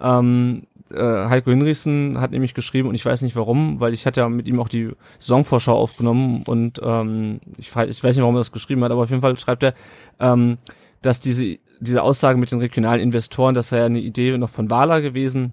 Ähm, 0.00 0.66
äh, 0.92 1.28
Heiko 1.28 1.50
Hinrichsen 1.50 2.20
hat 2.20 2.30
nämlich 2.30 2.54
geschrieben 2.54 2.88
und 2.88 2.94
ich 2.94 3.04
weiß 3.04 3.22
nicht 3.22 3.36
warum, 3.36 3.80
weil 3.80 3.94
ich 3.94 4.06
hatte 4.06 4.20
ja 4.20 4.28
mit 4.28 4.46
ihm 4.46 4.60
auch 4.60 4.68
die 4.68 4.90
Saisonvorschau 5.18 5.76
aufgenommen 5.76 6.42
und 6.46 6.80
ähm, 6.82 7.40
ich, 7.56 7.68
ich 7.68 7.74
weiß 7.74 8.16
nicht, 8.16 8.22
warum 8.22 8.36
er 8.36 8.40
das 8.40 8.52
geschrieben 8.52 8.84
hat, 8.84 8.92
aber 8.92 9.02
auf 9.02 9.10
jeden 9.10 9.22
Fall 9.22 9.38
schreibt 9.38 9.62
er, 9.62 9.74
ähm, 10.20 10.58
dass 11.02 11.20
diese, 11.20 11.58
diese 11.80 12.02
Aussage 12.02 12.38
mit 12.38 12.50
den 12.50 12.60
regionalen 12.60 13.00
Investoren, 13.00 13.54
das 13.54 13.70
sei 13.70 13.78
ja 13.78 13.86
eine 13.86 14.00
Idee 14.00 14.36
noch 14.38 14.50
von 14.50 14.70
Wahler 14.70 15.00
gewesen, 15.00 15.52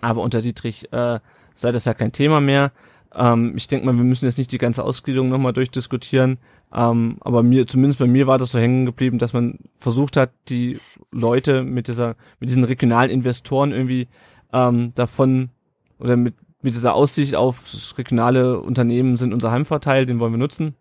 aber 0.00 0.22
unter 0.22 0.40
Dietrich 0.40 0.92
äh, 0.92 1.20
sei 1.54 1.72
das 1.72 1.84
ja 1.84 1.94
kein 1.94 2.12
Thema 2.12 2.40
mehr. 2.40 2.72
Ähm, 3.14 3.54
ich 3.56 3.68
denke 3.68 3.86
mal, 3.86 3.96
wir 3.96 4.04
müssen 4.04 4.24
jetzt 4.24 4.38
nicht 4.38 4.52
die 4.52 4.58
ganze 4.58 4.82
Ausgliederung 4.82 5.28
nochmal 5.28 5.52
durchdiskutieren. 5.52 6.38
Ähm, 6.74 7.18
aber 7.20 7.42
mir, 7.44 7.66
zumindest 7.66 8.00
bei 8.00 8.06
mir 8.06 8.26
war 8.26 8.36
das 8.36 8.50
so 8.50 8.58
hängen 8.58 8.84
geblieben, 8.84 9.18
dass 9.18 9.32
man 9.32 9.60
versucht 9.78 10.16
hat, 10.16 10.30
die 10.48 10.76
Leute 11.12 11.62
mit 11.62 11.86
dieser, 11.86 12.16
mit 12.40 12.48
diesen 12.48 12.64
regionalen 12.64 13.10
Investoren 13.10 13.70
irgendwie 13.70 14.08
ähm, 14.52 14.92
davon 14.96 15.50
oder 16.00 16.16
mit, 16.16 16.34
mit 16.62 16.74
dieser 16.74 16.94
Aussicht 16.94 17.36
auf 17.36 17.94
regionale 17.96 18.60
Unternehmen 18.60 19.16
sind 19.16 19.32
unser 19.32 19.52
Heimvorteil, 19.52 20.04
den 20.04 20.18
wollen 20.18 20.32
wir 20.32 20.38
nutzen, 20.38 20.74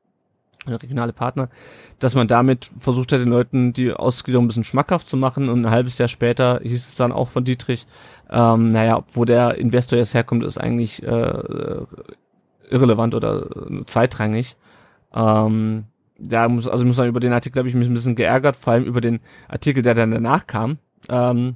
regionale 0.65 1.13
Partner, 1.13 1.49
dass 1.99 2.15
man 2.15 2.27
damit 2.27 2.71
versucht 2.77 3.11
hat, 3.11 3.19
den 3.19 3.29
Leuten 3.29 3.73
die 3.73 3.91
Ausgliederung 3.91 4.45
ein 4.45 4.47
bisschen 4.47 4.63
schmackhaft 4.63 5.07
zu 5.07 5.17
machen 5.17 5.47
und 5.47 5.63
ein 5.63 5.71
halbes 5.71 5.99
Jahr 5.99 6.07
später 6.07 6.59
hieß 6.63 6.87
es 6.87 6.95
dann 6.95 7.11
auch 7.11 7.27
von 7.27 7.43
Dietrich, 7.43 7.85
ähm, 8.31 8.71
naja, 8.71 9.03
wo 9.13 9.25
der 9.25 9.59
Investor 9.59 9.99
jetzt 9.99 10.15
herkommt, 10.15 10.43
ist 10.43 10.57
eigentlich 10.57 11.03
äh, 11.03 11.81
irrelevant 12.69 13.13
oder 13.13 13.47
zweitrangig. 13.85 14.55
Ähm, 15.13 15.85
da 16.17 16.47
muss, 16.47 16.67
also 16.67 16.85
muss 16.85 16.97
man 16.97 17.07
über 17.07 17.19
den 17.19 17.33
Artikel, 17.33 17.59
habe 17.59 17.69
ich 17.69 17.75
mich 17.75 17.87
ein 17.87 17.93
bisschen 17.93 18.15
geärgert, 18.15 18.55
vor 18.55 18.73
allem 18.73 18.85
über 18.85 19.01
den 19.01 19.19
Artikel, 19.47 19.83
der 19.83 19.93
dann 19.93 20.11
danach 20.11 20.47
kam, 20.47 20.77
ähm, 21.09 21.55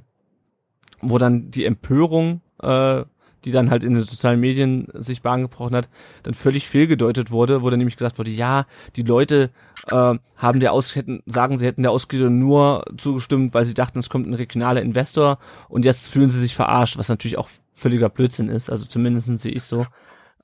wo 1.00 1.18
dann 1.18 1.50
die 1.50 1.64
Empörung, 1.64 2.40
äh, 2.62 3.04
die 3.44 3.52
dann 3.52 3.70
halt 3.70 3.84
in 3.84 3.94
den 3.94 4.02
sozialen 4.02 4.40
Medien 4.40 4.88
sich 4.94 5.22
Bahn 5.22 5.42
gebrochen 5.42 5.76
hat, 5.76 5.88
dann 6.24 6.34
völlig 6.34 6.68
fehlgedeutet 6.68 7.30
wurde, 7.30 7.62
wo 7.62 7.70
dann 7.70 7.78
nämlich 7.78 7.96
gesagt 7.96 8.18
wurde, 8.18 8.32
ja, 8.32 8.66
die 8.96 9.02
Leute 9.02 9.50
äh, 9.90 10.14
haben 10.36 10.60
der 10.60 10.72
Aus 10.72 10.96
hätten, 10.96 11.22
sagen, 11.24 11.56
sie 11.56 11.66
hätten 11.66 11.82
der 11.82 11.92
Ausgliederung 11.92 12.38
nur 12.38 12.84
zugestimmt, 12.96 13.54
weil 13.54 13.64
sie 13.64 13.74
dachten, 13.74 14.00
es 14.00 14.10
kommt 14.10 14.26
ein 14.26 14.34
regionaler 14.34 14.82
Investor 14.82 15.38
und 15.68 15.84
jetzt 15.84 16.08
fühlen 16.08 16.30
sie 16.30 16.40
sich 16.40 16.54
verarscht, 16.54 16.98
was 16.98 17.08
natürlich 17.08 17.38
auch 17.38 17.48
völliger 17.74 18.08
Blödsinn 18.08 18.48
ist, 18.48 18.70
also 18.70 18.86
zumindest 18.86 19.38
sehe 19.38 19.52
ich 19.52 19.62
so. 19.62 19.84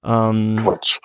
Ähm, 0.05 0.57
Quatsch. 0.57 1.01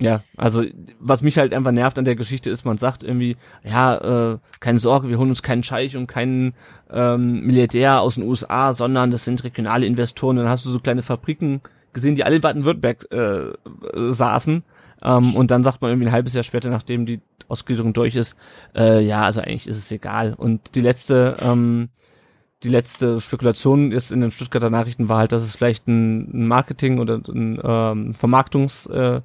Ja, 0.00 0.20
also 0.36 0.62
was 1.00 1.22
mich 1.22 1.38
halt 1.38 1.54
einfach 1.54 1.72
nervt 1.72 1.98
an 1.98 2.04
der 2.04 2.16
Geschichte 2.16 2.50
ist, 2.50 2.66
man 2.66 2.76
sagt 2.76 3.02
irgendwie, 3.02 3.36
ja, 3.64 4.32
äh, 4.34 4.38
keine 4.60 4.78
Sorge, 4.78 5.08
wir 5.08 5.18
holen 5.18 5.30
uns 5.30 5.42
keinen 5.42 5.62
Scheich 5.62 5.96
und 5.96 6.06
keinen 6.06 6.54
ähm, 6.90 7.40
Milliardär 7.46 8.02
aus 8.02 8.16
den 8.16 8.24
USA, 8.24 8.74
sondern 8.74 9.10
das 9.10 9.24
sind 9.24 9.42
regionale 9.42 9.86
Investoren. 9.86 10.36
Und 10.36 10.44
dann 10.44 10.52
hast 10.52 10.66
du 10.66 10.70
so 10.70 10.80
kleine 10.80 11.02
Fabriken 11.02 11.62
gesehen, 11.94 12.14
die 12.14 12.24
alle 12.24 12.36
in 12.36 12.42
Baden-Württemberg 12.42 13.10
äh, 13.10 13.52
saßen. 14.12 14.64
Ähm, 15.02 15.34
und 15.34 15.50
dann 15.50 15.64
sagt 15.64 15.80
man 15.80 15.90
irgendwie 15.90 16.08
ein 16.08 16.12
halbes 16.12 16.34
Jahr 16.34 16.44
später, 16.44 16.68
nachdem 16.68 17.06
die 17.06 17.20
Ausgliederung 17.48 17.94
durch 17.94 18.16
ist, 18.16 18.36
äh, 18.74 19.00
ja, 19.02 19.22
also 19.22 19.40
eigentlich 19.40 19.66
ist 19.66 19.78
es 19.78 19.90
egal. 19.90 20.34
Und 20.34 20.74
die 20.74 20.82
letzte, 20.82 21.36
ähm, 21.42 21.88
die 22.62 22.68
letzte 22.68 23.20
Spekulation 23.20 23.92
ist 23.92 24.12
in 24.12 24.20
den 24.20 24.30
Stuttgarter 24.30 24.68
Nachrichten 24.68 25.08
war 25.08 25.18
halt, 25.18 25.32
dass 25.32 25.42
es 25.42 25.56
vielleicht 25.56 25.88
ein 25.88 26.46
Marketing 26.48 26.98
oder 26.98 27.20
ein 27.28 27.60
ähm, 27.62 28.14
Vermarktungs 28.14 28.86
äh, 28.86 29.22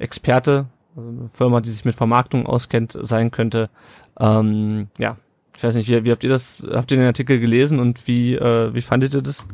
Experte, 0.00 0.66
eine 0.96 1.30
Firma, 1.32 1.60
die 1.60 1.70
sich 1.70 1.84
mit 1.84 1.94
Vermarktung 1.94 2.46
auskennt, 2.46 2.98
sein 3.00 3.30
könnte. 3.30 3.70
Ähm, 4.18 4.88
ja, 4.98 5.16
ich 5.56 5.62
weiß 5.62 5.74
nicht, 5.74 5.88
wie, 5.88 6.04
wie 6.04 6.10
habt 6.10 6.24
ihr 6.24 6.30
das, 6.30 6.64
habt 6.70 6.90
ihr 6.90 6.96
den 6.96 7.06
Artikel 7.06 7.38
gelesen 7.38 7.78
und 7.78 8.06
wie, 8.06 8.34
äh, 8.34 8.74
wie 8.74 8.82
fandet 8.82 9.14
ihr 9.14 9.22
das? 9.22 9.46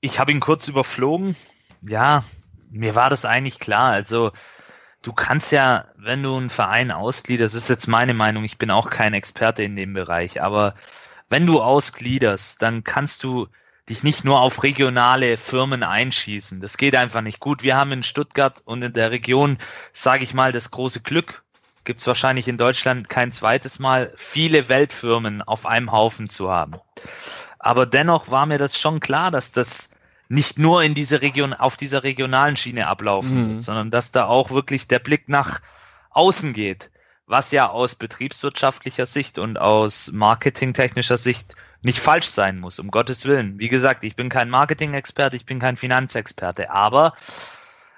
Ich 0.00 0.18
habe 0.18 0.32
ihn 0.32 0.40
kurz 0.40 0.68
überflogen. 0.68 1.36
Ja, 1.82 2.24
mir 2.70 2.94
war 2.94 3.10
das 3.10 3.24
eigentlich 3.24 3.60
klar. 3.60 3.92
Also 3.92 4.32
du 5.02 5.12
kannst 5.12 5.52
ja, 5.52 5.84
wenn 5.96 6.22
du 6.22 6.36
einen 6.36 6.50
Verein 6.50 6.90
ausgliederst, 6.90 7.54
das 7.54 7.62
ist 7.62 7.68
jetzt 7.68 7.86
meine 7.86 8.14
Meinung, 8.14 8.44
ich 8.44 8.58
bin 8.58 8.70
auch 8.70 8.90
kein 8.90 9.14
Experte 9.14 9.62
in 9.62 9.76
dem 9.76 9.92
Bereich, 9.92 10.42
aber 10.42 10.74
wenn 11.28 11.46
du 11.46 11.62
ausgliederst, 11.62 12.60
dann 12.60 12.84
kannst 12.84 13.22
du 13.24 13.46
dich 13.88 14.04
nicht 14.04 14.24
nur 14.24 14.40
auf 14.40 14.62
regionale 14.62 15.36
Firmen 15.36 15.82
einschießen. 15.82 16.60
Das 16.60 16.76
geht 16.76 16.94
einfach 16.94 17.20
nicht 17.20 17.40
gut. 17.40 17.62
Wir 17.62 17.76
haben 17.76 17.92
in 17.92 18.02
Stuttgart 18.02 18.62
und 18.64 18.82
in 18.82 18.92
der 18.92 19.10
Region, 19.10 19.58
sage 19.92 20.24
ich 20.24 20.34
mal, 20.34 20.52
das 20.52 20.70
große 20.70 21.00
Glück, 21.00 21.42
gibt 21.84 22.00
es 22.00 22.06
wahrscheinlich 22.06 22.46
in 22.46 22.58
Deutschland 22.58 23.08
kein 23.08 23.32
zweites 23.32 23.80
Mal, 23.80 24.12
viele 24.16 24.68
Weltfirmen 24.68 25.42
auf 25.42 25.66
einem 25.66 25.90
Haufen 25.90 26.28
zu 26.28 26.50
haben. 26.50 26.76
Aber 27.58 27.86
dennoch 27.86 28.30
war 28.30 28.46
mir 28.46 28.58
das 28.58 28.78
schon 28.78 29.00
klar, 29.00 29.30
dass 29.32 29.50
das 29.50 29.90
nicht 30.28 30.58
nur 30.58 30.82
in 30.82 30.94
diese 30.94 31.20
Region, 31.20 31.52
auf 31.52 31.76
dieser 31.76 32.04
regionalen 32.04 32.56
Schiene 32.56 32.86
ablaufen 32.86 33.34
mhm. 33.36 33.50
wird, 33.50 33.62
sondern 33.62 33.90
dass 33.90 34.12
da 34.12 34.26
auch 34.26 34.50
wirklich 34.50 34.86
der 34.86 35.00
Blick 35.00 35.28
nach 35.28 35.60
außen 36.10 36.52
geht, 36.52 36.91
was 37.32 37.50
ja 37.50 37.70
aus 37.70 37.94
betriebswirtschaftlicher 37.94 39.06
Sicht 39.06 39.38
und 39.38 39.58
aus 39.58 40.12
marketingtechnischer 40.12 41.16
Sicht 41.16 41.56
nicht 41.80 41.98
falsch 41.98 42.26
sein 42.26 42.60
muss, 42.60 42.78
um 42.78 42.90
Gottes 42.90 43.24
Willen. 43.24 43.58
Wie 43.58 43.70
gesagt, 43.70 44.04
ich 44.04 44.16
bin 44.16 44.28
kein 44.28 44.50
Marketing-Experte, 44.50 45.36
ich 45.36 45.46
bin 45.46 45.58
kein 45.58 45.78
Finanzexperte, 45.78 46.70
aber 46.70 47.14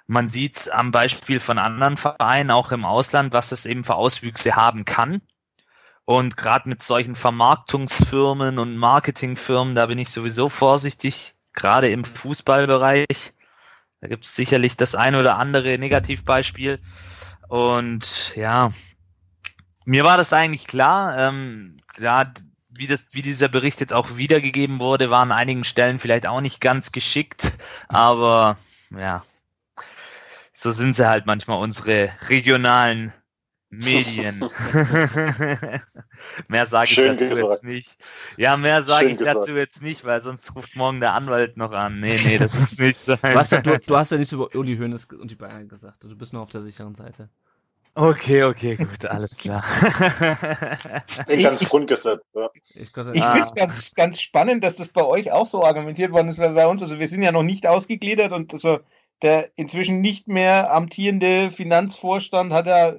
man 0.06 0.28
sieht 0.28 0.70
am 0.70 0.92
Beispiel 0.92 1.40
von 1.40 1.58
anderen 1.58 1.96
Vereinen, 1.96 2.52
auch 2.52 2.70
im 2.70 2.84
Ausland, 2.84 3.32
was 3.32 3.48
das 3.48 3.66
eben 3.66 3.82
für 3.82 3.96
Auswüchse 3.96 4.54
haben 4.54 4.84
kann. 4.84 5.20
Und 6.04 6.36
gerade 6.36 6.68
mit 6.68 6.84
solchen 6.84 7.16
Vermarktungsfirmen 7.16 8.60
und 8.60 8.76
Marketingfirmen, 8.76 9.74
da 9.74 9.86
bin 9.86 9.98
ich 9.98 10.10
sowieso 10.10 10.48
vorsichtig 10.48 11.34
gerade 11.54 11.90
im 11.90 12.04
Fußballbereich. 12.04 13.32
Da 14.00 14.06
gibt 14.06 14.26
es 14.26 14.36
sicherlich 14.36 14.76
das 14.76 14.94
ein 14.94 15.16
oder 15.16 15.38
andere 15.38 15.76
Negativbeispiel. 15.76 16.78
Und 17.48 18.36
ja, 18.36 18.70
mir 19.84 20.04
war 20.04 20.16
das 20.16 20.32
eigentlich 20.32 20.66
klar. 20.66 21.16
Ähm, 21.18 21.76
ja, 21.98 22.24
wie, 22.70 22.86
das, 22.86 23.06
wie 23.12 23.22
dieser 23.22 23.48
Bericht 23.48 23.80
jetzt 23.80 23.92
auch 23.92 24.16
wiedergegeben 24.16 24.78
wurde, 24.78 25.10
war 25.10 25.22
an 25.22 25.32
einigen 25.32 25.64
Stellen 25.64 25.98
vielleicht 25.98 26.26
auch 26.26 26.40
nicht 26.40 26.60
ganz 26.60 26.92
geschickt. 26.92 27.52
Aber 27.88 28.56
ja, 28.96 29.22
so 30.52 30.70
sind 30.70 30.96
sie 30.96 31.08
halt 31.08 31.26
manchmal 31.26 31.60
unsere 31.60 32.10
regionalen 32.28 33.12
Medien. 33.70 34.38
mehr 36.48 36.66
sage 36.66 36.90
ich 36.90 36.96
dazu 36.96 37.28
gesagt. 37.28 37.50
jetzt 37.50 37.64
nicht. 37.64 37.96
Ja, 38.36 38.56
mehr 38.56 38.82
sage 38.84 39.06
ich 39.08 39.18
gesagt. 39.18 39.36
dazu 39.36 39.52
jetzt 39.54 39.82
nicht, 39.82 40.04
weil 40.04 40.22
sonst 40.22 40.54
ruft 40.54 40.76
morgen 40.76 41.00
der 41.00 41.14
Anwalt 41.14 41.56
noch 41.56 41.72
an. 41.72 42.00
Nee, 42.00 42.20
nee, 42.24 42.38
das 42.38 42.58
muss 42.58 42.78
nicht 42.78 42.96
sein. 42.96 43.18
Du 43.20 43.34
hast 43.34 43.52
ja, 43.52 43.60
du, 43.60 43.78
du 43.78 43.96
hast 43.96 44.12
ja 44.12 44.18
nichts 44.18 44.32
über 44.32 44.54
Uli 44.54 44.76
Hoeneß 44.76 45.06
und 45.06 45.30
die 45.30 45.36
Bayern 45.36 45.68
gesagt. 45.68 46.04
Du 46.04 46.16
bist 46.16 46.32
nur 46.32 46.42
auf 46.42 46.50
der 46.50 46.62
sicheren 46.62 46.94
Seite. 46.94 47.28
Okay, 47.96 48.42
okay, 48.42 48.74
gut, 48.76 49.04
alles 49.04 49.36
klar. 49.36 49.62
ich 51.28 51.44
ganz 51.44 51.68
Grundgesetz. 51.68 52.22
Ja. 52.34 52.50
Ich, 52.74 52.80
ich 52.82 53.24
finde 53.24 53.42
es 53.42 53.54
ganz, 53.54 53.94
ganz 53.94 54.20
spannend, 54.20 54.64
dass 54.64 54.74
das 54.76 54.88
bei 54.88 55.04
euch 55.04 55.30
auch 55.30 55.46
so 55.46 55.64
argumentiert 55.64 56.10
worden 56.10 56.28
ist, 56.28 56.38
weil 56.38 56.54
bei 56.54 56.66
uns, 56.66 56.82
also 56.82 56.98
wir 56.98 57.06
sind 57.06 57.22
ja 57.22 57.30
noch 57.30 57.44
nicht 57.44 57.68
ausgegliedert 57.68 58.32
und 58.32 58.52
also 58.52 58.80
der 59.22 59.50
inzwischen 59.54 60.00
nicht 60.00 60.26
mehr 60.26 60.72
amtierende 60.72 61.50
Finanzvorstand 61.52 62.52
hat 62.52 62.66
ja 62.66 62.96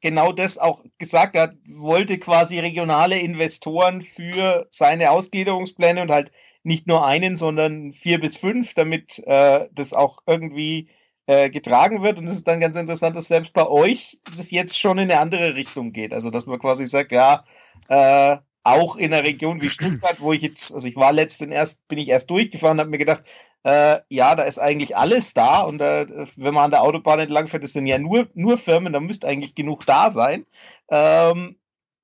genau 0.00 0.32
das 0.32 0.58
auch 0.58 0.84
gesagt. 0.98 1.36
Er 1.36 1.54
wollte 1.66 2.18
quasi 2.18 2.58
regionale 2.58 3.18
Investoren 3.20 4.02
für 4.02 4.66
seine 4.70 5.12
Ausgliederungspläne 5.12 6.02
und 6.02 6.10
halt 6.10 6.32
nicht 6.64 6.88
nur 6.88 7.06
einen, 7.06 7.36
sondern 7.36 7.92
vier 7.92 8.20
bis 8.20 8.36
fünf, 8.36 8.74
damit 8.74 9.20
äh, 9.20 9.68
das 9.72 9.92
auch 9.92 10.18
irgendwie 10.26 10.88
äh, 11.26 11.50
getragen 11.50 12.02
wird. 12.02 12.18
Und 12.18 12.26
es 12.26 12.36
ist 12.36 12.48
dann 12.48 12.60
ganz 12.60 12.76
interessant, 12.76 13.16
dass 13.16 13.28
selbst 13.28 13.52
bei 13.52 13.66
euch 13.66 14.18
das 14.36 14.50
jetzt 14.50 14.78
schon 14.78 14.98
in 14.98 15.10
eine 15.10 15.20
andere 15.20 15.54
Richtung 15.54 15.92
geht. 15.92 16.12
Also, 16.12 16.30
dass 16.30 16.46
man 16.46 16.58
quasi 16.58 16.86
sagt, 16.86 17.12
ja, 17.12 17.44
äh, 17.88 18.36
auch 18.64 18.96
in 18.96 19.12
einer 19.12 19.24
Region 19.24 19.60
wie 19.60 19.70
Stuttgart, 19.70 20.20
wo 20.20 20.32
ich 20.32 20.42
jetzt, 20.42 20.72
also 20.74 20.86
ich 20.86 20.96
war 20.96 21.12
letzten 21.12 21.50
erst, 21.50 21.86
bin 21.88 21.98
ich 21.98 22.08
erst 22.08 22.30
durchgefahren, 22.30 22.78
habe 22.78 22.90
mir 22.90 22.98
gedacht, 22.98 23.24
äh, 23.64 24.00
ja, 24.08 24.34
da 24.34 24.44
ist 24.44 24.58
eigentlich 24.58 24.96
alles 24.96 25.34
da 25.34 25.60
und 25.62 25.80
äh, 25.80 26.06
wenn 26.36 26.54
man 26.54 26.64
an 26.64 26.70
der 26.70 26.82
Autobahn 26.82 27.20
entlang 27.20 27.46
fährt, 27.46 27.62
das 27.62 27.72
sind 27.72 27.86
ja 27.86 27.98
nur, 27.98 28.28
nur 28.34 28.58
Firmen, 28.58 28.92
da 28.92 29.00
müsste 29.00 29.28
eigentlich 29.28 29.54
genug 29.54 29.86
da 29.86 30.10
sein. 30.10 30.46
Ähm, 30.90 31.56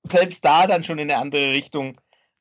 selbst 0.05 0.45
da 0.45 0.67
dann 0.67 0.85
schon 0.85 0.99
in 0.99 1.11
eine 1.11 1.21
andere 1.21 1.53
Richtung 1.53 1.97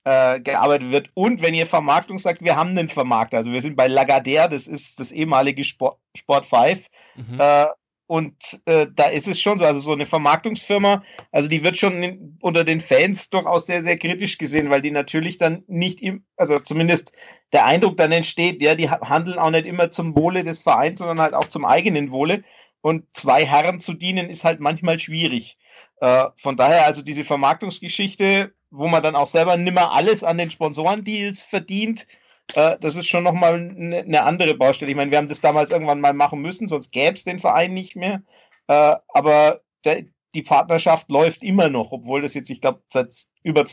äh, 0.07 0.39
gearbeitet 0.39 0.91
wird. 0.91 1.09
Und 1.15 1.41
wenn 1.41 1.53
ihr 1.53 1.67
Vermarktung 1.67 2.17
sagt, 2.17 2.41
wir 2.41 2.55
haben 2.55 2.69
einen 2.69 2.87
Vermarkter, 2.87 3.37
also 3.37 3.51
wir 3.51 3.61
sind 3.61 3.75
bei 3.75 3.87
Lagardère, 3.87 4.47
das 4.47 4.65
ist 4.65 5.01
das 5.01 5.11
ehemalige 5.11 5.65
Sport, 5.65 5.99
Sport 6.15 6.45
5. 6.45 6.87
Mhm. 7.15 7.37
Äh, 7.37 7.65
und 8.09 8.61
äh, 8.63 8.87
da 8.95 9.07
ist 9.07 9.27
es 9.27 9.41
schon 9.41 9.59
so, 9.59 9.65
also 9.65 9.81
so 9.81 9.91
eine 9.91 10.05
Vermarktungsfirma, 10.05 11.03
also 11.33 11.49
die 11.49 11.61
wird 11.61 11.75
schon 11.75 12.01
in, 12.01 12.37
unter 12.39 12.63
den 12.63 12.79
Fans 12.79 13.29
durchaus 13.29 13.65
sehr, 13.65 13.83
sehr 13.83 13.97
kritisch 13.97 14.37
gesehen, 14.37 14.69
weil 14.69 14.81
die 14.81 14.91
natürlich 14.91 15.39
dann 15.39 15.65
nicht 15.67 16.01
im, 16.01 16.23
also 16.37 16.59
zumindest 16.59 17.11
der 17.51 17.65
Eindruck 17.65 17.97
dann 17.97 18.13
entsteht, 18.13 18.61
ja, 18.61 18.75
die 18.75 18.89
handeln 18.89 19.37
auch 19.37 19.51
nicht 19.51 19.65
immer 19.65 19.91
zum 19.91 20.15
Wohle 20.15 20.45
des 20.45 20.59
Vereins, 20.59 20.99
sondern 20.99 21.19
halt 21.19 21.33
auch 21.33 21.49
zum 21.49 21.65
eigenen 21.65 22.13
Wohle. 22.13 22.45
Und 22.79 23.13
zwei 23.13 23.45
Herren 23.45 23.81
zu 23.81 23.93
dienen 23.93 24.29
ist 24.29 24.45
halt 24.45 24.61
manchmal 24.61 24.99
schwierig. 24.99 25.57
Äh, 25.99 26.27
von 26.37 26.55
daher 26.55 26.85
also 26.85 27.01
diese 27.01 27.25
Vermarktungsgeschichte, 27.25 28.53
wo 28.71 28.87
man 28.87 29.03
dann 29.03 29.15
auch 29.15 29.27
selber 29.27 29.57
nimmer 29.57 29.91
alles 29.91 30.23
an 30.23 30.37
den 30.37 30.51
Sponsorendeals 30.51 31.43
verdient, 31.43 32.07
äh, 32.53 32.77
das 32.79 32.95
ist 32.95 33.07
schon 33.07 33.23
nochmal 33.23 33.53
eine 33.55 34.03
ne 34.05 34.23
andere 34.23 34.55
Baustelle. 34.55 34.91
Ich 34.91 34.97
meine, 34.97 35.11
wir 35.11 35.17
haben 35.17 35.27
das 35.27 35.41
damals 35.41 35.71
irgendwann 35.71 36.01
mal 36.01 36.13
machen 36.13 36.41
müssen, 36.41 36.67
sonst 36.67 36.91
gäbe 36.91 37.15
es 37.15 37.23
den 37.23 37.39
Verein 37.39 37.73
nicht 37.73 37.95
mehr. 37.95 38.21
Äh, 38.67 38.95
aber 39.09 39.61
der, 39.83 40.05
die 40.33 40.43
Partnerschaft 40.43 41.09
läuft 41.09 41.43
immer 41.43 41.69
noch, 41.69 41.91
obwohl 41.91 42.21
das 42.21 42.33
jetzt, 42.33 42.49
ich 42.49 42.61
glaube, 42.61 42.81
seit 42.87 43.11
über 43.43 43.65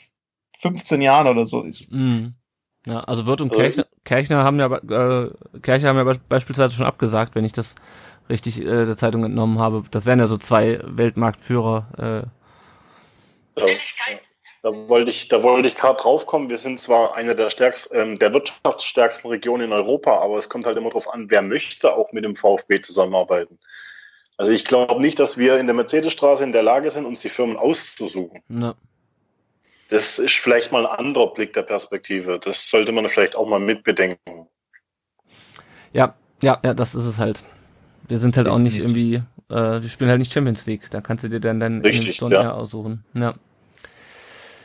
15 0.58 1.02
Jahren 1.02 1.28
oder 1.28 1.46
so 1.46 1.62
ist. 1.62 1.90
Mhm. 1.92 2.34
Ja, 2.86 3.00
also 3.00 3.26
Wirt 3.26 3.40
und 3.40 3.52
äh, 3.52 3.56
Kirchner, 3.56 3.86
Kirchner 4.04 4.44
haben 4.44 4.58
ja 4.58 4.66
äh, 4.66 5.30
Kirchner 5.62 5.88
haben 5.88 6.06
ja 6.06 6.12
beispielsweise 6.28 6.74
schon 6.74 6.86
abgesagt, 6.86 7.34
wenn 7.34 7.44
ich 7.44 7.52
das 7.52 7.76
richtig 8.28 8.60
äh, 8.60 8.84
der 8.84 8.96
Zeitung 8.96 9.24
entnommen 9.24 9.58
habe. 9.58 9.84
Das 9.90 10.04
wären 10.04 10.18
ja 10.18 10.26
so 10.26 10.36
zwei 10.36 10.80
Weltmarktführer. 10.84 12.26
Äh. 13.56 13.60
Ja. 13.60 13.66
Da 14.64 14.70
wollte 14.88 15.10
ich, 15.10 15.28
da 15.28 15.42
wollte 15.42 15.68
ich 15.68 15.76
gerade 15.76 16.00
drauf 16.00 16.24
kommen. 16.24 16.48
Wir 16.48 16.56
sind 16.56 16.80
zwar 16.80 17.14
eine 17.14 17.36
der 17.36 17.50
stärksten, 17.50 17.98
ähm, 17.98 18.14
der 18.14 18.32
wirtschaftsstärksten 18.32 19.28
Regionen 19.30 19.64
in 19.64 19.72
Europa, 19.74 20.20
aber 20.20 20.38
es 20.38 20.48
kommt 20.48 20.64
halt 20.64 20.78
immer 20.78 20.88
darauf 20.88 21.12
an, 21.12 21.26
wer 21.28 21.42
möchte 21.42 21.94
auch 21.94 22.12
mit 22.12 22.24
dem 22.24 22.34
VfB 22.34 22.80
zusammenarbeiten. 22.80 23.58
Also 24.38 24.52
ich 24.52 24.64
glaube 24.64 25.02
nicht, 25.02 25.18
dass 25.18 25.36
wir 25.36 25.58
in 25.58 25.66
der 25.66 25.74
Mercedesstraße 25.74 26.44
in 26.44 26.52
der 26.52 26.62
Lage 26.62 26.90
sind, 26.90 27.04
uns 27.04 27.20
die 27.20 27.28
Firmen 27.28 27.58
auszusuchen. 27.58 28.40
Ja. 28.48 28.74
Das 29.90 30.18
ist 30.18 30.36
vielleicht 30.36 30.72
mal 30.72 30.86
ein 30.86 30.98
anderer 30.98 31.34
Blick 31.34 31.52
der 31.52 31.62
Perspektive. 31.62 32.38
Das 32.38 32.70
sollte 32.70 32.92
man 32.92 33.06
vielleicht 33.10 33.36
auch 33.36 33.46
mal 33.46 33.60
mitbedenken. 33.60 34.48
Ja, 35.92 36.14
ja, 36.40 36.58
ja, 36.64 36.72
das 36.72 36.94
ist 36.94 37.04
es 37.04 37.18
halt. 37.18 37.42
Wir 38.08 38.18
sind 38.18 38.38
halt 38.38 38.48
auch 38.48 38.58
nicht 38.58 38.78
irgendwie, 38.78 39.16
äh, 39.50 39.82
wir 39.82 39.88
spielen 39.90 40.08
halt 40.08 40.20
nicht 40.20 40.32
Champions 40.32 40.64
League. 40.64 40.90
Da 40.90 41.02
kannst 41.02 41.22
du 41.22 41.28
dir 41.28 41.40
dann 41.40 41.60
deinen 41.60 41.82
Richtig, 41.82 42.18
ja. 42.18 42.52
aussuchen. 42.52 43.04
Ja. 43.12 43.34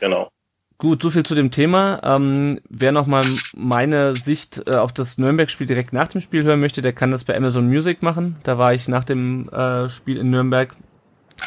Genau. 0.00 0.30
Gut, 0.78 1.02
so 1.02 1.10
viel 1.10 1.24
zu 1.24 1.34
dem 1.34 1.50
Thema. 1.50 2.00
Ähm, 2.02 2.58
wer 2.70 2.90
nochmal 2.90 3.26
meine 3.54 4.16
Sicht 4.16 4.62
äh, 4.66 4.76
auf 4.76 4.94
das 4.94 5.18
Nürnberg-Spiel 5.18 5.66
direkt 5.66 5.92
nach 5.92 6.08
dem 6.08 6.22
Spiel 6.22 6.42
hören 6.42 6.58
möchte, 6.58 6.80
der 6.80 6.94
kann 6.94 7.10
das 7.10 7.24
bei 7.24 7.36
Amazon 7.36 7.68
Music 7.68 8.02
machen. 8.02 8.36
Da 8.44 8.56
war 8.56 8.72
ich 8.72 8.88
nach 8.88 9.04
dem 9.04 9.46
äh, 9.50 9.90
Spiel 9.90 10.16
in 10.16 10.30
Nürnberg 10.30 10.74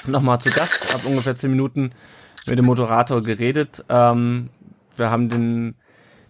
nochmal 0.06 0.40
zu 0.40 0.52
Gast, 0.52 0.94
habe 0.94 1.08
ungefähr 1.08 1.36
zehn 1.36 1.50
Minuten 1.50 1.94
mit 2.48 2.60
dem 2.60 2.66
Moderator 2.66 3.24
geredet. 3.24 3.84
Ähm, 3.90 4.50
wir 4.98 5.10
haben 5.10 5.30
den, 5.30 5.76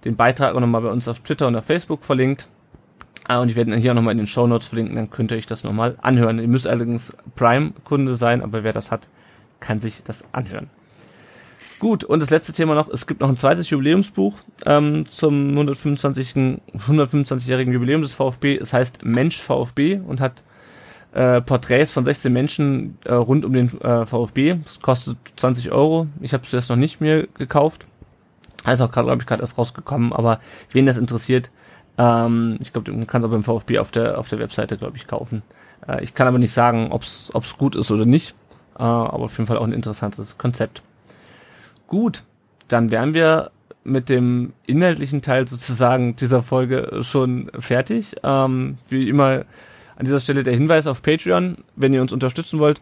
den 0.06 0.16
Beitrag 0.16 0.56
auch 0.56 0.62
nochmal 0.62 0.82
bei 0.82 0.90
uns 0.90 1.10
auf 1.10 1.20
Twitter 1.20 1.48
und 1.48 1.58
auf 1.58 1.66
Facebook 1.66 2.06
verlinkt. 2.06 2.48
Ah, 3.26 3.42
und 3.42 3.50
ich 3.50 3.58
werde 3.58 3.74
ihn 3.74 3.82
hier 3.82 3.94
nochmal 3.94 4.14
in 4.14 4.18
den 4.18 4.28
Show 4.28 4.48
Notes 4.48 4.70
verlinken, 4.70 4.96
dann 4.96 5.10
könnt 5.10 5.32
ihr 5.32 5.38
euch 5.38 5.46
das 5.46 5.66
nochmal 5.66 5.98
anhören. 6.02 6.40
Ihr 6.40 6.48
müsst 6.48 6.68
allerdings 6.68 7.14
Prime-Kunde 7.36 8.16
sein, 8.16 8.42
aber 8.42 8.64
wer 8.64 8.72
das 8.72 8.92
hat, 8.92 9.10
kann 9.60 9.82
sich 9.82 10.04
das 10.04 10.26
anhören. 10.34 10.70
Gut, 11.80 12.04
und 12.04 12.22
das 12.22 12.30
letzte 12.30 12.54
Thema 12.54 12.76
noch, 12.76 12.90
es 12.90 13.08
gibt 13.08 13.20
noch 13.22 13.30
ein 13.30 13.36
zweites 13.36 13.70
Jubiläumsbuch 13.70 14.36
ähm, 14.66 15.06
zum 15.06 15.50
125. 15.50 16.34
125-jährigen 16.34 17.74
Jubiläum 17.74 18.02
des 18.02 18.14
VfB. 18.14 18.58
Es 18.58 18.74
heißt 18.74 19.04
Mensch 19.04 19.42
VfB 19.42 20.00
und 20.00 20.22
hat 20.22 20.44
äh, 21.14 21.42
Porträts 21.42 21.92
von 21.92 22.06
16 22.06 22.32
Menschen 22.32 22.98
äh, 23.06 23.14
rund 23.14 23.46
um 23.46 23.54
den 23.54 23.68
äh, 23.82 24.06
VfB. 24.06 24.58
Es 24.66 24.82
kostet 24.82 25.18
20 25.36 25.72
Euro. 25.72 26.08
Ich 26.22 26.34
habe 26.34 26.44
es 26.44 26.52
jetzt 26.52 26.70
noch 26.70 26.76
nicht 26.76 27.02
mehr 27.02 27.28
gekauft. 27.38 27.86
ist 28.66 28.82
auch 28.82 28.92
gerade, 28.92 29.08
glaube 29.08 29.22
ich, 29.22 29.28
gerade 29.28 29.42
erst 29.42 29.58
rausgekommen, 29.58 30.14
aber 30.14 30.40
wen 30.72 30.86
das 30.86 30.98
interessiert, 30.98 31.52
ähm, 31.98 32.58
ich 32.62 32.74
glaube, 32.74 32.92
man 32.92 33.08
kann 33.08 33.22
es 33.22 33.28
auch 33.28 33.32
beim 33.32 33.44
VfB 33.44 33.80
auf 33.80 33.92
der 33.92 34.18
auf 34.18 34.28
der 34.28 34.40
Webseite, 34.40 34.78
glaube 34.78 34.98
ich, 34.98 35.06
kaufen. 35.06 35.44
Äh, 35.88 36.04
ich 36.04 36.14
kann 36.14 36.28
aber 36.28 36.40
nicht 36.40 36.54
sagen, 36.54 36.92
ob 36.92 37.04
es 37.04 37.58
gut 37.58 37.76
ist 37.76 37.92
oder 37.92 38.06
nicht. 38.06 38.36
Äh, 38.78 38.84
aber 38.84 39.26
auf 39.26 39.38
jeden 39.38 39.48
Fall 39.48 39.58
auch 39.58 39.68
ein 39.68 39.74
interessantes 39.74 40.38
Konzept. 40.38 40.82
Gut, 41.94 42.24
dann 42.70 42.90
wären 42.90 43.14
wir 43.14 43.52
mit 43.84 44.10
dem 44.10 44.54
inhaltlichen 44.66 45.22
Teil 45.22 45.48
sozusagen 45.48 46.16
dieser 46.16 46.42
Folge 46.42 47.02
schon 47.04 47.52
fertig. 47.60 48.16
Ähm, 48.24 48.80
wie 48.90 49.08
immer 49.08 49.46
an 49.96 50.06
dieser 50.06 50.20
Stelle 50.20 50.42
der 50.42 50.56
Hinweis 50.56 50.88
auf 50.88 51.04
Patreon, 51.04 51.58
wenn 51.76 51.94
ihr 51.94 52.02
uns 52.02 52.12
unterstützen 52.12 52.58
wollt, 52.58 52.82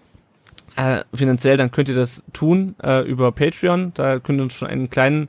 äh, 0.77 1.03
finanziell, 1.13 1.57
dann 1.57 1.71
könnt 1.71 1.89
ihr 1.89 1.95
das 1.95 2.23
tun 2.31 2.75
äh, 2.81 3.05
über 3.05 3.33
Patreon. 3.33 3.91
Da 3.95 4.19
könnt 4.19 4.39
ihr 4.39 4.43
uns 4.43 4.53
schon 4.53 4.69
einen 4.69 4.89
kleinen 4.89 5.27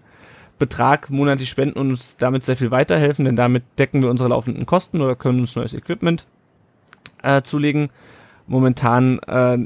Betrag 0.61 1.11
monatlich 1.11 1.51
spenden 1.51 1.77
und 1.77 1.91
uns 1.91 2.17
damit 2.19 2.45
sehr 2.45 2.57
viel 2.57 2.71
weiterhelfen, 2.71 3.25
denn 3.25 3.35
damit 3.35 3.65
decken 3.81 4.01
wir 4.01 4.11
unsere 4.11 4.29
laufenden 4.29 4.65
Kosten 4.65 5.01
oder 5.01 5.17
können 5.17 5.41
uns 5.41 5.57
neues 5.57 5.75
Equipment 5.75 6.25
äh, 7.25 7.43
zulegen. 7.43 7.91
Momentan 8.47 9.19
äh, 9.21 9.59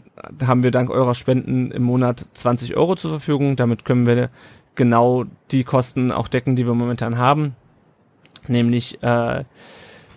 haben 0.45 0.63
wir 0.63 0.71
dank 0.71 0.91
eurer 0.91 1.15
Spenden 1.15 1.71
im 1.71 1.83
Monat 1.83 2.29
20 2.35 2.77
Euro 2.77 2.95
zur 2.97 3.11
Verfügung. 3.11 3.57
Damit 3.57 3.85
können 3.85 4.07
wir 4.07 4.31
genau 4.75 5.25
die 5.51 5.65
Kosten 5.65 6.13
auch 6.13 6.29
decken, 6.29 6.57
die 6.57 6.67
wir 6.67 6.75
momentan 6.75 7.19
haben. 7.19 7.57
Nämlich 8.49 9.03
äh, 9.03 9.45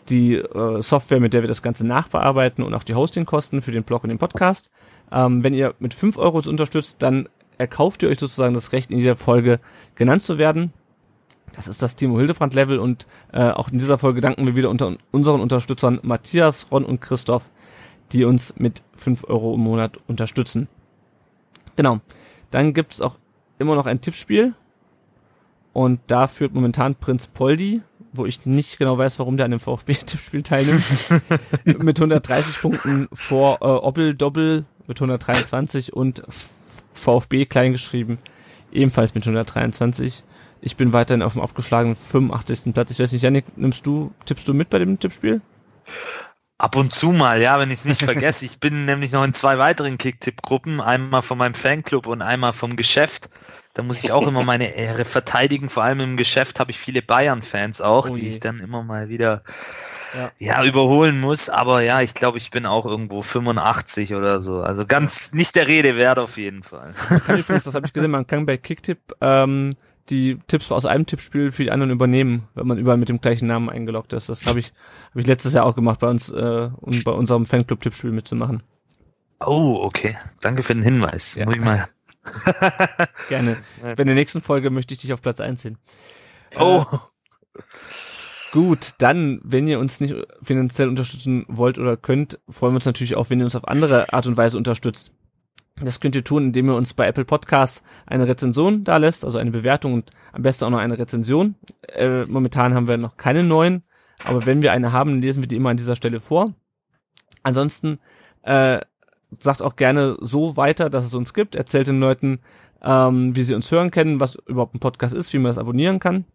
die 0.09 0.35
äh, 0.35 0.81
Software, 0.81 1.19
mit 1.19 1.33
der 1.33 1.41
wir 1.41 1.47
das 1.47 1.61
Ganze 1.61 1.85
nachbearbeiten 1.85 2.63
und 2.63 2.73
auch 2.73 2.83
die 2.83 2.95
Hostingkosten 2.95 3.61
für 3.61 3.71
den 3.71 3.83
Blog 3.83 4.03
und 4.03 4.09
den 4.09 4.17
Podcast. 4.17 4.71
Ähm, 5.11 5.43
wenn 5.43 5.53
ihr 5.53 5.73
mit 5.79 5.93
5 5.93 6.17
Euro 6.17 6.39
unterstützt, 6.47 7.01
dann 7.01 7.29
erkauft 7.57 8.03
ihr 8.03 8.09
euch 8.09 8.19
sozusagen 8.19 8.53
das 8.53 8.71
Recht, 8.71 8.91
in 8.91 8.99
jeder 8.99 9.15
Folge 9.15 9.59
genannt 9.95 10.23
zu 10.23 10.37
werden. 10.37 10.73
Das 11.53 11.67
ist 11.67 11.81
das 11.81 11.95
Timo 11.95 12.17
Hildebrand 12.17 12.53
Level 12.53 12.79
und 12.79 13.07
äh, 13.31 13.49
auch 13.49 13.69
in 13.69 13.79
dieser 13.79 13.97
Folge 13.97 14.21
danken 14.21 14.45
wir 14.45 14.55
wieder 14.55 14.69
unter 14.69 14.95
unseren 15.11 15.41
Unterstützern 15.41 15.99
Matthias, 16.03 16.67
Ron 16.71 16.85
und 16.85 17.01
Christoph, 17.01 17.49
die 18.11 18.23
uns 18.23 18.55
mit 18.57 18.83
5 18.95 19.25
Euro 19.25 19.55
im 19.55 19.61
Monat 19.61 19.97
unterstützen. 20.07 20.67
Genau. 21.75 21.99
Dann 22.51 22.73
gibt 22.73 22.93
es 22.93 23.01
auch 23.01 23.15
immer 23.57 23.75
noch 23.75 23.85
ein 23.85 24.01
Tippspiel 24.01 24.53
und 25.73 25.99
da 26.07 26.27
führt 26.27 26.53
momentan 26.53 26.95
Prinz 26.95 27.27
Poldi 27.27 27.81
wo 28.11 28.25
ich 28.25 28.45
nicht 28.45 28.77
genau 28.77 28.97
weiß, 28.97 29.19
warum 29.19 29.37
der 29.37 29.45
an 29.45 29.51
dem 29.51 29.59
VfB-Tippspiel 29.59 30.43
teilnimmt, 30.43 31.21
mit 31.83 31.99
130 31.99 32.61
Punkten 32.61 33.07
vor 33.13 33.59
äh, 33.61 33.65
Oppel 33.65 34.15
Doppel 34.15 34.65
mit 34.87 34.97
123 34.97 35.93
und 35.93 36.23
VfB 36.93 37.45
kleingeschrieben 37.45 38.17
ebenfalls 38.71 39.15
mit 39.15 39.23
123. 39.23 40.23
Ich 40.61 40.75
bin 40.75 40.93
weiterhin 40.93 41.21
auf 41.21 41.33
dem 41.33 41.41
abgeschlagenen 41.41 41.95
85. 41.95 42.73
Platz. 42.73 42.91
Ich 42.91 42.99
weiß 42.99 43.11
nicht, 43.13 43.21
Janik, 43.21 43.45
nimmst 43.57 43.85
du, 43.85 44.11
tippst 44.25 44.47
du 44.47 44.53
mit 44.53 44.69
bei 44.69 44.79
dem 44.79 44.99
Tippspiel? 44.99 45.41
Ab 46.59 46.75
und 46.75 46.93
zu 46.93 47.13
mal, 47.13 47.41
ja, 47.41 47.57
wenn 47.57 47.71
ich 47.71 47.79
es 47.79 47.85
nicht 47.85 48.03
vergesse. 48.03 48.43
Ich 48.43 48.59
bin 48.59 48.83
nämlich 48.83 49.13
noch 49.13 49.23
in 49.23 49.33
zwei 49.33 49.57
weiteren 49.57 49.97
Kicktipp-Gruppen, 49.97 50.81
einmal 50.81 51.21
von 51.21 51.37
meinem 51.37 51.53
Fanclub 51.53 52.05
und 52.05 52.21
einmal 52.21 52.51
vom 52.51 52.75
Geschäft. 52.75 53.29
Da 53.73 53.81
muss 53.81 54.03
ich 54.03 54.11
auch 54.11 54.27
immer 54.27 54.43
meine 54.43 54.75
Ehre 54.75 55.05
verteidigen. 55.05 55.69
Vor 55.69 55.83
allem 55.83 56.01
im 56.01 56.17
Geschäft 56.17 56.59
habe 56.59 56.71
ich 56.71 56.77
viele 56.77 57.01
Bayern-Fans 57.01 57.79
auch, 57.79 58.09
oh 58.09 58.13
die 58.13 58.27
ich 58.27 58.41
dann 58.41 58.59
immer 58.59 58.83
mal 58.83 59.07
wieder 59.07 59.41
ja. 60.13 60.31
ja. 60.37 60.65
überholen 60.65 61.21
muss. 61.21 61.47
Aber 61.47 61.81
ja, 61.81 62.01
ich 62.01 62.13
glaube, 62.13 62.37
ich 62.37 62.51
bin 62.51 62.65
auch 62.65 62.85
irgendwo 62.85 63.21
85 63.21 64.13
oder 64.15 64.41
so. 64.41 64.61
Also 64.61 64.85
ganz 64.85 65.31
nicht 65.31 65.55
der 65.55 65.67
Rede 65.67 65.95
wert 65.95 66.19
auf 66.19 66.35
jeden 66.35 66.63
Fall. 66.63 66.93
Übrigens, 67.29 67.63
das 67.63 67.73
habe 67.73 67.87
ich 67.87 67.93
gesehen, 67.93 68.11
man 68.11 68.27
kann 68.27 68.45
bei 68.45 68.57
Kicktip 68.57 68.99
ähm, 69.21 69.77
die 70.09 70.39
Tipps 70.47 70.71
aus 70.71 70.85
einem 70.85 71.05
Tippspiel 71.05 71.51
für 71.51 71.63
die 71.63 71.71
anderen 71.71 71.91
übernehmen, 71.91 72.47
wenn 72.55 72.67
man 72.67 72.77
überall 72.77 72.97
mit 72.97 73.09
dem 73.09 73.21
gleichen 73.21 73.47
Namen 73.47 73.69
eingeloggt 73.69 74.13
ist. 74.13 74.29
Das 74.29 74.45
habe 74.45 74.59
ich, 74.59 74.73
hab 75.11 75.17
ich 75.17 75.27
letztes 75.27 75.53
Jahr 75.53 75.65
auch 75.65 75.75
gemacht, 75.75 75.99
bei 75.99 76.09
uns 76.09 76.29
äh, 76.29 76.69
und 76.75 77.03
bei 77.03 77.11
unserem 77.11 77.45
Fanclub-Tippspiel 77.45 78.11
mitzumachen. 78.11 78.63
Oh, 79.39 79.79
okay. 79.83 80.17
Danke 80.41 80.63
für 80.63 80.73
den 80.73 80.83
Hinweis. 80.83 81.35
Ja. 81.35 81.45
Muss 81.45 81.55
ich 81.55 81.61
mal 81.61 81.87
Gerne. 83.29 83.57
Bei 83.81 84.03
der 84.03 84.15
nächsten 84.15 84.41
Folge 84.41 84.69
möchte 84.69 84.93
ich 84.93 84.99
dich 84.99 85.13
auf 85.13 85.21
Platz 85.21 85.39
1 85.39 85.61
sehen. 85.61 85.77
Oh. 86.59 86.85
Äh, 86.91 87.61
gut, 88.51 88.95
dann, 88.97 89.39
wenn 89.43 89.67
ihr 89.67 89.79
uns 89.79 89.99
nicht 89.99 90.15
finanziell 90.41 90.89
unterstützen 90.89 91.45
wollt 91.47 91.77
oder 91.77 91.97
könnt, 91.97 92.39
freuen 92.49 92.73
wir 92.73 92.77
uns 92.77 92.85
natürlich 92.85 93.15
auch, 93.15 93.29
wenn 93.29 93.39
ihr 93.39 93.45
uns 93.45 93.55
auf 93.55 93.67
andere 93.67 94.11
Art 94.13 94.27
und 94.27 94.37
Weise 94.37 94.57
unterstützt. 94.57 95.13
Das 95.81 95.99
könnt 95.99 96.15
ihr 96.15 96.23
tun, 96.23 96.45
indem 96.45 96.67
ihr 96.67 96.75
uns 96.75 96.93
bei 96.93 97.07
Apple 97.07 97.25
Podcasts 97.25 97.83
eine 98.05 98.27
Rezension 98.27 98.83
da 98.83 98.97
lässt, 98.97 99.23
also 99.23 99.37
eine 99.37 99.51
Bewertung 99.51 99.93
und 99.93 100.11
am 100.33 100.41
besten 100.41 100.65
auch 100.65 100.69
noch 100.69 100.79
eine 100.79 100.97
Rezension. 100.97 101.55
Äh, 101.87 102.25
momentan 102.25 102.73
haben 102.73 102.87
wir 102.87 102.97
noch 102.97 103.17
keine 103.17 103.43
neuen, 103.43 103.83
aber 104.25 104.45
wenn 104.45 104.61
wir 104.61 104.71
eine 104.73 104.91
haben, 104.91 105.21
lesen 105.21 105.41
wir 105.41 105.47
die 105.47 105.55
immer 105.55 105.69
an 105.69 105.77
dieser 105.77 105.95
Stelle 105.95 106.19
vor. 106.19 106.53
Ansonsten 107.43 107.99
äh, 108.43 108.79
sagt 109.37 109.61
auch 109.61 109.75
gerne 109.75 110.17
so 110.19 110.57
weiter, 110.57 110.89
dass 110.89 111.05
es 111.05 111.13
uns 111.13 111.33
gibt. 111.33 111.55
Erzählt 111.55 111.87
den 111.87 111.99
Leuten, 111.99 112.39
ähm, 112.81 113.35
wie 113.35 113.43
sie 113.43 113.53
uns 113.53 113.71
hören 113.71 113.91
können, 113.91 114.19
was 114.19 114.35
überhaupt 114.35 114.75
ein 114.75 114.79
Podcast 114.79 115.13
ist, 115.13 115.31
wie 115.33 115.37
man 115.37 115.49
das 115.49 115.57
abonnieren 115.57 115.99
kann. 115.99 116.25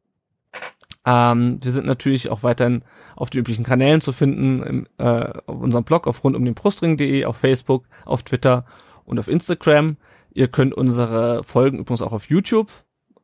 Ähm, 1.07 1.59
wir 1.63 1.73
sind 1.73 1.87
natürlich 1.87 2.31
auch 2.31 2.43
weiterhin 2.43 2.83
auf 3.17 3.31
den 3.31 3.41
üblichen 3.41 3.65
Kanälen 3.65 4.01
zu 4.01 4.13
finden, 4.13 4.63
im, 4.63 4.87
äh, 4.99 5.33
auf 5.47 5.61
unserem 5.61 5.85
Blog 5.85 6.07
auf 6.07 6.25
rund 6.25 6.35
um 6.35 6.45
den 6.45 6.55
Brustring.de, 6.55 7.25
auf 7.27 7.37
Facebook, 7.37 7.85
auf 8.07 8.23
Twitter 8.23 8.65
und 9.05 9.19
auf 9.19 9.29
Instagram. 9.29 9.97
Ihr 10.33 10.49
könnt 10.49 10.75
unsere 10.75 11.45
Folgen 11.45 11.79
übrigens 11.79 12.03
auch 12.03 12.13
auf 12.13 12.29
YouTube 12.29 12.71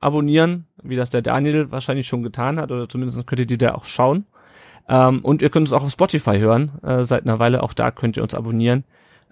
abonnieren, 0.00 0.66
wie 0.82 0.96
das 0.96 1.10
der 1.10 1.22
Daniel 1.22 1.70
wahrscheinlich 1.70 2.06
schon 2.06 2.22
getan 2.22 2.58
hat, 2.58 2.70
oder 2.70 2.88
zumindest 2.88 3.26
könnt 3.26 3.40
ihr 3.40 3.46
die 3.46 3.58
da 3.58 3.74
auch 3.74 3.84
schauen. 3.84 4.26
Ähm, 4.88 5.20
und 5.20 5.42
ihr 5.42 5.50
könnt 5.50 5.68
uns 5.68 5.72
auch 5.72 5.82
auf 5.82 5.90
Spotify 5.90 6.38
hören, 6.38 6.72
äh, 6.82 7.04
seit 7.04 7.24
einer 7.24 7.38
Weile, 7.38 7.62
auch 7.62 7.74
da 7.74 7.90
könnt 7.90 8.16
ihr 8.16 8.22
uns 8.22 8.34
abonnieren. 8.34 8.84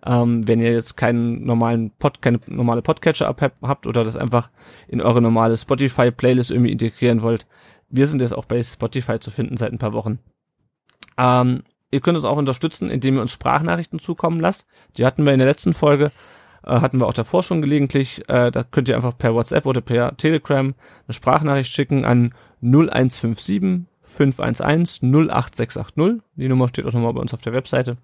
Ähm, 0.06 0.46
wenn 0.46 0.60
ihr 0.60 0.70
jetzt 0.72 0.96
keinen 0.96 1.44
normalen 1.44 1.90
Pod, 1.90 2.22
keine 2.22 2.38
normale 2.46 2.82
Podcatcher-App 2.82 3.52
habt 3.62 3.86
oder 3.86 4.04
das 4.04 4.16
einfach 4.16 4.50
in 4.86 5.00
eure 5.00 5.20
normale 5.20 5.56
Spotify-Playlist 5.56 6.52
irgendwie 6.52 6.70
integrieren 6.70 7.22
wollt, 7.22 7.46
wir 7.88 8.06
sind 8.06 8.20
jetzt 8.20 8.34
auch 8.34 8.44
bei 8.44 8.62
Spotify 8.62 9.18
zu 9.18 9.30
finden 9.30 9.56
seit 9.56 9.72
ein 9.72 9.78
paar 9.78 9.94
Wochen. 9.94 10.20
Ähm, 11.16 11.64
ihr 11.90 12.00
könnt 12.00 12.16
uns 12.16 12.24
auch 12.24 12.36
unterstützen, 12.36 12.90
indem 12.90 13.16
ihr 13.16 13.22
uns 13.22 13.32
Sprachnachrichten 13.32 13.98
zukommen 13.98 14.40
lasst. 14.40 14.66
Die 14.96 15.04
hatten 15.04 15.24
wir 15.24 15.32
in 15.32 15.38
der 15.38 15.48
letzten 15.48 15.72
Folge, 15.72 16.12
hatten 16.68 17.00
wir 17.00 17.06
auch 17.06 17.14
davor 17.14 17.42
schon 17.42 17.62
gelegentlich. 17.62 18.28
Äh, 18.28 18.50
da 18.50 18.62
könnt 18.62 18.88
ihr 18.88 18.96
einfach 18.96 19.16
per 19.16 19.34
WhatsApp 19.34 19.66
oder 19.66 19.80
per 19.80 20.16
Telegram 20.16 20.74
eine 21.06 21.14
Sprachnachricht 21.14 21.72
schicken 21.72 22.04
an 22.04 22.34
0157 22.62 23.86
511 24.02 25.02
08680. 25.02 26.22
Die 26.36 26.48
Nummer 26.48 26.68
steht 26.68 26.86
auch 26.86 26.92
nochmal 26.92 27.12
bei 27.12 27.20
uns 27.20 27.34
auf 27.34 27.42
der 27.42 27.52
Webseite. 27.52 27.96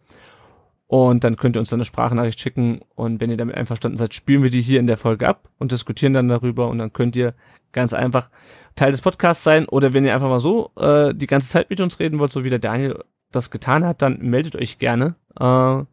Und 0.87 1.25
dann 1.25 1.37
könnt 1.37 1.57
ihr 1.57 1.61
uns 1.61 1.71
dann 1.71 1.79
eine 1.79 1.87
Sprachnachricht 1.87 2.41
schicken 2.41 2.81
und 2.95 3.21
wenn 3.21 3.31
ihr 3.31 3.39
damit 3.39 3.57
einverstanden 3.57 3.97
seid, 3.97 4.13
spielen 4.13 4.43
wir 4.43 4.51
die 4.51 4.61
hier 4.61 4.81
in 4.81 4.87
der 4.87 4.99
Folge 4.99 5.27
ab 5.27 5.49
und 5.59 5.73
diskutieren 5.73 6.13
dann 6.13 6.29
darüber 6.29 6.69
und 6.69 6.79
dann 6.79 6.93
könnt 6.93 7.17
ihr 7.17 7.35
ganz 7.73 7.93
einfach 7.95 8.29
Teil 8.77 8.93
des 8.93 9.01
Podcasts 9.01 9.43
sein 9.43 9.67
oder 9.67 9.95
wenn 9.95 10.05
ihr 10.05 10.15
einfach 10.15 10.29
mal 10.29 10.41
so 10.41 10.71
äh, 10.77 11.15
die 11.15 11.27
ganze 11.27 11.49
Zeit 11.49 11.71
mit 11.71 11.81
uns 11.81 11.99
reden 12.01 12.19
wollt, 12.19 12.33
so 12.33 12.45
wie 12.45 12.51
der 12.51 12.59
Daniel 12.59 13.03
das 13.33 13.51
getan 13.51 13.85
hat, 13.85 14.03
dann 14.03 14.19
meldet 14.21 14.57
euch 14.57 14.79
gerne. 14.79 15.17
Äh, 15.41 15.85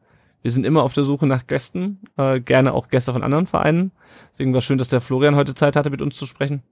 wir 0.42 0.52
sind 0.52 0.66
immer 0.66 0.84
auf 0.84 0.94
der 0.94 1.04
Suche 1.04 1.28
nach 1.28 1.48
Gästen, 1.48 2.00
äh, 2.18 2.40
gerne 2.40 2.74
auch 2.74 2.90
Gäste 2.90 3.14
von 3.14 3.24
anderen 3.24 3.48
Vereinen. 3.48 3.92
Deswegen 4.34 4.54
war 4.54 4.62
schön, 4.62 4.78
dass 4.78 4.90
der 4.90 5.02
Florian 5.02 5.36
heute 5.36 5.54
Zeit 5.54 5.76
hatte, 5.76 5.90
mit 5.90 6.02
uns 6.02 6.18
zu 6.18 6.26
sprechen. 6.26 6.64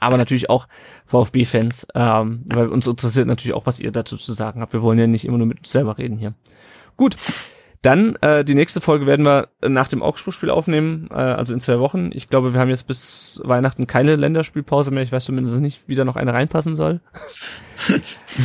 Aber 0.00 0.16
natürlich 0.16 0.50
auch 0.50 0.68
VfB-Fans, 1.06 1.86
ähm, 1.94 2.42
weil 2.46 2.68
uns 2.68 2.86
interessiert 2.86 3.26
natürlich 3.26 3.54
auch, 3.54 3.66
was 3.66 3.80
ihr 3.80 3.92
dazu 3.92 4.16
zu 4.16 4.32
sagen 4.32 4.60
habt. 4.60 4.72
Wir 4.72 4.82
wollen 4.82 4.98
ja 4.98 5.06
nicht 5.06 5.24
immer 5.24 5.38
nur 5.38 5.46
mit 5.46 5.58
uns 5.58 5.72
selber 5.72 5.98
reden 5.98 6.18
hier. 6.18 6.34
Gut. 6.96 7.16
Dann 7.82 8.16
äh, 8.22 8.44
die 8.44 8.56
nächste 8.56 8.80
Folge 8.80 9.06
werden 9.06 9.24
wir 9.24 9.50
nach 9.62 9.86
dem 9.86 10.02
Augsburg-Spiel 10.02 10.50
aufnehmen, 10.50 11.08
äh, 11.12 11.14
also 11.14 11.54
in 11.54 11.60
zwei 11.60 11.78
Wochen. 11.78 12.10
Ich 12.12 12.28
glaube, 12.28 12.52
wir 12.52 12.60
haben 12.60 12.70
jetzt 12.70 12.88
bis 12.88 13.40
Weihnachten 13.44 13.86
keine 13.86 14.16
Länderspielpause 14.16 14.90
mehr. 14.90 15.04
Ich 15.04 15.12
weiß 15.12 15.24
zumindest 15.24 15.60
nicht, 15.60 15.86
wie 15.86 15.94
da 15.94 16.04
noch 16.04 16.16
eine 16.16 16.32
reinpassen 16.32 16.74
soll. 16.74 17.00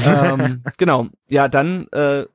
ähm, 0.07 0.61
genau. 0.77 1.07
Ja, 1.27 1.47
dann 1.47 1.87
äh, 1.87 2.25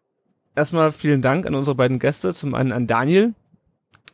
erstmal 0.58 0.92
vielen 0.92 1.22
Dank 1.22 1.46
an 1.46 1.54
unsere 1.54 1.74
beiden 1.74 1.98
Gäste. 1.98 2.34
Zum 2.34 2.54
einen 2.54 2.72
an 2.72 2.86
Daniel 2.86 3.34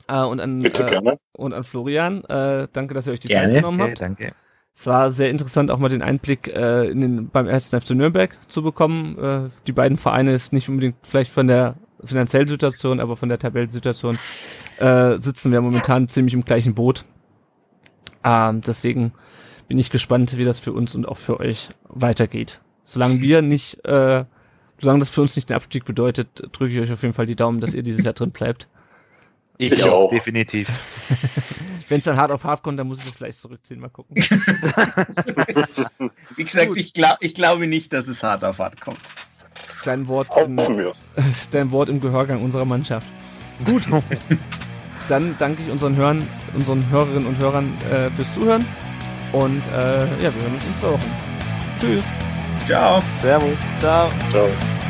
äh, 0.09 0.23
und 0.23 0.41
an 0.41 0.65
äh, 0.65 1.17
und 1.33 1.53
an 1.53 1.65
Florian. 1.65 2.25
Äh, 2.25 2.69
danke, 2.73 2.95
dass 2.95 3.07
ihr 3.07 3.13
euch 3.13 3.21
die 3.21 3.29
gerne. 3.29 3.49
Zeit 3.49 3.57
genommen 3.57 3.81
habt. 3.81 3.93
Okay, 3.93 4.01
danke. 4.01 4.33
Es 4.77 4.87
war 4.89 5.11
sehr 5.11 5.31
interessant, 5.31 5.71
auch 5.71 5.79
mal 5.79 5.89
den 5.89 6.03
Einblick 6.03 6.49
äh, 6.49 6.89
in 6.91 7.01
den, 7.01 7.29
beim 7.29 7.47
ersten 7.47 7.81
FC 7.81 7.91
Nürnberg 7.91 8.37
zu 8.49 8.63
bekommen. 8.63 9.17
Äh, 9.19 9.51
die 9.67 9.73
beiden 9.73 9.97
Vereine 9.97 10.33
ist 10.33 10.53
nicht 10.53 10.69
unbedingt 10.69 10.97
vielleicht 11.03 11.31
von 11.31 11.47
der 11.47 11.77
finanziellen 12.05 12.49
Situation, 12.49 12.99
aber 12.99 13.17
von 13.17 13.29
der 13.29 13.39
Tabellensituation 13.39 14.19
äh, 14.81 15.21
sitzen 15.21 15.53
wir 15.53 15.61
momentan 15.61 16.09
ziemlich 16.09 16.35
im 16.35 16.45
gleichen 16.45 16.75
Boot. 16.75 17.05
Ähm, 18.25 18.63
deswegen 18.63 19.13
bin 19.69 19.79
ich 19.79 19.91
gespannt, 19.91 20.37
wie 20.37 20.45
das 20.45 20.59
für 20.59 20.73
uns 20.73 20.97
und 20.97 21.07
auch 21.07 21.19
für 21.19 21.39
euch 21.39 21.69
weitergeht. 21.89 22.61
Solange 22.83 23.21
wir 23.21 23.43
nicht, 23.43 23.85
äh, 23.85 24.25
solange 24.85 25.01
das 25.01 25.09
für 25.09 25.23
uns 25.23 25.35
nicht 25.35 25.51
den 25.51 25.57
Abstieg 25.57 25.85
bedeutet, 25.85 26.29
drücke 26.53 26.73
ich 26.75 26.81
euch 26.81 26.93
auf 26.93 27.03
jeden 27.03 27.15
Fall 27.15 27.27
die 27.27 27.37
Daumen, 27.37 27.61
dass 27.61 27.75
ihr 27.75 27.83
dieses 27.83 28.05
Jahr 28.05 28.15
drin 28.15 28.31
bleibt. 28.31 28.69
Ich, 29.59 29.73
ich 29.73 29.85
auch, 29.85 30.11
definitiv. 30.11 30.69
Wenn 31.89 31.99
es 31.99 32.05
dann 32.05 32.17
hart 32.17 32.31
auf 32.33 32.45
hart 32.45 32.63
kommt, 32.63 32.79
dann 32.79 32.89
muss 32.89 32.99
ich 33.01 33.05
das 33.05 33.17
vielleicht 33.17 33.39
zurückziehen, 33.39 33.81
mal 33.81 33.89
gucken. 33.89 34.17
Wie 36.37 36.45
gesagt, 36.45 36.77
ich, 36.77 36.93
glaub, 36.93 37.19
ich 37.21 37.35
glaube 37.35 37.67
nicht, 37.67 37.93
dass 37.93 38.09
es 38.09 38.23
hart 38.23 38.43
auf 38.45 38.59
hart 38.59 38.81
kommt 38.81 39.01
dein 39.85 40.09
Wort, 40.09 40.29
im, 40.39 40.57
dein 41.51 41.71
Wort 41.71 41.89
im 41.89 42.01
Gehörgang 42.01 42.43
unserer 42.43 42.65
Mannschaft. 42.65 43.07
Gut. 43.65 43.83
Dann 45.09 45.35
danke 45.39 45.63
ich 45.63 45.71
unseren 45.71 45.97
Hörern, 45.97 46.27
unseren 46.55 46.89
Hörerinnen 46.91 47.27
und 47.27 47.39
Hörern 47.39 47.73
äh, 47.93 48.11
fürs 48.11 48.35
Zuhören. 48.35 48.65
Und 49.33 49.63
äh, 49.73 50.01
ja, 50.23 50.35
wir 50.35 50.43
hören 50.43 50.55
uns 50.55 50.65
in 50.65 50.75
zwei 50.81 50.89
Wochen. 50.89 51.11
Tschüss. 51.81 52.34
Ciao. 52.67 53.03
Servus. 53.19 53.59
Ciao. 53.81 54.09
Ciao. 54.31 54.84